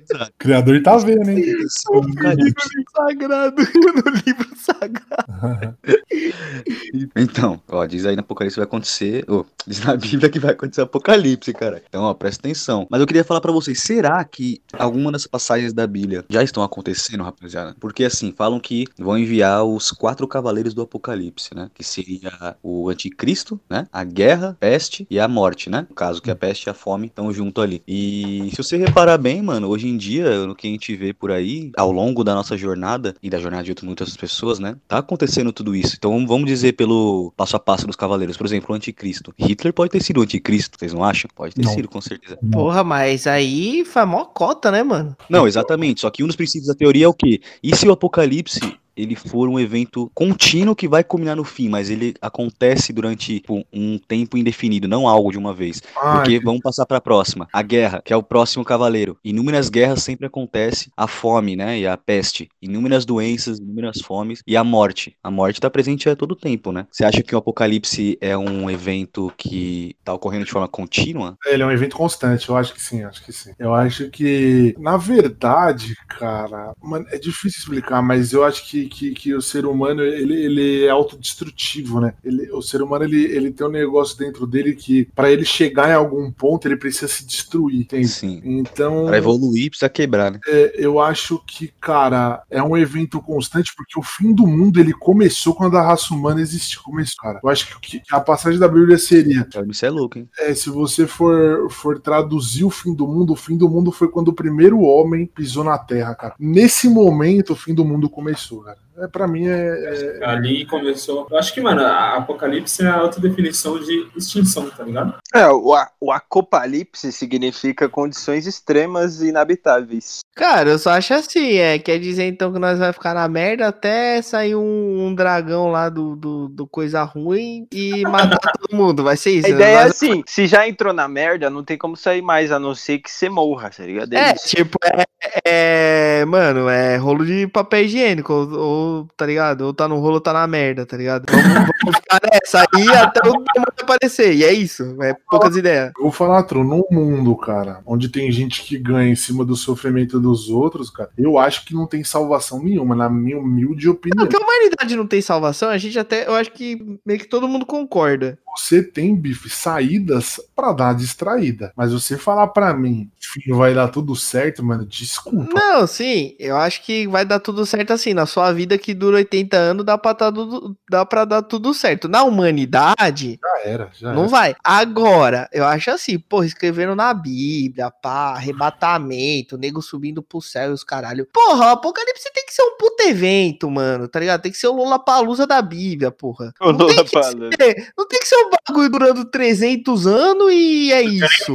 Risada. 0.00 0.30
O 0.30 0.38
criador 0.38 0.82
tá 0.82 0.96
vendo, 0.98 1.30
hein? 1.30 1.44
O 1.90 1.98
Apocalipse 1.98 2.68
Sagrado, 2.96 3.62
no 3.62 4.10
livro 4.26 4.56
sagrado. 4.56 5.76
Então, 7.16 7.60
ó, 7.68 7.86
diz 7.86 8.06
aí 8.06 8.16
no 8.16 8.20
Apocalipse 8.20 8.56
vai 8.56 8.64
acontecer. 8.64 9.24
ô, 9.28 9.44
diz 9.66 9.80
na 9.84 9.96
Bíblia 9.96 10.28
que 10.28 10.38
vai 10.38 10.52
acontecer 10.52 10.82
Apocalipse, 10.82 11.52
cara. 11.52 11.82
Então, 11.88 12.02
ó, 12.02 12.14
presta 12.14 12.40
atenção. 12.40 12.86
Mas 12.90 13.00
eu 13.00 13.06
queria 13.06 13.24
falar 13.24 13.40
pra 13.40 13.52
vocês, 13.52 13.80
será 13.80 14.22
que 14.24 14.60
alguma 14.72 15.12
das 15.12 15.26
passagens 15.26 15.72
da 15.72 15.86
Bíblia 15.86 16.24
já 16.28 16.42
estão 16.42 16.62
acontecendo, 16.62 17.22
rapaziada? 17.22 17.76
Porque 17.78 18.04
assim, 18.04 18.32
falam 18.32 18.60
que 18.60 18.86
vão 18.98 19.18
enviar 19.18 19.64
os 19.64 19.90
quatro 19.90 20.26
cavaleiros 20.26 20.74
do 20.74 20.82
Apocalipse, 20.82 21.54
né? 21.54 21.70
Que 21.74 21.84
seria 21.84 22.56
o 22.62 22.88
anticristo, 22.88 23.60
né? 23.68 23.86
A 23.92 24.04
guerra, 24.04 24.56
peste 24.58 25.06
e 25.10 25.18
a 25.18 25.28
morte, 25.28 25.70
né? 25.70 25.86
No 25.88 25.94
caso 25.94 26.22
que 26.22 26.30
a 26.30 26.36
peste 26.36 26.66
e 26.66 26.70
a 26.70 26.74
fome 26.74 27.06
estão 27.06 27.32
junto 27.32 27.60
ali. 27.60 27.82
E 27.86 28.50
se 28.50 28.56
você 28.56 28.76
reparar 28.76 29.18
bem, 29.18 29.42
mano, 29.42 29.68
hoje 29.68 29.88
em 29.88 29.89
dia, 29.96 30.46
no 30.46 30.54
que 30.54 30.66
a 30.66 30.70
gente 30.70 30.94
vê 30.96 31.12
por 31.12 31.30
aí, 31.30 31.70
ao 31.76 31.90
longo 31.90 32.24
da 32.24 32.34
nossa 32.34 32.56
jornada 32.56 33.14
e 33.22 33.30
da 33.30 33.38
jornada 33.38 33.64
de 33.64 33.70
outras 33.70 33.86
muitas 33.86 34.16
pessoas, 34.16 34.58
né? 34.58 34.76
Tá 34.86 34.98
acontecendo 34.98 35.52
tudo 35.52 35.74
isso. 35.74 35.96
Então 35.98 36.26
vamos 36.26 36.46
dizer 36.46 36.72
pelo 36.72 37.32
passo 37.36 37.56
a 37.56 37.60
passo 37.60 37.86
dos 37.86 37.96
cavaleiros. 37.96 38.36
Por 38.36 38.46
exemplo, 38.46 38.72
o 38.72 38.76
anticristo. 38.76 39.34
Hitler 39.38 39.72
pode 39.72 39.90
ter 39.90 40.02
sido 40.02 40.20
o 40.20 40.22
anticristo, 40.22 40.78
vocês 40.78 40.92
não 40.92 41.04
acham? 41.04 41.30
Pode 41.34 41.54
ter 41.54 41.62
Não. 41.62 41.72
sido, 41.72 41.88
com 41.88 42.00
certeza. 42.00 42.38
Porra, 42.50 42.82
mas 42.84 43.26
aí 43.26 43.84
foi 43.84 44.04
mó 44.04 44.24
cota, 44.24 44.70
né, 44.70 44.82
mano? 44.82 45.16
Não, 45.28 45.46
exatamente. 45.46 46.00
Só 46.00 46.10
que 46.10 46.22
um 46.22 46.26
dos 46.26 46.36
princípios 46.36 46.68
da 46.68 46.74
teoria 46.74 47.04
é 47.04 47.08
o 47.08 47.14
quê? 47.14 47.40
E 47.62 47.74
se 47.74 47.86
o 47.88 47.92
apocalipse 47.92 48.60
ele 48.96 49.14
for 49.14 49.48
um 49.48 49.58
evento 49.58 50.10
contínuo 50.14 50.76
que 50.76 50.88
vai 50.88 51.04
culminar 51.04 51.36
no 51.36 51.44
fim, 51.44 51.68
mas 51.68 51.90
ele 51.90 52.14
acontece 52.20 52.92
durante 52.92 53.40
tipo, 53.40 53.64
um 53.72 53.98
tempo 53.98 54.36
indefinido, 54.36 54.88
não 54.88 55.06
algo 55.06 55.30
de 55.30 55.38
uma 55.38 55.54
vez. 55.54 55.82
Ah, 55.96 56.16
Porque 56.16 56.40
vamos 56.40 56.60
passar 56.60 56.86
para 56.86 56.98
a 56.98 57.00
próxima. 57.00 57.48
A 57.52 57.62
guerra, 57.62 58.02
que 58.04 58.12
é 58.12 58.16
o 58.16 58.22
próximo 58.22 58.64
cavaleiro. 58.64 59.16
Inúmeras 59.24 59.68
guerras 59.68 60.02
sempre 60.02 60.26
acontece 60.26 60.90
a 60.96 61.06
fome, 61.06 61.56
né? 61.56 61.78
E 61.78 61.86
a 61.86 61.96
peste. 61.96 62.48
Inúmeras 62.60 63.04
doenças, 63.04 63.58
inúmeras 63.58 64.00
fomes 64.00 64.42
e 64.46 64.56
a 64.56 64.64
morte. 64.64 65.16
A 65.22 65.30
morte 65.30 65.56
está 65.56 65.70
presente 65.70 66.08
a 66.08 66.16
todo 66.16 66.36
tempo, 66.36 66.72
né? 66.72 66.86
Você 66.90 67.04
acha 67.04 67.22
que 67.22 67.34
o 67.34 67.38
apocalipse 67.38 68.18
é 68.20 68.36
um 68.36 68.70
evento 68.70 69.32
que 69.36 69.96
tá 70.04 70.12
ocorrendo 70.12 70.44
de 70.44 70.50
forma 70.50 70.68
contínua? 70.68 71.36
Ele 71.46 71.62
é 71.62 71.66
um 71.66 71.70
evento 71.70 71.96
constante, 71.96 72.48
eu 72.48 72.56
acho 72.56 72.74
que 72.74 72.82
sim, 72.82 73.02
acho 73.04 73.24
que 73.24 73.32
sim. 73.32 73.52
Eu 73.58 73.74
acho 73.74 74.10
que, 74.10 74.74
na 74.78 74.96
verdade, 74.96 75.94
cara, 76.08 76.72
mano, 76.82 77.06
é 77.10 77.18
difícil 77.18 77.60
explicar, 77.60 78.02
mas 78.02 78.32
eu 78.32 78.44
acho 78.44 78.68
que, 78.68 78.79
que, 78.88 79.12
que 79.12 79.34
o 79.34 79.42
ser 79.42 79.66
humano, 79.66 80.02
ele, 80.02 80.34
ele 80.34 80.84
é 80.84 80.90
autodestrutivo, 80.90 82.00
né? 82.00 82.14
Ele, 82.24 82.50
o 82.52 82.62
ser 82.62 82.82
humano, 82.82 83.04
ele, 83.04 83.24
ele 83.24 83.50
tem 83.50 83.66
um 83.66 83.70
negócio 83.70 84.16
dentro 84.18 84.46
dele 84.46 84.74
que, 84.74 85.06
pra 85.14 85.30
ele 85.30 85.44
chegar 85.44 85.88
em 85.90 85.94
algum 85.94 86.30
ponto, 86.30 86.66
ele 86.66 86.76
precisa 86.76 87.08
se 87.08 87.24
destruir, 87.26 87.80
entende? 87.80 88.08
Sim. 88.08 88.40
Então, 88.44 89.06
Para 89.06 89.18
evoluir 89.18 89.70
precisa 89.70 89.88
quebrar, 89.88 90.30
né? 90.32 90.40
é, 90.46 90.72
eu 90.76 91.00
acho 91.00 91.40
que, 91.46 91.72
cara, 91.80 92.42
é 92.50 92.62
um 92.62 92.76
evento 92.76 93.20
constante, 93.20 93.72
porque 93.76 93.98
o 93.98 94.02
fim 94.02 94.32
do 94.32 94.46
mundo, 94.46 94.80
ele 94.80 94.92
começou 94.92 95.54
quando 95.54 95.76
a 95.76 95.82
raça 95.82 96.12
humana 96.14 96.40
existiu, 96.40 96.82
começou, 96.82 97.16
cara. 97.20 97.40
Eu 97.42 97.48
acho 97.48 97.78
que, 97.80 98.00
que 98.00 98.14
a 98.14 98.20
passagem 98.20 98.58
da 98.58 98.68
Bíblia 98.68 98.98
seria, 98.98 99.46
Isso 99.68 99.86
é 99.86 99.90
louco, 99.90 100.18
hein? 100.18 100.28
é, 100.38 100.54
se 100.54 100.70
você 100.70 101.06
for, 101.06 101.70
for 101.70 101.98
traduzir 102.00 102.64
o 102.64 102.70
fim 102.70 102.94
do 102.94 103.06
mundo, 103.06 103.32
o 103.32 103.36
fim 103.36 103.56
do 103.56 103.68
mundo 103.68 103.92
foi 103.92 104.08
quando 104.08 104.28
o 104.28 104.32
primeiro 104.34 104.80
homem 104.80 105.26
pisou 105.26 105.64
na 105.64 105.78
Terra, 105.78 106.14
cara. 106.14 106.34
Nesse 106.38 106.88
momento, 106.88 107.52
o 107.52 107.56
fim 107.56 107.74
do 107.74 107.84
mundo 107.84 108.08
começou, 108.08 108.60
cara. 108.62 108.69
É, 109.00 109.08
pra 109.08 109.26
mim, 109.26 109.46
é, 109.46 110.18
é- 110.20 110.24
Ali 110.26 110.66
começou. 110.66 111.26
Eu 111.30 111.38
acho 111.38 111.52
que, 111.54 111.60
mano, 111.60 111.80
a 111.82 112.16
apocalipse 112.18 112.82
é 112.84 112.86
a 112.88 112.94
autodefinição 112.96 113.78
de 113.78 114.06
extinção, 114.16 114.68
tá 114.70 114.84
ligado? 114.84 115.14
É, 115.34 115.46
o, 115.48 115.74
a- 115.74 115.88
o 116.00 116.12
acopalipse 116.12 117.10
significa 117.12 117.88
condições 117.88 118.46
extremas 118.46 119.20
e 119.22 119.28
inabitáveis. 119.28 120.20
Cara, 120.34 120.70
eu 120.70 120.78
só 120.78 120.90
acho 120.90 121.12
assim, 121.14 121.54
é. 121.58 121.78
Quer 121.78 121.98
dizer 121.98 122.24
então 122.26 122.52
que 122.52 122.58
nós 122.58 122.78
vai 122.78 122.92
ficar 122.92 123.14
na 123.14 123.28
merda 123.28 123.68
até 123.68 124.20
sair 124.22 124.54
um, 124.56 125.06
um 125.06 125.14
dragão 125.14 125.70
lá 125.70 125.88
do, 125.88 126.16
do, 126.16 126.48
do 126.48 126.66
coisa 126.66 127.02
ruim 127.02 127.66
e 127.72 128.02
matar 128.02 128.38
todo 128.58 128.76
mundo. 128.76 129.02
Vai 129.04 129.16
ser 129.16 129.30
isso. 129.32 129.46
A 129.46 129.50
ideia 129.50 129.78
é 129.78 129.82
Nós- 129.84 129.92
assim, 129.92 130.22
se 130.26 130.46
já 130.46 130.66
entrou 130.68 130.92
na 130.92 131.06
merda, 131.08 131.48
não 131.50 131.62
tem 131.64 131.76
como 131.78 131.96
sair 131.96 132.22
mais, 132.22 132.50
a 132.52 132.58
não 132.58 132.74
ser 132.74 132.98
que 132.98 133.10
você 133.10 133.28
morra, 133.28 133.70
tá 133.70 133.84
ligado? 133.84 134.12
É, 134.14 134.34
isso. 134.34 134.48
tipo, 134.56 134.78
é, 134.84 135.04
é- 135.44 136.24
Mano, 136.26 136.68
é 136.68 136.96
rolo 136.96 137.24
de 137.24 137.46
papel 137.46 137.84
higiênico, 137.84 138.32
ou, 138.32 138.50
ou, 138.90 139.08
tá 139.16 139.26
ligado? 139.26 139.62
Ou 139.62 139.74
tá 139.74 139.88
no 139.88 139.98
rolo 139.98 140.14
ou 140.14 140.20
tá 140.20 140.32
na 140.32 140.46
merda, 140.46 140.86
tá 140.86 140.96
ligado? 140.96 141.26
Vamos, 141.30 141.70
vamos 141.82 141.96
ficar 141.96 142.20
nessa 142.30 142.64
aí 142.74 142.88
até 142.88 143.20
o 143.20 143.32
demônio 143.32 143.70
aparecer. 143.90 144.34
E 144.34 144.44
é 144.44 144.52
isso, 144.52 144.96
é 145.02 145.14
poucas 145.28 145.56
ideias. 145.56 145.92
Eu 145.96 146.04
vou 146.04 146.12
falar, 146.12 146.42
Tro, 146.44 146.62
num 146.62 146.84
mundo, 146.90 147.36
cara, 147.36 147.80
onde 147.84 148.08
tem 148.08 148.30
gente 148.30 148.62
que 148.64 148.78
ganha 148.78 149.10
em 149.10 149.16
cima 149.16 149.44
do 149.44 149.56
sofrimento 149.56 150.20
dos 150.20 150.48
outros, 150.48 150.90
cara, 150.90 151.10
eu 151.18 151.38
acho 151.38 151.64
que 151.64 151.74
não 151.74 151.86
tem 151.86 152.04
salvação 152.04 152.62
nenhuma, 152.62 152.94
na 152.94 153.08
minha 153.08 153.38
humilde 153.38 153.88
opinião. 153.88 154.26
Porque 154.26 154.40
a 154.40 154.46
humanidade 154.46 154.96
não 154.96 155.06
tem 155.06 155.20
salvação, 155.20 155.68
a 155.68 155.78
gente 155.78 155.98
até. 155.98 156.26
Eu 156.26 156.34
acho 156.34 156.52
que 156.52 156.98
meio 157.04 157.18
que 157.18 157.26
todo 157.26 157.48
mundo 157.48 157.66
concorda. 157.66 158.38
Você 158.56 158.82
tem, 158.82 159.14
bife, 159.14 159.48
saídas 159.48 160.40
pra 160.54 160.72
dar 160.72 160.94
distraída. 160.94 161.72
Mas 161.76 161.92
você 161.92 162.16
falar 162.18 162.48
pra 162.48 162.74
mim, 162.74 163.10
filho, 163.18 163.56
vai 163.56 163.74
dar 163.74 163.88
tudo 163.88 164.14
certo, 164.16 164.62
mano, 164.64 164.84
desculpa. 164.84 165.52
Não, 165.54 165.86
sim, 165.86 166.34
eu 166.38 166.56
acho 166.56 166.82
que 166.84 167.06
vai 167.06 167.24
dar 167.24 167.40
tudo 167.40 167.64
certo 167.64 167.92
assim. 167.92 168.12
Na 168.14 168.26
sua 168.26 168.52
vida 168.52 168.76
que 168.76 168.92
dura 168.92 169.16
80 169.16 169.56
anos, 169.56 169.84
dá 169.84 169.96
pra, 169.96 170.14
tá 170.14 170.30
tudo, 170.32 170.76
dá 170.90 171.06
pra 171.06 171.24
dar 171.24 171.42
tudo 171.42 171.72
certo. 171.72 172.08
Na 172.08 172.22
humanidade, 172.24 173.38
Já 173.42 173.60
era, 173.70 173.90
já 173.94 174.12
não 174.12 174.22
era. 174.22 174.28
vai. 174.30 174.54
Agora, 174.64 175.48
eu 175.52 175.64
acho 175.64 175.90
assim, 175.90 176.18
porra, 176.18 176.46
escrevendo 176.46 176.94
na 176.94 177.12
Bíblia, 177.14 177.90
pá, 177.90 178.34
arrebatamento, 178.34 179.56
nego 179.58 179.80
subindo 179.82 180.22
pro 180.22 180.40
céu 180.40 180.70
e 180.70 180.74
os 180.74 180.84
caralho. 180.84 181.26
Porra, 181.32 181.66
o 181.66 181.68
Apocalipse 181.70 182.30
tem 182.34 182.44
que 182.46 182.52
ser 182.54 182.62
um 182.62 182.76
puto 182.76 183.02
evento, 183.04 183.70
mano, 183.70 184.08
tá 184.08 184.18
ligado? 184.20 184.42
Tem 184.42 184.52
que 184.52 184.58
ser 184.58 184.68
o 184.68 184.74
Lollapalooza 184.74 185.46
da 185.46 185.60
Bíblia, 185.62 186.10
porra. 186.10 186.52
O 186.60 186.72
Não 186.72 186.86
tem, 186.86 187.04
que 187.04 187.10
ser, 187.10 187.92
não 187.96 188.06
tem 188.08 188.18
que 188.20 188.26
ser 188.26 188.39
um 188.46 188.50
bagulho 188.68 188.90
durando 188.90 189.24
300 189.24 190.06
anos 190.06 190.52
e 190.52 190.92
é 190.92 191.02
isso. 191.02 191.52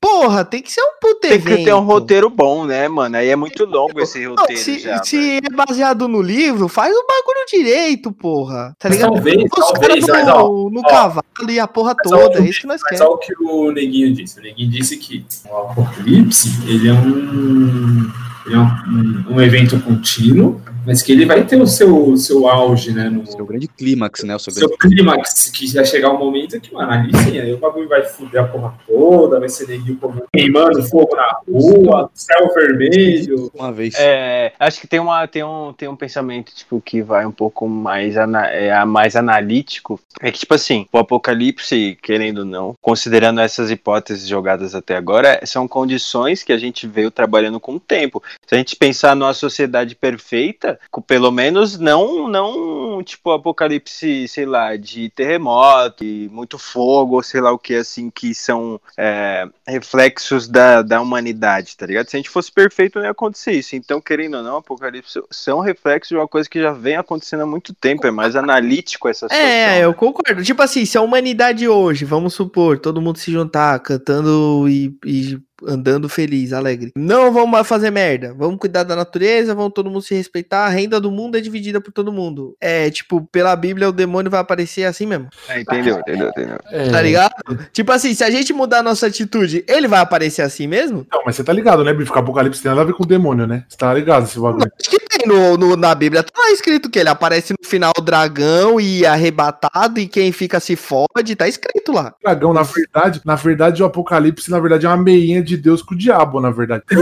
Porra, 0.00 0.44
tem 0.44 0.62
que 0.62 0.72
ser 0.72 0.80
um 0.80 0.92
puto 1.00 1.20
Tem 1.20 1.32
evento. 1.32 1.56
que 1.58 1.64
ter 1.64 1.74
um 1.74 1.80
roteiro 1.84 2.30
bom, 2.30 2.64
né, 2.64 2.88
mano? 2.88 3.16
Aí 3.16 3.28
é 3.28 3.36
muito 3.36 3.64
longo 3.64 4.00
esse 4.00 4.22
Não, 4.24 4.34
roteiro 4.36 4.60
se, 4.62 4.78
já. 4.78 5.02
se 5.02 5.38
é 5.38 5.54
baseado 5.54 6.06
no 6.08 6.20
livro, 6.22 6.68
faz 6.68 6.94
o 6.94 7.06
bagulho 7.06 7.46
direito, 7.48 8.12
porra. 8.12 8.74
Tá 8.78 8.88
ligado? 8.88 9.12
talvez, 9.14 9.44
Os 9.44 9.50
talvez, 9.50 10.04
caras 10.06 10.24
mas, 10.26 10.28
ó, 10.34 10.42
no, 10.48 10.70
no 10.70 10.80
ó, 10.80 10.88
cavalo 10.88 11.24
e 11.48 11.60
a 11.60 11.66
porra 11.66 11.94
toda, 12.02 12.38
é 12.38 12.44
isso 12.48 12.60
que 12.60 12.66
nós 12.66 12.80
Mas 12.82 12.98
queremos. 12.98 13.06
olha 13.08 13.14
o 13.16 13.18
que 13.18 13.34
o 13.44 13.72
Neguinho 13.72 14.12
disse. 14.14 14.38
O 14.38 14.42
Neguinho 14.42 14.70
disse 14.70 14.96
que 14.96 15.24
o 15.48 15.56
Apocalipse 15.56 16.48
ele 16.66 16.88
é 16.88 16.92
um, 16.92 18.10
ele 18.46 18.54
é 18.54 18.58
um, 18.58 19.24
um 19.36 19.40
evento 19.40 19.78
contínuo, 19.80 20.60
mas 20.86 21.02
que 21.02 21.10
ele 21.10 21.26
vai 21.26 21.44
ter 21.44 21.60
o 21.60 21.66
seu, 21.66 22.16
seu 22.16 22.48
auge, 22.48 22.92
né? 22.92 23.10
No, 23.10 23.26
Seu 23.26 23.44
grande 23.44 23.66
clímax, 23.66 24.22
né? 24.22 24.36
O 24.36 24.38
seu 24.38 24.52
seu 24.52 24.70
clímax, 24.70 25.50
que 25.50 25.66
vai 25.74 25.84
chegar 25.84 26.10
um 26.10 26.18
momento 26.18 26.60
que, 26.60 26.72
mano, 26.72 26.92
ali 26.92 27.10
sim, 27.18 27.40
aí 27.40 27.52
o 27.52 27.58
bagulho 27.58 27.88
vai 27.88 28.04
fuder 28.04 28.42
a 28.42 28.46
porra 28.46 28.74
toda, 28.86 29.40
vai 29.40 29.48
ser 29.48 29.66
neguinho 29.66 29.98
queimando 30.32 30.82
fogo 30.84 31.16
na 31.16 31.40
rua, 31.48 32.10
céu 32.14 32.52
vermelho. 32.54 33.50
Uma 33.52 33.72
vez. 33.72 33.94
É, 33.98 34.52
acho 34.60 34.80
que 34.80 34.86
tem, 34.86 35.00
uma, 35.00 35.26
tem, 35.26 35.42
um, 35.42 35.72
tem 35.72 35.88
um 35.88 35.96
pensamento 35.96 36.54
tipo, 36.54 36.80
que 36.80 37.02
vai 37.02 37.26
um 37.26 37.32
pouco 37.32 37.68
mais, 37.68 38.16
ana, 38.16 38.46
é, 38.46 38.84
mais 38.84 39.16
analítico. 39.16 39.98
É 40.20 40.30
que, 40.30 40.38
tipo 40.38 40.54
assim, 40.54 40.86
o 40.92 40.98
apocalipse, 40.98 41.98
querendo 42.00 42.38
ou 42.38 42.44
não, 42.44 42.74
considerando 42.80 43.40
essas 43.40 43.72
hipóteses 43.72 44.28
jogadas 44.28 44.74
até 44.74 44.96
agora, 44.96 45.40
são 45.44 45.66
condições 45.66 46.44
que 46.44 46.52
a 46.52 46.58
gente 46.58 46.86
veio 46.86 47.10
trabalhando 47.10 47.58
com 47.58 47.74
o 47.74 47.80
tempo. 47.80 48.22
Se 48.46 48.54
a 48.54 48.58
gente 48.58 48.76
pensar 48.76 49.16
numa 49.16 49.34
sociedade 49.34 49.96
perfeita, 49.96 50.75
pelo 51.06 51.30
menos 51.30 51.78
não, 51.78 52.28
não 52.28 53.02
tipo, 53.02 53.30
apocalipse, 53.30 54.28
sei 54.28 54.46
lá, 54.46 54.76
de 54.76 55.10
terremoto, 55.10 56.04
e 56.04 56.28
muito 56.28 56.58
fogo, 56.58 57.16
ou 57.16 57.22
sei 57.22 57.40
lá 57.40 57.52
o 57.52 57.58
que, 57.58 57.74
assim, 57.74 58.10
que 58.10 58.34
são 58.34 58.80
é, 58.96 59.48
reflexos 59.66 60.48
da, 60.48 60.82
da 60.82 61.00
humanidade, 61.00 61.76
tá 61.76 61.86
ligado? 61.86 62.08
Se 62.08 62.16
a 62.16 62.18
gente 62.18 62.30
fosse 62.30 62.50
perfeito, 62.50 62.98
não 62.98 63.04
ia 63.04 63.10
acontecer 63.10 63.52
isso. 63.52 63.76
Então, 63.76 64.00
querendo 64.00 64.38
ou 64.38 64.42
não, 64.42 64.56
Apocalipse 64.56 65.20
são 65.30 65.60
reflexos 65.60 66.08
de 66.08 66.16
uma 66.16 66.28
coisa 66.28 66.48
que 66.48 66.60
já 66.60 66.72
vem 66.72 66.96
acontecendo 66.96 67.42
há 67.42 67.46
muito 67.46 67.74
tempo. 67.74 68.06
É 68.06 68.10
mais 68.10 68.36
analítico 68.36 69.08
essa 69.08 69.26
situação. 69.26 69.46
É, 69.46 69.84
eu 69.84 69.94
concordo. 69.94 70.42
Tipo 70.42 70.62
assim, 70.62 70.84
se 70.84 70.96
a 70.98 71.02
humanidade 71.02 71.68
hoje, 71.68 72.04
vamos 72.04 72.34
supor, 72.34 72.78
todo 72.78 73.00
mundo 73.00 73.18
se 73.18 73.30
juntar, 73.30 73.78
cantando 73.80 74.68
e, 74.68 74.96
e 75.04 75.38
andando 75.64 76.08
feliz, 76.08 76.52
alegre. 76.52 76.92
Não 76.96 77.32
vamos 77.32 77.50
mais 77.50 77.66
fazer 77.66 77.90
merda. 77.90 78.34
Vamos 78.34 78.58
cuidar 78.58 78.82
da 78.82 78.96
natureza, 78.96 79.54
vamos 79.54 79.72
todo 79.72 79.90
mundo 79.90 80.02
se 80.02 80.14
respeitar. 80.14 80.66
A 80.66 80.68
renda 80.68 81.00
do 81.00 81.10
mundo 81.10 81.36
é 81.36 81.40
dividida 81.40 81.80
por 81.80 81.92
todo 81.92 82.12
mundo. 82.12 82.56
É, 82.60 82.90
tipo, 82.90 83.26
pela 83.30 83.54
Bíblia, 83.54 83.88
o 83.88 83.92
demônio 83.92 84.30
vai 84.30 84.40
aparecer 84.40 84.84
assim 84.84 85.06
mesmo. 85.06 85.28
É, 85.48 85.60
entendeu, 85.60 85.98
entendeu, 85.98 86.28
entendeu. 86.28 86.58
É, 86.70 86.90
Tá 86.90 87.02
ligado? 87.02 87.34
Tipo 87.72 87.92
assim, 87.92 88.14
se 88.14 88.24
a 88.24 88.30
gente 88.30 88.52
mudar 88.52 88.78
a 88.78 88.82
nossa 88.82 89.06
atitude, 89.06 89.64
ele 89.68 89.88
vai 89.88 90.00
aparecer 90.00 90.42
assim 90.42 90.66
mesmo? 90.66 91.06
Não, 91.12 91.22
mas 91.24 91.36
você 91.36 91.44
tá 91.44 91.52
ligado, 91.52 91.84
né? 91.84 91.94
Que 91.94 92.18
Apocalipse 92.18 92.62
tem 92.62 92.70
nada 92.70 92.82
a 92.82 92.84
ver 92.84 92.94
com 92.94 93.02
o 93.02 93.06
demônio, 93.06 93.46
né? 93.46 93.64
Você 93.68 93.76
tá 93.76 93.92
ligado 93.92 94.24
esse 94.24 94.38
bagulho? 94.38 94.70
Acho 94.80 94.90
que 94.90 95.05
no, 95.26 95.56
no- 95.56 95.76
na 95.76 95.94
Bíblia 95.94 96.22
tá 96.22 96.30
lá 96.36 96.50
escrito 96.50 96.88
que 96.90 96.98
ele 96.98 97.08
aparece 97.08 97.52
no 97.52 97.68
final 97.68 97.92
o 97.98 98.00
dragão 98.00 98.80
e 98.80 99.04
arrebatado 99.04 99.98
e 100.00 100.06
quem 100.06 100.30
fica 100.32 100.58
se 100.60 100.76
fode, 100.76 101.34
tá 101.36 101.48
escrito 101.48 101.92
lá. 101.92 102.14
Dragão, 102.22 102.52
na 102.52 102.62
verdade, 102.62 103.20
na 103.24 103.34
verdade, 103.34 103.82
o 103.82 103.86
Apocalipse, 103.86 104.50
na 104.50 104.58
verdade, 104.60 104.86
é 104.86 104.88
uma 104.88 104.96
meinha 104.96 105.42
de 105.42 105.56
Deus 105.56 105.82
com 105.82 105.94
o 105.94 105.98
diabo, 105.98 106.40
na 106.40 106.50
verdade. 106.50 106.82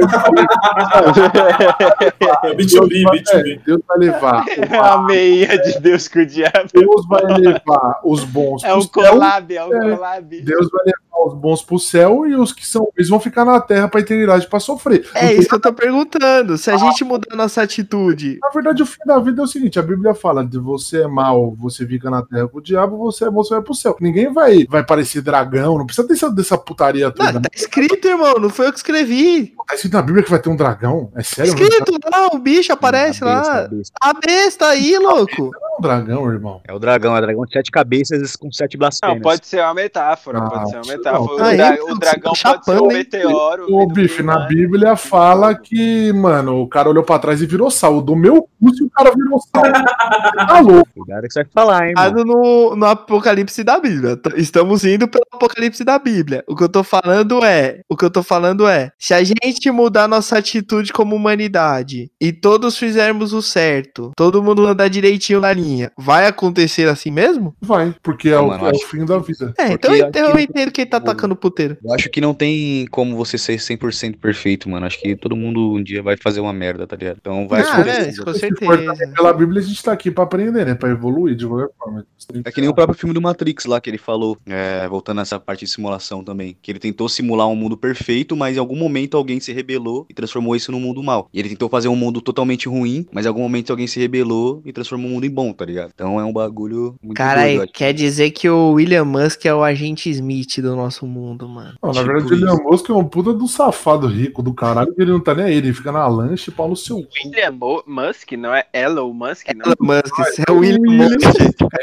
B2B, 2.56 3.04
É, 3.32 3.42
B2B. 3.42 3.60
Deus 3.64 3.80
vai 3.86 3.98
levar. 3.98 4.44
É 4.74 4.78
a 4.78 4.98
meia 5.02 5.58
de 5.58 5.78
Deus 5.80 6.08
com 6.08 6.20
o 6.20 6.26
diabo. 6.26 6.68
Deus 6.72 7.06
vai 7.06 7.22
levar 7.38 8.00
os 8.04 8.24
bons 8.24 8.62
É 8.64 8.72
o 8.74 8.86
collab, 8.88 9.54
é 9.54 9.64
o 9.64 9.72
É. 9.74 9.90
collab. 9.96 10.40
Deus 10.42 10.68
vai 10.70 10.84
levar 10.86 11.03
os 11.26 11.34
bons 11.34 11.62
pro 11.62 11.78
céu 11.78 12.26
e 12.26 12.34
os 12.34 12.52
que 12.52 12.66
são 12.66 12.88
eles 12.96 13.08
vão 13.08 13.18
ficar 13.20 13.44
na 13.44 13.60
terra 13.60 13.88
pra 13.88 14.00
eternidade 14.00 14.46
pra 14.46 14.60
sofrer. 14.60 15.08
É 15.14 15.32
isso 15.34 15.48
que 15.48 15.54
eu 15.54 15.60
tô 15.60 15.72
perguntando. 15.72 16.56
Se 16.58 16.70
a 16.70 16.76
gente 16.76 17.04
mudar 17.04 17.28
a 17.32 17.36
nossa 17.36 17.62
atitude. 17.62 18.38
Na 18.42 18.48
verdade, 18.50 18.82
o 18.82 18.86
fim 18.86 19.00
da 19.06 19.18
vida 19.18 19.40
é 19.42 19.44
o 19.44 19.48
seguinte: 19.48 19.78
a 19.78 19.82
Bíblia 19.82 20.14
fala 20.14 20.44
de 20.44 20.58
você 20.58 21.02
é 21.02 21.06
mal, 21.08 21.54
você 21.58 21.86
fica 21.86 22.10
na 22.10 22.22
terra 22.22 22.48
com 22.48 22.58
o 22.58 22.62
diabo, 22.62 22.96
você 22.98 23.24
é 23.24 23.30
bom, 23.30 23.42
você 23.42 23.54
vai 23.54 23.62
pro 23.62 23.74
céu. 23.74 23.96
Ninguém 24.00 24.32
vai, 24.32 24.64
vai 24.68 24.84
parecer 24.84 25.20
dragão, 25.22 25.78
não 25.78 25.86
precisa 25.86 26.06
dessa, 26.06 26.30
dessa 26.30 26.58
putaria 26.58 27.10
toda. 27.10 27.32
Não, 27.32 27.42
tá 27.42 27.48
escrito, 27.54 28.06
irmão. 28.06 28.34
Não 28.38 28.50
foi 28.50 28.66
eu 28.68 28.72
que 28.72 28.78
escrevi. 28.78 29.54
Tá 29.66 29.74
escrito 29.74 29.94
na 29.94 30.02
Bíblia 30.02 30.22
que 30.24 30.30
vai 30.30 30.38
ter 30.38 30.48
um 30.50 30.56
dragão? 30.56 31.10
É 31.14 31.18
Tá 31.18 31.22
sério? 31.24 31.48
escrito 31.54 31.92
lá, 32.12 32.28
o 32.32 32.38
bicho 32.38 32.72
aparece 32.72 33.24
A 33.24 33.26
besta, 33.26 33.50
lá. 33.52 33.58
a 33.64 33.68
besta. 33.68 33.92
A 34.00 34.12
besta 34.14 34.66
aí, 34.68 34.98
louco. 34.98 35.50
Não 35.52 35.74
é 35.74 35.78
um 35.78 35.80
dragão, 35.80 36.30
irmão. 36.30 36.60
É 36.68 36.72
o 36.72 36.78
dragão, 36.78 37.16
é 37.16 37.18
o 37.18 37.22
dragão 37.22 37.44
de 37.46 37.52
sete 37.52 37.70
cabeças 37.70 38.36
com 38.36 38.52
sete 38.52 38.76
blasfêmias. 38.76 39.16
Não, 39.16 39.22
pode 39.22 39.46
ser 39.46 39.60
uma 39.62 39.74
metáfora, 39.74 40.38
Ah, 40.38 40.50
pode 40.50 40.70
ser 40.70 40.76
uma 40.76 40.86
não. 41.18 41.28
Ah, 41.28 41.32
o, 41.32 41.36
dra- 41.36 41.74
então, 41.74 41.86
o 41.90 41.98
dragão 41.98 42.32
tá 42.32 42.54
pode 42.54 42.64
ser 42.64 42.70
um 42.72 42.74
chapando, 42.74 42.86
meteoro. 42.88 43.66
Vindo 43.66 43.86
bife, 43.94 44.22
na 44.22 44.34
mar. 44.40 44.48
Bíblia 44.48 44.96
fala 44.96 45.54
que, 45.54 46.12
mano, 46.12 46.60
o 46.62 46.68
cara 46.68 46.88
olhou 46.88 47.02
pra 47.04 47.18
trás 47.18 47.40
e 47.42 47.46
virou 47.46 47.70
sal. 47.70 48.00
Do 48.02 48.14
meu 48.16 48.42
cu, 48.42 48.74
se 48.74 48.82
o 48.84 48.90
cara 48.90 49.10
virou 49.14 49.38
sal. 49.40 49.62
Tá 50.46 50.60
louco. 50.60 50.88
Cuidado 50.94 51.22
que 51.22 51.32
você 51.32 51.42
vai 51.44 51.50
falar, 51.52 51.86
hein, 51.88 51.94
mano. 51.96 52.10
Baseado 52.14 52.24
no, 52.26 52.76
no 52.76 52.86
Apocalipse 52.86 53.62
da 53.64 53.78
Bíblia. 53.78 54.18
Estamos 54.36 54.84
indo 54.84 55.06
pelo 55.08 55.24
Apocalipse 55.32 55.84
da 55.84 55.98
Bíblia. 55.98 56.44
O 56.46 56.54
que 56.56 56.64
eu 56.64 56.68
tô 56.68 56.82
falando 56.82 57.44
é, 57.44 57.80
o 57.88 57.96
que 57.96 58.04
eu 58.04 58.10
tô 58.10 58.22
falando 58.22 58.66
é, 58.66 58.90
se 58.98 59.14
a 59.14 59.22
gente 59.22 59.70
mudar 59.70 60.08
nossa 60.08 60.38
atitude 60.38 60.92
como 60.92 61.14
humanidade 61.16 62.10
e 62.20 62.32
todos 62.32 62.76
fizermos 62.78 63.32
o 63.32 63.40
certo, 63.42 64.12
todo 64.16 64.42
mundo 64.42 64.66
andar 64.66 64.88
direitinho 64.88 65.40
na 65.40 65.52
linha, 65.52 65.90
vai 65.98 66.26
acontecer 66.26 66.88
assim 66.88 67.10
mesmo? 67.10 67.54
Vai, 67.60 67.94
porque 68.02 68.28
é, 68.30 68.38
o, 68.38 68.48
mano, 68.48 68.66
é 68.68 68.70
o 68.72 68.78
fim 68.78 69.04
da 69.04 69.18
vida. 69.18 69.52
É, 69.58 69.72
então 69.72 69.94
eu, 69.94 70.06
acho 70.08 70.18
eu 70.18 70.32
que- 70.36 70.42
entendo 70.42 70.72
quem 70.72 70.86
tá 70.86 71.00
tacando 71.04 71.36
puteiro. 71.36 71.76
Eu 71.84 71.92
acho 71.92 72.08
que 72.10 72.20
não 72.20 72.34
tem 72.34 72.86
como 72.90 73.16
você 73.16 73.38
ser 73.38 73.56
100% 73.56 74.16
perfeito, 74.18 74.68
mano. 74.68 74.86
Acho 74.86 75.00
que 75.00 75.14
todo 75.16 75.36
mundo 75.36 75.74
um 75.74 75.82
dia 75.82 76.02
vai 76.02 76.16
fazer 76.16 76.40
uma 76.40 76.52
merda, 76.52 76.86
tá 76.86 76.96
ligado? 76.96 77.18
Então 77.20 77.46
vai 77.48 77.62
Ah, 77.62 77.84
né, 77.84 78.08
isso 78.08 78.24
com 78.24 78.32
certeza. 78.34 78.94
pela 79.14 79.32
Bíblia, 79.32 79.60
a 79.60 79.64
gente 79.64 79.82
tá 79.82 79.92
aqui 79.92 80.10
pra 80.10 80.24
aprender, 80.24 80.64
né? 80.64 80.74
Pra 80.74 80.90
evoluir 80.90 81.34
de 81.34 81.46
qualquer 81.46 81.68
forma. 81.78 82.06
É 82.44 82.50
que 82.50 82.60
nem 82.60 82.70
o 82.70 82.74
próprio 82.74 82.96
filme 82.96 83.12
do 83.14 83.20
Matrix 83.20 83.66
lá 83.66 83.80
que 83.80 83.90
ele 83.90 83.98
falou, 83.98 84.36
é, 84.46 84.86
voltando 84.88 85.18
nessa 85.18 85.38
parte 85.38 85.64
de 85.64 85.70
simulação 85.70 86.24
também, 86.24 86.56
que 86.62 86.70
ele 86.70 86.78
tentou 86.78 87.08
simular 87.08 87.48
um 87.48 87.56
mundo 87.56 87.76
perfeito, 87.76 88.36
mas 88.36 88.56
em 88.56 88.60
algum 88.60 88.76
momento 88.76 89.16
alguém 89.16 89.40
se 89.40 89.52
rebelou 89.52 90.06
e 90.08 90.14
transformou 90.14 90.56
isso 90.56 90.72
num 90.72 90.80
mundo 90.80 91.02
mal. 91.02 91.28
E 91.32 91.38
ele 91.38 91.50
tentou 91.50 91.68
fazer 91.68 91.88
um 91.88 91.96
mundo 91.96 92.20
totalmente 92.20 92.68
ruim, 92.68 93.06
mas 93.12 93.26
em 93.26 93.28
algum 93.28 93.42
momento 93.42 93.70
alguém 93.70 93.86
se 93.86 94.00
rebelou 94.00 94.62
e 94.64 94.72
transformou 94.72 95.10
o 95.10 95.14
mundo 95.14 95.26
em 95.26 95.30
bom, 95.30 95.52
tá 95.52 95.64
ligado? 95.64 95.90
Então 95.94 96.18
é 96.18 96.24
um 96.24 96.32
bagulho 96.32 96.94
muito 97.02 97.16
Cara, 97.16 97.66
quer 97.66 97.92
dizer 97.92 98.30
que 98.30 98.48
o 98.48 98.72
William 98.72 99.04
Musk 99.04 99.44
é 99.44 99.54
o 99.54 99.62
agente 99.62 100.08
Smith 100.10 100.60
do 100.60 100.74
nosso 100.76 100.83
mundo, 101.06 101.48
mano. 101.48 101.74
Não, 101.82 101.90
na 101.92 102.00
Tipo 102.00 102.06
verdade, 102.12 102.34
o 102.34 102.36
Elon 102.36 102.54
isso. 102.54 102.62
Musk 102.64 102.90
é 102.90 102.92
um 102.92 103.04
puta 103.04 103.32
do 103.32 103.46
safado 103.48 104.06
rico 104.06 104.42
do 104.42 104.52
caralho, 104.54 104.94
que 104.94 105.00
ele 105.02 105.12
não 105.12 105.20
tá 105.20 105.34
nem 105.34 105.46
aí, 105.46 105.54
ele 105.56 105.72
fica 105.72 105.90
na 105.92 106.06
lanche, 106.06 106.50
pau 106.50 106.68
no 106.68 106.76
seu. 106.76 106.96
William 107.24 107.52
Mo- 107.52 107.82
Musk, 107.86 108.32
não 108.32 108.54
é 108.54 108.64
Elon 108.72 109.12
Musk, 109.12 109.46
não. 109.54 109.66
Elon 109.66 109.76
Musk, 109.80 110.42
é 110.48 110.52
o 110.52 110.58
William 110.58 110.92
Musk. 110.92 111.40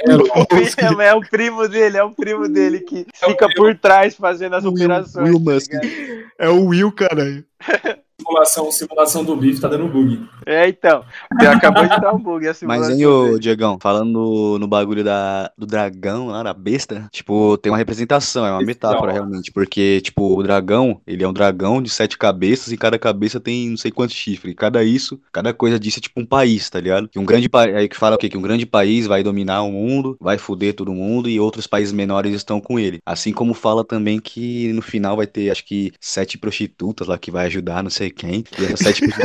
É, 0.08 0.16
O 0.52 0.56
William 0.56 1.02
é 1.04 1.14
o 1.16 1.22
primo 1.22 1.68
dele, 1.68 1.98
é 1.98 2.04
o 2.04 2.12
primo 2.12 2.48
dele 2.48 2.80
que 2.82 3.06
fica 3.14 3.48
por 3.56 3.76
trás 3.78 4.16
fazendo 4.16 4.56
as 4.56 4.64
Will- 4.64 4.74
operações. 4.74 5.30
Will 5.30 5.44
tá 5.44 5.52
Musk. 5.52 5.72
ligado? 5.74 6.22
É 6.40 6.50
o 6.50 6.66
Will, 6.66 6.92
caralho. 6.92 7.44
Simulação, 8.22 8.72
simulação 8.72 9.24
do 9.24 9.36
bife 9.36 9.60
tá 9.60 9.68
dando 9.68 9.88
bug. 9.88 10.24
É, 10.46 10.68
então. 10.68 11.04
Acabou 11.40 11.84
de 11.84 12.00
dar 12.00 12.14
um 12.14 12.20
bug 12.20 12.48
a 12.48 12.54
Mas, 12.64 12.90
hein, 12.90 13.06
ô. 13.06 13.40
Diegão, 13.40 13.78
falando 13.82 14.12
no, 14.12 14.60
no 14.60 14.68
bagulho 14.68 15.04
da, 15.04 15.52
do 15.58 15.66
dragão 15.66 16.28
lá, 16.28 16.44
da 16.44 16.54
besta, 16.54 17.08
tipo, 17.12 17.58
tem 17.58 17.72
uma 17.72 17.78
representação, 17.78 18.46
é 18.46 18.52
uma 18.52 18.62
metáfora, 18.62 19.12
realmente, 19.12 19.52
porque, 19.52 20.02
tipo, 20.02 20.38
o 20.38 20.44
dragão, 20.44 21.02
ele 21.08 21.24
é 21.24 21.28
um 21.28 21.34
dragão 21.34 21.82
de 21.82 21.90
sete 21.90 22.18
cabeças 22.18 22.72
e 22.72 22.78
cada 22.78 23.00
cabeça 23.00 23.40
tem 23.40 23.70
não 23.70 23.78
sei 23.78 23.92
quantos 23.92 24.16
chifres, 24.16 24.54
cada 24.56 24.84
isso, 24.84 25.20
cada 25.32 25.54
coisa 25.54 25.80
disso 25.80 26.00
é 26.00 26.02
tipo 26.02 26.20
um 26.20 26.26
país, 26.26 26.70
tá 26.70 26.80
ligado? 26.80 27.08
Que 27.08 27.18
um 27.18 27.26
grande 27.26 27.50
país, 27.50 27.76
aí 27.76 27.90
que 27.90 27.98
fala 27.98 28.16
o 28.16 28.20
quê? 28.20 28.30
Que 28.30 28.38
um 28.38 28.42
grande 28.42 28.66
país 28.66 29.08
vai 29.08 29.24
dominar 29.24 29.64
o 29.64 29.72
mundo, 29.72 30.16
vai 30.20 30.38
foder 30.38 30.76
todo 30.76 30.94
mundo 30.94 31.30
e 31.30 31.40
outros 31.40 31.66
países 31.66 31.94
menores 31.94 32.36
estão 32.36 32.62
com 32.62 32.80
ele. 32.80 33.00
Assim 33.06 33.34
como 33.34 33.54
fala 33.54 33.84
também 33.84 34.20
que 34.20 34.72
no 34.74 34.82
final 34.82 35.16
vai 35.18 35.28
ter, 35.28 35.50
acho 35.50 35.66
que, 35.66 35.92
sete 36.00 36.38
prostitutas 36.38 37.08
lá 37.08 37.18
que 37.18 37.32
vai 37.32 37.48
ajudar, 37.48 37.84
não 37.84 37.90
sei 37.90 38.11
quem, 38.12 38.44
e 38.60 38.66
essas 38.66 38.80
sete. 38.80 39.06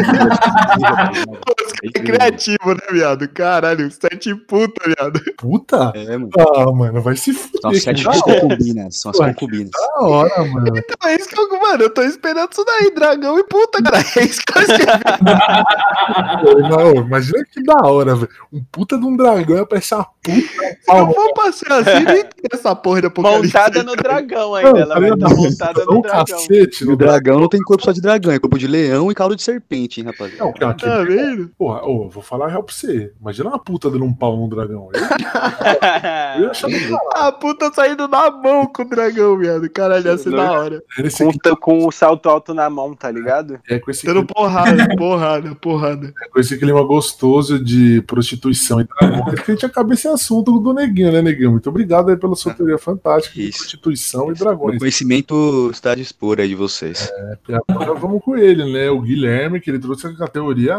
É 1.94 2.00
criativo, 2.00 2.70
né, 2.70 2.80
viado? 2.90 3.28
Caralho, 3.28 3.90
sete 3.90 4.34
puta, 4.34 4.82
viado. 4.86 5.20
Puta? 5.36 5.92
É, 5.94 6.16
mano. 6.16 6.30
Ah, 6.38 6.72
mano, 6.72 7.02
vai 7.02 7.16
se 7.16 7.32
fuder. 7.32 7.60
São 7.60 7.70
as 7.70 7.82
sete 7.82 8.04
da 8.04 8.12
concubinas, 8.22 9.00
são 9.00 9.10
as 9.10 9.18
Ué, 9.18 9.28
concubinas. 9.34 9.70
da 9.70 10.06
hora, 10.06 10.44
mano. 10.44 10.72
Então 10.76 11.10
é 11.10 11.16
isso 11.16 11.28
que 11.28 11.38
eu, 11.38 11.60
mano, 11.60 11.82
eu 11.82 11.90
tô 11.90 12.02
esperando 12.02 12.50
isso 12.52 12.64
daí, 12.64 12.92
dragão 12.94 13.38
e 13.38 13.44
puta, 13.44 13.82
cara. 13.82 13.98
É 14.16 14.24
isso 14.24 14.40
que 14.46 14.58
eu 14.58 14.62
escrevi. 14.62 14.86
Não, 16.70 16.94
imagina 17.04 17.44
que 17.52 17.62
da 17.62 17.76
hora, 17.86 18.14
velho. 18.14 18.28
Um 18.52 18.64
puta 18.72 18.98
de 18.98 19.04
um 19.04 19.16
dragão 19.16 19.62
aparece 19.62 19.94
a 19.94 20.04
puta. 20.04 20.32
Se 20.32 20.90
eu 20.90 21.12
for 21.12 21.34
passar 21.34 21.80
assim, 21.80 22.04
nem 22.04 22.24
tem 22.24 22.30
essa 22.52 22.74
porra 22.74 23.00
de 23.02 23.06
apocalipse. 23.08 23.46
Montada 23.56 23.82
no 23.82 23.96
dragão 23.96 24.54
ainda, 24.54 24.80
ela 24.80 25.00
vai 25.00 25.10
estar 25.10 25.28
montada 25.28 25.84
no 25.84 26.02
dragão. 26.02 26.24
cacete 26.24 26.84
no 26.84 26.92
o 26.92 26.96
dragão 26.96 27.40
não 27.40 27.48
tem 27.48 27.60
corpo 27.60 27.84
só 27.84 27.92
de 27.92 28.00
dragão, 28.00 28.32
é 28.32 28.38
corpo 28.38 28.58
de 28.58 28.66
leão 28.76 29.10
e 29.10 29.14
caldo 29.14 29.34
de 29.34 29.42
serpente, 29.42 30.00
hein, 30.00 30.06
rapaziada. 30.06 30.44
Não, 30.44 30.52
cara, 30.52 30.74
que... 30.74 30.84
Tá 30.84 31.02
vendo? 31.02 31.50
Porra, 31.56 31.82
ô, 31.84 32.08
vou 32.08 32.22
falar 32.22 32.46
a 32.46 32.48
real 32.48 32.62
pra 32.62 32.74
você. 32.74 33.12
Imagina 33.20 33.48
uma 33.48 33.58
puta 33.58 33.90
dando 33.90 34.04
um 34.04 34.12
pau 34.12 34.36
num 34.36 34.48
dragão. 34.48 34.90
Eu, 34.92 35.00
eu 36.44 36.48
do 36.48 36.54
caralho. 36.54 36.98
A 37.14 37.32
puta 37.32 37.72
saindo 37.72 38.06
na 38.08 38.30
mão 38.30 38.66
com 38.66 38.82
o 38.82 38.88
dragão, 38.88 39.38
viado. 39.38 39.68
Caralho, 39.70 40.06
ia 40.06 40.18
ser 40.18 40.30
da 40.30 40.52
hora. 40.52 40.82
Esse 40.98 41.24
com, 41.60 41.86
o 41.86 41.90
salto 41.90 42.28
alto 42.28 42.52
na 42.52 42.68
mão, 42.68 42.94
tá 42.94 43.10
ligado? 43.10 43.58
é 43.68 43.78
com 43.78 43.90
esse, 43.90 44.06
Dando 44.06 44.24
porrada, 44.24 44.88
porrada, 44.96 45.54
porrada. 45.54 46.12
com 46.30 46.40
esse 46.40 46.58
clima 46.58 46.82
gostoso 46.82 47.62
de 47.62 48.02
prostituição 48.02 48.80
e 48.80 48.84
dragão. 48.84 49.24
Porque 49.24 49.50
a 49.50 49.54
gente 49.54 49.66
acaba 49.66 49.94
esse 49.94 50.08
assunto 50.08 50.58
do 50.58 50.72
Neguinho, 50.72 51.12
né, 51.12 51.22
Neguinho? 51.22 51.52
Muito 51.52 51.68
obrigado 51.68 52.10
aí 52.10 52.16
pela 52.16 52.36
sua 52.36 52.52
teoria 52.54 52.78
fantástica 52.78 53.34
de 53.34 53.48
Isso. 53.48 53.58
prostituição 53.60 54.28
e 54.28 54.32
O 54.32 54.34
dragões. 54.34 54.78
conhecimento 54.78 55.70
está 55.72 55.92
a 55.92 55.94
dispor 55.94 56.40
aí 56.40 56.48
de 56.48 56.54
vocês. 56.54 57.10
E 57.48 57.54
agora 57.54 57.94
vamos 57.94 58.22
com 58.22 58.36
ele, 58.36 58.55
né? 58.64 58.88
O 58.90 59.00
Guilherme, 59.00 59.60
que 59.60 59.70
ele 59.70 59.78
trouxe 59.78 60.06
a 60.20 60.28
teoria 60.28 60.76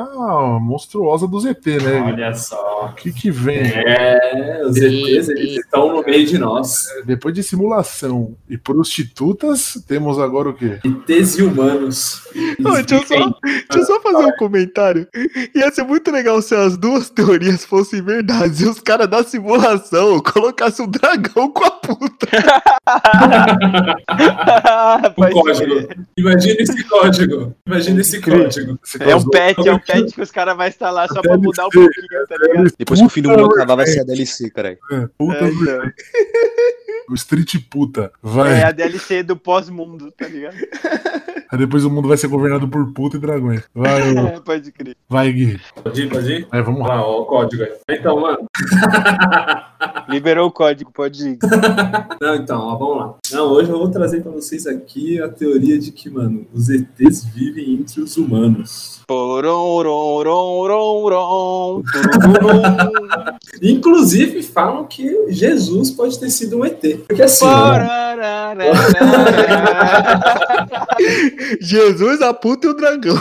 monstruosa 0.61 1.27
do 1.27 1.39
ZT, 1.39 1.83
né? 1.83 2.01
Olha 2.01 2.33
só. 2.33 2.89
O 2.91 2.95
que 2.95 3.11
que 3.11 3.29
vem? 3.29 3.59
É, 3.59 4.61
os 4.65 4.77
ETs, 4.77 5.29
eles 5.29 5.57
estão 5.57 5.93
no 5.95 6.03
meio 6.03 6.25
de 6.25 6.37
nós. 6.37 6.87
Depois 7.05 7.33
de 7.33 7.43
simulação 7.43 8.35
e 8.49 8.57
prostitutas, 8.57 9.83
temos 9.87 10.19
agora 10.19 10.49
o 10.49 10.53
quê? 10.53 10.79
ETs 10.83 11.37
e 11.37 11.43
humanos. 11.43 12.21
Ô, 12.59 12.71
deixa, 12.71 12.95
eu 12.95 13.03
só, 13.03 13.35
deixa 13.43 13.67
eu 13.75 13.85
só 13.85 14.01
fazer 14.01 14.25
um 14.25 14.35
comentário. 14.37 15.07
Ia 15.55 15.71
ser 15.71 15.83
muito 15.83 16.11
legal 16.11 16.41
se 16.41 16.55
as 16.55 16.77
duas 16.77 17.09
teorias 17.09 17.65
fossem 17.65 18.01
verdades 18.01 18.61
e 18.61 18.65
os 18.65 18.79
caras 18.79 19.07
da 19.07 19.23
simulação 19.23 20.19
colocassem 20.21 20.85
um 20.85 20.89
dragão 20.89 21.51
com 21.51 21.65
a 21.65 21.71
puta. 21.71 22.27
O 25.17 25.31
código. 25.31 25.87
Imagina 26.17 26.55
esse 26.59 26.83
código. 26.85 27.55
Imagina 27.67 28.01
esse 28.01 28.21
código. 28.21 28.79
É 28.99 29.15
um 29.15 29.29
pet, 29.29 29.67
é 29.67 29.73
um 29.73 29.79
pet 29.79 30.13
que 30.13 30.21
os 30.21 30.31
caras 30.31 30.55
vão 30.57 30.65
instalar 30.67 31.07
só 31.09 31.21
pra 31.21 31.37
mudar 31.37 31.67
um 31.67 31.69
pouquinho, 31.69 32.07
tá 32.27 32.35
ligado? 32.37 32.73
Depois 32.79 32.99
que 32.99 33.05
o 33.05 33.09
fim 33.09 33.21
do 33.21 33.29
mundo 33.29 33.51
acabar, 33.53 33.75
vai 33.75 33.85
ser 33.87 33.99
a 33.99 34.03
DLC, 34.03 34.49
caralho. 34.49 34.77
Puta 35.17 35.37
É, 35.37 35.41
do- 35.51 35.63
então. 35.63 35.91
o 37.11 37.13
Street 37.15 37.55
puta. 37.69 38.11
Vai. 38.21 38.61
É 38.61 38.63
a 38.65 38.71
DLC 38.71 39.21
do 39.23 39.35
pós-mundo, 39.35 40.11
tá 40.11 40.27
ligado? 40.27 40.55
Aí 41.49 41.57
depois 41.57 41.85
o 41.85 41.89
mundo 41.89 42.07
vai 42.09 42.17
ser 42.17 42.27
governado 42.27 42.67
por 42.67 42.91
puta 42.93 43.15
e 43.17 43.19
dragões. 43.19 43.63
Vai. 43.73 44.01
É, 44.17 44.39
pode 44.39 44.71
crer. 44.71 44.95
vai 45.09 45.31
Gui. 45.31 45.59
Pode 45.83 46.01
ir, 46.01 46.09
pode 46.09 46.31
ir? 46.31 46.47
Vai, 46.51 46.61
vamos 46.61 46.81
Olha 46.81 46.89
lá. 46.89 46.95
lá, 46.95 47.07
ó, 47.07 47.21
o 47.21 47.25
código 47.25 47.63
aí. 47.63 47.71
Então, 47.89 48.19
mano. 48.19 48.45
Liberou 50.07 50.47
o 50.47 50.51
código, 50.51 50.91
pode 50.91 51.29
ir. 51.29 51.39
Não, 52.21 52.35
então, 52.35 52.59
ó, 52.59 52.75
vamos 52.75 52.97
lá. 52.97 53.13
Não, 53.31 53.51
hoje 53.51 53.69
eu 53.69 53.77
vou 53.77 53.89
trazer 53.89 54.21
pra 54.21 54.31
vocês 54.31 54.65
aqui 54.65 55.21
a 55.21 55.29
teoria 55.29 55.77
de 55.77 55.91
que, 55.91 56.09
mano, 56.09 56.45
os 56.53 56.69
ETs 56.69 57.25
vivem 57.25 57.75
entre 57.75 58.01
os 58.01 58.17
humanos. 58.17 59.01
Inclusive, 63.61 64.43
falam 64.43 64.85
que 64.85 65.27
Jesus 65.29 65.91
pode 65.91 66.19
ter 66.19 66.29
sido 66.29 66.57
um 66.57 66.65
ET. 66.65 66.81
Porque 67.07 67.23
assim, 67.23 67.45
né? 68.55 68.71
Jesus, 71.61 72.21
a 72.21 72.33
puta 72.33 72.67
e 72.67 72.69
o 72.69 72.73
dragão. 72.73 73.17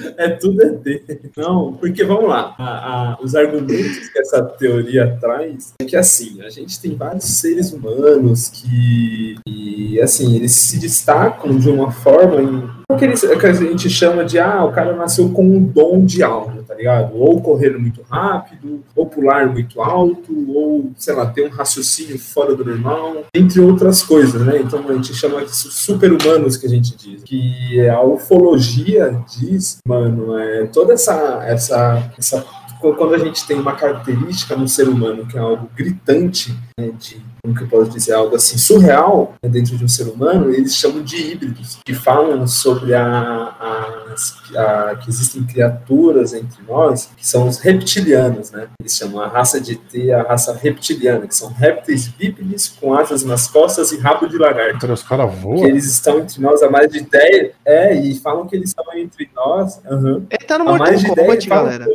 É 0.16 0.28
tudo 0.30 0.62
ET. 0.62 1.02
Não, 1.36 1.74
porque 1.74 2.04
vamos 2.04 2.28
lá. 2.28 2.54
A, 2.58 3.12
a, 3.12 3.18
os 3.22 3.34
argumentos 3.34 4.08
que 4.08 4.18
essa 4.18 4.42
teoria 4.42 5.16
traz 5.20 5.74
é 5.78 5.84
que 5.84 5.96
assim, 5.96 6.40
a 6.42 6.48
gente 6.48 6.80
tem 6.80 6.94
vários 6.94 7.24
seres 7.24 7.72
humanos 7.72 8.48
que, 8.48 9.36
e, 9.46 10.00
assim, 10.00 10.36
eles 10.36 10.52
se 10.52 10.78
destacam 10.78 11.58
de 11.58 11.68
uma 11.68 11.90
forma 11.90 12.40
em 12.40 12.75
o 12.88 12.96
que, 12.96 13.46
a 13.46 13.52
gente 13.52 13.90
chama 13.90 14.24
de 14.24 14.38
ah, 14.38 14.64
o 14.64 14.70
cara 14.70 14.94
nasceu 14.94 15.28
com 15.30 15.44
um 15.44 15.60
dom 15.60 16.04
de 16.04 16.22
algo, 16.22 16.62
tá 16.62 16.72
ligado? 16.74 17.16
Ou 17.16 17.40
correr 17.40 17.76
muito 17.76 18.00
rápido, 18.08 18.84
ou 18.94 19.06
pular 19.06 19.48
muito 19.48 19.82
alto, 19.82 20.32
ou, 20.48 20.92
sei 20.96 21.12
lá, 21.12 21.26
ter 21.26 21.46
um 21.46 21.50
raciocínio 21.50 22.16
fora 22.16 22.54
do 22.54 22.64
normal, 22.64 23.24
entre 23.34 23.60
outras 23.60 24.04
coisas, 24.04 24.40
né? 24.40 24.60
Então 24.60 24.88
a 24.88 24.92
gente 24.92 25.12
chama 25.14 25.44
de 25.44 25.50
super-humanos 25.50 26.56
que 26.56 26.66
a 26.66 26.70
gente 26.70 26.96
diz. 26.96 27.24
Que 27.24 27.88
a 27.88 28.00
ufologia 28.02 29.20
diz, 29.36 29.78
mano, 29.86 30.38
é 30.38 30.66
toda 30.66 30.92
essa, 30.92 31.42
essa, 31.44 32.12
essa 32.16 32.46
quando 32.80 33.14
a 33.14 33.18
gente 33.18 33.44
tem 33.48 33.58
uma 33.58 33.74
característica 33.74 34.54
no 34.54 34.68
ser 34.68 34.88
humano 34.88 35.26
que 35.26 35.36
é 35.36 35.40
algo 35.40 35.68
gritante, 35.74 36.56
né, 36.78 36.92
de 36.96 37.20
como 37.46 37.54
que 37.54 37.62
eu 37.62 37.68
posso 37.68 37.90
dizer, 37.90 38.12
algo 38.12 38.34
assim 38.34 38.58
surreal 38.58 39.34
né, 39.42 39.48
dentro 39.48 39.76
de 39.76 39.84
um 39.84 39.88
ser 39.88 40.08
humano, 40.08 40.52
eles 40.52 40.74
chamam 40.74 41.02
de 41.02 41.16
híbridos, 41.16 41.78
que 41.84 41.94
falam 41.94 42.46
sobre 42.46 42.92
a, 42.92 43.06
a, 43.06 44.14
a, 44.56 44.96
que 44.96 45.08
existem 45.08 45.44
criaturas 45.44 46.32
entre 46.32 46.60
nós 46.66 47.10
que 47.16 47.26
são 47.26 47.46
os 47.46 47.58
reptilianos, 47.58 48.50
né? 48.50 48.66
Eles 48.80 48.96
chamam 48.96 49.20
a 49.20 49.28
raça 49.28 49.60
de 49.60 49.76
T 49.76 50.12
a 50.12 50.22
raça 50.22 50.52
reptiliana, 50.54 51.26
que 51.26 51.34
são 51.34 51.52
répteis 51.52 52.08
bípedes 52.08 52.68
com 52.68 52.94
asas 52.94 53.22
nas 53.22 53.46
costas 53.46 53.92
e 53.92 53.98
rabo 53.98 54.26
de 54.26 54.38
lagarto. 54.38 54.76
Então, 54.76 54.92
os 54.92 55.02
caras 55.02 55.32
voam? 55.38 55.56
Que 55.56 55.64
eles 55.64 55.84
estão 55.84 56.18
entre 56.18 56.40
nós 56.40 56.62
há 56.62 56.70
mais 56.70 56.90
de 56.90 57.00
10. 57.00 57.52
É, 57.64 57.94
e 57.94 58.14
falam 58.16 58.46
que 58.46 58.56
eles 58.56 58.70
estão 58.70 58.84
entre 58.96 59.30
nós. 59.34 59.80
Uhum, 59.88 60.26
Ele 60.30 60.46
tá 60.46 60.58
no 60.58 60.68
há 60.68 60.78
mais 60.78 61.00
de 61.00 61.14
10, 61.14 61.44
galera. 61.46 61.86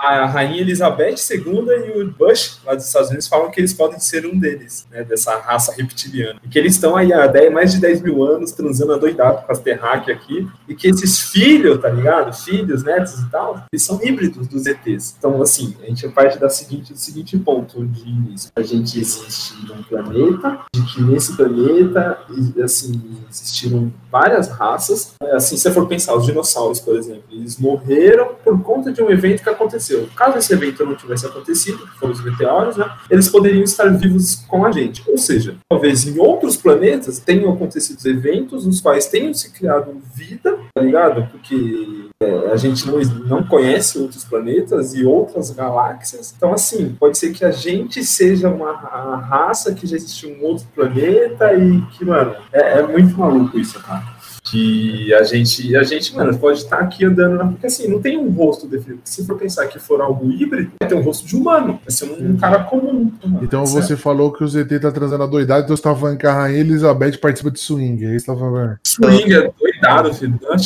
A 0.00 0.26
rainha 0.26 0.60
Elizabeth 0.60 1.16
II 1.30 1.66
e 1.86 2.02
o 2.02 2.10
Bush, 2.10 2.60
lá 2.64 2.74
dos 2.74 2.86
Estados 2.86 3.08
Unidos, 3.08 3.28
falam 3.28 3.50
que 3.50 3.60
eles 3.60 3.72
podem 3.72 3.98
ser 3.98 4.26
um 4.26 4.38
deles 4.38 4.86
né, 4.90 5.04
dessa 5.04 5.38
raça 5.38 5.72
reptiliana. 5.72 6.40
E 6.44 6.48
que 6.48 6.58
eles 6.58 6.74
estão 6.74 6.96
aí 6.96 7.12
há 7.12 7.26
10, 7.26 7.52
mais 7.52 7.72
de 7.72 7.80
10 7.80 8.02
mil 8.02 8.24
anos 8.24 8.52
transando 8.52 8.92
adoidado 8.92 9.44
com 9.44 9.52
as 9.52 9.58
terráqueas 9.58 10.18
aqui, 10.18 10.48
e 10.68 10.74
que 10.74 10.88
esses 10.88 11.20
filhos, 11.20 11.80
tá 11.80 11.88
ligado? 11.88 12.32
Filhos, 12.32 12.82
netos 12.82 13.14
e 13.20 13.30
tal, 13.30 13.64
eles 13.72 13.84
são 13.84 14.00
híbridos 14.02 14.46
dos 14.48 14.66
ETs. 14.66 15.14
Então, 15.18 15.40
assim, 15.40 15.76
a 15.82 15.86
gente 15.86 16.08
parte 16.08 16.38
da 16.38 16.48
seguinte, 16.48 16.92
do 16.92 16.98
seguinte 16.98 17.36
ponto 17.38 17.84
de 17.84 18.08
início. 18.08 18.50
A 18.56 18.62
gente 18.62 18.98
existe 18.98 19.54
num 19.66 19.82
planeta, 19.82 20.60
de 20.72 20.82
que 20.82 21.02
nesse 21.02 21.36
planeta, 21.36 22.18
assim, 22.62 23.18
existiram 23.30 23.92
várias 24.10 24.48
raças. 24.48 25.14
Assim, 25.32 25.56
se 25.56 25.62
você 25.62 25.70
for 25.70 25.86
pensar, 25.86 26.14
os 26.14 26.24
dinossauros, 26.24 26.80
por 26.80 26.96
exemplo, 26.96 27.24
eles 27.30 27.58
morreram 27.58 28.34
por 28.42 28.60
conta 28.62 28.92
de 28.92 29.02
um 29.02 29.10
evento 29.10 29.42
que 29.42 29.50
aconteceu. 29.50 29.85
Caso 30.14 30.38
esse 30.38 30.52
evento 30.52 30.84
não 30.84 30.94
tivesse 30.94 31.26
acontecido, 31.26 31.86
que 31.86 31.98
foram 31.98 32.12
os 32.12 32.24
meteoros, 32.24 32.76
né, 32.76 32.90
eles 33.10 33.28
poderiam 33.28 33.62
estar 33.62 33.88
vivos 33.96 34.36
com 34.46 34.64
a 34.64 34.72
gente. 34.72 35.02
Ou 35.08 35.18
seja, 35.18 35.56
talvez 35.68 36.06
em 36.06 36.18
outros 36.18 36.56
planetas 36.56 37.18
tenham 37.18 37.52
acontecido 37.52 38.04
eventos 38.06 38.66
nos 38.66 38.80
quais 38.80 39.06
tenham 39.06 39.34
se 39.34 39.50
criado 39.50 39.96
vida, 40.14 40.58
tá 40.74 40.82
ligado? 40.82 41.28
Porque 41.30 42.08
é, 42.22 42.52
a 42.52 42.56
gente 42.56 42.86
não, 42.86 42.98
não 43.26 43.44
conhece 43.44 43.98
outros 43.98 44.24
planetas 44.24 44.94
e 44.94 45.04
outras 45.04 45.50
galáxias. 45.50 46.32
Então, 46.36 46.52
assim, 46.52 46.96
pode 46.98 47.18
ser 47.18 47.32
que 47.32 47.44
a 47.44 47.50
gente 47.50 48.04
seja 48.04 48.48
uma 48.48 48.72
raça 48.72 49.74
que 49.74 49.86
já 49.86 49.96
existiu 49.96 50.30
em 50.30 50.40
um 50.40 50.44
outro 50.44 50.66
planeta 50.74 51.52
e 51.54 51.82
que, 51.92 52.04
mano, 52.04 52.34
é, 52.52 52.78
é 52.78 52.86
muito 52.86 53.16
maluco 53.18 53.58
isso, 53.58 53.78
cara 53.80 54.15
que 54.50 55.12
a 55.14 55.22
gente, 55.24 55.76
a 55.76 55.82
gente, 55.82 56.14
mano, 56.14 56.36
pode 56.38 56.58
estar 56.60 56.78
aqui 56.78 57.04
andando, 57.04 57.52
porque 57.52 57.66
assim, 57.66 57.88
não 57.88 58.00
tem 58.00 58.16
um 58.16 58.30
rosto 58.30 58.66
definido. 58.66 59.00
Se 59.04 59.26
for 59.26 59.36
pensar 59.36 59.66
que 59.66 59.78
for 59.78 60.00
algo 60.00 60.30
híbrido, 60.30 60.72
vai 60.80 60.88
ter 60.88 60.94
um 60.94 61.02
rosto 61.02 61.26
de 61.26 61.36
humano, 61.36 61.80
vai 61.82 61.90
ser 61.90 62.04
um, 62.04 62.32
um 62.32 62.36
cara 62.36 62.64
comum. 62.64 63.12
Mano, 63.24 63.40
então 63.42 63.66
certo? 63.66 63.86
você 63.86 63.96
falou 63.96 64.32
que 64.32 64.44
o 64.44 64.48
ZT 64.48 64.80
tá 64.80 64.92
trazendo 64.92 65.24
a 65.24 65.26
doidade, 65.26 65.64
então 65.64 65.76
você 65.76 65.82
tava 65.82 65.98
falando 65.98 66.18
que 66.18 66.26
a 66.26 66.32
Rainha 66.32 66.60
Elizabeth 66.60 67.18
participa 67.18 67.50
de 67.50 67.60
swing, 67.60 68.04
é 68.04 68.14
isso 68.14 68.26
que 68.26 68.32
você 68.32 68.38
tava 68.38 68.40
falando? 68.40 68.78
Swing, 68.86 69.34
é 69.34 69.52
doidado, 69.58 70.14
filho. 70.14 70.38
Eu, 70.42 70.56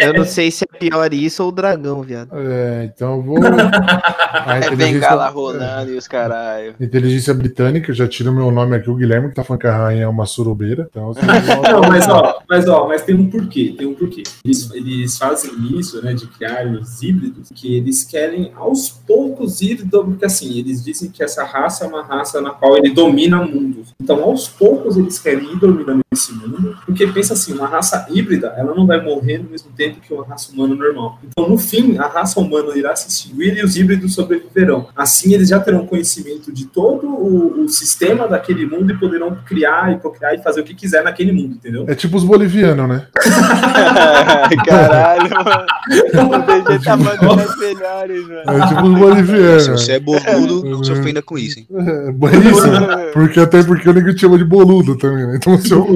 eu 0.00 0.14
não 0.14 0.24
sei 0.24 0.50
se 0.50 0.64
é 0.64 0.78
pior 0.78 1.12
isso 1.12 1.42
ou 1.42 1.50
o 1.50 1.52
dragão, 1.52 2.02
viado. 2.02 2.30
É, 2.32 2.84
então 2.84 3.16
eu 3.16 3.22
vou. 3.22 3.38
é 3.40 4.76
bengala 4.76 5.28
rolando 5.28 5.92
e 5.92 5.96
os 5.96 6.08
caralho. 6.08 6.74
Inteligência 6.80 7.34
britânica, 7.34 7.92
já 7.92 8.08
tira 8.08 8.30
o 8.30 8.34
meu 8.34 8.50
nome 8.50 8.76
aqui, 8.76 8.90
o 8.90 8.94
Guilherme, 8.94 9.28
que 9.28 9.34
tá 9.34 9.44
falando 9.44 9.60
que 9.60 9.66
a 9.66 9.76
rainha 9.76 10.04
é 10.04 10.08
uma 10.08 10.26
surubeira. 10.26 10.88
Então, 10.90 11.12
não, 11.70 11.82
mas 11.88 12.08
ó, 12.08 12.40
mas 12.48 12.68
ó, 12.68 12.88
mas 12.88 13.02
tem 13.02 13.14
um 13.14 13.28
porquê, 13.28 13.74
tem 13.76 13.86
um 13.86 13.94
porquê. 13.94 14.22
Eles, 14.44 14.70
eles 14.72 15.18
fazem 15.18 15.52
isso, 15.78 16.02
né, 16.02 16.12
de 16.12 16.26
criar 16.26 16.66
os 16.66 17.02
híbridos, 17.02 17.48
que 17.54 17.76
eles 17.76 18.04
querem 18.04 18.52
aos 18.54 18.88
poucos 18.88 19.60
ir, 19.60 19.86
porque 19.88 20.24
assim, 20.24 20.58
eles 20.58 20.84
dizem 20.84 21.10
que 21.10 21.22
essa 21.22 21.44
raça 21.44 21.84
é 21.84 21.88
uma 21.88 22.02
raça 22.02 22.40
na 22.40 22.50
qual 22.50 22.76
ele 22.76 22.90
domina 22.90 23.44
mundos. 23.44 23.94
Então, 24.00 24.22
aos 24.22 24.48
poucos, 24.48 24.96
eles 24.96 25.18
querem 25.18 25.52
ir 25.52 25.58
dominando 25.58 26.00
esse 26.12 26.32
mundo, 26.32 26.76
porque 26.84 27.06
pensa 27.06 27.34
assim, 27.34 27.52
uma 27.52 27.66
raça 27.66 28.06
híbrida, 28.10 28.54
ela 28.56 28.74
não 28.74 28.86
vai 28.86 29.02
morrer 29.02 29.38
no 29.38 29.50
mesmo 29.50 29.70
tempo 29.72 29.89
que 29.98 30.12
uma 30.12 30.26
raça 30.26 30.52
humana 30.52 30.74
normal. 30.74 31.18
Então, 31.24 31.48
no 31.48 31.58
fim, 31.58 31.98
a 31.98 32.06
raça 32.06 32.38
humana 32.38 32.76
irá 32.76 32.94
se 32.94 33.08
extinguir 33.08 33.56
e 33.56 33.64
os 33.64 33.76
híbridos 33.76 34.14
sobreviverão. 34.14 34.88
Assim, 34.94 35.34
eles 35.34 35.48
já 35.48 35.58
terão 35.58 35.86
conhecimento 35.86 36.52
de 36.52 36.66
todo 36.66 37.08
o, 37.08 37.64
o 37.64 37.68
sistema 37.68 38.28
daquele 38.28 38.66
mundo 38.66 38.92
e 38.92 38.98
poderão 38.98 39.36
criar 39.46 39.92
e 39.92 39.96
procriar 39.98 40.34
e 40.34 40.42
fazer 40.42 40.60
o 40.60 40.64
que 40.64 40.74
quiser 40.74 41.02
naquele 41.02 41.32
mundo, 41.32 41.54
entendeu? 41.54 41.84
É 41.88 41.94
tipo 41.94 42.16
os 42.16 42.24
bolivianos, 42.24 42.88
né? 42.88 43.06
Caralho, 44.66 45.30
mano. 45.30 45.66
O 46.30 46.68
DG 46.68 46.84
tá 46.84 46.96
mandando 46.96 47.40
as 47.40 47.58
melhores, 47.58 48.28
mano. 48.28 48.62
É 48.62 48.68
tipo 48.68 48.82
os 48.82 48.98
bolivianos. 48.98 49.62
Se 49.64 49.70
você 49.70 49.92
é 49.92 50.00
boludo, 50.00 50.64
não 50.68 50.84
se 50.84 50.92
ofenda 50.92 51.22
com 51.22 51.38
isso, 51.38 51.58
hein? 51.58 51.66
É, 51.70 52.50
isso, 52.50 53.12
porque 53.12 53.40
até 53.40 53.62
porque 53.62 53.88
o 53.88 53.92
nego 53.92 54.14
te 54.14 54.20
chama 54.20 54.38
de 54.38 54.44
boludo 54.44 54.96
também, 54.96 55.26
né? 55.26 55.36
Então, 55.36 55.58
se 55.58 55.72
eu... 55.72 55.86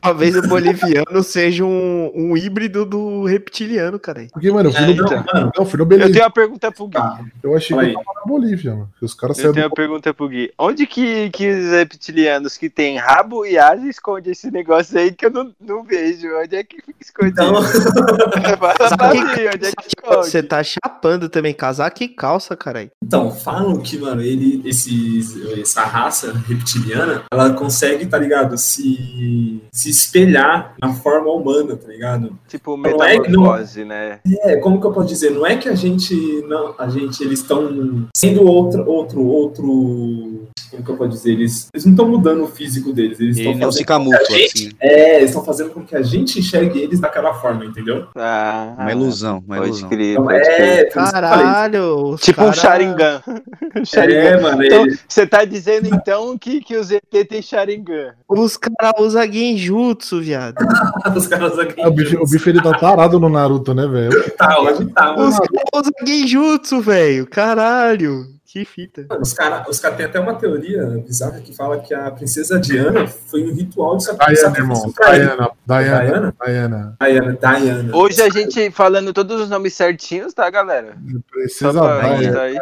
Talvez 0.00 0.36
o 0.36 0.42
boliviano 0.42 1.22
seja 1.22 1.64
um, 1.64 2.10
um 2.14 2.36
híbrido 2.36 2.84
do 2.84 3.21
reptiliano, 3.24 3.98
cara. 3.98 4.26
Porque, 4.32 4.50
mano, 4.50 4.68
eu 4.68 4.72
fui, 4.72 4.82
É, 4.82 4.86
no, 4.86 4.92
então. 4.92 5.24
não, 5.34 5.52
eu 5.56 5.64
fui 5.66 5.78
no 5.78 5.86
Belém. 5.86 6.06
Eu 6.06 6.12
tenho 6.12 6.24
uma 6.24 6.30
pergunta 6.30 6.72
pro 6.72 6.86
Gui. 6.86 6.98
Eu 7.42 7.56
achei 7.56 7.76
que 7.76 7.84
eu 7.84 7.94
tava 7.94 8.20
na 8.20 8.26
Bolívia, 8.26 8.72
mano. 8.72 8.90
Os 9.00 9.14
caras 9.14 9.38
Eu 9.38 9.52
tenho 9.52 9.66
uma 9.66 9.74
pergunta 9.74 10.14
pro 10.14 10.28
Gui. 10.28 10.52
Onde 10.58 10.86
que, 10.86 11.30
que 11.30 11.50
os 11.50 11.70
reptilianos 11.70 12.56
que 12.56 12.68
tem 12.68 12.98
rabo 12.98 13.44
e 13.44 13.58
asa 13.58 13.86
escondem 13.88 14.32
esse 14.32 14.50
negócio 14.50 14.98
aí 14.98 15.12
que 15.12 15.26
eu 15.26 15.30
não, 15.30 15.52
não 15.60 15.82
vejo? 15.82 16.28
Onde 16.42 16.56
é 16.56 16.64
que 16.64 16.76
fica 16.82 16.98
escondido? 17.00 17.42
Então, 17.42 17.52
mim, 19.12 19.20
onde 19.54 19.66
é 19.66 19.72
que 19.72 19.88
esconde? 19.88 20.26
Você 20.26 20.42
tá 20.42 20.62
chapando 20.62 21.28
também, 21.28 21.54
casaco 21.54 22.02
e 22.02 22.08
calça, 22.08 22.56
caralho. 22.56 22.90
então, 23.02 23.30
falam 23.30 23.78
que, 23.78 23.98
mano, 23.98 24.22
ele, 24.22 24.62
esses, 24.64 25.36
essa 25.58 25.82
raça 25.84 26.32
reptiliana, 26.48 27.24
ela 27.30 27.52
consegue, 27.52 28.06
tá 28.06 28.18
ligado, 28.18 28.56
se, 28.56 29.60
se 29.72 29.90
espelhar 29.90 30.74
na 30.80 30.92
forma 30.94 31.30
humana, 31.32 31.76
tá 31.76 31.88
ligado? 31.88 32.38
Tipo, 32.48 32.76
Não 33.02 33.08
é 33.10 33.20
que 33.20 33.30
não- 33.30 33.86
né? 33.86 34.18
É, 34.44 34.56
como 34.56 34.80
que 34.80 34.86
eu 34.86 34.92
posso 34.92 35.08
dizer? 35.08 35.30
Não 35.30 35.46
é 35.46 35.56
que 35.56 35.68
a 35.68 35.74
gente 35.74 36.14
não, 36.48 36.74
a 36.78 36.88
gente 36.88 37.22
eles 37.22 37.40
estão 37.40 38.06
sendo 38.16 38.44
outro 38.46 38.88
outro 38.88 39.24
outro 39.24 40.48
como 40.70 40.82
que 40.84 40.90
eu 40.90 40.96
posso 40.96 41.10
dizer? 41.10 41.32
Eles, 41.32 41.68
eles 41.74 41.84
não 41.84 41.92
estão 41.92 42.08
mudando 42.08 42.44
o 42.44 42.46
físico 42.46 42.94
deles, 42.94 43.20
eles 43.20 43.36
Ele 43.36 43.48
estão 43.50 43.60
não 43.60 43.70
se 43.72 43.84
fazendo 43.84 44.04
com 44.04 44.10
que 44.10 44.14
camufla, 44.16 44.36
a 44.36 44.38
gente, 44.40 44.66
assim. 44.68 44.70
é, 44.80 45.16
eles 45.18 45.28
estão 45.30 45.44
fazendo 45.44 45.70
com 45.70 45.82
que 45.84 45.94
a 45.94 46.02
gente 46.02 46.38
enxergue 46.38 46.78
eles 46.80 46.98
daquela 46.98 47.34
forma, 47.34 47.64
entendeu? 47.66 48.06
Ah, 48.16 48.74
Uma 48.78 48.90
ilusão, 48.92 49.42
uma 49.46 49.56
Pode 49.56 49.68
ilusão. 49.68 49.88
crer, 49.90 50.12
Então, 50.12 50.30
é. 50.30 50.84
Caralho. 50.86 52.08
os 52.14 52.20
Tipo 52.22 52.40
um 52.40 52.44
cara- 52.46 52.56
Sharingan. 52.56 53.22
Sharingan. 53.84 54.18
É, 54.18 54.40
mano, 54.40 54.64
Então, 54.64 54.86
ele- 54.86 54.98
você 55.06 55.26
tá 55.26 55.44
dizendo 55.44 55.88
então 55.94 56.38
que, 56.38 56.60
que 56.62 56.74
o 56.76 56.82
ZT 56.82 57.24
tem 57.28 57.42
Sharingan? 57.42 58.14
Os 58.26 58.56
caras 58.56 58.94
usam 58.98 59.30
genjutsu, 59.30 60.20
viado. 60.22 60.56
os 61.14 61.26
caras 61.26 61.58
aqui. 61.58 61.80
Ah, 61.82 61.88
o, 61.88 61.92
bife, 61.92 62.16
o 62.16 62.24
bife 62.26 62.48
ele 62.48 62.62
tá 62.62 62.72
parado 62.96 63.18
no 63.20 63.28
Naruto, 63.28 63.74
né, 63.74 63.86
velho? 63.86 64.30
tá, 64.32 64.60
hoje 64.60 64.84
tá. 64.86 65.14
Os 65.16 65.38
caras 65.38 65.64
usam 65.74 65.92
genjutsu, 66.06 66.80
velho. 66.80 67.26
Caralho. 67.26 68.26
Que 68.44 68.66
fita. 68.66 69.06
Mano, 69.08 69.22
Os 69.22 69.32
caras 69.32 69.66
os 69.66 69.80
cara 69.80 69.94
têm 69.94 70.04
até 70.04 70.20
uma 70.20 70.34
teoria 70.34 70.84
bizarra 71.06 71.40
que 71.40 71.56
fala 71.56 71.78
que 71.80 71.94
a 71.94 72.10
princesa 72.10 72.60
Diana 72.60 73.06
foi 73.06 73.44
um 73.50 73.54
ritual 73.54 73.96
de 73.96 74.04
sac- 74.04 74.18
Diana, 74.18 74.36
sacrifício 74.36 74.88
irmão. 74.88 74.94
Diana, 75.00 75.50
Diana, 75.66 76.34
Diana? 76.44 76.96
Diana. 77.00 77.38
Diana. 77.40 77.96
Hoje 77.96 78.20
a 78.20 78.28
gente 78.28 78.70
falando 78.70 79.10
todos 79.14 79.40
os 79.40 79.48
nomes 79.48 79.72
certinhos, 79.72 80.34
tá, 80.34 80.50
galera? 80.50 80.98
Pra, 81.30 82.16
Diana. 82.18 82.60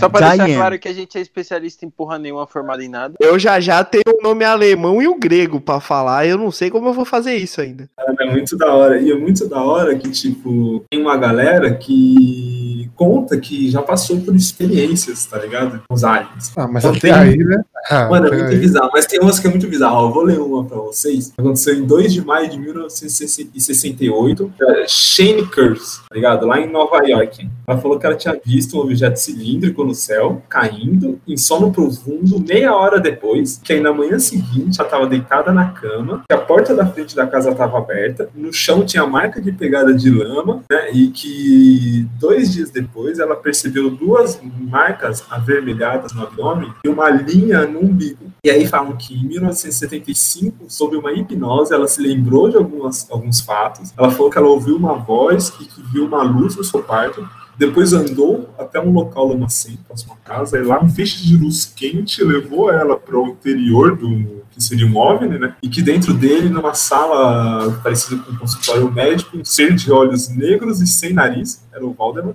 Só 0.00 0.08
pra 0.08 0.28
deixar 0.30 0.44
Diana. 0.46 0.60
claro 0.60 0.78
que 0.78 0.88
a 0.88 0.92
gente 0.92 1.16
é 1.18 1.20
especialista 1.20 1.84
em 1.84 1.90
porra 1.90 2.18
nenhuma, 2.18 2.46
formado 2.46 2.82
em 2.82 2.88
nada. 2.88 3.14
Eu 3.20 3.38
já 3.38 3.58
já 3.60 3.82
tenho 3.84 4.04
o 4.18 4.22
nome 4.22 4.44
alemão 4.44 5.00
e 5.02 5.08
o 5.08 5.18
grego 5.18 5.60
pra 5.60 5.80
falar. 5.80 6.26
Eu 6.26 6.38
não 6.38 6.50
sei 6.50 6.70
como 6.70 6.88
eu 6.88 6.92
vou 6.92 7.04
fazer 7.04 7.34
isso 7.36 7.60
ainda. 7.60 7.88
É 8.20 8.30
muito 8.30 8.56
da 8.56 8.72
hora. 8.72 8.98
E 9.00 9.10
é 9.10 9.14
muito 9.16 9.48
da 9.48 9.62
hora 9.62 9.94
que, 9.96 10.10
tipo, 10.10 10.82
tem 10.90 11.00
uma 11.00 11.16
galera 11.16 11.74
que 11.74 12.90
conta 12.94 13.38
que 13.38 13.70
já 13.70 13.82
passou 13.82 14.20
por 14.20 14.34
experiências, 14.34 15.26
tá 15.26 15.38
ligado? 15.38 15.82
Com 15.88 15.94
os 15.94 16.04
aliens. 16.04 16.52
Ah, 16.56 16.66
mas 16.66 16.84
Não 16.84 16.90
até 16.90 17.00
tem- 17.00 17.12
aí, 17.12 17.36
né? 17.36 17.62
Ah, 17.90 18.08
Mano, 18.08 18.26
é 18.28 18.30
muito 18.36 18.50
aí. 18.50 18.58
bizarro, 18.58 18.90
mas 18.92 19.06
tem 19.06 19.20
umas 19.20 19.38
que 19.38 19.46
é 19.46 19.50
muito 19.50 19.68
bizarro. 19.68 20.06
Eu 20.08 20.12
vou 20.12 20.22
ler 20.24 20.40
uma 20.40 20.64
pra 20.64 20.78
vocês. 20.78 21.32
Aconteceu 21.38 21.74
em 21.74 21.84
2 21.84 22.12
de 22.12 22.24
maio 22.24 22.48
de 22.50 22.58
1968. 22.58 24.52
é, 24.60 24.84
Shane 24.88 25.46
Curse, 25.46 26.00
tá 26.08 26.14
ligado? 26.14 26.46
Lá 26.46 26.58
em 26.60 26.70
Nova 26.70 26.98
York. 27.06 27.48
Ela 27.66 27.78
falou 27.78 27.98
que 27.98 28.06
ela 28.06 28.14
tinha 28.16 28.38
visto 28.44 28.76
um 28.76 28.80
objeto 28.80 29.16
cilíndrico 29.66 29.84
no 29.84 29.94
céu, 29.94 30.42
caindo, 30.48 31.20
em 31.26 31.36
sono 31.36 31.72
profundo, 31.72 32.40
meia 32.40 32.74
hora 32.74 33.00
depois, 33.00 33.60
que 33.62 33.72
aí 33.72 33.80
na 33.80 33.92
manhã 33.92 34.18
seguinte 34.18 34.80
ela 34.80 34.88
tava 34.88 35.06
deitada 35.06 35.52
na 35.52 35.70
cama, 35.70 36.22
que 36.28 36.34
a 36.34 36.38
porta 36.38 36.74
da 36.74 36.86
frente 36.86 37.16
da 37.16 37.26
casa 37.26 37.50
estava 37.50 37.78
aberta, 37.78 38.28
no 38.34 38.52
chão 38.52 38.84
tinha 38.84 39.06
marca 39.06 39.40
de 39.40 39.52
pegada 39.52 39.92
de 39.92 40.10
lama, 40.10 40.62
né? 40.70 40.90
E 40.92 41.08
que 41.08 42.06
dois 42.18 42.52
dias 42.52 42.70
depois 42.70 43.18
ela 43.18 43.36
percebeu 43.36 43.90
duas 43.90 44.40
marcas 44.58 45.24
avermelhadas 45.30 46.12
no 46.12 46.22
abdômen 46.22 46.72
e 46.84 46.88
uma 46.88 47.08
linha 47.10 47.66
no 47.66 47.80
umbigo. 47.80 48.26
E 48.44 48.50
aí 48.50 48.66
falam 48.66 48.96
que 48.96 49.14
em 49.14 49.24
1975, 49.26 50.66
sob 50.68 50.96
uma 50.96 51.12
hipnose, 51.12 51.74
ela 51.74 51.88
se 51.88 52.00
lembrou 52.00 52.48
de 52.48 52.56
algumas, 52.56 53.10
alguns 53.10 53.40
fatos. 53.40 53.92
Ela 53.96 54.10
falou 54.10 54.30
que 54.30 54.38
ela 54.38 54.48
ouviu 54.48 54.76
uma 54.76 54.94
voz 54.94 55.52
e 55.60 55.64
que 55.64 55.82
viu 55.92 56.06
uma 56.06 56.22
luz 56.22 56.56
no 56.56 56.62
seu 56.62 56.82
quarto. 56.82 57.28
Depois 57.58 57.92
andou 57.92 58.50
até 58.58 58.80
um 58.80 58.92
local 58.92 59.28
lamacento, 59.28 59.78
próximo 59.86 60.12
à 60.12 60.28
casa, 60.28 60.58
e 60.58 60.62
lá 60.62 60.82
um 60.82 60.88
feixe 60.88 61.24
de 61.24 61.36
luz 61.36 61.64
quente 61.64 62.22
levou 62.22 62.70
ela 62.70 62.96
para 62.96 63.18
o 63.18 63.28
interior 63.28 63.96
do 63.96 64.44
que 64.56 64.64
seria 64.64 64.86
um 64.86 64.96
OVNI, 64.96 65.38
né? 65.38 65.54
E 65.62 65.68
que 65.68 65.82
dentro 65.82 66.14
dele, 66.14 66.48
numa 66.48 66.72
sala 66.72 67.78
parecida 67.82 68.22
com 68.22 68.32
um 68.32 68.36
consultório 68.36 68.90
médico, 68.90 69.36
um 69.36 69.44
ser 69.44 69.74
de 69.74 69.92
olhos 69.92 70.28
negros 70.30 70.80
e 70.80 70.86
sem 70.86 71.12
nariz, 71.12 71.62
era 71.76 71.86
o 71.86 71.92
Valdemar, 71.92 72.34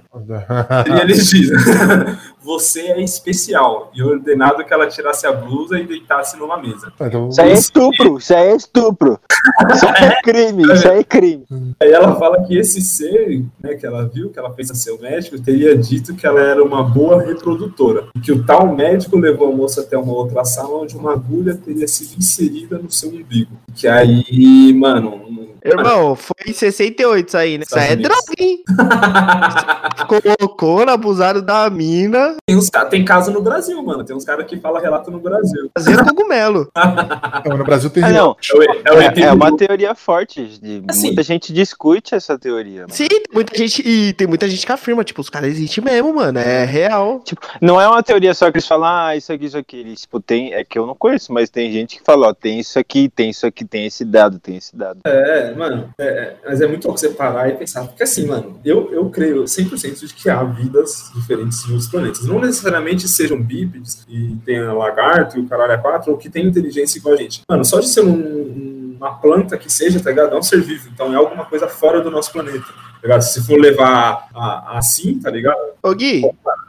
e 0.88 1.02
eles 1.02 1.28
dizem: 1.28 1.58
Você 2.44 2.82
é 2.82 3.02
especial. 3.02 3.92
E 3.94 4.04
ordenado 4.04 4.64
que 4.64 4.74
ela 4.74 4.88
tirasse 4.88 5.26
a 5.26 5.32
blusa 5.32 5.80
e 5.80 5.86
deitasse 5.86 6.38
numa 6.38 6.58
mesa. 6.58 6.94
Então, 7.00 7.30
Isso 7.30 7.42
aí 7.42 7.50
é 7.50 7.54
estupro, 7.54 8.18
isso 8.18 8.34
aí 8.36 8.48
é 8.48 8.56
estupro. 8.56 9.20
Isso 9.74 9.86
aí 9.88 10.06
é 10.06 10.22
crime, 10.22 10.74
isso 10.74 10.88
aí 10.88 11.00
é 11.00 11.04
crime. 11.04 11.46
Aí 11.80 11.92
ela 11.92 12.16
fala 12.16 12.44
que 12.44 12.58
esse 12.58 12.82
ser, 12.82 13.44
né, 13.60 13.74
que 13.74 13.86
ela 13.86 14.08
viu, 14.08 14.30
que 14.30 14.38
ela 14.38 14.54
fez 14.54 14.70
a 14.70 14.76
seu 14.76 15.00
médico, 15.00 15.42
teria 15.42 15.76
dito 15.76 16.16
que 16.16 16.26
ela 16.26 16.40
era 16.40 16.64
uma 16.64 16.84
boa 16.84 17.22
reprodutora. 17.22 18.08
E 18.16 18.20
que 18.20 18.32
o 18.32 18.44
tal 18.44 18.76
médico 18.76 19.18
levou 19.18 19.52
a 19.52 19.56
moça 19.56 19.82
até 19.82 19.98
uma 19.98 20.14
outra 20.14 20.46
sala 20.46 20.82
onde 20.82 20.96
uma 20.96 21.14
agulha 21.14 21.56
teria 21.56 21.88
sido 21.88 22.18
inserida 22.18 22.78
no 22.78 22.92
seu 22.92 23.10
umbigo. 23.10 23.52
Que 23.76 23.88
aí, 23.88 24.74
mano. 24.74 25.41
Irmão, 25.64 26.16
foi 26.16 26.36
em 26.48 26.54
68 26.54 27.28
isso 27.28 27.38
aí, 27.38 27.58
né? 27.58 27.64
Isso 27.68 27.78
aí 27.78 27.92
é 27.92 27.96
droga, 27.96 28.34
hein? 28.40 28.64
Colocou, 30.08 30.82
abusaram 30.90 31.42
da 31.42 31.70
mina, 31.70 32.36
Tem, 32.46 32.56
uns, 32.56 32.70
tem 32.90 33.06
caso 33.06 33.32
no 33.32 33.42
Brasil, 33.42 33.82
mano. 33.84 34.04
Tem 34.04 34.16
uns 34.16 34.26
caras 34.26 34.46
que 34.46 34.58
falam 34.58 34.82
relato 34.82 35.10
no 35.12 35.20
Brasil. 35.20 35.70
fazia 35.78 36.04
cogumelo. 36.04 36.70
Não, 37.46 37.58
no 37.58 37.64
Brasil 37.64 37.90
tem. 37.90 38.04
Ah, 38.04 38.10
não, 38.10 38.36
É 38.54 38.58
o, 38.58 38.64
é 38.64 38.92
o 38.94 39.02
é, 39.02 39.14
é 39.22 39.32
uma 39.32 39.56
teoria 39.56 39.96
forte. 39.96 40.46
de- 40.60 40.84
Assim. 40.88 41.08
muita 41.08 41.24
gente 41.24 41.52
discute 41.54 42.14
essa 42.16 42.38
teoria. 42.38 42.82
mano. 42.82 42.94
Sim, 42.94 43.08
tem 43.08 43.24
muita 43.34 43.58
gente. 43.58 43.82
E 43.88 44.14
tem 44.14 44.28
muita 44.28 44.48
gente 44.48 44.66
que 44.66 44.72
afirma, 44.72 45.04
tipo, 45.04 45.22
os 45.22 45.30
caras 45.30 45.50
existem 45.50 45.84
mesmo, 45.84 46.14
mano. 46.14 46.40
É 46.40 46.66
real. 46.66 47.20
Tipo, 47.24 47.42
não 47.62 47.80
é 47.82 47.88
uma 47.88 48.04
teoria 48.04 48.34
só 48.34 48.52
que 48.52 48.58
eles 48.58 48.68
falam, 48.68 48.90
ah, 48.90 49.16
isso 49.16 49.32
aqui, 49.34 49.46
isso 49.46 49.58
aqui. 49.58 49.78
Eles, 49.78 50.02
tipo, 50.02 50.20
tem, 50.20 50.54
é 50.54 50.64
que 50.64 50.78
eu 50.78 50.86
não 50.86 50.96
conheço, 50.96 51.34
mas 51.34 51.50
tem 51.50 51.72
gente 51.72 51.98
que 51.98 52.04
fala, 52.04 52.28
ó, 52.30 52.34
tem 52.34 52.60
isso 52.60 52.78
aqui, 52.78 53.10
tem 53.10 53.30
isso 53.30 53.46
aqui, 53.46 53.66
tem 53.66 53.86
esse 53.86 54.06
dado, 54.06 54.40
tem 54.40 54.58
esse 54.58 54.76
dado. 54.76 55.00
É, 55.06 55.51
mano, 55.56 55.90
é, 56.00 56.04
é, 56.06 56.38
mas 56.46 56.62
é 56.62 56.68
muito 56.68 56.86
louco 56.86 57.00
você 57.00 57.10
parar 57.10 57.50
e 57.50 57.54
pensar, 57.54 57.86
porque 57.88 58.04
assim, 58.04 58.26
mano, 58.26 58.60
eu, 58.66 58.92
eu 58.92 59.10
creio 59.10 59.44
100% 59.44 60.06
de 60.08 60.14
que 60.14 60.30
há 60.30 60.44
vidas 60.44 61.12
diferentes 61.16 61.64
em 61.68 61.72
outros 61.72 61.90
planetas. 61.90 62.26
Não 62.26 62.40
necessariamente 62.40 63.08
sejam 63.08 63.42
bípedes 63.42 64.06
e 64.10 64.36
tenha 64.46 64.72
lagarto 64.74 65.38
e 65.38 65.42
o 65.42 65.48
caralho 65.48 65.74
é 65.74 65.78
quatro, 65.78 66.12
ou 66.12 66.18
que 66.18 66.30
tenham 66.30 66.50
inteligência 66.50 66.98
igual 67.00 67.16
a 67.16 67.18
gente. 67.18 67.42
Mano, 67.50 67.64
só 67.66 67.80
de 67.80 67.88
ser 67.90 68.02
um- 68.02 68.96
uma 68.98 69.14
planta 69.16 69.58
que 69.58 69.72
seja, 69.72 70.00
tá 70.00 70.12
ligado? 70.12 70.36
É 70.36 70.38
um 70.38 70.44
ser 70.44 70.62
vivo, 70.62 70.88
então 70.94 71.12
é 71.12 71.16
alguma 71.16 71.46
coisa 71.46 71.68
fora 71.68 72.02
do 72.02 72.12
nosso 72.12 72.32
planeta. 72.32 72.66
Tá 73.02 73.08
ligado? 73.08 73.22
Se 73.24 73.44
for 73.44 73.60
levar 73.60 74.28
a- 74.34 74.78
assim, 74.78 75.20
tá 75.20 75.32
ligado? 75.32 75.58
Ô, 75.82 75.94
Gui, 75.96 76.22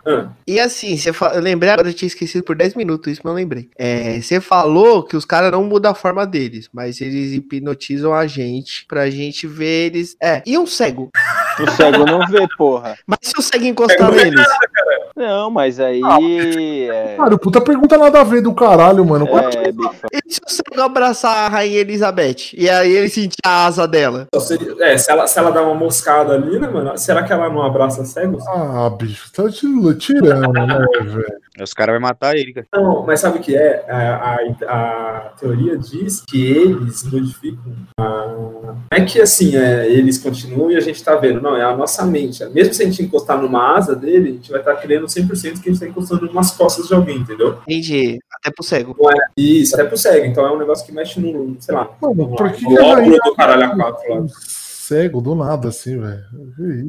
Ah, 0.04 0.28
e 0.46 0.58
assim, 0.58 0.96
você 0.96 1.12
fa... 1.12 1.32
eu 1.34 1.40
lembrei 1.40 1.70
agora, 1.70 1.88
eu 1.90 1.94
tinha 1.94 2.06
esquecido 2.08 2.42
por 2.42 2.56
10 2.56 2.74
minutos, 2.74 3.12
isso 3.12 3.20
mas 3.22 3.30
eu 3.32 3.36
lembrei. 3.36 3.68
É, 3.78 4.20
você 4.20 4.40
falou 4.40 5.02
que 5.04 5.16
os 5.16 5.24
caras 5.24 5.52
não 5.52 5.62
mudam 5.62 5.92
a 5.92 5.94
forma 5.94 6.26
deles, 6.26 6.68
mas 6.72 7.00
eles 7.00 7.32
hipnotizam 7.34 8.12
a 8.14 8.26
gente 8.26 8.84
pra 8.86 9.08
gente 9.10 9.46
ver 9.46 9.86
eles. 9.92 10.16
É, 10.20 10.42
e 10.46 10.56
um 10.58 10.66
cego? 10.66 11.10
O 11.60 11.70
cego 11.70 12.04
não 12.06 12.26
vê, 12.26 12.48
porra. 12.56 12.96
Mas 13.06 13.18
se 13.22 13.38
o 13.38 13.42
cego 13.42 13.64
encostar 13.66 13.98
Cego 13.98 14.10
não 14.10 14.18
vê 14.18 14.24
neles? 14.30 14.46
Não, 15.16 15.50
mas 15.50 15.78
aí. 15.78 16.00
é, 16.90 17.16
Cara, 17.16 17.36
puta 17.38 17.60
pergunta 17.60 17.98
nada 17.98 18.20
a 18.20 18.24
ver 18.24 18.40
do 18.42 18.54
caralho, 18.54 19.04
mano. 19.04 19.26
é, 19.28 19.70
bicho. 19.70 19.90
E 20.12 20.32
se 20.32 20.40
o 20.46 20.50
cego 20.50 20.80
abraçar 20.82 21.36
a 21.36 21.48
rainha 21.48 21.80
Elizabeth? 21.80 22.54
E 22.56 22.68
aí 22.68 22.90
ele 22.92 23.08
sentir 23.08 23.36
a 23.44 23.66
asa 23.66 23.86
dela? 23.86 24.26
seria- 24.40 24.74
é, 24.80 24.96
se 24.96 25.10
ela, 25.10 25.26
se 25.26 25.38
ela 25.38 25.50
dá 25.50 25.62
uma 25.62 25.74
moscada 25.74 26.34
ali, 26.34 26.58
né, 26.58 26.68
mano? 26.68 26.96
Será 26.96 27.22
que 27.22 27.32
ela 27.32 27.48
não 27.50 27.62
abraça 27.62 28.04
cegos? 28.04 28.46
Ah, 28.48 28.90
bicho, 28.90 29.30
tá 29.32 29.48
te 29.50 29.66
tirando, 29.98 30.52
né, 30.52 30.86
velho? 31.02 31.41
Os 31.60 31.74
caras 31.74 31.94
vão 31.94 32.00
matar 32.00 32.34
ele, 32.34 32.52
cara. 32.52 32.66
Não, 32.74 33.04
mas 33.04 33.20
sabe 33.20 33.38
o 33.38 33.40
que 33.42 33.54
é? 33.54 33.84
A, 33.88 34.36
a, 34.66 35.16
a 35.16 35.20
teoria 35.38 35.76
diz 35.76 36.22
que 36.22 36.50
eles 36.50 37.02
modificam 37.04 37.72
a... 37.98 38.26
Não 38.26 38.88
é 38.90 39.04
que 39.04 39.20
assim, 39.20 39.56
é, 39.56 39.86
eles 39.86 40.18
continuam 40.18 40.70
e 40.70 40.76
a 40.76 40.80
gente 40.80 41.02
tá 41.02 41.14
vendo. 41.16 41.40
Não, 41.40 41.56
é 41.56 41.62
a 41.62 41.76
nossa 41.76 42.04
mente. 42.06 42.44
Mesmo 42.46 42.72
se 42.72 42.82
a 42.82 42.86
gente 42.86 43.02
encostar 43.02 43.40
numa 43.40 43.76
asa 43.76 43.94
dele, 43.94 44.30
a 44.30 44.32
gente 44.32 44.50
vai 44.50 44.60
estar 44.60 44.76
criando 44.76 45.06
100% 45.06 45.60
que 45.60 45.68
a 45.68 45.72
gente 45.72 45.80
tá 45.80 45.86
encostando 45.86 46.32
nas 46.32 46.52
costas 46.52 46.88
de 46.88 46.94
alguém, 46.94 47.18
entendeu? 47.18 47.58
Entendi. 47.68 48.18
Até 48.32 48.50
pro 48.50 48.64
cego. 48.64 48.96
Isso, 49.36 49.74
até 49.74 49.84
pro 49.84 49.96
cego. 49.96 50.24
Então 50.24 50.46
é 50.46 50.52
um 50.52 50.58
negócio 50.58 50.86
que 50.86 50.92
mexe 50.92 51.20
no, 51.20 51.56
sei 51.60 51.74
lá, 51.74 51.90
Mano, 52.00 52.34
por 52.34 52.50
que, 52.52 52.64
rainha 52.64 53.18
do 53.24 53.34
caralho 53.34 53.64
a 53.64 53.76
quatro 53.76 54.14
lá. 54.14 54.26
Cego 54.82 55.20
do 55.20 55.34
nada, 55.34 55.68
assim, 55.68 55.98
velho? 55.98 56.24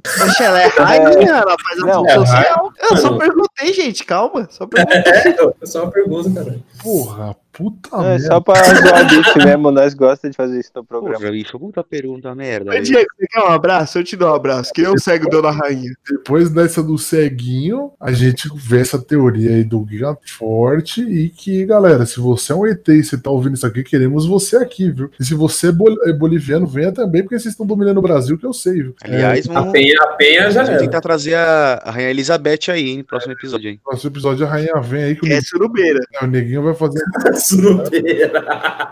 Poxa, 0.04 0.44
ela 0.46 0.62
é 0.62 0.68
rainha, 0.68 1.30
ela 1.30 1.56
faz 1.64 1.80
a 1.80 1.86
Não, 1.86 2.04
função 2.04 2.24
é 2.24 2.26
social. 2.26 2.74
Eu 2.82 2.98
só 2.98 3.18
perguntei, 3.18 3.74
gente, 3.74 4.04
calma. 4.04 4.48
Só 4.50 4.66
perguntei. 4.66 5.04
É, 5.24 5.54
é 5.62 5.66
só 5.66 5.84
uma 5.84 5.92
pergunta, 5.92 6.30
cara. 6.44 6.60
Porra, 6.84 7.36
puta 7.52 7.90
É 7.96 8.02
merda. 8.02 8.26
só 8.28 8.40
pra 8.42 8.56
zoar 8.64 9.02
o 9.06 9.08
bicho 9.18 9.38
mesmo, 9.48 9.72
nós 9.72 9.94
gostamos 9.94 10.32
de 10.34 10.38
fazer 10.38 10.60
isso 10.60 10.72
no 10.76 10.84
programa. 10.84 11.20
Porra, 11.20 11.32
bicho, 11.32 11.58
puta 11.60 11.84
pergunta 11.84 12.34
merda. 12.36 12.72
Ô. 12.76 12.80
Diego, 12.82 13.08
você 13.18 13.28
quer 13.28 13.40
um 13.42 13.48
abraço? 13.52 13.98
Eu 14.00 14.04
te 14.04 14.16
dou 14.16 14.30
um 14.32 14.36
abraço. 14.36 14.74
Que 14.74 14.82
eu 14.82 14.98
cego 15.00 15.30
Dona 15.30 15.52
Rainha. 15.52 15.92
Depois 16.10 16.50
dessa 16.50 16.82
do 16.84 16.98
ceguinho, 16.98 17.92
a 18.00 18.12
gente 18.12 18.50
vê 18.56 18.82
essa 18.82 19.00
teoria 19.00 19.52
aí 19.52 19.64
do 19.64 19.86
Giga 19.90 20.18
Forte 20.38 21.02
e 21.02 21.30
que, 21.30 21.66
galera, 21.66 22.06
se 22.06 22.20
você 22.20 22.52
é 22.52 22.56
um 22.56 22.66
ET 22.66 22.88
e 22.90 23.04
você 23.04 23.18
tá 23.18 23.30
ouvindo 23.30 23.56
isso 23.56 23.66
aqui, 23.66 23.84
queremos 23.84 24.26
você 24.26 24.58
aqui, 24.58 24.92
viu? 24.92 25.10
E 25.20 25.24
se 25.26 25.34
você 25.34 25.68
é 25.68 25.72
bol- 25.72 25.96
é 26.08 26.14
boliviano, 26.14 26.66
venha 26.68 26.92
também, 26.92 27.22
porque 27.24 27.40
vocês 27.40 27.54
estão 27.54 27.66
dominando 27.66 27.98
o 27.98 28.02
Brasil, 28.02 28.38
que 28.38 28.46
eu 28.46 28.54
sei, 28.54 28.74
viu? 28.84 28.96
Aliás, 29.04 29.50
A 29.50 29.54
vamos, 29.54 29.72
penha, 29.72 29.96
a 30.02 30.08
penha 30.08 30.52
já 30.52 30.62
vamos 30.64 30.70
era. 30.70 30.80
tentar 30.80 31.02
trazer 31.02 31.36
a, 31.36 31.82
a 31.84 31.92
Rainha 31.92 32.10
Elizabeth 32.10 32.70
aí, 32.70 32.90
hein, 32.90 32.98
no 33.00 33.04
próximo 33.04 33.34
episódio, 33.34 33.70
hein. 33.70 33.80
É, 33.88 33.92
nosso 33.92 34.08
episódio 34.08 34.46
a 34.46 34.50
rainha 34.50 34.74
vem 34.82 35.04
aí 35.04 35.16
que 35.16 35.28
o, 35.28 35.32
É 35.32 35.40
surubeira. 35.42 36.00
o 36.22 36.26
neguinho 36.28 36.62
vai 36.64 36.73
fazer. 36.76 37.02
Surubeira. 37.36 38.44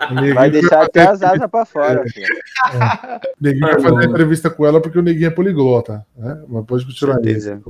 O 0.09 0.13
neguinho 0.15 0.35
Vai 0.35 0.49
deixar 0.51 0.83
até 0.83 1.05
fazer- 1.05 1.25
as 1.25 1.31
asas 1.33 1.49
pra 1.49 1.65
fora, 1.65 2.03
filho. 2.09 2.27
o 3.39 3.43
neguinho 3.43 3.67
vai 3.67 3.81
fazer 3.81 4.05
entrevista 4.09 4.49
com 4.49 4.65
ela 4.65 4.81
porque 4.81 4.99
o 4.99 5.01
neguinho 5.01 5.27
é 5.27 5.31
poliglota, 5.31 6.05
né? 6.17 6.37
Mas 6.47 6.65
pode 6.65 6.85
continuar. 6.85 7.15
Certeza. 7.15 7.61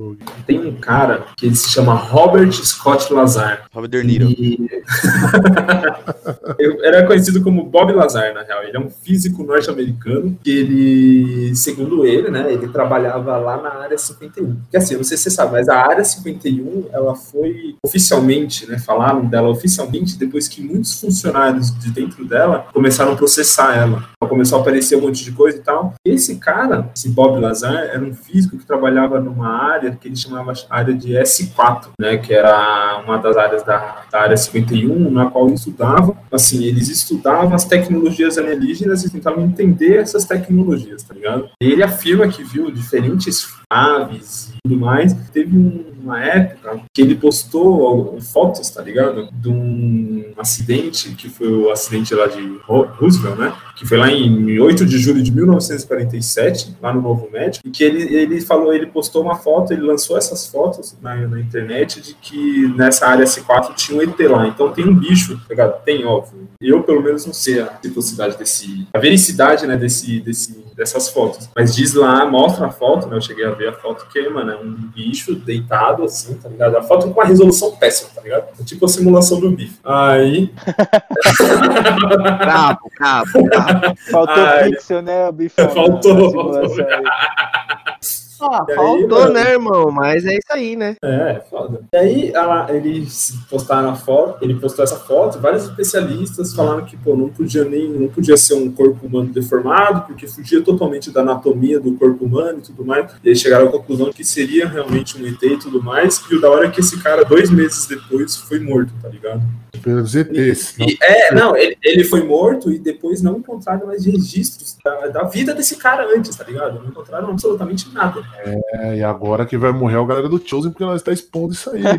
Tem 0.46 0.60
um 0.66 0.76
cara 0.76 1.26
que 1.38 1.46
ele 1.48 1.56
se 1.56 1.70
chama 1.70 1.94
Robert 1.94 2.52
Scott 2.52 3.12
Lazar. 3.14 3.66
Robert 3.74 3.90
De 3.90 4.04
Niro. 4.04 4.26
E... 4.30 4.70
Era 6.84 7.06
conhecido 7.06 7.42
como 7.42 7.64
Bob 7.66 7.92
Lazar, 7.94 8.34
na 8.34 8.44
real. 8.44 8.64
Ele 8.64 8.78
é 8.78 8.80
um 8.80 8.90
físico 8.90 9.44
norte-americano 9.44 10.38
que 10.44 10.50
ele, 10.52 11.56
segundo 11.56 12.06
ele, 12.06 12.30
né, 12.30 12.52
ele 12.52 12.68
trabalhava 12.68 13.38
lá 13.38 13.62
na 13.62 13.70
área 13.82 13.98
51. 13.98 14.58
Que 14.70 14.78
assim, 14.78 14.94
eu 14.94 14.98
não 14.98 15.04
sei 15.04 15.18
se 15.18 15.24
você 15.24 15.32
sabe, 15.32 15.54
mas 15.54 15.70
a 15.70 15.78
área 15.78 16.04
51, 16.04 16.86
ela 16.92 17.16
foi 17.16 17.76
oficialmente, 17.86 18.70
né, 18.70 18.78
falaram 18.80 19.26
dela 19.26 19.50
oficialmente 19.50 20.01
depois 20.18 20.48
que 20.48 20.62
muitos 20.62 21.00
funcionários 21.00 21.78
de 21.78 21.92
dentro 21.92 22.26
dela 22.26 22.68
começaram 22.74 23.14
a 23.14 23.16
processar 23.16 23.76
ela. 23.76 24.10
Começou 24.28 24.58
a 24.58 24.62
aparecer 24.62 24.98
um 24.98 25.02
monte 25.02 25.24
de 25.24 25.32
coisa 25.32 25.58
e 25.58 25.62
tal. 25.62 25.94
Esse 26.06 26.36
cara, 26.36 26.90
esse 26.96 27.10
Bob 27.10 27.40
Lazar, 27.40 27.74
era 27.74 28.04
um 28.04 28.14
físico 28.14 28.58
que 28.58 28.66
trabalhava 28.66 29.20
numa 29.20 29.50
área 29.50 29.92
que 29.92 30.08
ele 30.08 30.16
chamava 30.16 30.54
área 30.70 30.94
de 30.94 31.14
S4, 31.14 31.90
né, 32.00 32.18
que 32.18 32.34
era 32.34 33.02
uma 33.04 33.18
das 33.18 33.36
áreas 33.36 33.64
da, 33.64 34.04
da 34.12 34.22
área 34.22 34.38
51, 34.38 35.12
na 35.12 35.30
qual 35.30 35.48
ele 35.48 35.56
estudava, 35.56 36.16
assim, 36.32 36.64
eles 36.64 36.88
estudavam 36.90 37.54
as 37.54 37.66
tecnologias 37.66 38.38
alienígenas 38.38 39.04
e 39.04 39.10
tentavam 39.10 39.44
entender 39.44 39.98
essas 39.98 40.26
tecnologias, 40.26 41.04
tá 41.04 41.14
ligado? 41.14 41.50
Ele 41.60 41.84
afirma 41.84 42.28
que 42.28 42.44
viu 42.44 42.72
diferentes 42.72 43.50
aves 43.70 44.50
e 44.50 44.58
tudo 44.64 44.80
mais. 44.80 45.14
Teve 45.32 45.58
um 45.58 45.91
uma 46.04 46.24
época 46.24 46.82
que 46.94 47.02
ele 47.02 47.16
postou 47.16 48.20
fotos, 48.22 48.70
tá 48.70 48.82
ligado? 48.82 49.30
De 49.32 49.50
um 49.50 50.34
acidente, 50.38 51.12
que 51.16 51.30
foi 51.30 51.48
o 51.48 51.72
acidente 51.72 52.14
lá 52.14 52.28
de 52.28 52.42
Roosevelt, 52.68 53.38
né? 53.38 53.54
Que 53.76 53.86
foi 53.86 53.98
lá 53.98 54.12
em 54.12 54.60
8 54.60 54.86
de 54.86 54.98
julho 54.98 55.22
de 55.22 55.32
1947, 55.32 56.76
lá 56.82 56.94
no 56.94 57.02
Novo 57.02 57.30
Médico, 57.32 57.68
e 57.68 57.72
que 57.72 57.84
ele, 57.84 58.16
ele 58.16 58.42
falou, 58.42 58.74
ele 58.74 58.88
postou 58.88 59.24
uma 59.24 59.36
foto, 59.36 59.74
ele 59.74 59.82
lançou 59.82 60.18
essas 60.18 60.48
fotos 60.48 60.96
na, 61.02 61.16
na 61.28 61.40
internet 61.40 62.02
de 62.02 62.14
que 62.16 62.68
nessa 62.76 63.08
área 63.08 63.26
C4 63.26 63.74
tinha 63.76 63.98
um 63.98 64.02
ET 64.02 64.20
lá. 64.20 64.48
Então 64.48 64.72
tem 64.72 64.88
um 64.88 64.96
bicho, 64.96 65.36
tá 65.38 65.46
ligado? 65.50 65.84
Tem, 65.84 66.06
óbvio. 66.06 66.48
Eu, 66.60 66.84
pelo 66.84 67.02
menos, 67.02 67.26
não 67.26 67.34
sei 67.34 67.60
a 67.60 67.80
velocidade 67.84 68.38
desse. 68.38 68.88
a 68.94 69.00
vericidade, 69.00 69.66
né, 69.66 69.76
desse, 69.76 70.20
desse, 70.20 70.64
dessas 70.82 71.10
fotos. 71.10 71.48
Mas 71.56 71.76
diz 71.76 71.94
lá, 71.94 72.26
mostra 72.26 72.66
a 72.66 72.72
foto, 72.72 73.08
né? 73.08 73.16
Eu 73.16 73.22
cheguei 73.22 73.46
a 73.46 73.52
ver 73.52 73.70
a 73.70 73.74
foto 73.74 74.08
que, 74.12 74.28
mano, 74.30 74.52
é 74.52 74.58
um 74.58 74.74
bicho 74.74 75.36
deitado 75.36 76.04
assim, 76.04 76.34
tá 76.34 76.50
ligado? 76.50 76.76
A 76.76 76.82
foto 76.82 77.08
com 77.08 77.20
uma 77.20 77.26
resolução 77.26 77.76
péssima, 77.76 78.10
tá 78.16 78.22
ligado? 78.22 78.48
É 78.60 78.64
tipo 78.64 78.84
a 78.84 78.88
simulação 78.88 79.40
do 79.40 79.52
bife. 79.52 79.78
Aí. 79.84 80.52
brabo, 82.40 82.92
brabo, 82.98 83.44
brabo. 83.44 83.96
Faltou 84.10 84.44
Ai, 84.44 84.72
pixel, 84.72 85.04
né, 85.04 85.32
bife? 85.32 85.56
Faltou. 85.56 86.32
faltou. 88.42 88.74
Ah, 88.74 88.76
faltou, 88.76 89.24
aí, 89.26 89.34
né, 89.34 89.52
irmão? 89.52 89.92
Mas 89.92 90.26
é 90.26 90.34
isso 90.34 90.52
aí, 90.52 90.76
né? 90.76 90.96
É, 91.04 91.42
foda. 91.50 91.82
E 91.94 91.98
aí 91.98 92.32
ela, 92.34 92.68
eles 92.74 93.34
postaram 93.50 93.90
a 93.90 93.96
foto, 93.96 94.44
ele 94.44 94.56
postou 94.56 94.84
essa 94.84 94.98
foto, 94.98 95.40
vários 95.40 95.66
especialistas 95.66 96.54
falaram 96.54 96.86
que, 96.86 96.98
pô, 96.98 97.16
não 97.16 97.30
podia 97.30 97.64
nem, 97.64 97.88
não 97.90 98.08
podia 98.08 98.38
ser 98.38 98.56
um 98.56 98.72
corpo 98.72 99.06
humano 99.06 99.32
deformado, 99.32 100.08
porque 100.08 100.28
fugia 100.28 100.62
totalmente 100.62 101.12
da 101.12 101.22
anatomia 101.22 101.80
do 101.80 101.94
corpo 101.94 102.26
humano 102.26 102.60
e 102.60 102.62
tudo 102.62 102.86
mais. 102.86 103.12
E 103.24 103.30
aí 103.30 103.36
chegaram 103.36 103.68
à 103.68 103.72
conclusão 103.72 104.12
que 104.12 104.24
seria 104.24 104.68
realmente 104.68 105.22
um 105.22 105.26
ET 105.26 105.42
e 105.42 105.58
tudo 105.58 105.82
mais. 105.82 106.22
E 106.30 106.36
o 106.36 106.42
da 106.42 106.50
hora 106.50 106.68
é 106.68 106.70
que 106.70 106.80
esse 106.80 107.02
cara, 107.02 107.24
dois 107.24 107.50
meses 107.50 107.86
depois, 107.86 108.36
foi 108.38 108.60
morto, 108.60 108.92
tá 109.02 109.10
ligado? 109.10 109.42
Pelos 109.82 110.16
ETs. 110.16 110.76
E, 110.80 110.98
é, 111.02 111.34
não, 111.34 111.56
ele, 111.56 111.78
ele 111.82 112.04
foi 112.04 112.24
morto 112.24 112.72
e 112.72 112.78
depois 112.78 113.22
não 113.22 113.38
encontraram 113.38 113.88
mais 113.88 114.06
registros 114.06 114.78
da, 114.84 115.08
da 115.08 115.24
vida 115.24 115.54
desse 115.54 115.78
cara 115.78 116.06
antes, 116.16 116.36
tá 116.36 116.44
ligado? 116.44 116.80
Não 116.80 116.88
encontraram 116.88 117.30
absolutamente 117.30 117.92
nada. 117.94 118.22
É, 118.44 118.98
e 118.98 119.04
agora 119.04 119.46
que 119.46 119.58
vai 119.58 119.72
morrer 119.72 119.98
é 119.98 120.00
a 120.00 120.06
galera 120.06 120.28
do 120.28 120.42
Chosen 120.44 120.72
porque 120.72 120.84
nós 120.84 121.02
está 121.02 121.12
expondo 121.12 121.54
isso 121.54 121.70
aí. 121.70 121.84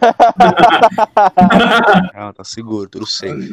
ah, 2.14 2.32
tá 2.32 2.42
seguro, 2.42 2.88
tudo 2.88 3.06
safe. 3.06 3.52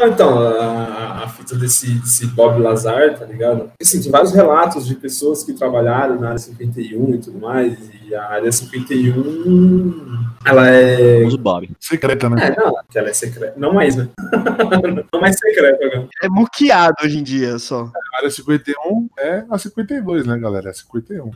então, 0.00 0.38
a, 0.38 1.24
a 1.24 1.28
fita 1.28 1.56
desse, 1.56 1.90
desse, 1.94 2.26
Bob 2.28 2.60
Lazar, 2.60 3.18
tá 3.18 3.26
ligado? 3.26 3.70
Assim, 3.80 4.00
tem 4.00 4.10
vários 4.10 4.32
relatos 4.32 4.86
de 4.86 4.94
pessoas 4.94 5.44
que 5.44 5.52
trabalharam 5.52 6.18
na 6.18 6.28
área 6.28 6.38
51 6.38 7.14
e 7.14 7.18
tudo 7.18 7.38
mais, 7.38 7.78
e 8.06 8.14
a 8.14 8.24
área 8.24 8.50
51, 8.50 10.18
ela 10.44 10.68
é... 10.68 11.24
Uso 11.26 11.38
Bob. 11.38 11.68
Secreta, 11.78 12.30
né? 12.30 12.46
É, 12.46 12.56
não, 12.56 12.74
ela 12.94 13.08
é 13.08 13.12
secreta. 13.12 13.54
Não 13.56 13.72
mais, 13.72 13.96
né? 13.96 14.08
não 15.12 15.20
mais 15.20 15.38
secreta 15.38 15.84
agora. 15.84 16.08
É 16.22 16.28
muqueado 16.28 16.94
hoje 17.04 17.18
em 17.18 17.22
dia, 17.22 17.58
só. 17.58 17.90
A 18.18 18.20
área 18.20 18.30
51 18.30 19.08
é 19.16 19.44
a 19.48 19.56
52, 19.56 20.26
né, 20.26 20.36
galera? 20.38 20.70
É 20.70 20.72
51. 20.72 21.30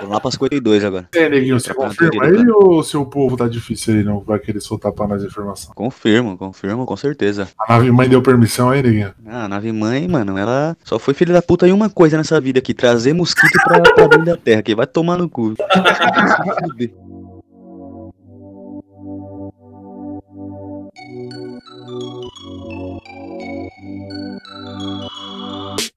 Vou 0.00 0.08
lá 0.08 0.18
pra 0.18 0.30
52 0.30 0.82
agora. 0.82 1.06
É, 1.14 1.28
neguinho, 1.28 1.60
você 1.60 1.74
confirma 1.74 2.24
aí 2.24 2.48
ou 2.48 2.78
o 2.78 2.82
seu 2.82 3.04
povo 3.04 3.36
tá 3.36 3.46
difícil 3.46 3.96
aí, 3.96 4.02
não 4.02 4.20
vai 4.20 4.38
querer 4.38 4.60
soltar 4.60 4.92
pra 4.92 5.06
mais 5.06 5.22
informação? 5.22 5.74
Confirmo, 5.74 6.38
confirmo, 6.38 6.86
com 6.86 6.96
certeza. 6.96 7.48
A 7.68 7.74
nave 7.74 7.90
mãe 7.90 8.08
deu 8.08 8.22
permissão 8.22 8.70
aí, 8.70 8.82
neguinho? 8.82 9.12
Ah, 9.26 9.44
a 9.44 9.48
nave 9.48 9.70
mãe, 9.72 10.08
mano, 10.08 10.38
ela 10.38 10.74
só 10.82 10.98
foi 10.98 11.12
filha 11.12 11.34
da 11.34 11.42
puta 11.42 11.68
em 11.68 11.72
uma 11.72 11.90
coisa 11.90 12.16
nessa 12.16 12.40
vida 12.40 12.58
aqui, 12.58 12.72
trazer 12.72 13.12
mosquito 13.12 13.60
pra, 13.62 13.78
pra 13.82 14.06
dentro 14.06 14.24
da 14.24 14.36
terra, 14.38 14.62
que 14.62 14.74
vai 14.74 14.86
tomar 14.86 15.18
no 15.18 15.28
cu. 15.28 15.52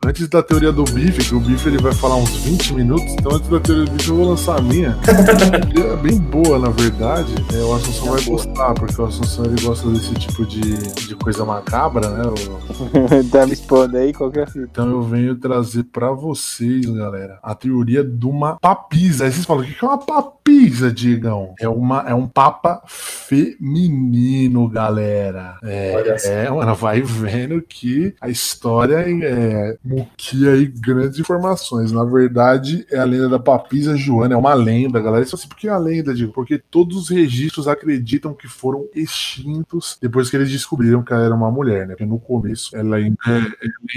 Antes 0.02 0.30
da 0.30 0.42
teoria 0.42 0.72
do 0.72 0.86
bife, 0.86 1.28
que 1.28 1.36
o 1.36 1.42
bife 1.42 1.68
ele 1.68 1.78
vai 1.78 1.94
falar 1.94 2.16
uns 2.16 2.34
20 2.38 2.74
minutos, 2.74 3.14
então 3.16 3.34
antes 3.34 3.50
da 3.50 3.60
teoria 3.60 3.84
do 3.84 3.92
bife 3.92 4.10
eu 4.10 4.16
vou 4.16 4.30
lançar 4.30 4.58
a 4.58 4.62
minha. 4.62 4.98
é 5.76 5.96
bem 5.98 6.18
boa, 6.18 6.58
na 6.58 6.70
verdade. 6.70 7.36
É, 7.54 7.58
o 7.58 7.74
Assunção 7.74 8.08
é 8.08 8.12
vai 8.12 8.22
boa. 8.24 8.38
gostar, 8.38 8.74
porque 8.76 9.02
o 9.02 9.06
Assunção 9.06 9.44
ele 9.44 9.62
gosta 9.62 9.90
desse 9.90 10.14
tipo 10.14 10.46
de, 10.46 10.62
de 11.06 11.16
coisa 11.16 11.44
macabra, 11.44 12.10
né? 12.12 12.24
O... 12.30 13.28
tá 13.30 13.46
me 13.46 13.52
expondo 13.52 13.98
aí 13.98 14.14
qualquer 14.14 14.48
fita. 14.48 14.70
Então 14.72 14.90
eu 14.90 15.02
venho 15.02 15.36
trazer 15.36 15.84
pra 15.84 16.12
vocês, 16.12 16.86
galera, 16.86 17.38
a 17.44 17.54
teoria 17.54 18.02
de 18.02 18.26
uma 18.26 18.58
papisa. 18.58 19.26
Aí 19.26 19.34
vocês 19.34 19.46
falam, 19.46 19.66
o 19.66 19.68
que 19.68 19.84
é 19.84 19.86
uma 19.86 19.98
papisa, 19.98 20.90
Digão? 20.90 21.54
É, 21.60 21.68
uma, 21.68 22.06
é 22.08 22.16
um 22.16 22.26
papa 22.26 22.82
feminino, 22.88 24.70
galera. 24.70 25.58
É, 25.62 26.46
é, 26.46 26.50
mano, 26.50 26.74
vai 26.74 27.02
vendo 27.02 27.62
que 27.62 28.16
a 28.22 28.30
história 28.30 28.96
é 29.06 29.78
que 30.18 30.48
aí 30.48 30.66
grandes 30.66 31.20
informações. 31.20 31.92
Na 31.92 32.04
verdade, 32.04 32.86
é 32.92 33.00
a 33.00 33.04
lenda 33.04 33.30
da 33.30 33.40
Papisa 33.40 33.96
Joana, 33.96 34.34
é 34.34 34.38
uma 34.38 34.54
lenda, 34.54 35.00
galera. 35.00 35.24
Isso 35.24 35.36
assim, 35.36 35.48
porque 35.48 35.68
é 35.68 35.72
a 35.72 35.78
lenda, 35.78 36.14
digo, 36.14 36.32
porque 36.32 36.58
todos 36.58 36.98
os 36.98 37.10
registros 37.10 37.68
acreditam 37.68 38.34
que 38.34 38.48
foram 38.48 38.86
extintos 38.94 39.98
depois 40.02 40.30
que 40.30 40.36
eles 40.36 40.52
descobriram 40.52 41.04
que 41.04 41.14
ela 41.14 41.24
era 41.24 41.36
uma 41.36 41.52
mulher, 41.52 41.88
né? 41.88 41.94
Porque 41.94 42.06
no 42.06 42.20
começo 42.20 42.76
ela, 42.76 43.00
é, 43.00 43.06
ela 43.06 43.48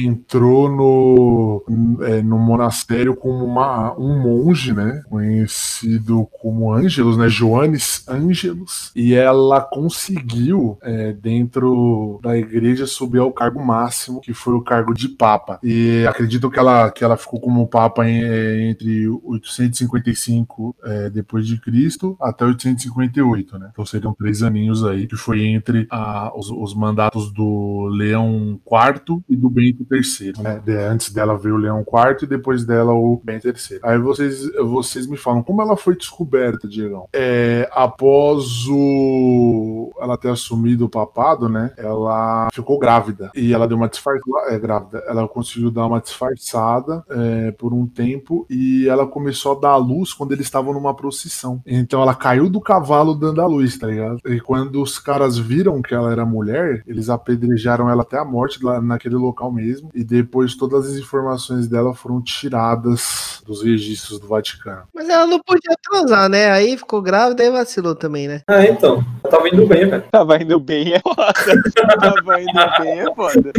entrou 0.00 0.68
no, 0.68 2.02
é, 2.02 2.22
no 2.22 2.38
monastério 2.38 3.14
como 3.14 3.44
uma, 3.44 3.96
um 3.98 4.20
monge, 4.20 4.72
né? 4.72 5.02
Conhecido 5.08 6.26
como 6.40 6.72
Ângelos, 6.72 7.16
né? 7.16 7.28
Joanes 7.28 8.04
Ângelos. 8.08 8.90
E 8.94 9.14
ela 9.14 9.60
conseguiu, 9.60 10.78
é, 10.82 11.12
dentro 11.12 12.20
da 12.22 12.36
igreja, 12.36 12.86
subir 12.86 13.18
ao 13.18 13.32
cargo 13.32 13.64
máximo, 13.64 14.20
que 14.20 14.32
foi 14.32 14.54
o 14.54 14.62
cargo 14.62 14.94
de 14.94 15.08
Papa. 15.08 15.58
E 15.62 15.81
acredito 16.08 16.50
que 16.50 16.58
ela, 16.58 16.90
que 16.90 17.04
ela 17.04 17.16
ficou 17.16 17.40
como 17.40 17.66
papa 17.66 18.08
em, 18.08 18.22
é, 18.22 18.70
entre 18.70 19.08
855 19.08 20.76
é, 20.84 21.10
depois 21.10 21.46
de 21.46 21.60
Cristo 21.60 22.16
até 22.20 22.44
858, 22.44 23.58
né? 23.58 23.70
Então 23.72 23.84
seriam 23.84 24.14
três 24.14 24.42
aninhos 24.42 24.84
aí, 24.84 25.06
que 25.06 25.16
foi 25.16 25.42
entre 25.44 25.86
a, 25.90 26.32
os, 26.36 26.50
os, 26.50 26.74
mandatos 26.74 27.32
do 27.32 27.88
Leão 27.92 28.60
IV 28.66 29.22
e 29.28 29.36
do 29.36 29.50
Bento 29.50 29.86
III. 29.90 30.32
Né? 30.42 30.62
De, 30.64 30.76
antes 30.76 31.12
dela 31.12 31.36
veio 31.36 31.54
o 31.54 31.58
Leão 31.58 31.80
IV 31.80 32.22
e 32.22 32.26
depois 32.26 32.64
dela 32.64 32.92
o 32.92 33.20
Bento 33.22 33.46
III. 33.46 33.80
Aí 33.82 33.98
vocês, 33.98 34.50
vocês 34.54 35.06
me 35.06 35.16
falam, 35.16 35.42
como 35.42 35.62
ela 35.62 35.76
foi 35.76 35.96
descoberta, 35.96 36.68
Diego? 36.68 37.08
É, 37.12 37.68
após 37.72 38.66
o 38.68 39.92
ela 40.00 40.16
ter 40.16 40.30
assumido 40.30 40.86
o 40.86 40.88
papado, 40.88 41.48
né? 41.48 41.72
Ela 41.76 42.48
ficou 42.52 42.78
grávida 42.78 43.30
e 43.34 43.52
ela 43.52 43.66
deu 43.66 43.76
uma 43.76 43.88
disfarçada, 43.88 44.12
é 44.48 44.58
grávida. 44.58 45.02
Ela 45.06 45.26
conseguiu 45.28 45.70
dar 45.72 45.86
uma 45.86 46.00
disfarçada 46.00 47.04
é, 47.10 47.50
por 47.52 47.72
um 47.72 47.86
tempo 47.86 48.46
e 48.48 48.86
ela 48.88 49.06
começou 49.06 49.56
a 49.56 49.60
dar 49.60 49.70
a 49.70 49.76
luz 49.76 50.12
quando 50.12 50.32
eles 50.32 50.46
estavam 50.46 50.72
numa 50.72 50.94
procissão. 50.94 51.60
Então 51.66 52.02
ela 52.02 52.14
caiu 52.14 52.48
do 52.48 52.60
cavalo 52.60 53.14
dando 53.14 53.40
a 53.40 53.46
luz, 53.46 53.78
tá 53.78 53.86
ligado? 53.86 54.20
E 54.26 54.40
quando 54.40 54.82
os 54.82 54.98
caras 54.98 55.38
viram 55.38 55.82
que 55.82 55.94
ela 55.94 56.12
era 56.12 56.24
mulher, 56.24 56.82
eles 56.86 57.08
apedrejaram 57.08 57.88
ela 57.88 58.02
até 58.02 58.18
a 58.18 58.24
morte 58.24 58.62
lá 58.62 58.80
naquele 58.80 59.16
local 59.16 59.50
mesmo. 59.50 59.90
E 59.94 60.04
depois 60.04 60.54
todas 60.54 60.86
as 60.86 60.96
informações 60.96 61.66
dela 61.66 61.94
foram 61.94 62.20
tiradas 62.20 63.40
dos 63.46 63.62
registros 63.62 64.18
do 64.18 64.28
Vaticano. 64.28 64.82
Mas 64.94 65.08
ela 65.08 65.26
não 65.26 65.40
podia 65.40 65.76
transar, 65.82 66.28
né? 66.28 66.50
Aí 66.50 66.76
ficou 66.76 67.02
grávida 67.02 67.44
e 67.44 67.50
vacilou 67.50 67.94
também, 67.94 68.28
né? 68.28 68.42
Ah, 68.46 68.64
então. 68.64 69.04
Tava 69.30 69.48
indo 69.48 69.66
bem, 69.66 69.88
velho. 69.88 70.04
Tava 70.10 70.42
indo 70.42 70.60
bem 70.60 70.92
é 70.94 71.00
foda. 71.00 71.32
Tava 72.00 72.40
indo 72.40 72.82
bem 72.82 73.00
é 73.00 73.14
foda. 73.14 73.52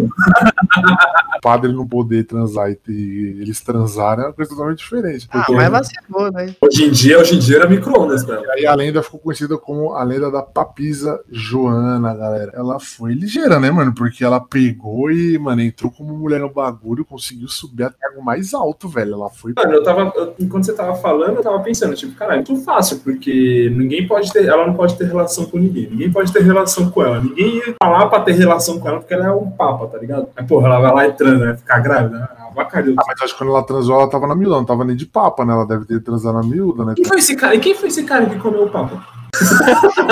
O 1.38 1.42
padre 1.42 1.74
não 1.74 1.88
poder 2.04 2.26
transar 2.26 2.70
e 2.70 2.76
ter, 2.76 2.92
eles 2.92 3.62
transarem 3.62 4.26
é 4.26 4.28
uma 4.28 4.34
coisa 4.34 4.52
totalmente 4.52 4.80
diferente. 4.80 5.28
Ah, 5.32 5.46
mas 5.50 5.70
vacilou, 5.70 6.32
né? 6.32 6.56
Hoje 6.62 6.86
em 6.86 6.92
dia, 6.92 7.20
hoje 7.20 7.36
em 7.36 7.40
dia 7.40 7.58
era 7.58 7.70
micro-ondas, 7.70 8.24
velho. 8.24 8.50
Aí 8.52 8.66
a 8.66 8.76
lenda 8.76 9.02
ficou 9.02 9.20
conhecida 9.20 9.58
como 9.58 9.94
a 9.94 10.04
lenda 10.04 10.30
da 10.30 10.42
papisa 10.42 11.20
Joana, 11.32 12.14
galera. 12.14 12.52
Ela 12.56 12.80
foi 12.80 13.14
ligeira, 13.14 13.60
né, 13.60 13.72
mano? 13.72 13.94
Porque 13.94 14.24
ela 14.24 14.40
pegou 14.40 15.10
e, 15.12 15.38
mano, 15.40 15.62
entrou 15.62 15.92
como 15.92 16.16
mulher 16.16 16.40
no 16.40 16.50
bagulho, 16.50 17.06
conseguiu 17.06 17.48
subir 17.48 17.84
até 17.84 18.10
o 18.18 18.24
mais 18.24 18.54
alto, 18.54 18.88
velho. 18.88 19.14
Ela 19.14 19.30
foi. 19.30 19.54
Mano, 19.56 19.74
eu 19.74 19.84
tava. 19.84 20.12
Eu, 20.16 20.36
enquanto 20.40 20.66
você 20.66 20.74
tava 20.74 20.96
falando, 20.96 21.38
eu 21.38 21.44
tava 21.44 21.60
pensando, 21.62 21.96
tipo, 21.96 22.16
caralho, 22.16 22.42
é 22.42 22.50
muito 22.50 22.64
fácil, 22.64 23.00
porque 23.00 23.72
ninguém 23.76 24.08
pode 24.08 24.32
ter. 24.32 24.46
Ela 24.46 24.68
não 24.68 24.74
pode 24.74 24.98
ter 24.98 25.06
relação 25.06 25.46
com 25.46 25.58
ninguém. 25.58 25.90
Ninguém 25.90 26.12
pode 26.12 26.32
ter 26.32 26.44
relação 26.44 26.90
com 26.90 27.04
ela. 27.04 27.22
Ninguém 27.22 27.58
ia 27.58 27.76
falar 27.82 28.08
pra 28.08 28.20
ter 28.22 28.34
relação 28.34 28.80
com 28.80 28.88
ela, 28.88 29.00
porque 29.00 29.14
ela 29.14 29.28
é 29.28 29.32
um 29.32 29.50
papa, 29.50 29.88
tá 29.88 29.98
ligado? 29.98 30.28
Aí, 30.36 30.46
porra, 30.46 30.68
ela 30.68 30.80
vai 30.80 30.94
lá 30.94 31.08
e 31.08 31.14
transa, 31.14 31.46
né? 31.46 31.58
Ficar 31.58 31.80
grávida. 31.80 31.93
Avacalhou. 31.98 32.96
Ah, 33.00 33.04
mas 33.08 33.22
acho 33.22 33.34
que 33.34 33.40
quando 33.40 33.50
ela 33.50 33.64
transou, 33.64 33.96
ela 33.96 34.10
tava 34.10 34.28
na 34.28 34.36
miúda, 34.36 34.56
não 34.56 34.66
tava 34.66 34.84
nem 34.84 34.96
de 34.96 35.06
papa, 35.06 35.46
né? 35.46 35.54
Ela 35.54 35.66
deve 35.66 35.86
ter 35.86 36.02
transado 36.02 36.36
na 36.36 36.44
miúda, 36.44 36.86
né? 36.86 36.94
Quem 36.96 37.06
foi 37.06 37.18
esse 37.18 37.36
cara? 37.36 37.56
E 37.56 37.60
quem 37.60 37.76
foi 37.76 37.90
esse 37.90 38.04
cara 38.04 38.26
que 38.26 38.38
comeu 38.38 38.66
o 38.66 38.70
papa? 38.70 39.04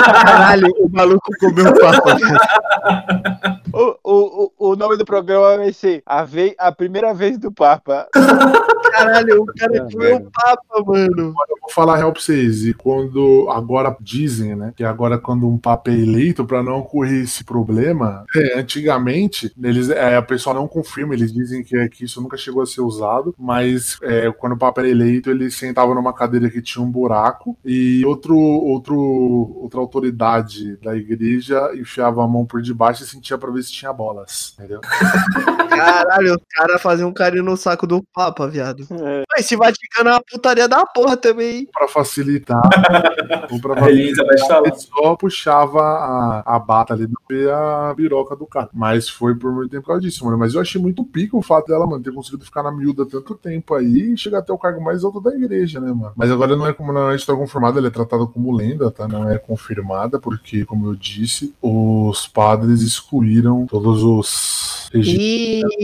Caralho, 0.04 0.68
o 0.80 0.88
maluco 0.88 1.30
comeu 1.38 1.66
o 1.66 1.78
papa. 1.78 2.16
o, 3.72 3.96
o, 4.04 4.52
o 4.58 4.76
nome 4.76 4.96
do 4.96 5.04
programa 5.04 5.58
vai 5.58 5.72
ser 5.72 6.02
a, 6.04 6.24
vez, 6.24 6.54
a 6.58 6.72
primeira 6.72 7.14
vez 7.14 7.38
do 7.38 7.52
Papa. 7.52 8.08
Caralho, 9.04 9.42
o 9.42 9.46
cara 9.46 9.84
comeu 9.90 10.16
o 10.16 10.30
Papa, 10.30 10.84
mano. 10.84 11.34
vou 11.60 11.70
falar 11.70 11.96
real 11.96 12.12
pra 12.12 12.20
vocês. 12.20 12.64
E 12.64 12.74
quando 12.74 13.48
agora 13.50 13.96
dizem, 14.00 14.54
né? 14.54 14.72
Que 14.76 14.84
agora 14.84 15.18
quando 15.18 15.48
um 15.48 15.58
papa 15.58 15.90
é 15.90 15.94
eleito, 15.94 16.44
pra 16.44 16.62
não 16.62 16.80
ocorrer 16.80 17.22
esse 17.22 17.44
problema, 17.44 18.24
é, 18.34 18.58
antigamente, 18.58 19.52
eles, 19.62 19.88
é, 19.90 20.16
a 20.16 20.22
pessoa 20.22 20.54
não 20.54 20.68
confirma, 20.68 21.14
eles 21.14 21.32
dizem 21.32 21.62
que, 21.62 21.88
que 21.88 22.04
isso 22.04 22.20
nunca 22.20 22.36
chegou 22.36 22.62
a 22.62 22.66
ser 22.66 22.80
usado, 22.80 23.34
mas 23.38 23.98
é, 24.02 24.30
quando 24.32 24.52
o 24.52 24.58
papa 24.58 24.80
era 24.80 24.90
eleito, 24.90 25.30
ele 25.30 25.50
sentava 25.50 25.94
numa 25.94 26.12
cadeira 26.12 26.50
que 26.50 26.62
tinha 26.62 26.84
um 26.84 26.90
buraco 26.90 27.56
e 27.64 28.04
outro, 28.04 28.36
outro, 28.36 28.96
outra 28.96 29.80
autoridade 29.80 30.76
da 30.76 30.96
igreja 30.96 31.70
enfiava 31.74 32.24
a 32.24 32.28
mão 32.28 32.44
por 32.44 32.62
debaixo 32.62 33.02
e 33.02 33.06
sentia 33.06 33.38
pra 33.38 33.50
ver 33.50 33.62
se 33.62 33.72
tinha 33.72 33.92
bolas, 33.92 34.54
entendeu? 34.58 34.80
Caralho, 35.68 36.34
os 36.34 36.42
caras 36.50 36.82
faziam 36.82 37.08
um 37.08 37.12
carinho 37.12 37.44
no 37.44 37.56
saco 37.56 37.86
do 37.86 38.02
Papa, 38.12 38.46
viado. 38.46 38.86
É. 39.00 39.22
Esse 39.38 39.56
Vaticano 39.56 40.10
é 40.10 40.12
uma 40.14 40.22
putaria 40.22 40.68
da 40.68 40.84
porra 40.86 41.16
também. 41.16 41.66
Pra 41.72 41.88
facilitar, 41.88 42.60
ou 43.50 43.60
pra 43.60 43.76
facilitar, 43.76 44.62
ele 44.64 44.74
só 44.76 45.16
puxava 45.16 45.80
a, 45.80 46.56
a 46.56 46.58
bata 46.58 46.94
ali 46.94 47.08
e 47.30 47.48
a 47.50 47.92
biroca 47.96 48.36
do 48.36 48.46
cara. 48.46 48.68
Mas 48.72 49.08
foi 49.08 49.34
por 49.34 49.52
muito 49.52 49.70
tempo 49.70 49.82
por 49.82 49.88
causa 49.88 50.02
disso, 50.02 50.24
mano. 50.24 50.38
Mas 50.38 50.54
eu 50.54 50.60
achei 50.60 50.80
muito 50.80 51.04
pico 51.04 51.38
o 51.38 51.42
fato 51.42 51.68
dela, 51.68 51.86
mano, 51.86 52.02
ter 52.02 52.12
conseguido 52.12 52.44
ficar 52.44 52.62
na 52.62 52.70
miúda 52.72 53.06
tanto 53.06 53.34
tempo 53.34 53.74
aí 53.74 54.12
e 54.12 54.16
chegar 54.16 54.38
até 54.38 54.52
o 54.52 54.58
cargo 54.58 54.82
mais 54.82 55.02
alto 55.04 55.20
da 55.20 55.34
igreja, 55.34 55.80
né, 55.80 55.92
mano? 55.92 56.12
Mas 56.16 56.30
agora 56.30 56.56
não 56.56 56.66
é 56.66 56.72
como 56.72 56.92
não 56.92 57.10
é 57.10 57.16
está 57.16 57.34
confirmada, 57.34 57.78
ela 57.78 57.88
é 57.88 57.90
tratada 57.90 58.26
como 58.26 58.54
lenda, 58.54 58.90
tá? 58.90 59.06
Não 59.08 59.30
é 59.30 59.38
confirmada, 59.38 60.18
porque, 60.20 60.64
como 60.64 60.86
eu 60.88 60.94
disse, 60.94 61.54
os 61.62 62.26
padres 62.26 62.82
excluíram 62.82 63.66
todos 63.66 64.02
os 64.02 64.88
registros. 64.92 65.22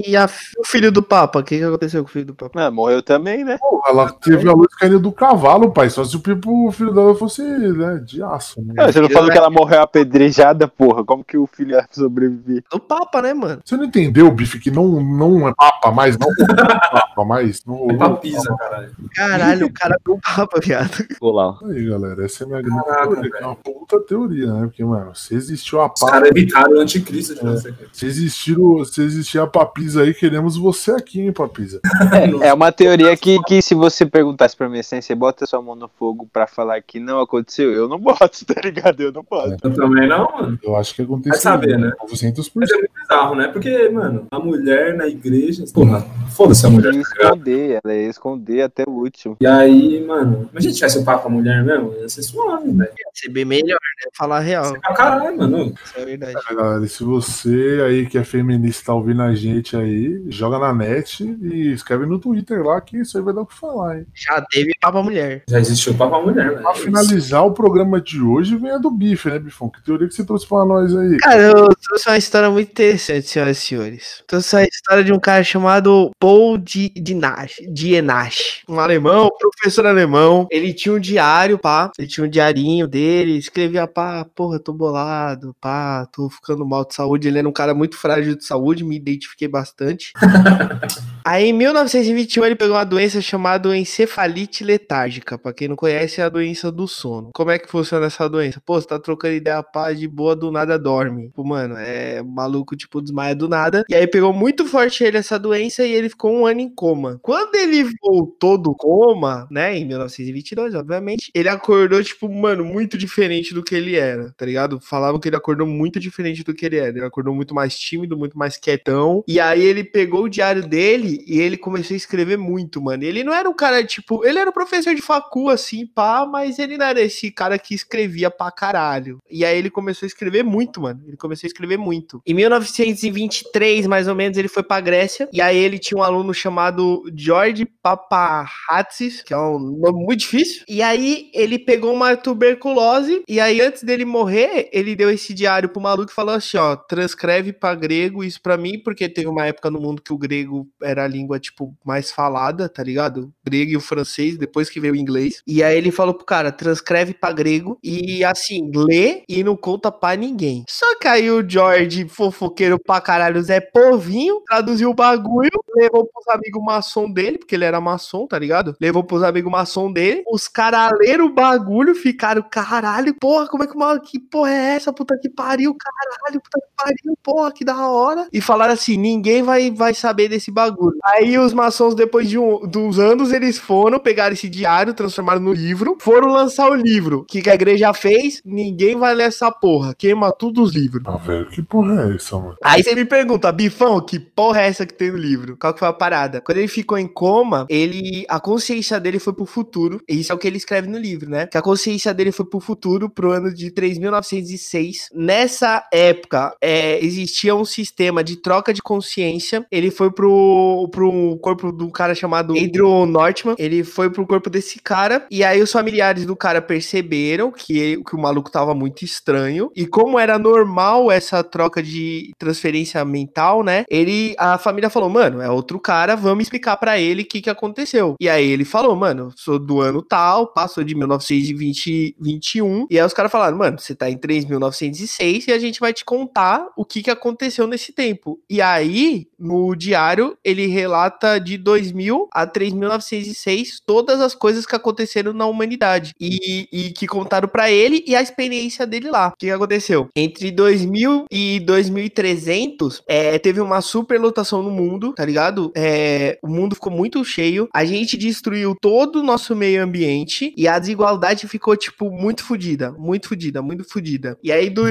E 0.07 0.17
a- 0.17 0.29
o 0.59 0.65
filho 0.67 0.91
do 0.93 1.03
Papa? 1.03 1.39
O 1.41 1.43
que, 1.45 1.59
que 1.59 1.65
aconteceu 1.65 2.03
com 2.03 2.09
o 2.09 2.13
filho 2.13 2.27
do 2.27 2.35
Papa? 2.35 2.67
Ah, 2.67 2.71
morreu 2.71 2.88
também, 3.03 3.45
né? 3.45 3.59
Ela 3.89 4.11
teve 4.13 4.49
a 4.49 4.53
luz 4.53 4.75
caindo 4.75 4.99
do 4.99 5.13
cavalo, 5.13 5.71
pai. 5.71 5.89
Só 5.91 6.05
se 6.05 6.17
o 6.17 6.21
pipo, 6.21 6.69
o 6.69 6.73
filho 6.73 6.93
dela 6.93 7.15
fosse, 7.15 7.43
né, 7.43 8.01
de 8.05 8.23
aço, 8.23 8.61
né? 8.63 8.75
Ah, 8.79 8.91
você 8.93 9.01
não 9.01 9.09
falou 9.11 9.31
que 9.31 9.39
ela 9.39 9.51
morreu 9.51 9.83
apedrejada, 9.83 10.67
porra? 10.69 11.05
Como 11.05 11.25
que 11.25 11.37
o 11.39 11.47
filho 11.47 11.73
ia 11.73 11.87
sobreviver? 11.91 12.63
Do 12.71 12.79
Papa, 12.81 13.23
né, 13.23 13.33
mano? 13.35 13.61
Você 13.65 13.77
não 13.77 13.85
entendeu, 13.85 14.31
Bife, 14.31 14.59
que 14.59 14.71
não, 14.71 15.01
não 15.03 15.49
é 15.49 15.55
papa 15.55 15.91
mais, 15.91 16.17
não 16.19 16.29
é 16.29 16.35
papa 16.91 17.25
mais? 17.25 17.65
Não 17.65 17.91
É 17.91 17.95
papisa, 17.97 18.55
caralho. 18.57 18.91
Caralho, 19.15 19.67
o 19.67 19.73
cara 19.73 19.97
do 20.05 20.19
Papa, 20.19 20.61
viado. 20.63 21.07
Vou 21.21 21.33
lá. 21.33 21.57
Aí, 21.65 21.89
galera, 21.89 22.25
essa 22.25 22.45
é 22.45 22.47
a 22.47 22.49
minha 22.49 22.63
grande 22.63 22.85
Caraca, 22.85 23.07
teoria. 23.09 23.23
velho. 23.31 23.37
É 23.43 23.47
uma 23.47 23.57
puta 23.57 24.01
teoria, 24.01 24.53
né? 24.53 24.61
Porque, 24.67 24.85
mano, 24.85 25.15
se 25.15 25.35
existiu 25.35 25.81
a 25.81 25.87
Os 25.93 26.01
papa, 26.01 26.13
caras 26.13 26.31
evitaram 26.31 26.77
o 26.77 26.81
anticristo 26.81 27.35
de 27.35 27.41
você. 27.41 27.73
cara. 27.73 27.89
se, 27.93 28.07
existiram, 28.07 28.85
se 28.85 29.03
existir 29.03 29.39
a 29.41 29.47
papisa 29.47 30.03
aí, 30.03 30.15
queremos 30.15 30.57
você 30.57 30.93
aqui, 30.93 31.21
hein, 31.21 31.33
papisa. 31.33 31.81
É 32.43 32.53
uma 32.53 32.71
teoria 32.79 33.17
que, 33.17 33.43
que 33.43 33.61
se 33.61 33.75
você 33.75 34.07
perguntasse 34.07 34.57
pra 34.57 34.69
mim 34.69 34.79
assim, 34.79 35.01
você 35.01 35.15
bota 35.15 35.45
sua 35.47 35.61
mão 35.61 35.75
no 35.75 35.89
fogo 35.89 36.29
pra 36.33 36.47
falar 36.47 36.81
que 36.81 37.01
não 37.01 37.21
aconteceu, 37.21 37.73
eu 37.73 37.89
não 37.89 37.99
boto, 37.99 38.47
tá 38.47 38.61
ligado? 38.63 39.01
Eu 39.01 39.13
não 39.13 39.27
boto. 39.29 39.57
Eu 39.63 39.75
também 39.75 40.09
não, 40.09 40.31
mano. 40.31 40.59
Eu 40.63 40.77
acho 40.77 40.95
que 40.95 41.03
aconteceu. 41.03 41.33
Vai 41.33 41.41
saber, 41.41 41.77
né? 41.77 41.91
900%. 42.09 42.53
Mas 42.55 42.71
é 42.71 42.75
muito 42.77 42.93
bizarro, 42.95 43.35
né? 43.35 43.49
Porque, 43.49 43.89
mano, 43.89 44.27
a 44.31 44.39
mulher 44.39 44.95
na 44.97 45.09
igreja. 45.09 45.65
Porra, 45.75 46.07
foda-se 46.37 46.65
a 46.65 46.71
mulher. 46.71 46.95
Ia 46.95 47.03
tá 47.03 47.09
ligado? 47.09 47.35
esconder, 47.35 47.81
ela 47.83 47.95
ia 47.95 48.09
esconder 48.09 48.63
até 48.63 48.85
o 48.87 48.93
último. 48.93 49.37
E 49.41 49.47
aí, 49.47 50.05
mano, 50.07 50.49
imagina 50.53 50.73
se 50.73 50.79
tivesse 50.79 50.99
o 50.99 51.05
Papa 51.05 51.29
mulher 51.29 51.65
mesmo, 51.65 51.93
ia 51.95 52.09
ser 52.09 52.23
suave, 52.23 52.71
velho. 52.71 52.91
Ia 52.91 53.11
ser 53.13 53.31
bem 53.31 53.45
melhor, 53.45 53.79
né? 53.79 54.11
Falar 54.15 54.39
a 54.39 54.41
real. 54.41 54.73
Pra 54.81 54.95
caralho, 54.95 55.37
mano. 55.37 55.75
Isso 55.85 55.99
é 55.99 56.05
verdade. 56.05 56.37
É, 56.51 56.55
galera, 56.55 56.85
e 56.85 56.89
se 56.89 57.03
você 57.03 57.83
aí 57.85 58.07
que 58.07 58.19
é 58.19 58.25
feminista 58.25 58.87
tá 58.87 58.95
ouvindo 58.95 59.23
a 59.23 59.35
gente 59.35 59.77
aí, 59.77 60.23
joga 60.29 60.59
na 60.59 60.73
net 60.73 61.25
e 61.43 61.73
escreve 61.73 62.07
no 62.07 62.19
Twitter 62.19 62.63
lá 62.63 62.68
que 62.81 62.99
isso 62.99 63.17
aí 63.19 63.25
vai 63.25 63.35
dar 63.35 63.43
o 63.43 63.47
que 63.47 63.55
falar, 63.55 63.99
hein? 63.99 64.07
Já 64.15 64.41
teve 64.51 64.73
Papa 64.81 65.03
mulher. 65.03 65.43
Já 65.49 65.59
existiu 65.59 65.95
Papa 65.95 66.21
mulher, 66.21 66.51
velho. 66.51 66.63
Pra 66.63 66.75
finalizar 66.75 67.45
o 67.45 67.53
programa 67.53 68.01
de 68.01 68.21
hoje, 68.21 68.57
vem 68.57 68.71
a 68.71 68.79
do 68.79 68.91
bife, 68.91 69.29
né, 69.29 69.39
Bifão? 69.39 69.69
Que 69.69 69.83
teoria 69.83 70.07
que 70.09 70.15
você 70.15 70.25
trouxe 70.25 70.47
pra 70.47 70.65
nós 70.65 70.95
aí? 70.97 71.17
Cara, 71.19 71.43
eu 71.43 71.69
trouxe 71.75 72.09
uma 72.09 72.19
história 72.19 72.51
muito 72.51 72.71
interessante, 72.71 73.29
senhoras 73.29 73.59
e 73.59 73.61
senhores. 73.61 74.23
Trouxe 74.27 74.57
a 74.57 74.65
história 74.65 75.03
de 75.05 75.13
um 75.13 75.19
cara 75.19 75.43
chamado 75.43 76.11
Paul 76.19 76.59
Di- 76.59 76.91
Dienach, 76.97 77.55
Dienach. 77.73 78.63
Um 78.69 78.79
alemão, 78.79 79.29
professor 79.39 79.87
alemão. 79.87 80.47
Ele 80.51 80.73
tinha 80.73 80.95
um 80.95 81.01
diário, 81.01 81.59
pá. 81.59 81.91
Ele 81.99 82.07
tinha 82.09 82.27
um 82.27 82.31
diarinho 82.31 82.87
dele. 82.87 83.37
Escrevia, 83.37 83.87
pá, 83.87 84.25
porra, 84.35 84.59
tô 84.59 84.73
bolado, 84.73 85.55
pá, 85.61 86.07
tô 86.13 86.29
ficando 86.29 86.67
mal 86.67 86.85
de 86.85 86.95
saúde. 86.95 87.29
Ele 87.29 87.39
era 87.39 87.49
um 87.49 87.53
cara 87.53 87.75
muito 87.75 87.97
frágil 87.97 88.37
de 88.37 88.45
saúde, 88.45 88.85
me 88.85 88.97
identifiquei 88.97 89.49
bastante. 89.49 90.13
Aí 91.25 91.47
em 91.49 91.53
1921 91.53 92.45
ele 92.45 92.55
pegou 92.59 92.77
uma 92.77 92.85
doença 92.85 93.21
chamada 93.21 93.77
encefalite 93.77 94.65
letárgica. 94.65 95.39
Pra 95.39 95.53
quem 95.53 95.69
não 95.69 95.77
conhece, 95.77 96.21
é 96.21 96.25
a 96.25 96.29
doença 96.29 96.71
do 96.71 96.89
sono. 96.89 97.31
Como 97.35 97.51
é 97.51 97.59
que 97.59 97.71
funciona 97.71 98.07
essa 98.07 98.29
doença? 98.29 98.61
Pô, 98.65 98.81
você 98.81 98.87
tá 98.87 98.99
trocando 98.99 99.35
ideia 99.35 99.63
paz 99.63 99.99
de 99.99 100.09
boa, 100.09 100.35
do 100.35 100.51
nada 100.51 100.79
dorme. 100.79 101.29
Tipo, 101.29 101.47
mano, 101.47 101.77
é 101.77 102.23
maluco, 102.23 102.77
tipo, 102.77 103.01
desmaia 103.01 103.35
do 103.35 103.49
nada. 103.49 103.85
E 103.89 103.95
aí 103.95 104.07
pegou 104.07 104.33
muito 104.33 104.67
forte 104.67 105.05
ele 105.05 105.19
essa 105.19 105.39
doença 105.39 105.85
e 105.85 105.93
ele 105.93 106.09
ficou 106.09 106.33
um 106.33 106.47
ano 106.47 106.61
em 106.61 106.69
coma. 106.69 107.19
Quando 107.23 107.55
ele 107.55 107.85
voltou 108.03 108.59
do 108.59 108.75
coma, 108.75 109.47
né, 109.51 109.77
em 109.77 109.85
1922, 109.85 110.75
obviamente, 110.75 111.31
ele 111.35 111.49
acordou, 111.49 112.03
tipo, 112.03 112.29
mano, 112.29 112.65
muito 112.65 112.99
diferente 112.99 113.55
do 113.55 113.63
que 113.63 113.75
ele 113.75 113.97
era, 113.97 114.33
tá 114.37 114.45
ligado? 114.45 114.81
Falavam 114.81 115.21
que 115.21 115.29
ele 115.29 115.37
acordou 115.37 115.67
muito 115.67 116.01
diferente 116.01 116.43
do 116.43 116.53
que 116.53 116.67
ele 116.67 116.77
era. 116.77 116.89
Ele 116.89 117.05
acordou 117.05 117.35
muito 117.35 117.55
mais 117.55 117.79
tímido, 117.79 118.17
muito 118.17 118.37
mais 118.37 118.57
quietão. 118.57 119.23
E 119.29 119.39
aí 119.39 119.63
ele 119.63 119.85
pegou 119.85 120.25
o 120.25 120.29
diário 120.29 120.67
dele 120.67 121.23
e 121.27 121.39
ele 121.39 121.57
começou 121.57 121.95
a 121.95 121.97
escrever 121.97 122.37
muito, 122.49 122.81
mano. 122.81 123.05
Ele 123.05 123.23
não 123.23 123.35
era 123.35 123.49
um 123.49 123.55
cara, 123.55 123.85
tipo, 123.85 124.25
ele 124.25 124.39
era 124.39 124.51
um 124.51 124.53
professor 124.53 124.95
de 124.95 125.03
facu, 125.03 125.51
assim, 125.51 125.87
pá, 125.87 126.27
mas 126.27 126.59
ele 126.59 126.79
não 126.79 126.87
era 126.87 127.01
esse 127.01 127.31
cara 127.31 127.59
que 127.59 127.75
escrevia 127.75 128.31
pra 128.31 128.51
caralho. 128.51 129.19
E 129.31 129.45
aí 129.45 129.59
ele 129.59 129.71
começou 129.71 130.07
a 130.07 130.09
escrever 130.09 130.43
muito, 130.43 130.81
mano. 130.81 131.03
Ele 131.07 131.17
começou 131.17 131.47
a 131.47 131.51
escrever 131.51 131.77
muito. 131.77 132.23
Em 132.27 132.35
1923, 132.35 133.87
mais 133.87 134.09
ou 134.09 134.15
menos, 134.15 134.39
ele 134.39 134.49
foi 134.49 134.63
pra 134.63 134.81
Grécia. 134.81 135.29
E 135.33 135.41
aí 135.41 135.57
ele 135.57 135.79
tinha 135.79 135.99
um 135.99 136.03
aluno 136.03 136.33
chamado 136.33 137.03
George 137.15 137.67
Papahatsis, 137.83 139.23
que 139.23 139.35
é 139.35 139.39
um 139.39 139.59
nome 139.59 140.05
muito 140.05 140.21
difícil. 140.21 140.65
E 140.69 140.83
aí 140.83 141.31
ele 141.35 141.59
pegou 141.59 141.93
uma 141.93 142.17
tuberculose. 142.17 143.23
E 143.29 143.41
aí, 143.41 143.61
antes 143.61 143.83
dele 143.83 144.05
morrer, 144.05 144.69
ele 144.73 144.97
deu 144.97 145.11
esse 145.11 145.35
diário 145.35 145.69
pro 145.69 145.83
maluco 145.83 146.11
e 146.11 146.15
falou 146.15 146.35
assim: 146.35 146.57
ó, 146.57 146.77
transcreve 146.77 147.53
pra 147.53 147.75
grego 147.75 148.25
isso 148.25 148.41
pra 148.41 148.57
mim, 148.57 148.79
porque 148.79 149.09
teve 149.09 149.29
uma 149.29 149.47
época 149.47 149.71
no 149.71 149.81
mundo 149.81 150.03
que 150.03 150.13
o 150.13 150.19
grego 150.19 150.69
era 150.83 151.05
a 151.05 151.09
língua, 151.09 151.39
tipo, 151.39 151.77
mais 151.85 152.11
falada, 152.11 152.38
tá 152.69 152.83
ligado? 152.83 153.25
O 153.25 153.33
grego 153.45 153.73
e 153.73 153.77
o 153.77 153.81
francês, 153.81 154.37
depois 154.37 154.71
que 154.71 154.81
veio 154.81 154.95
o 154.95 154.97
inglês. 154.97 155.43
E 155.47 155.63
aí 155.63 155.77
ele 155.77 155.91
falou 155.91 156.15
pro 156.15 156.25
cara: 156.25 156.53
transcreve 156.53 157.15
pra 157.15 157.33
grego 157.33 157.79
e 157.83 158.25
assim, 158.25 158.71
lê 158.75 159.23
e 159.29 159.43
não 159.43 159.57
conta 159.57 159.91
pra 159.91 160.17
ninguém. 160.17 160.65
Só 160.69 160.99
que 160.99 161.09
aí 161.09 161.31
o 161.31 161.49
George, 161.49 162.09
fofoqueiro 162.09 162.79
pra 162.79 163.01
caralho, 163.01 163.43
Zé 163.43 163.61
Povinho, 163.61 164.41
traduziu 164.47 164.91
o 164.91 164.95
bagulho, 164.95 165.51
levou 165.75 166.07
pros 166.07 166.29
amigos 166.29 166.63
maçom 166.63 167.11
dele, 167.11 167.39
porque 167.39 167.55
ele 167.55 167.65
era 167.65 167.81
maçom, 167.81 168.27
tá 168.27 168.39
ligado? 168.39 168.77
Levou 168.81 169.05
pros 169.05 169.23
amigos 169.23 169.51
maçom 169.51 169.93
dele. 169.93 170.23
Os 170.31 170.49
caras 170.49 170.93
leram 170.99 171.27
o 171.27 171.35
bagulho, 171.35 171.95
ficaram, 171.95 172.43
caralho, 172.43 173.15
porra, 173.15 173.49
como 173.49 173.65
é 173.65 173.67
que 173.67 173.77
uma. 173.77 173.99
Que 174.01 174.19
porra 174.19 174.51
é 174.51 174.75
essa? 174.77 174.93
Puta 174.93 175.19
que 175.19 175.29
pariu, 175.29 175.75
caralho, 175.75 176.41
puta 176.41 176.61
que 176.61 176.73
pariu, 176.77 177.19
porra, 177.23 177.53
que 177.53 177.65
da 177.65 177.89
hora. 177.89 178.29
E 178.33 178.41
falaram 178.41 178.75
assim: 178.75 178.97
ninguém 178.97 179.43
vai, 179.43 179.71
vai 179.71 179.95
saber 179.95 180.29
desse 180.29 180.51
bagulho. 180.51 180.97
Aí 181.05 181.39
os 181.39 181.53
maçons, 181.53 181.95
depois 181.95 182.28
de 182.29 182.39
um, 182.39 182.61
dos 182.61 182.99
anos, 182.99 183.33
eles 183.33 183.59
foram, 183.59 183.99
pegaram 183.99 184.33
esse 184.33 184.49
diário, 184.49 184.95
transformaram 184.95 185.41
no 185.41 185.53
livro, 185.53 185.97
foram 186.01 186.29
lançar 186.29 186.71
o 186.71 186.75
livro. 186.75 187.21
O 187.21 187.25
que, 187.25 187.43
que 187.43 187.51
a 187.51 187.55
igreja 187.55 187.93
fez? 187.93 188.41
Ninguém 188.45 188.97
vai 188.97 189.15
ler 189.15 189.25
essa 189.25 189.51
porra. 189.51 189.95
Queima 189.95 190.33
tudo 190.33 190.63
os 190.63 190.75
livros. 190.75 191.03
Ah, 191.07 191.17
velho, 191.17 191.47
que 191.47 191.63
porra 191.63 192.11
é 192.11 192.15
essa, 192.15 192.37
mano? 192.37 192.57
Aí 192.63 192.83
você 192.83 192.95
me 192.95 193.05
pergunta, 193.05 193.51
Bifão, 193.53 194.01
que 194.01 194.19
porra 194.19 194.63
é 194.63 194.67
essa 194.69 194.87
que 194.87 194.95
tem 194.95 195.11
no 195.11 195.17
livro? 195.17 195.57
Qual 195.57 195.73
que 195.73 195.79
foi 195.79 195.89
a 195.89 195.93
parada? 195.93 196.41
Quando 196.41 196.59
ele 196.59 196.69
ficou 196.69 196.99
em 196.99 197.07
coma, 197.07 197.67
ele. 197.69 198.25
A 198.29 198.41
consciência 198.41 199.01
dele 199.01 199.19
foi 199.19 199.33
pro 199.33 199.47
futuro. 199.47 200.01
E 200.09 200.21
isso 200.21 200.33
é 200.33 200.35
o 200.35 200.39
que 200.39 200.47
ele 200.47 200.57
escreve 200.57 200.89
no 200.89 200.99
livro, 200.99 201.29
né? 201.29 201.47
Que 201.47 201.59
a 201.59 201.63
consciência 201.63 202.13
dele 202.13 202.33
foi 202.33 202.47
pro 202.47 202.61
futuro, 202.61 203.09
pro 203.09 203.33
ano 203.33 203.53
de 203.53 203.71
3906. 203.71 205.11
Nessa 205.15 205.87
época, 205.93 206.55
é, 206.61 207.03
existia 207.05 207.55
um 207.55 207.65
sistema 207.65 208.23
de 208.23 208.37
troca 208.37 208.73
de 208.73 208.83
consciência. 208.83 209.67
Ele 209.71 209.91
foi 209.91 210.11
pro, 210.11 210.89
pro 210.93 211.39
corpo 211.39 211.73
do 211.73 211.91
cara 211.91 212.15
chamado 212.19 212.55
Andrew 212.59 213.07
Nortman. 213.07 213.55
Ele 213.59 213.85
foi 213.85 214.11
pro 214.11 214.27
corpo 214.27 214.51
desse 214.51 214.79
cara. 214.81 215.27
E 215.31 215.43
aí 215.45 215.61
os 215.63 215.73
familiares 215.73 216.27
do 216.27 216.37
cara 216.37 216.61
perceberam 216.61 217.51
que, 217.53 217.79
ele- 217.79 218.03
que 218.05 218.15
o 218.15 218.19
maluco 218.21 218.51
tava 218.51 218.75
muito 218.75 219.05
estranho. 219.05 219.71
E 219.77 219.87
como 219.87 220.19
era 220.19 220.39
normal 220.39 221.11
essa 221.11 221.43
troca 221.45 221.83
de 221.83 222.33
transferência 222.39 223.05
mental, 223.05 223.63
né? 223.63 223.85
Ele, 223.89 224.35
a 224.39 224.59
família 224.59 224.91
falou, 224.91 225.09
mano, 225.09 225.41
é 225.41 225.49
outro 225.51 225.79
cara, 225.81 226.17
vamos 226.17 226.43
explicar 226.43 226.77
pra 226.77 226.99
ele 226.99 227.23
o 227.23 227.27
que 227.27 227.41
que 227.41 227.51
aconteceu. 227.51 228.15
E 228.21 228.29
aí 228.29 228.49
ele 228.51 228.65
falou, 228.65 228.95
mano, 228.97 229.33
sou 229.37 229.59
do 229.59 229.81
ano 229.81 230.03
tal, 230.03 230.53
passou 230.53 230.83
de 230.85 230.95
1921. 230.95 232.87
E 232.91 232.99
aí 232.99 233.05
os 233.07 233.13
caras 233.13 233.31
falaram, 233.31 233.57
mano, 233.57 233.79
você 233.79 233.95
tá 233.95 234.11
em 234.11 234.17
3906 234.17 235.47
e 235.47 235.53
a 235.53 235.59
gente 235.59 235.81
vai 235.81 235.93
te 235.93 236.05
contar 236.05 236.67
o 236.77 236.85
que 236.85 237.03
que 237.03 237.11
aconteceu 237.11 237.67
nesse 237.67 237.93
tempo. 237.93 238.09
tempo. 238.09 238.41
E 238.49 238.63
aí, 238.63 239.27
no 239.39 239.75
diário, 239.75 240.37
ele 240.45 240.67
relata 240.67 241.39
de 241.39 241.59
2000 241.59 242.08
a 242.33 242.47
3906 242.47 243.81
todas 243.85 244.21
as 244.21 244.35
coisas 244.35 244.67
que 244.67 244.77
aconteceram 244.77 245.33
na 245.33 245.47
humanidade 245.47 246.13
e, 246.21 246.69
e 246.73 246.91
que 246.91 247.07
contaram 247.07 247.49
para 247.49 247.71
ele 247.71 248.05
e 248.07 248.15
a 248.15 248.23
experiência 248.23 248.87
dele 248.87 249.11
lá. 249.11 249.29
O 249.29 249.37
que 249.37 249.51
aconteceu? 249.51 250.09
Entre 250.15 250.51
2000 250.51 251.27
e 251.31 251.61
2300, 251.61 253.03
é, 253.07 253.39
teve 253.39 253.61
uma 253.61 253.81
superlotação 253.81 254.63
no 254.63 254.71
mundo, 254.71 255.13
tá 255.13 255.25
ligado? 255.25 255.73
É, 255.77 256.39
o 256.43 256.49
mundo 256.49 256.75
ficou 256.75 256.93
muito 256.93 257.25
cheio, 257.25 257.69
a 257.75 257.85
gente 257.85 258.17
destruiu 258.17 258.75
todo 258.81 259.21
o 259.21 259.23
nosso 259.23 259.55
meio 259.55 259.83
ambiente 259.83 260.53
e 260.57 260.67
a 260.69 260.79
desigualdade 260.79 261.49
ficou, 261.49 261.77
tipo, 261.77 262.11
muito 262.11 262.45
fodida, 262.45 262.93
muito 262.93 263.29
fodida, 263.29 263.63
muito 263.63 263.85
fodida. 263.85 264.39
E 264.43 264.53
aí, 264.53 264.71
do, 264.71 264.85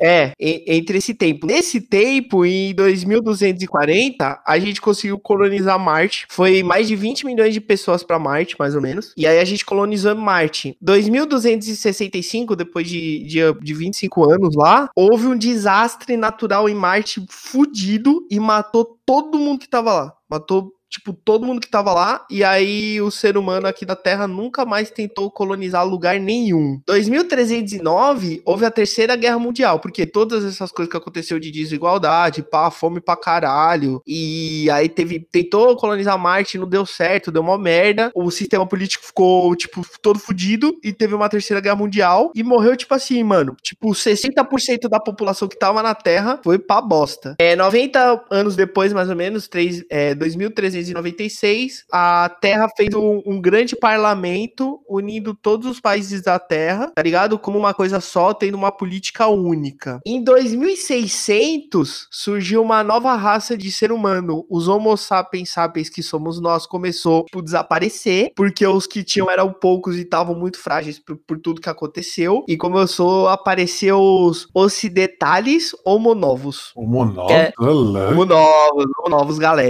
é, 0.00 0.32
entre 0.38 0.98
esse 0.98 1.14
tempo. 1.14 1.46
Nesse 1.46 1.80
tempo, 1.80 2.44
em 2.44 2.74
2240, 2.74 4.42
a 4.44 4.58
gente 4.58 4.80
conseguiu 4.80 5.18
colonizar 5.18 5.78
Marte. 5.78 6.25
Foi 6.28 6.62
mais 6.62 6.88
de 6.88 6.96
20 6.96 7.26
milhões 7.26 7.54
de 7.54 7.60
pessoas 7.60 8.02
para 8.02 8.18
Marte, 8.18 8.56
mais 8.58 8.74
ou 8.74 8.80
menos. 8.80 9.12
E 9.16 9.26
aí 9.26 9.38
a 9.38 9.44
gente 9.44 9.64
colonizou 9.64 10.14
Marte. 10.14 10.76
2265, 10.80 12.56
depois 12.56 12.88
de, 12.88 13.24
de, 13.24 13.40
de 13.60 13.74
25 13.74 14.30
anos 14.30 14.54
lá, 14.54 14.88
houve 14.94 15.26
um 15.26 15.36
desastre 15.36 16.16
natural 16.16 16.68
em 16.68 16.74
Marte 16.74 17.24
fudido 17.28 18.26
e 18.30 18.38
matou 18.38 18.98
todo 19.04 19.38
mundo 19.38 19.60
que 19.60 19.68
tava 19.68 19.92
lá. 19.92 20.12
Matou 20.28 20.75
tipo, 20.90 21.12
todo 21.12 21.44
mundo 21.44 21.60
que 21.60 21.70
tava 21.70 21.92
lá, 21.92 22.24
e 22.30 22.42
aí 22.44 23.00
o 23.00 23.10
ser 23.10 23.36
humano 23.36 23.66
aqui 23.66 23.84
da 23.84 23.96
Terra 23.96 24.26
nunca 24.26 24.64
mais 24.64 24.90
tentou 24.90 25.30
colonizar 25.30 25.86
lugar 25.86 26.18
nenhum. 26.18 26.80
2309 26.86 28.42
houve 28.44 28.64
a 28.64 28.70
Terceira 28.70 29.16
Guerra 29.16 29.38
Mundial, 29.38 29.80
porque 29.80 30.06
todas 30.06 30.44
essas 30.44 30.70
coisas 30.70 30.90
que 30.90 30.96
aconteceu 30.96 31.38
de 31.38 31.50
desigualdade, 31.50 32.42
pá, 32.42 32.70
fome 32.70 33.00
pra 33.00 33.16
caralho, 33.16 34.00
e 34.06 34.68
aí 34.70 34.88
teve, 34.88 35.20
tentou 35.20 35.76
colonizar 35.76 36.18
Marte, 36.18 36.58
não 36.58 36.68
deu 36.68 36.86
certo, 36.86 37.32
deu 37.32 37.42
uma 37.42 37.58
merda, 37.58 38.10
o 38.14 38.30
sistema 38.30 38.66
político 38.66 39.04
ficou, 39.04 39.54
tipo, 39.56 39.84
todo 40.00 40.18
fudido, 40.18 40.74
e 40.82 40.92
teve 40.92 41.14
uma 41.14 41.28
Terceira 41.28 41.60
Guerra 41.60 41.76
Mundial, 41.76 42.30
e 42.34 42.42
morreu, 42.42 42.76
tipo 42.76 42.94
assim, 42.94 43.22
mano, 43.22 43.56
tipo, 43.62 43.90
60% 43.90 44.88
da 44.88 45.00
população 45.00 45.48
que 45.48 45.58
tava 45.58 45.82
na 45.82 45.94
Terra 45.94 46.40
foi 46.42 46.58
pra 46.58 46.80
bosta. 46.80 47.34
É, 47.38 47.56
90 47.56 48.24
anos 48.30 48.56
depois, 48.56 48.92
mais 48.92 49.10
ou 49.10 49.16
menos, 49.16 49.48
3, 49.48 49.84
é, 49.90 50.14
2300 50.14 50.85
1996, 50.88 51.84
a 51.92 52.28
Terra 52.40 52.68
fez 52.76 52.94
um, 52.94 53.22
um, 53.26 53.40
grande 53.40 53.76
parlamento 53.76 54.80
unindo 54.88 55.34
todos 55.34 55.66
os 55.66 55.80
países 55.80 56.22
da 56.22 56.38
Terra, 56.38 56.92
tá 56.94 57.02
ligado? 57.02 57.38
Como 57.38 57.58
uma 57.58 57.74
coisa 57.74 58.00
só, 58.00 58.32
tendo 58.32 58.56
uma 58.56 58.72
política 58.72 59.26
única. 59.26 60.00
Em 60.06 60.22
2600, 60.22 62.08
surgiu 62.10 62.62
uma 62.62 62.82
nova 62.82 63.14
raça 63.14 63.56
de 63.56 63.70
ser 63.70 63.92
humano. 63.92 64.44
Os 64.48 64.68
Homo 64.68 64.96
sapiens 64.96 65.50
sapiens, 65.50 65.88
que 65.88 66.02
somos 66.02 66.40
nós, 66.40 66.66
começou 66.66 67.20
a 67.20 67.24
tipo, 67.24 67.42
desaparecer, 67.42 68.32
porque 68.34 68.66
os 68.66 68.86
que 68.86 69.02
tinham 69.02 69.30
eram 69.30 69.52
poucos 69.52 69.96
e 69.96 70.02
estavam 70.02 70.34
muito 70.34 70.58
frágeis 70.58 70.98
por, 70.98 71.16
por, 71.16 71.38
tudo 71.38 71.60
que 71.60 71.68
aconteceu. 71.68 72.44
E 72.48 72.56
começou 72.56 73.28
a 73.28 73.34
aparecer 73.34 73.92
os 73.92 74.48
ocidentales 74.54 75.72
homonovos. 75.84 76.72
Homonovos? 76.74 77.32
É, 77.32 77.52
homonovos, 77.58 78.86
homonovos, 78.98 79.38
galera. 79.38 79.66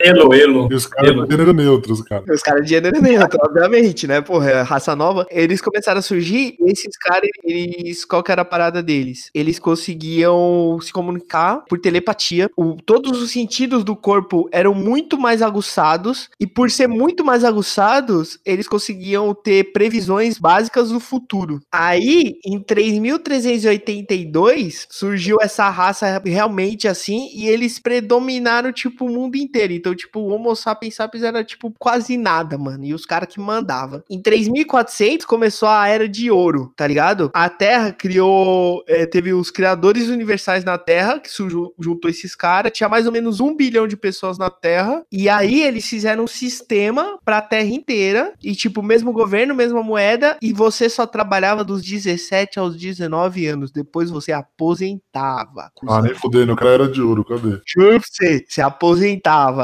Elo, 0.00 0.34
elo. 0.34 0.68
E 0.70 0.74
os 0.74 0.86
caras 0.86 1.14
de 1.14 1.30
gênero 1.30 1.52
neutro, 1.52 1.92
os 1.92 2.02
caras. 2.02 2.24
Os 2.28 2.42
caras 2.42 2.62
de 2.62 2.70
gênero 2.70 3.00
neutro, 3.00 3.38
obviamente, 3.42 4.06
né? 4.06 4.20
Porra, 4.20 4.50
é 4.50 4.60
raça 4.62 4.96
nova. 4.96 5.26
Eles 5.30 5.60
começaram 5.60 5.98
a 5.98 6.02
surgir 6.02 6.56
e 6.60 6.70
esses 6.70 6.96
caras, 6.96 7.28
eles. 7.42 8.04
Qual 8.04 8.22
que 8.22 8.30
era 8.32 8.42
a 8.42 8.44
parada 8.44 8.82
deles? 8.82 9.30
Eles 9.34 9.58
conseguiam 9.58 10.78
se 10.80 10.92
comunicar 10.92 11.64
por 11.68 11.80
telepatia. 11.80 12.50
O, 12.56 12.76
todos 12.76 13.20
os 13.22 13.30
sentidos 13.30 13.84
do 13.84 13.96
corpo 13.96 14.48
eram 14.52 14.74
muito 14.74 15.18
mais 15.18 15.40
aguçados. 15.42 16.28
E 16.38 16.46
por 16.46 16.70
ser 16.70 16.86
muito 16.86 17.24
mais 17.24 17.42
aguçados, 17.44 18.38
eles 18.44 18.68
conseguiam 18.68 19.34
ter 19.34 19.72
previsões 19.72 20.38
básicas 20.38 20.90
do 20.90 21.00
futuro. 21.00 21.60
Aí, 21.72 22.34
em 22.44 22.60
3382, 22.60 24.86
surgiu 24.90 25.38
essa 25.40 25.70
raça 25.70 26.20
realmente 26.24 26.88
assim. 26.88 27.28
E 27.34 27.48
eles 27.48 27.78
predominaram, 27.78 28.72
tipo, 28.72 29.03
o 29.04 29.10
mundo 29.10 29.36
inteiro. 29.36 29.72
Então, 29.72 29.94
tipo, 29.94 30.20
o 30.20 30.28
Homo 30.28 30.54
sapiens 30.54 30.94
sapiens 30.94 31.22
era, 31.22 31.44
tipo, 31.44 31.72
quase 31.78 32.16
nada, 32.16 32.56
mano. 32.58 32.84
E 32.84 32.94
os 32.94 33.06
caras 33.06 33.28
que 33.32 33.40
mandavam. 33.40 34.02
Em 34.08 34.20
3400 34.20 35.26
começou 35.26 35.68
a 35.68 35.86
Era 35.88 36.08
de 36.08 36.30
Ouro, 36.30 36.72
tá 36.76 36.86
ligado? 36.86 37.30
A 37.34 37.48
Terra 37.48 37.92
criou... 37.92 38.82
É, 38.86 39.06
teve 39.06 39.32
os 39.32 39.50
criadores 39.50 40.08
universais 40.08 40.64
na 40.64 40.78
Terra, 40.78 41.18
que 41.18 41.30
juntou 41.78 42.10
esses 42.10 42.34
caras. 42.34 42.72
Tinha 42.72 42.88
mais 42.88 43.06
ou 43.06 43.12
menos 43.12 43.40
um 43.40 43.54
bilhão 43.54 43.86
de 43.86 43.96
pessoas 43.96 44.38
na 44.38 44.50
Terra. 44.50 45.04
E 45.10 45.28
aí 45.28 45.62
eles 45.62 45.86
fizeram 45.86 46.24
um 46.24 46.28
sistema 46.28 47.18
pra 47.24 47.42
Terra 47.42 47.64
inteira. 47.64 48.32
E, 48.42 48.54
tipo, 48.54 48.82
mesmo 48.82 49.12
governo, 49.12 49.54
mesma 49.54 49.82
moeda. 49.82 50.36
E 50.40 50.52
você 50.52 50.88
só 50.88 51.06
trabalhava 51.06 51.64
dos 51.64 51.82
17 51.82 52.58
aos 52.58 52.76
19 52.76 53.46
anos. 53.46 53.70
Depois 53.70 54.10
você 54.10 54.32
aposentava. 54.32 55.70
Ah, 55.88 56.02
nem 56.02 56.14
fudendo, 56.14 56.52
o 56.52 56.56
cara 56.56 56.70
era 56.70 56.88
de 56.88 57.00
ouro, 57.00 57.24
cadê? 57.24 57.60
Juro 57.66 58.00
você, 58.00 58.44
se 58.48 58.60
aposentava. 58.60 58.93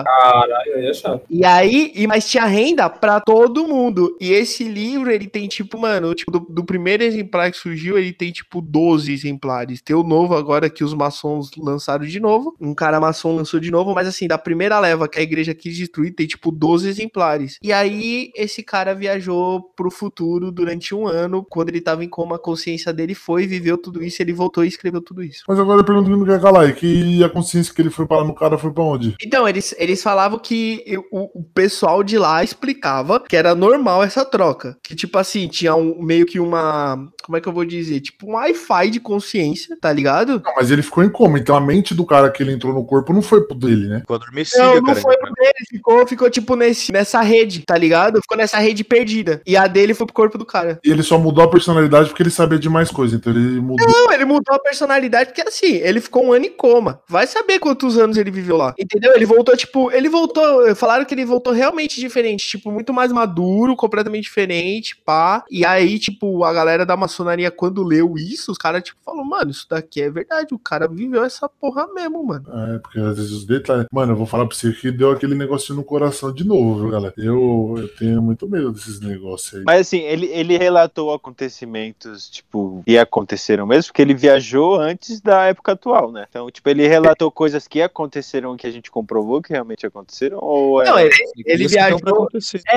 Caralho, 0.05 0.75
aí 0.75 0.87
é 0.87 0.93
chato. 0.93 1.23
E 1.29 1.45
aí, 1.45 1.93
e, 1.95 2.07
mas 2.07 2.29
tinha 2.29 2.45
renda 2.45 2.89
pra 2.89 3.21
todo 3.21 3.67
mundo. 3.67 4.17
E 4.21 4.33
esse 4.33 4.65
livro, 4.65 5.11
ele 5.11 5.27
tem 5.27 5.49
tipo, 5.49 5.79
mano, 5.79 6.15
tipo, 6.15 6.31
do, 6.31 6.41
do, 6.41 6.65
primeiro 6.65 7.03
exemplar 7.03 7.51
que 7.51 7.57
surgiu, 7.57 7.99
ele 7.99 8.13
tem 8.13 8.33
tipo 8.33 8.61
12 8.61 9.13
exemplares. 9.13 9.81
Tem 9.81 9.95
o 9.95 10.03
novo 10.03 10.35
agora 10.35 10.71
que 10.71 10.85
os 10.85 10.95
maçons 10.95 11.51
lançaram 11.57 12.05
de 12.05 12.21
novo. 12.21 12.55
Um 12.61 12.75
cara 12.75 13.01
maçom 13.01 13.37
lançou 13.37 13.61
de 13.61 13.71
novo, 13.71 13.95
mas 13.95 14.07
assim, 14.07 14.27
da 14.27 14.39
primeira 14.39 14.79
leva 14.79 15.09
que 15.09 15.19
a 15.19 15.23
igreja 15.23 15.55
quis 15.55 15.77
destruir, 15.77 16.15
tem 16.15 16.27
tipo 16.27 16.51
12 16.51 16.89
exemplares. 16.89 17.59
E 17.63 17.73
aí, 17.73 18.31
esse 18.37 18.63
cara 18.63 18.95
viajou 18.95 19.63
pro 19.77 19.91
futuro 19.91 20.51
durante 20.51 20.95
um 20.95 21.07
ano. 21.07 21.45
Quando 21.49 21.69
ele 21.69 21.81
tava 21.81 22.05
em 22.05 22.09
coma, 22.09 22.37
a 22.37 22.39
consciência 22.39 22.93
dele 22.93 23.15
foi, 23.15 23.47
viveu 23.47 23.77
tudo 23.77 24.03
isso, 24.03 24.23
ele 24.23 24.33
voltou 24.33 24.65
e 24.65 24.69
escreveu 24.69 25.01
tudo 25.01 25.23
isso. 25.23 25.45
Mas 25.49 25.59
agora 25.59 25.81
eu 25.81 25.85
pergunto 25.85 26.11
no 26.11 26.25
que 26.25 26.33
é 26.33 26.39
calar, 26.39 26.75
que 26.75 27.23
a 27.23 27.29
consciência 27.29 27.75
que 27.75 27.81
ele 27.81 27.91
foi 27.91 28.07
parar 28.07 28.25
no 28.25 28.35
cara 28.35 28.59
foi 28.59 28.73
pra 28.73 28.83
onde? 28.83 29.15
Então, 29.23 29.49
eles, 29.49 29.75
eles 29.79 30.03
falavam 30.03 30.39
que 30.39 30.85
o, 31.11 31.41
o, 31.41 31.45
pessoal 31.45 32.03
de 32.03 32.19
lá 32.19 32.43
explicava 32.43 33.21
que 33.21 33.37
era 33.37 33.55
normal 33.55 34.03
essa 34.03 34.25
troca. 34.25 34.77
Que, 34.83 34.95
tipo 34.95 35.19
assim, 35.19 35.49
tinha 35.49 35.75
um, 35.75 36.03
meio 36.03 36.27
que 36.27 36.41
uma. 36.41 37.09
Como 37.23 37.37
é 37.37 37.41
que 37.41 37.49
eu 37.49 37.53
vou 37.53 37.65
dizer? 37.65 38.01
Tipo, 38.01 38.31
um 38.31 38.35
Wi-Fi 38.35 38.91
de 38.91 39.01
consciência, 39.01 39.77
tá 39.81 39.93
ligado? 39.93 40.43
Não, 40.45 40.55
mas 40.57 40.71
ele 40.71 40.83
ficou 40.83 41.05
em 41.05 41.11
coma, 41.11 41.39
então 41.39 41.55
a 41.55 41.61
mente 41.61 41.95
do 41.95 42.07
cara 42.07 42.31
que 42.31 42.43
ele 42.43 42.53
entrou 42.53 42.73
no 42.73 42.85
corpo 42.85 43.13
não 43.13 43.23
foi 43.23 43.43
pro 43.43 43.57
dele, 43.57 43.89
né? 43.89 44.01
Ficou 44.01 44.17
adormecido, 44.17 44.63
Não, 44.63 44.75
não 44.77 44.85
cara, 44.85 45.01
foi 45.01 45.17
pro 45.17 45.33
dele, 45.33 45.67
ficou, 45.69 46.07
ficou 46.07 46.31
tipo 46.31 46.57
nesse, 46.57 46.93
nessa 46.93 47.21
rede, 47.21 47.61
tá 47.61 47.77
ligado? 47.77 48.21
Ficou 48.23 48.37
nessa 48.37 48.59
rede 48.59 48.83
perdida. 48.83 49.41
E 49.47 49.57
a 49.57 49.67
dele 49.67 49.95
foi 49.95 50.07
pro 50.07 50.15
corpo 50.15 50.39
do 50.39 50.47
cara. 50.47 50.79
E 50.85 50.91
ele 50.91 51.03
só 51.03 51.19
mudou 51.19 51.45
a 51.45 51.51
personalidade 51.51 52.09
porque 52.09 52.23
ele 52.23 52.31
sabia 52.31 52.59
de 52.59 52.69
mais 52.69 52.91
coisas, 52.91 53.19
então 53.19 53.33
ele 53.33 53.61
mudou. 53.61 53.87
Não, 53.87 54.13
ele 54.13 54.25
mudou 54.25 54.55
a 54.55 54.59
personalidade 54.59 55.31
porque 55.31 55.43
assim, 55.47 55.77
ele 55.77 56.01
ficou 56.01 56.25
um 56.25 56.33
ano 56.33 56.47
em 56.47 56.51
coma. 56.51 57.01
Vai 57.09 57.27
saber 57.27 57.59
quantos 57.59 57.99
anos 57.99 58.17
ele 58.17 58.31
viveu 58.31 58.57
lá. 58.57 58.75
Entendeu? 58.79 59.10
Ele 59.15 59.27
voltou, 59.27 59.57
tipo, 59.57 59.91
ele 59.93 60.09
voltou. 60.09 60.75
Falaram 60.75 61.05
que 61.05 61.15
ele 61.15 61.25
voltou 61.25 61.53
realmente 61.53 62.01
diferente, 62.01 62.47
tipo, 62.47 62.71
muito 62.71 62.93
mais 62.93 63.13
maduro, 63.13 63.77
completamente 63.77 64.25
diferente, 64.25 64.97
pá. 65.05 65.45
E 65.51 65.65
aí, 65.65 65.99
tipo, 65.99 66.45
a 66.45 66.53
galera 66.53 66.87
da 66.87 66.97
maçonaria, 66.97 67.51
quando 67.51 67.83
leu 67.83 68.15
isso, 68.17 68.53
os 68.53 68.59
caras, 68.59 68.83
tipo, 68.83 68.99
falou, 69.05 69.25
mano, 69.25 69.51
isso 69.51 69.67
daqui 69.69 70.03
é 70.03 70.11
verdade. 70.11 70.55
O 70.55 70.59
cara 70.59 70.89
viveu 70.89 71.25
essa 71.25 71.49
porra 71.49 71.87
mesmo, 71.93 72.25
mano. 72.25 72.45
É, 72.53 72.79
porque 72.79 72.99
às 72.99 73.17
vezes 73.17 73.33
os 73.33 73.45
detalhes. 73.45 73.87
Mano, 73.93 74.13
eu 74.13 74.17
vou 74.17 74.27
falar 74.27 74.47
pra 74.47 74.57
você 74.57 74.73
que 74.73 74.91
deu 74.91 75.11
aquele 75.11 75.35
negocinho 75.35 75.77
no 75.77 75.85
coração 75.85 76.33
de 76.33 76.45
novo, 76.45 76.81
viu, 76.81 76.91
galera? 76.91 77.15
Eu, 77.17 77.75
eu 77.79 77.89
tenho 77.97 78.23
muito 78.23 78.49
medo 78.49 78.73
desses 78.73 79.01
negócios 79.01 79.55
aí. 79.55 79.65
Mas 79.65 79.81
assim, 79.81 80.01
ele, 80.01 80.27
ele 80.27 80.57
relatou 80.57 81.13
acontecimentos, 81.13 82.29
tipo, 82.29 82.83
que 82.87 82.99
aconteceram 82.99 83.67
mesmo, 83.67 83.89
porque 83.91 84.03
ele 84.03 84.15
viajou 84.15 84.79
antes 84.79 85.21
da 85.21 85.45
época 85.45 85.73
atual, 85.73 86.13
né? 86.13 86.27
Então, 86.29 86.51
tipo, 86.51 86.69
ele 86.69 86.87
relatou 86.87 87.31
coisas 87.31 87.67
que 87.67 87.83
aconteceram 87.83 88.57
que 88.57 88.67
a 88.67 88.71
gente 88.71 88.91
comprovou 89.01 89.41
que 89.41 89.53
realmente 89.53 89.87
aconteceram? 89.87 90.39
Ou 90.41 90.83
é 90.83 90.87
não, 90.87 90.99
ele, 90.99 91.11
ele 91.45 91.67
viajou. 91.67 92.29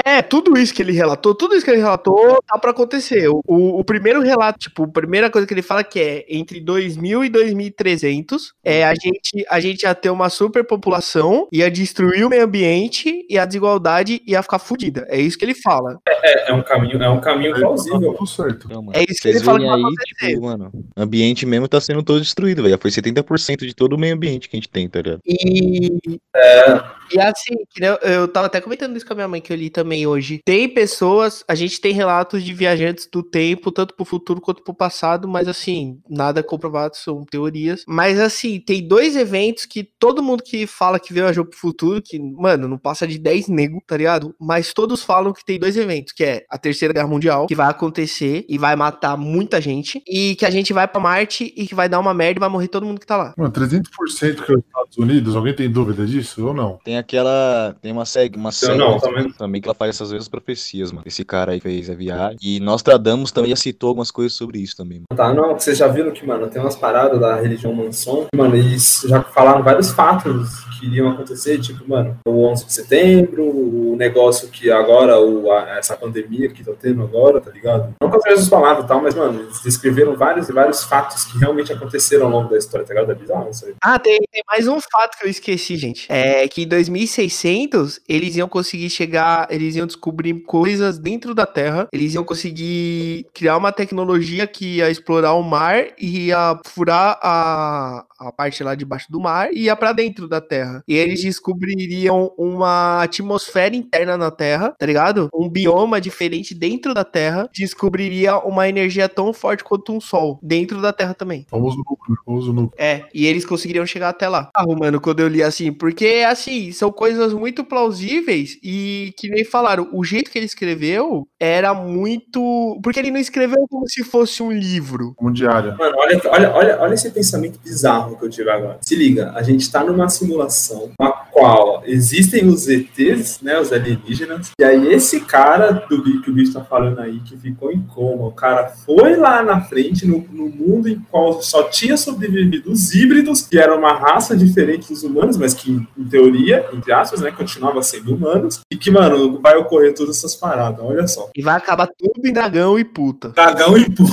É, 0.05 0.21
tudo 0.21 0.57
isso 0.57 0.73
que 0.73 0.81
ele 0.81 0.93
relatou, 0.93 1.35
tudo 1.35 1.55
isso 1.55 1.65
que 1.65 1.71
ele 1.71 1.81
relatou 1.81 2.41
tá 2.47 2.57
pra 2.57 2.71
acontecer. 2.71 3.27
O, 3.27 3.41
o, 3.45 3.79
o, 3.79 3.83
primeiro 3.83 4.21
relato, 4.21 4.59
tipo, 4.59 4.83
a 4.83 4.87
primeira 4.87 5.29
coisa 5.29 5.45
que 5.45 5.53
ele 5.53 5.61
fala 5.61 5.83
que 5.83 5.99
é 5.99 6.25
entre 6.29 6.59
2000 6.59 7.25
e 7.25 7.29
2300, 7.29 8.53
é 8.63 8.85
a 8.85 8.93
gente, 8.95 9.45
a 9.49 9.59
gente 9.59 9.83
ia 9.83 9.93
ter 9.93 10.09
uma 10.09 10.29
superpopulação, 10.29 11.47
ia 11.51 11.69
destruir 11.69 12.25
o 12.25 12.29
meio 12.29 12.43
ambiente 12.43 13.25
e 13.29 13.37
a 13.37 13.45
desigualdade 13.45 14.21
ia 14.25 14.41
ficar 14.41 14.59
fodida. 14.59 15.05
É 15.09 15.19
isso 15.19 15.37
que 15.37 15.45
ele 15.45 15.55
fala. 15.55 15.99
É, 16.23 16.47
é, 16.47 16.51
é 16.51 16.53
um 16.53 16.63
caminho, 16.63 17.03
é 17.03 17.09
um 17.09 17.19
caminho 17.19 17.53
plausível. 17.53 18.13
Tá 18.13 18.25
certo. 18.25 18.69
Não, 18.69 18.87
é 18.93 19.03
isso 19.07 19.21
que 19.21 19.27
ele 19.27 19.41
fala 19.41 19.59
que 19.59 19.65
aí, 19.65 19.83
tipo, 20.29 20.41
mano, 20.41 20.71
o 20.95 21.01
ambiente 21.01 21.45
mesmo 21.45 21.67
tá 21.67 21.81
sendo 21.81 22.01
todo 22.01 22.21
destruído, 22.21 22.63
velho. 22.63 22.79
Foi 22.81 22.89
70% 22.89 23.57
de 23.57 23.75
todo 23.75 23.93
o 23.93 23.97
meio 23.97 24.15
ambiente 24.15 24.47
que 24.47 24.55
a 24.55 24.57
gente 24.57 24.69
tem, 24.69 24.87
tá 24.87 25.01
ligado? 25.01 25.19
E. 25.25 26.19
É, 26.33 26.81
E 27.11 27.19
assim, 27.19 27.55
eu, 27.79 27.95
eu 28.09 28.27
tava 28.27 28.47
até 28.47 28.59
comentando 28.61 28.95
isso 28.95 29.05
com 29.05 29.13
a 29.13 29.15
minha 29.15 29.27
mãe 29.27 29.41
que 29.41 29.51
eu 29.51 29.57
li 29.57 29.69
também 29.69 30.05
hoje. 30.07 30.41
Tem 30.45 30.67
pessoas, 30.67 31.43
a 31.47 31.55
gente 31.55 31.79
tem 31.79 31.93
relatos 31.93 32.43
de 32.43 32.53
viajantes 32.53 33.07
do 33.11 33.21
tempo, 33.21 33.71
tanto 33.71 33.93
pro 33.95 34.05
futuro 34.05 34.41
quanto 34.41 34.63
pro 34.63 34.73
passado, 34.73 35.27
mas 35.27 35.47
assim, 35.47 35.99
nada 36.09 36.43
comprovado, 36.43 36.95
são 36.95 37.23
teorias. 37.23 37.83
Mas 37.87 38.19
assim, 38.19 38.59
tem 38.59 38.87
dois 38.87 39.15
eventos 39.15 39.65
que 39.65 39.83
todo 39.83 40.23
mundo 40.23 40.43
que 40.43 40.65
fala 40.65 40.99
que 40.99 41.13
viajou 41.13 41.45
pro 41.45 41.57
futuro, 41.57 42.01
que, 42.01 42.19
mano, 42.19 42.67
não 42.67 42.77
passa 42.77 43.07
de 43.07 43.17
10 43.17 43.47
nego, 43.47 43.81
tá 43.85 43.97
ligado? 43.97 44.35
Mas 44.39 44.73
todos 44.73 45.03
falam 45.03 45.33
que 45.33 45.45
tem 45.45 45.59
dois 45.59 45.77
eventos, 45.77 46.13
que 46.13 46.23
é 46.23 46.45
a 46.49 46.57
Terceira 46.57 46.93
Guerra 46.93 47.07
Mundial, 47.07 47.47
que 47.47 47.55
vai 47.55 47.69
acontecer 47.69 48.45
e 48.49 48.57
vai 48.57 48.75
matar 48.75 49.17
muita 49.17 49.61
gente, 49.61 50.01
e 50.07 50.35
que 50.35 50.45
a 50.45 50.49
gente 50.49 50.73
vai 50.73 50.87
pra 50.87 51.01
Marte 51.01 51.53
e 51.55 51.67
que 51.67 51.75
vai 51.75 51.87
dar 51.87 51.99
uma 51.99 52.13
merda 52.13 52.39
e 52.39 52.41
vai 52.41 52.49
morrer 52.49 52.67
todo 52.67 52.85
mundo 52.85 52.99
que 52.99 53.05
tá 53.05 53.17
lá. 53.17 53.33
Mano, 53.37 53.51
300% 53.51 54.43
que 54.43 54.51
é 54.51 54.55
os 54.55 54.63
Estados 54.63 54.97
Unidos, 54.97 55.35
alguém 55.35 55.53
tem 55.53 55.69
dúvida 55.69 56.05
disso 56.05 56.45
ou 56.47 56.53
não? 56.53 56.77
Tem 56.83 56.92
aquela. 56.97 57.75
Tem 57.81 57.91
uma 57.91 58.05
série, 58.05 58.31
uma 58.35 58.51
série 58.51 58.77
não, 58.77 58.99
também. 58.99 59.31
também 59.31 59.61
que 59.61 59.67
ela 59.67 59.75
faz 59.75 59.95
essas 59.95 60.11
mesmas 60.11 60.27
profecias, 60.29 60.91
mano. 60.91 61.03
Esse 61.05 61.23
cara 61.23 61.51
aí 61.53 61.59
fez 61.59 61.89
a 61.89 61.93
viagem. 61.95 62.37
E 62.41 62.59
Nostradamus 62.59 63.31
também 63.31 63.49
já 63.51 63.55
citou 63.55 63.89
algumas 63.89 64.11
coisas 64.11 64.33
sobre 64.33 64.59
isso 64.59 64.75
também, 64.75 64.99
mano. 64.99 65.05
Tá, 65.15 65.33
não, 65.33 65.53
vocês 65.57 65.77
já 65.77 65.87
viram 65.87 66.11
que, 66.11 66.25
mano, 66.25 66.47
tem 66.47 66.61
umas 66.61 66.75
paradas 66.75 67.19
da 67.19 67.35
religião 67.35 67.73
Manson, 67.73 68.27
mano, 68.35 68.55
eles 68.55 69.05
já 69.07 69.21
falaram 69.23 69.63
vários 69.63 69.91
fatos 69.91 70.49
que 70.79 70.87
iriam 70.87 71.09
acontecer, 71.11 71.59
tipo, 71.59 71.87
mano, 71.87 72.17
o 72.27 72.45
11 72.45 72.65
de 72.65 72.73
setembro, 72.73 73.43
o 73.43 73.95
negócio 73.97 74.49
que 74.49 74.69
agora, 74.71 75.19
o, 75.19 75.51
a- 75.51 75.77
essa 75.77 75.95
pandemia 75.95 76.49
que 76.49 76.63
tá 76.63 76.71
tendo 76.79 77.03
agora, 77.03 77.39
tá 77.39 77.51
ligado? 77.51 77.93
Não 78.01 78.09
com 78.09 78.17
as 78.17 78.23
mesmas 78.23 78.49
palavras 78.49 78.85
e 78.85 78.87
tal, 78.87 79.01
mas, 79.01 79.15
mano, 79.15 79.41
eles 79.41 79.61
descreveram 79.61 80.15
vários 80.15 80.49
e 80.49 80.53
vários 80.53 80.83
fatos 80.83 81.25
que 81.25 81.37
realmente 81.37 81.71
aconteceram 81.71 82.25
ao 82.25 82.31
longo 82.31 82.49
da 82.49 82.57
história, 82.57 82.85
tá 82.85 82.93
ligado? 82.93 83.11
É 83.11 83.15
bizarro 83.15 83.49
isso 83.49 83.65
aí. 83.65 83.73
Ah, 83.81 83.97
tem, 83.99 84.19
tem 84.31 84.43
mais 84.47 84.67
um 84.67 84.79
fato 84.79 85.17
que 85.17 85.25
eu 85.25 85.29
esqueci, 85.29 85.77
gente. 85.77 86.05
É 86.11 86.47
que 86.47 86.63
em 86.63 86.67
2600 86.87 88.01
eles 88.07 88.35
iam 88.35 88.47
conseguir 88.47 88.89
chegar, 88.89 89.47
eles 89.49 89.75
iam 89.75 89.87
descobrir 89.87 90.33
coisas 90.41 90.97
dentro 90.97 91.33
da 91.33 91.45
Terra, 91.45 91.87
eles 91.91 92.13
iam 92.13 92.23
conseguir 92.23 93.25
criar 93.33 93.57
uma 93.57 93.71
tecnologia 93.71 94.47
que 94.47 94.77
ia 94.77 94.89
explorar 94.89 95.33
o 95.33 95.43
mar 95.43 95.87
e 95.99 96.27
ia 96.27 96.59
furar 96.65 97.19
a, 97.21 98.05
a 98.19 98.31
parte 98.31 98.63
lá 98.63 98.75
debaixo 98.75 99.11
do 99.11 99.19
mar 99.19 99.51
e 99.53 99.63
ia 99.63 99.75
pra 99.75 99.93
dentro 99.93 100.27
da 100.27 100.41
Terra. 100.41 100.83
E 100.87 100.95
eles 100.95 101.21
descobririam 101.21 102.31
uma 102.37 103.03
atmosfera 103.03 103.75
interna 103.75 104.17
na 104.17 104.31
Terra, 104.31 104.75
tá 104.77 104.85
ligado? 104.85 105.29
Um 105.33 105.49
bioma 105.49 105.99
diferente 105.99 106.53
dentro 106.53 106.93
da 106.93 107.03
Terra, 107.03 107.49
descobriria 107.53 108.37
uma 108.37 108.67
energia 108.67 109.07
tão 109.09 109.33
forte 109.33 109.63
quanto 109.63 109.93
um 109.93 110.01
sol 110.01 110.39
dentro 110.41 110.81
da 110.81 110.93
Terra 110.93 111.13
também. 111.13 111.45
Famoso 111.49 111.77
núcleo, 111.77 112.17
famoso 112.25 112.53
núcleo. 112.53 112.73
É, 112.77 113.05
e 113.13 113.25
eles 113.25 113.45
conseguiriam 113.45 113.85
chegar 113.85 114.09
até 114.09 114.27
lá. 114.27 114.49
Ah, 114.55 114.65
mano, 114.65 114.99
quando 114.99 115.19
eu 115.19 115.27
li 115.27 115.43
assim, 115.43 115.71
porque 115.71 116.23
assim, 116.27 116.71
são 116.71 116.91
coisas 116.91 117.33
muito 117.33 117.63
plausíveis 117.63 118.57
e 118.63 119.13
que 119.17 119.29
nem 119.29 119.43
falaram, 119.43 119.89
o 119.91 120.03
jeito 120.03 120.31
que 120.31 120.37
ele 120.37 120.45
escreveu 120.45 121.27
era 121.39 121.73
muito. 121.73 122.79
Porque 122.83 122.99
ele 122.99 123.11
não 123.11 123.19
escreveu 123.19 123.65
como 123.69 123.87
se 123.87 124.03
fosse 124.03 124.41
um 124.41 124.51
livro. 124.51 125.13
Como 125.15 125.31
diária. 125.31 125.75
Mano, 125.75 125.95
olha, 125.97 126.21
olha, 126.25 126.51
olha, 126.53 126.81
olha 126.81 126.93
esse 126.93 127.09
pensamento 127.09 127.59
bizarro 127.59 128.12
que 128.17 128.25
eu 128.25 128.29
tive 128.29 128.49
agora. 128.49 128.77
Se 128.81 128.95
liga, 128.95 129.31
a 129.35 129.41
gente 129.43 129.69
tá 129.71 129.83
numa 129.83 130.09
simulação 130.09 130.91
na 130.99 131.11
qual 131.11 131.81
existem 131.85 132.45
os 132.47 132.67
ETs, 132.67 133.39
né, 133.41 133.59
os 133.59 133.71
alienígenas, 133.73 134.51
e 134.59 134.63
aí 134.63 134.93
esse 134.93 135.21
cara 135.21 135.71
do 135.89 136.21
que 136.21 136.29
o 136.29 136.33
bicho 136.33 136.53
tá 136.53 136.63
falando 136.63 136.99
aí, 136.99 137.19
que 137.21 137.35
ficou 137.37 137.71
em 137.71 137.81
coma, 137.81 138.27
o 138.27 138.31
cara 138.31 138.67
foi 138.67 139.15
lá 139.15 139.41
na 139.43 139.61
frente, 139.61 140.05
no, 140.05 140.23
no 140.31 140.47
mundo 140.49 140.87
em 140.87 140.99
qual 141.11 141.41
só 141.41 141.63
tinha 141.63 141.97
sobrevivido 141.97 142.71
os 142.71 142.93
híbridos, 142.93 143.41
que 143.41 143.57
era 143.57 143.75
uma 143.75 143.93
raça 143.93 144.35
diferente 144.37 144.89
dos 144.89 145.03
humanos, 145.03 145.37
mas 145.37 145.53
que, 145.53 145.71
em 145.71 146.03
teoria, 146.05 146.67
entre 146.73 146.91
aspas, 146.93 147.21
né, 147.21 147.31
continuava 147.31 147.81
sendo 147.81 148.13
humanos, 148.15 148.61
e 148.71 148.77
que, 148.77 148.91
mano, 148.91 149.39
vai 149.41 149.55
ocorrer 149.57 149.93
todas 149.93 150.17
essas 150.17 150.35
paradas, 150.35 150.79
olha 150.83 151.07
só. 151.07 151.29
E 151.35 151.41
vai 151.41 151.55
acabar 151.57 151.87
tudo 151.87 152.25
em 152.25 152.31
dragão 152.33 152.77
e 152.77 152.83
puta. 152.83 153.29
Dragão 153.29 153.77
e 153.77 153.89
pu- 153.89 154.03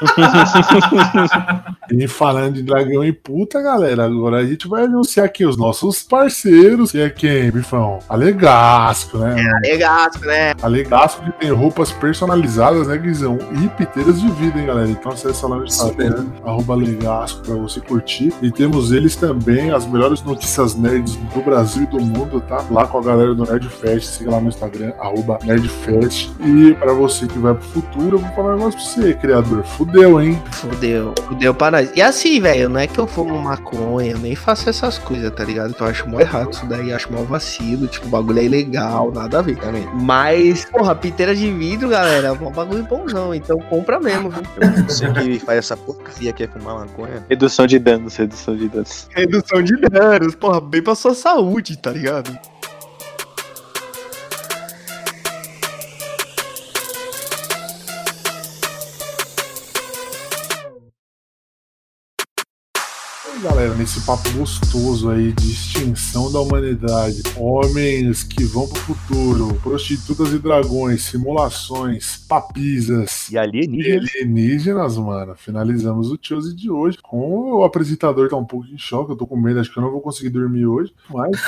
E 1.90 2.06
falando 2.06 2.54
de 2.54 2.62
dragão 2.62 3.02
e 3.02 3.12
puta, 3.12 3.62
galera, 3.62 4.04
agora 4.04 4.38
a 4.38 4.46
gente 4.46 4.68
vai 4.68 4.84
anunciar 4.84 5.24
aqui 5.24 5.46
os 5.46 5.56
nossos 5.56 6.02
parceiros, 6.02 6.92
que 6.92 7.00
é 7.00 7.08
quem, 7.08 7.50
Bifão? 7.50 7.98
Alegasco, 8.08 9.16
né? 9.16 9.34
mano? 9.34 9.60
Legal, 9.62 10.10
né? 10.22 10.54
Alegasco 10.60 11.24
que 11.24 11.32
tem 11.32 11.50
roupas 11.50 11.90
personalizadas, 11.90 12.88
né, 12.88 12.98
Guizão? 12.98 13.38
E 13.62 13.68
piteiras 13.68 14.20
de 14.20 14.28
vida, 14.32 14.58
hein, 14.58 14.66
galera? 14.66 14.88
Então 14.88 15.12
acessa 15.12 15.46
lá 15.48 15.56
no 15.56 15.64
Instagram, 15.64 16.26
arroba 16.44 16.74
Alegasco, 16.74 17.40
pra 17.40 17.54
você 17.54 17.80
curtir. 17.80 18.34
E 18.42 18.50
temos 18.50 18.92
eles 18.92 19.16
também, 19.16 19.70
as 19.70 19.86
melhores 19.86 20.22
notícias 20.22 20.74
nerds 20.74 21.16
do 21.16 21.40
Brasil 21.40 21.84
e 21.84 21.86
do 21.86 22.00
mundo, 22.00 22.40
tá? 22.42 22.64
Lá 22.70 22.86
com 22.86 22.98
a 22.98 23.02
galera 23.02 23.34
do 23.34 23.44
Nerdfest, 23.44 24.18
siga 24.18 24.32
lá 24.32 24.40
no 24.40 24.48
Instagram, 24.48 24.92
arroba 24.98 25.38
Nerdfest. 25.42 26.30
E 26.40 26.74
pra 26.74 26.92
você 26.92 27.26
que 27.26 27.38
vai 27.38 27.54
pro 27.54 27.64
futuro, 27.68 28.16
eu 28.16 28.20
vou 28.20 28.30
falar 28.32 28.54
um 28.54 28.58
negócio 28.58 28.78
pra 28.78 28.88
você, 28.88 29.14
criador. 29.14 29.64
Fudeu, 29.88 30.20
hein? 30.20 30.42
Fudeu, 30.52 31.14
fudeu 31.26 31.54
pra 31.54 31.70
nós. 31.70 31.90
E 31.96 32.02
assim, 32.02 32.38
velho, 32.40 32.68
não 32.68 32.78
é 32.78 32.86
que 32.86 32.98
eu 32.98 33.06
fumo 33.06 33.40
maconha, 33.40 34.10
eu 34.10 34.18
nem 34.18 34.36
faço 34.36 34.68
essas 34.68 34.98
coisas, 34.98 35.30
tá 35.32 35.42
ligado? 35.42 35.72
Que 35.72 35.80
eu 35.80 35.86
acho 35.86 36.06
mó 36.06 36.20
errado 36.20 36.52
isso 36.52 36.66
daí, 36.66 36.92
acho 36.92 37.10
mó 37.10 37.22
vacilo, 37.22 37.86
tipo, 37.86 38.06
o 38.06 38.10
bagulho 38.10 38.38
é 38.38 38.44
ilegal, 38.44 39.10
nada 39.10 39.38
a 39.38 39.42
ver. 39.42 39.56
Também. 39.56 39.88
Mas, 39.94 40.66
porra, 40.66 40.94
piteira 40.94 41.34
de 41.34 41.50
vidro, 41.50 41.88
galera, 41.88 42.28
é 42.28 42.32
um 42.32 42.52
bagulho 42.52 42.84
bonzão, 42.84 43.34
então 43.34 43.58
compra 43.60 43.98
mesmo, 43.98 44.28
viu? 44.28 44.42
Você 44.86 45.10
que 45.10 45.38
faz 45.38 45.58
essa 45.58 45.76
porcaria 45.76 46.34
que 46.34 46.42
é 46.42 46.48
fumar 46.48 46.80
maconha. 46.80 47.24
Redução 47.26 47.66
de 47.66 47.78
danos, 47.78 48.14
redução 48.14 48.56
de 48.56 48.68
danos. 48.68 49.08
Redução 49.14 49.62
de 49.62 49.74
danos, 49.88 50.34
porra, 50.34 50.60
bem 50.60 50.82
pra 50.82 50.94
sua 50.94 51.14
saúde, 51.14 51.78
tá 51.78 51.90
ligado? 51.90 52.38
Galera, 63.40 63.72
nesse 63.74 64.00
papo 64.00 64.28
gostoso 64.32 65.10
aí 65.10 65.32
de 65.32 65.52
extinção 65.52 66.30
da 66.32 66.40
humanidade, 66.40 67.22
homens 67.36 68.24
que 68.24 68.44
vão 68.44 68.66
pro 68.66 68.80
futuro, 68.80 69.54
prostitutas 69.62 70.32
e 70.32 70.38
dragões, 70.38 71.04
simulações, 71.04 72.16
papisas. 72.28 73.30
E 73.30 73.38
alienígenas. 73.38 74.10
Alienígenas, 74.14 74.96
mano. 74.96 75.36
Finalizamos 75.36 76.10
o 76.10 76.18
Chose 76.20 76.54
de 76.54 76.68
hoje. 76.68 76.98
Com 77.00 77.52
o 77.52 77.64
apresentador 77.64 78.28
tá 78.28 78.36
um 78.36 78.44
pouco 78.44 78.66
em 78.66 78.76
choque. 78.76 79.12
Eu 79.12 79.16
tô 79.16 79.26
com 79.26 79.36
medo, 79.36 79.60
acho 79.60 79.72
que 79.72 79.78
eu 79.78 79.82
não 79.82 79.92
vou 79.92 80.00
conseguir 80.00 80.30
dormir 80.30 80.66
hoje. 80.66 80.92
Mas 81.08 81.40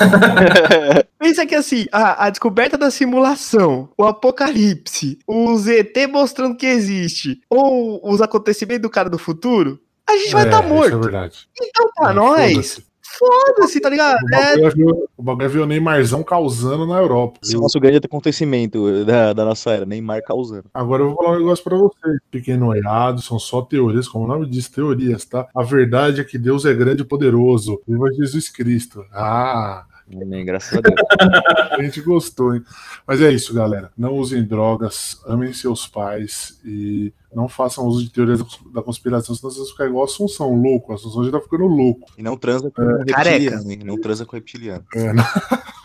Pensa 1.19 1.45
que 1.45 1.55
assim, 1.55 1.85
a, 1.91 2.25
a 2.25 2.29
descoberta 2.29 2.77
da 2.77 2.89
simulação, 2.89 3.89
o 3.97 4.05
apocalipse, 4.05 5.19
o 5.27 5.55
ZT 5.57 6.07
mostrando 6.07 6.55
que 6.55 6.65
existe, 6.65 7.41
ou 7.49 8.01
os 8.09 8.21
acontecimentos 8.21 8.81
do 8.81 8.89
cara 8.89 9.09
do 9.09 9.19
futuro, 9.19 9.79
a 10.11 10.17
gente 10.17 10.31
vai 10.31 10.43
é, 10.43 10.45
estar 10.45 10.59
tá 10.61 10.65
Isso 10.65 10.73
é 10.73 10.77
morto. 10.77 10.99
verdade. 11.01 11.47
Então, 11.61 11.89
pra 11.95 12.11
É, 12.11 12.13
nós, 12.13 12.51
foda-se. 12.53 12.85
foda-se, 13.19 13.79
tá 13.81 13.89
ligado? 13.89 14.17
O 14.23 14.35
É, 14.35 14.39
bagulho 14.57 14.65
é 14.65 14.69
ver- 14.69 15.05
O 15.17 15.23
bagulho 15.23 15.45
é 15.45 15.47
ver 15.47 15.59
o 15.59 15.65
Neymarzão 15.67 16.23
causando 16.23 16.85
na 16.87 16.97
Europa. 16.97 17.39
Esse 17.43 17.55
é 17.55 17.57
o 17.57 17.61
nosso 17.61 17.79
grande 17.79 18.01
acontecimento 18.03 19.05
da, 19.05 19.33
da 19.33 19.45
nossa 19.45 19.69
era, 19.71 19.85
Neymar 19.85 20.23
causando. 20.23 20.65
Agora 20.73 21.03
eu 21.03 21.07
vou 21.09 21.15
falar 21.17 21.35
um 21.35 21.39
negócio 21.39 21.63
pra 21.63 21.77
você. 21.77 22.17
Pequeno 22.31 22.75
errado, 22.75 23.21
são 23.21 23.37
só 23.37 23.61
teorias, 23.61 24.07
como 24.07 24.25
o 24.25 24.27
nome 24.27 24.47
diz, 24.49 24.67
teorias, 24.69 25.25
tá? 25.25 25.47
A 25.55 25.63
verdade 25.63 26.21
é 26.21 26.23
que 26.23 26.37
Deus 26.37 26.65
é 26.65 26.73
grande 26.73 27.03
e 27.03 27.05
poderoso. 27.05 27.79
Viva 27.87 28.11
Jesus 28.13 28.49
Cristo. 28.49 29.05
Ah, 29.13 29.85
Amém, 30.19 30.45
graças 30.45 30.77
a 30.77 30.81
Deus. 30.81 30.95
a 31.71 31.81
gente 31.81 32.01
gostou, 32.01 32.55
hein? 32.55 32.63
Mas 33.05 33.21
é 33.21 33.31
isso, 33.31 33.53
galera. 33.53 33.91
Não 33.97 34.15
usem 34.15 34.43
drogas, 34.43 35.21
amem 35.25 35.53
seus 35.53 35.87
pais 35.87 36.59
e 36.65 37.13
não 37.33 37.47
façam 37.47 37.85
uso 37.85 38.03
de 38.03 38.09
teorias 38.11 38.41
da 38.73 38.81
conspiração, 38.81 39.33
senão 39.35 39.49
vocês 39.49 39.63
vão 39.63 39.71
ficar 39.71 39.85
igual 39.87 40.03
a 40.03 40.05
Assunção, 40.05 40.53
louco. 40.53 40.91
A 40.91 40.95
Assunção 40.95 41.23
já 41.23 41.31
tá 41.31 41.39
ficando 41.39 41.65
louco. 41.65 42.11
E 42.17 42.23
não 42.23 42.37
transa 42.37 42.69
com 42.69 42.83
Careca. 43.05 43.29
reptiliano, 43.29 43.71
hein? 43.71 43.79
Não 43.83 43.99
transa 43.99 44.25
com 44.25 44.35
reptiliano. 44.35 44.85
É, 44.95 45.13
não... 45.13 45.23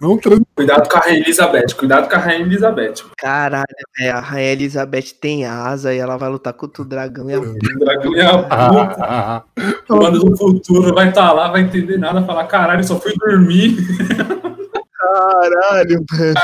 não 0.00 0.18
trans- 0.18 0.40
Cuidado 0.54 0.88
com 0.88 0.96
a 0.98 1.00
Rainha 1.00 1.20
Elizabeth, 1.20 1.66
cuidado 1.76 2.08
com 2.08 2.14
a 2.14 2.18
Rainha 2.18 2.44
Elizabeth. 2.44 2.94
Caralho, 3.16 3.64
velho, 3.98 4.16
a 4.16 4.20
Rainha 4.20 4.52
Elizabeth 4.52 5.14
tem 5.20 5.44
asa 5.46 5.94
e 5.94 5.98
ela 5.98 6.16
vai 6.16 6.28
lutar 6.28 6.52
contra 6.52 6.82
o 6.82 6.84
dragão 6.84 7.30
e 7.30 7.34
a 7.34 7.40
O 7.40 7.58
dragão 7.78 8.14
é 8.16 8.26
a 8.26 8.38
puta. 8.38 8.96
Ah, 9.04 9.42
O 9.88 9.96
mano 9.96 10.18
do 10.18 10.36
futuro 10.36 10.94
vai 10.94 11.08
estar 11.08 11.32
lá, 11.32 11.48
vai 11.48 11.62
entender 11.62 11.96
nada, 11.98 12.22
falar, 12.24 12.44
caralho, 12.46 12.84
só 12.84 12.98
fui 13.00 13.12
dormir. 13.16 13.76
Caralho, 14.98 16.04
velho. 16.12 16.34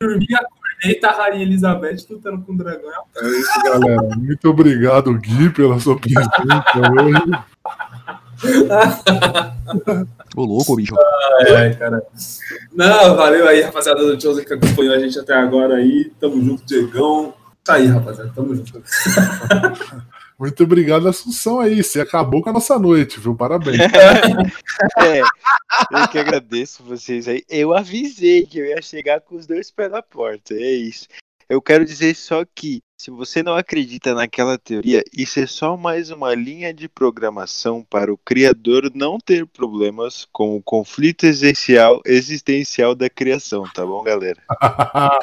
dormi, 0.00 0.26
acordei, 0.34 0.94
tá 1.00 1.10
a 1.10 1.12
Rainha 1.16 1.42
Elizabeth 1.42 1.96
lutando 2.10 2.42
com 2.42 2.52
o 2.52 2.56
dragão. 2.56 2.90
é 3.16 3.26
isso, 3.28 3.62
galera. 3.64 4.02
Muito 4.16 4.48
obrigado, 4.48 5.12
Gui, 5.18 5.50
pela 5.50 5.78
sua 5.80 5.98
presença 5.98 6.30
hoje. 6.76 7.44
Ô, 10.36 10.44
louco, 10.44 10.76
bicho. 10.76 10.94
Ai, 11.40 11.54
ai, 11.54 11.74
cara. 11.76 12.02
Não, 12.72 13.16
valeu 13.16 13.46
aí, 13.46 13.60
rapaziada 13.60 14.00
do 14.00 14.20
Joseph 14.20 14.46
que 14.46 14.54
acompanhou 14.54 14.94
a 14.94 14.98
gente 14.98 15.18
até 15.18 15.34
agora 15.34 15.76
aí. 15.76 16.10
Tamo 16.20 16.42
junto, 16.42 16.64
Diegão. 16.64 17.34
Tá 17.64 17.74
aí, 17.74 17.86
rapaziada, 17.86 18.32
tamo 18.34 18.54
junto. 18.54 18.82
Muito 20.38 20.64
obrigado, 20.64 21.06
Assunção, 21.06 21.60
aí. 21.60 21.82
Você 21.84 22.00
acabou 22.00 22.42
com 22.42 22.50
a 22.50 22.52
nossa 22.52 22.76
noite, 22.78 23.20
viu? 23.20 23.34
Parabéns. 23.34 23.78
É, 24.98 25.20
eu 25.20 26.08
que 26.10 26.18
agradeço 26.18 26.82
vocês 26.82 27.28
aí. 27.28 27.44
Eu 27.48 27.72
avisei 27.72 28.44
que 28.44 28.58
eu 28.58 28.66
ia 28.66 28.82
chegar 28.82 29.20
com 29.20 29.36
os 29.36 29.46
dois 29.46 29.70
pés 29.70 29.90
na 29.90 30.02
porta. 30.02 30.54
É 30.54 30.72
isso. 30.72 31.06
Eu 31.52 31.60
quero 31.60 31.84
dizer 31.84 32.16
só 32.16 32.46
que 32.46 32.82
se 32.96 33.10
você 33.10 33.42
não 33.42 33.54
acredita 33.54 34.14
naquela 34.14 34.56
teoria, 34.56 35.04
isso 35.12 35.38
é 35.38 35.46
só 35.46 35.76
mais 35.76 36.10
uma 36.10 36.34
linha 36.34 36.72
de 36.72 36.88
programação 36.88 37.84
para 37.90 38.10
o 38.10 38.16
criador 38.16 38.90
não 38.94 39.18
ter 39.18 39.46
problemas 39.46 40.26
com 40.32 40.56
o 40.56 40.62
conflito 40.62 41.26
existencial, 41.26 42.00
existencial 42.06 42.94
da 42.94 43.10
criação, 43.10 43.64
tá 43.74 43.84
bom, 43.84 44.02
galera? 44.02 44.40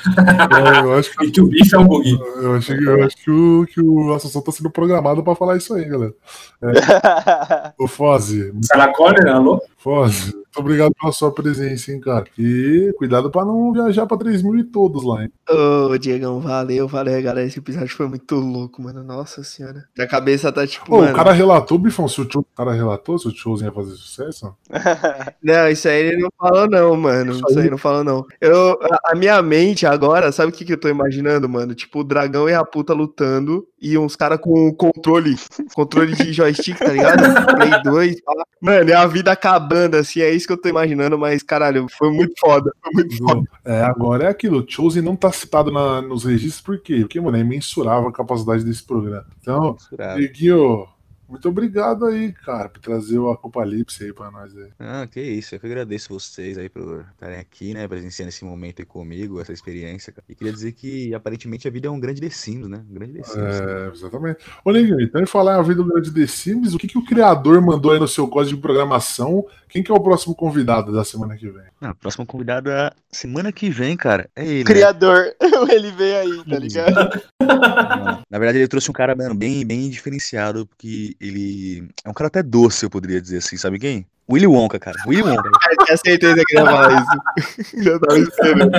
É, 0.59 0.79
eu 0.81 0.93
acho 0.99 1.15
que, 1.17 1.25
E 1.25 1.31
que 1.31 1.41
o 1.41 1.47
bicho 1.47 1.75
é 1.75 1.79
um 1.79 1.87
bug. 1.87 2.11
eu 2.11 2.53
acho 2.55 2.77
que, 2.77 2.83
eu 2.83 3.03
acho 3.03 3.17
que 3.17 3.31
o, 3.31 3.65
que 3.65 3.81
o 3.81 4.13
Assunção 4.13 4.43
tá 4.43 4.51
sendo 4.51 4.69
programado 4.69 5.23
pra 5.23 5.33
falar 5.33 5.57
isso 5.57 5.73
aí, 5.73 5.85
galera. 5.85 6.13
Ô, 7.79 7.87
Foze, 7.87 8.53
Sarah 8.65 8.93
Connor, 8.93 9.27
alô? 9.27 9.61
Foz, 9.77 10.31
muito 10.49 10.59
obrigado 10.59 10.91
pela 10.99 11.11
sua 11.11 11.31
presença, 11.33 11.91
hein, 11.91 11.99
cara. 11.99 12.25
E 12.37 12.91
cuidado 12.97 13.29
pra 13.29 13.45
não 13.45 13.71
viajar 13.71 14.05
pra 14.07 14.17
3 14.17 14.41
mil 14.41 14.57
e 14.57 14.63
todos 14.63 15.03
lá, 15.05 15.23
hein. 15.23 15.31
Ô, 15.49 15.97
Diegão, 15.97 16.39
valeu, 16.39 16.87
valeu, 16.87 17.21
galera. 17.21 17.45
Esse 17.47 17.59
episódio 17.59 17.95
foi 17.95 18.07
muito 18.07 18.35
louco, 18.35 18.81
mano. 18.81 19.03
Nossa 19.03 19.43
senhora. 19.43 19.85
Minha 19.95 20.07
cabeça 20.07 20.51
tá 20.51 20.65
tipo. 20.65 20.93
Ô, 20.95 20.99
mano, 21.01 21.11
o 21.11 21.15
cara 21.15 21.31
relatou, 21.31 21.77
Bifão, 21.77 22.07
se 22.07 22.19
o, 22.21 22.27
Cho- 22.29 22.39
o 22.39 22.45
cara 22.55 22.73
relatou 22.73 23.17
se 23.19 23.27
o 23.27 23.31
Chosen 23.31 23.67
ia 23.67 23.73
fazer 23.73 23.91
sucesso? 23.95 24.53
Não, 25.43 25.69
isso 25.69 25.87
aí 25.87 25.99
ele 26.07 26.17
não 26.23 26.29
falou, 26.37 26.69
não, 26.69 26.95
mano. 26.95 27.31
Isso 27.31 27.43
Isso 27.49 27.59
aí- 27.59 27.65
aí 27.65 27.69
não 27.71 27.77
falou, 27.77 28.03
não. 28.03 28.25
Eu, 28.41 28.77
a, 29.05 29.15
minha 29.15 29.41
mente 29.41 29.85
agora, 29.85 30.31
sabe 30.31 30.51
o 30.51 30.55
que, 30.55 30.65
que 30.65 30.73
eu 30.73 30.79
tô 30.79 30.89
imaginando, 30.89 31.47
mano? 31.47 31.73
Tipo, 31.75 31.99
o 31.99 32.03
dragão 32.03 32.49
e 32.49 32.53
a 32.53 32.63
puta 32.63 32.93
lutando 32.93 33.65
e 33.81 33.97
uns 33.97 34.15
caras 34.15 34.39
com 34.39 34.73
controle, 34.73 35.35
controle 35.73 36.13
de 36.15 36.33
joystick, 36.33 36.77
tá 36.77 36.91
ligado? 36.91 37.23
Play 37.55 37.81
2, 37.83 38.21
pá. 38.21 38.33
Mano, 38.61 38.89
é 38.89 38.93
a 38.93 39.07
vida 39.07 39.31
acabando, 39.31 39.95
assim, 39.95 40.19
é 40.21 40.33
isso 40.39 40.47
que 40.47 40.53
eu 40.53 40.61
tô 40.61 40.67
imaginando, 40.69 41.17
mas, 41.19 41.43
caralho, 41.43 41.85
foi 41.89 42.11
muito 42.11 42.33
foda, 42.39 42.73
foi 42.81 42.93
muito 42.93 43.17
foda. 43.17 43.43
É, 43.63 43.81
agora 43.83 44.23
é 44.23 44.27
aquilo. 44.27 44.59
O 44.59 44.65
Chosen 44.67 45.03
não 45.03 45.15
tá 45.15 45.31
citado 45.31 45.71
na- 45.71 46.01
nos 46.01 46.23
registros, 46.23 46.61
por 46.61 46.79
quê? 46.81 47.01
Porque, 47.01 47.21
mano, 47.21 47.37
é 47.37 47.41
imensurável 47.41 48.09
a 48.09 48.13
capacidade 48.13 48.63
desse 48.63 48.83
programa. 48.83 49.25
Então, 49.41 49.77
Diguinho, 50.17 50.87
muito 51.29 51.47
obrigado 51.47 52.05
aí, 52.05 52.31
cara, 52.33 52.69
por 52.69 52.79
trazer 52.79 53.19
o 53.19 53.29
Apocalipse 53.29 54.03
aí 54.03 54.11
pra 54.13 54.31
nós 54.31 54.55
aí. 54.57 54.69
Ah, 54.79 55.07
que 55.09 55.21
isso. 55.21 55.55
Eu 55.55 55.59
que 55.59 55.67
agradeço 55.67 56.09
vocês 56.09 56.57
aí 56.57 56.67
por 56.67 57.05
estarem 57.11 57.39
aqui, 57.39 57.73
né? 57.73 57.87
Presenciando 57.87 58.29
esse 58.29 58.43
momento 58.43 58.81
aí 58.81 58.85
comigo, 58.85 59.39
essa 59.39 59.53
experiência, 59.53 60.11
cara. 60.11 60.25
E 60.27 60.35
queria 60.35 60.51
dizer 60.51 60.71
que 60.71 61.13
aparentemente 61.13 61.67
a 61.67 61.71
vida 61.71 61.87
é 61.87 61.91
um 61.91 61.99
grande 61.99 62.19
The 62.19 62.29
Sims, 62.29 62.67
né? 62.67 62.83
Um 62.89 62.93
grande 62.93 63.13
The 63.13 63.23
Sims. 63.23 63.61
É, 63.61 63.91
exatamente. 63.93 64.39
Ô, 64.65 64.71
Neguinho, 64.71 65.01
então 65.01 65.21
em 65.21 65.25
falar 65.25 65.55
em 65.55 65.59
a 65.59 65.61
vida 65.61 65.83
do 65.83 65.89
grande 65.89 66.11
The 66.11 66.27
Sims, 66.27 66.73
o 66.73 66.77
que, 66.77 66.87
que 66.87 66.97
o 66.97 67.05
criador 67.05 67.61
mandou 67.61 67.91
aí 67.91 67.99
no 67.99 68.07
seu 68.07 68.27
código 68.27 68.55
de 68.55 68.61
programação? 68.61 69.45
Quem 69.69 69.83
que 69.83 69.91
é 69.91 69.93
o 69.93 69.99
próximo 69.99 70.33
convidado 70.33 70.91
da 70.91 71.03
semana 71.03 71.37
que 71.37 71.47
vem? 71.47 71.65
Ah, 71.79 71.93
próximo 71.93 72.25
convidado 72.25 72.71
é 72.71 72.89
semana 73.11 73.51
que 73.51 73.69
vem, 73.69 73.95
cara. 73.95 74.27
É 74.35 74.43
ele. 74.43 74.57
né? 74.59 74.63
Criador, 74.63 75.35
ele 75.69 75.91
veio 75.91 76.17
aí, 76.17 76.43
tá 76.43 76.57
ligado? 76.57 77.21
Na 78.29 78.39
verdade, 78.39 78.57
ele 78.57 78.67
trouxe 78.67 78.89
um 78.89 78.93
cara 78.93 79.15
mano, 79.15 79.35
bem, 79.35 79.65
bem 79.65 79.89
diferenciado, 79.89 80.65
porque 80.65 81.15
ele 81.19 81.89
é 82.03 82.09
um 82.09 82.13
cara 82.13 82.27
até 82.27 82.41
doce, 82.41 82.85
eu 82.85 82.89
poderia 82.89 83.21
dizer 83.21 83.37
assim, 83.37 83.57
sabe 83.57 83.79
quem? 83.79 84.05
Willy 84.31 84.47
Wonka, 84.47 84.79
cara. 84.79 84.95
Willy 85.07 85.23
Wonka. 85.23 85.49
Eu 85.71 85.77
tinha 85.85 85.97
certeza 85.97 86.43
que 86.45 86.55
ele 86.55 86.63
ia 86.63 86.71
falar 86.71 87.05
isso. 87.37 87.83
Já 87.83 87.99
tava 87.99 88.19
esperando. 88.19 88.71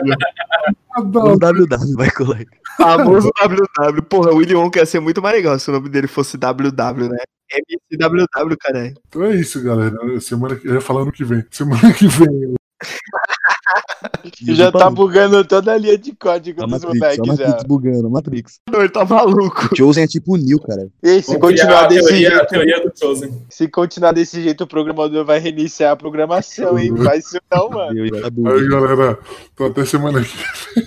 O 0.97 1.03
WW 1.03 1.97
vai 1.97 2.11
colar. 2.11 2.45
Famoso 2.77 3.31
WW. 3.43 4.03
Porra, 4.03 4.31
o 4.31 4.37
Willy 4.37 4.55
Wonka 4.55 4.79
ia 4.79 4.87
ser 4.87 5.01
muito 5.01 5.21
mais 5.21 5.35
legal 5.35 5.59
se 5.59 5.69
o 5.69 5.73
nome 5.73 5.89
dele 5.89 6.07
fosse 6.07 6.37
WW, 6.37 7.09
né? 7.09 7.19
MCWW, 7.53 8.57
cara. 8.61 8.95
Então 9.09 9.25
é 9.25 9.35
isso, 9.35 9.61
galera. 9.63 9.97
Semana 10.21 10.55
que... 10.55 10.69
Eu 10.69 10.75
ia 10.75 10.81
falar 10.81 11.03
ano 11.03 11.13
que 11.13 11.25
vem. 11.25 11.45
Semana 11.51 11.93
que 11.93 12.07
vem. 12.07 12.55
Já 14.55 14.73
tá 14.73 14.91
bugando 14.91 15.45
toda 15.45 15.73
a 15.73 15.79
linha 15.79 15.97
de 15.97 16.15
código 16.15 16.63
A 16.63 16.67
dos 16.67 16.85
Matrix, 16.85 17.03
a 17.03 17.23
moleques 17.23 17.39
já. 17.39 17.47
Matrix 17.47 17.65
bugando, 17.65 18.07
a 18.07 18.11
Matrix. 18.11 18.61
Não, 18.71 18.81
ele 18.81 18.89
tá 18.89 19.05
maluco. 19.05 19.69
O 19.73 19.77
Chosen 19.77 20.05
é 20.05 20.07
tipo 20.07 20.35
o 20.35 20.37
Neo, 20.37 20.61
cara. 20.61 20.89
E 21.03 21.23
se 21.23 21.39
criar 21.39 21.41
continuar 21.41 21.85
a 21.85 21.87
desse 21.87 22.09
teoria, 22.09 22.29
a 22.29 22.33
jeito, 22.33 22.47
teoria 22.49 22.85
do 22.85 22.99
Chosen. 22.99 23.45
se 23.49 23.69
continuar 23.69 24.13
desse 24.13 24.43
jeito, 24.43 24.65
o 24.65 24.67
programador 24.67 25.25
vai 25.25 25.39
reiniciar 25.39 25.93
a 25.93 25.97
programação, 25.97 26.79
hein? 26.79 26.97
Faz 26.97 27.27
isso 27.27 27.39
não, 27.51 27.71
mano. 27.71 28.07
Ia 28.07 28.13
Aí, 28.25 28.69
galera, 28.69 29.19
tô 29.57 29.67
até 29.67 29.85
semana 29.85 30.23
que 30.23 30.37
vem. 30.37 30.87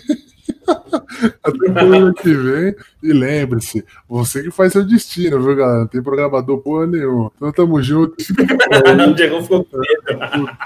até 1.44 1.66
semana 1.66 2.14
que 2.14 2.34
vem. 2.34 2.76
E 3.02 3.14
lembre-se, 3.14 3.84
você 4.08 4.44
que 4.44 4.52
faz 4.52 4.74
seu 4.74 4.86
destino, 4.86 5.42
viu, 5.42 5.56
galera? 5.56 5.80
Não 5.80 5.88
tem 5.88 6.02
programador 6.02 6.60
porra 6.60 6.88
nenhuma. 6.88 7.32
Então 7.36 7.52
tamo 7.52 7.82
junto. 7.82 8.16
o 9.10 9.14
Diego 9.14 9.42
ficou 9.42 9.66
com 9.66 9.78
medo. 9.78 10.58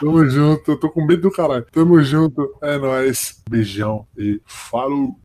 Tamo 0.00 0.26
junto. 0.28 0.72
Eu 0.72 0.76
tô 0.76 0.90
com 0.90 1.04
medo 1.04 1.22
do 1.22 1.30
caralho. 1.30 1.66
Tamo 1.72 2.00
junto. 2.02 2.54
É 2.62 2.78
nóis. 2.78 3.42
Beijão 3.48 4.06
e 4.16 4.40
falou. 4.44 5.16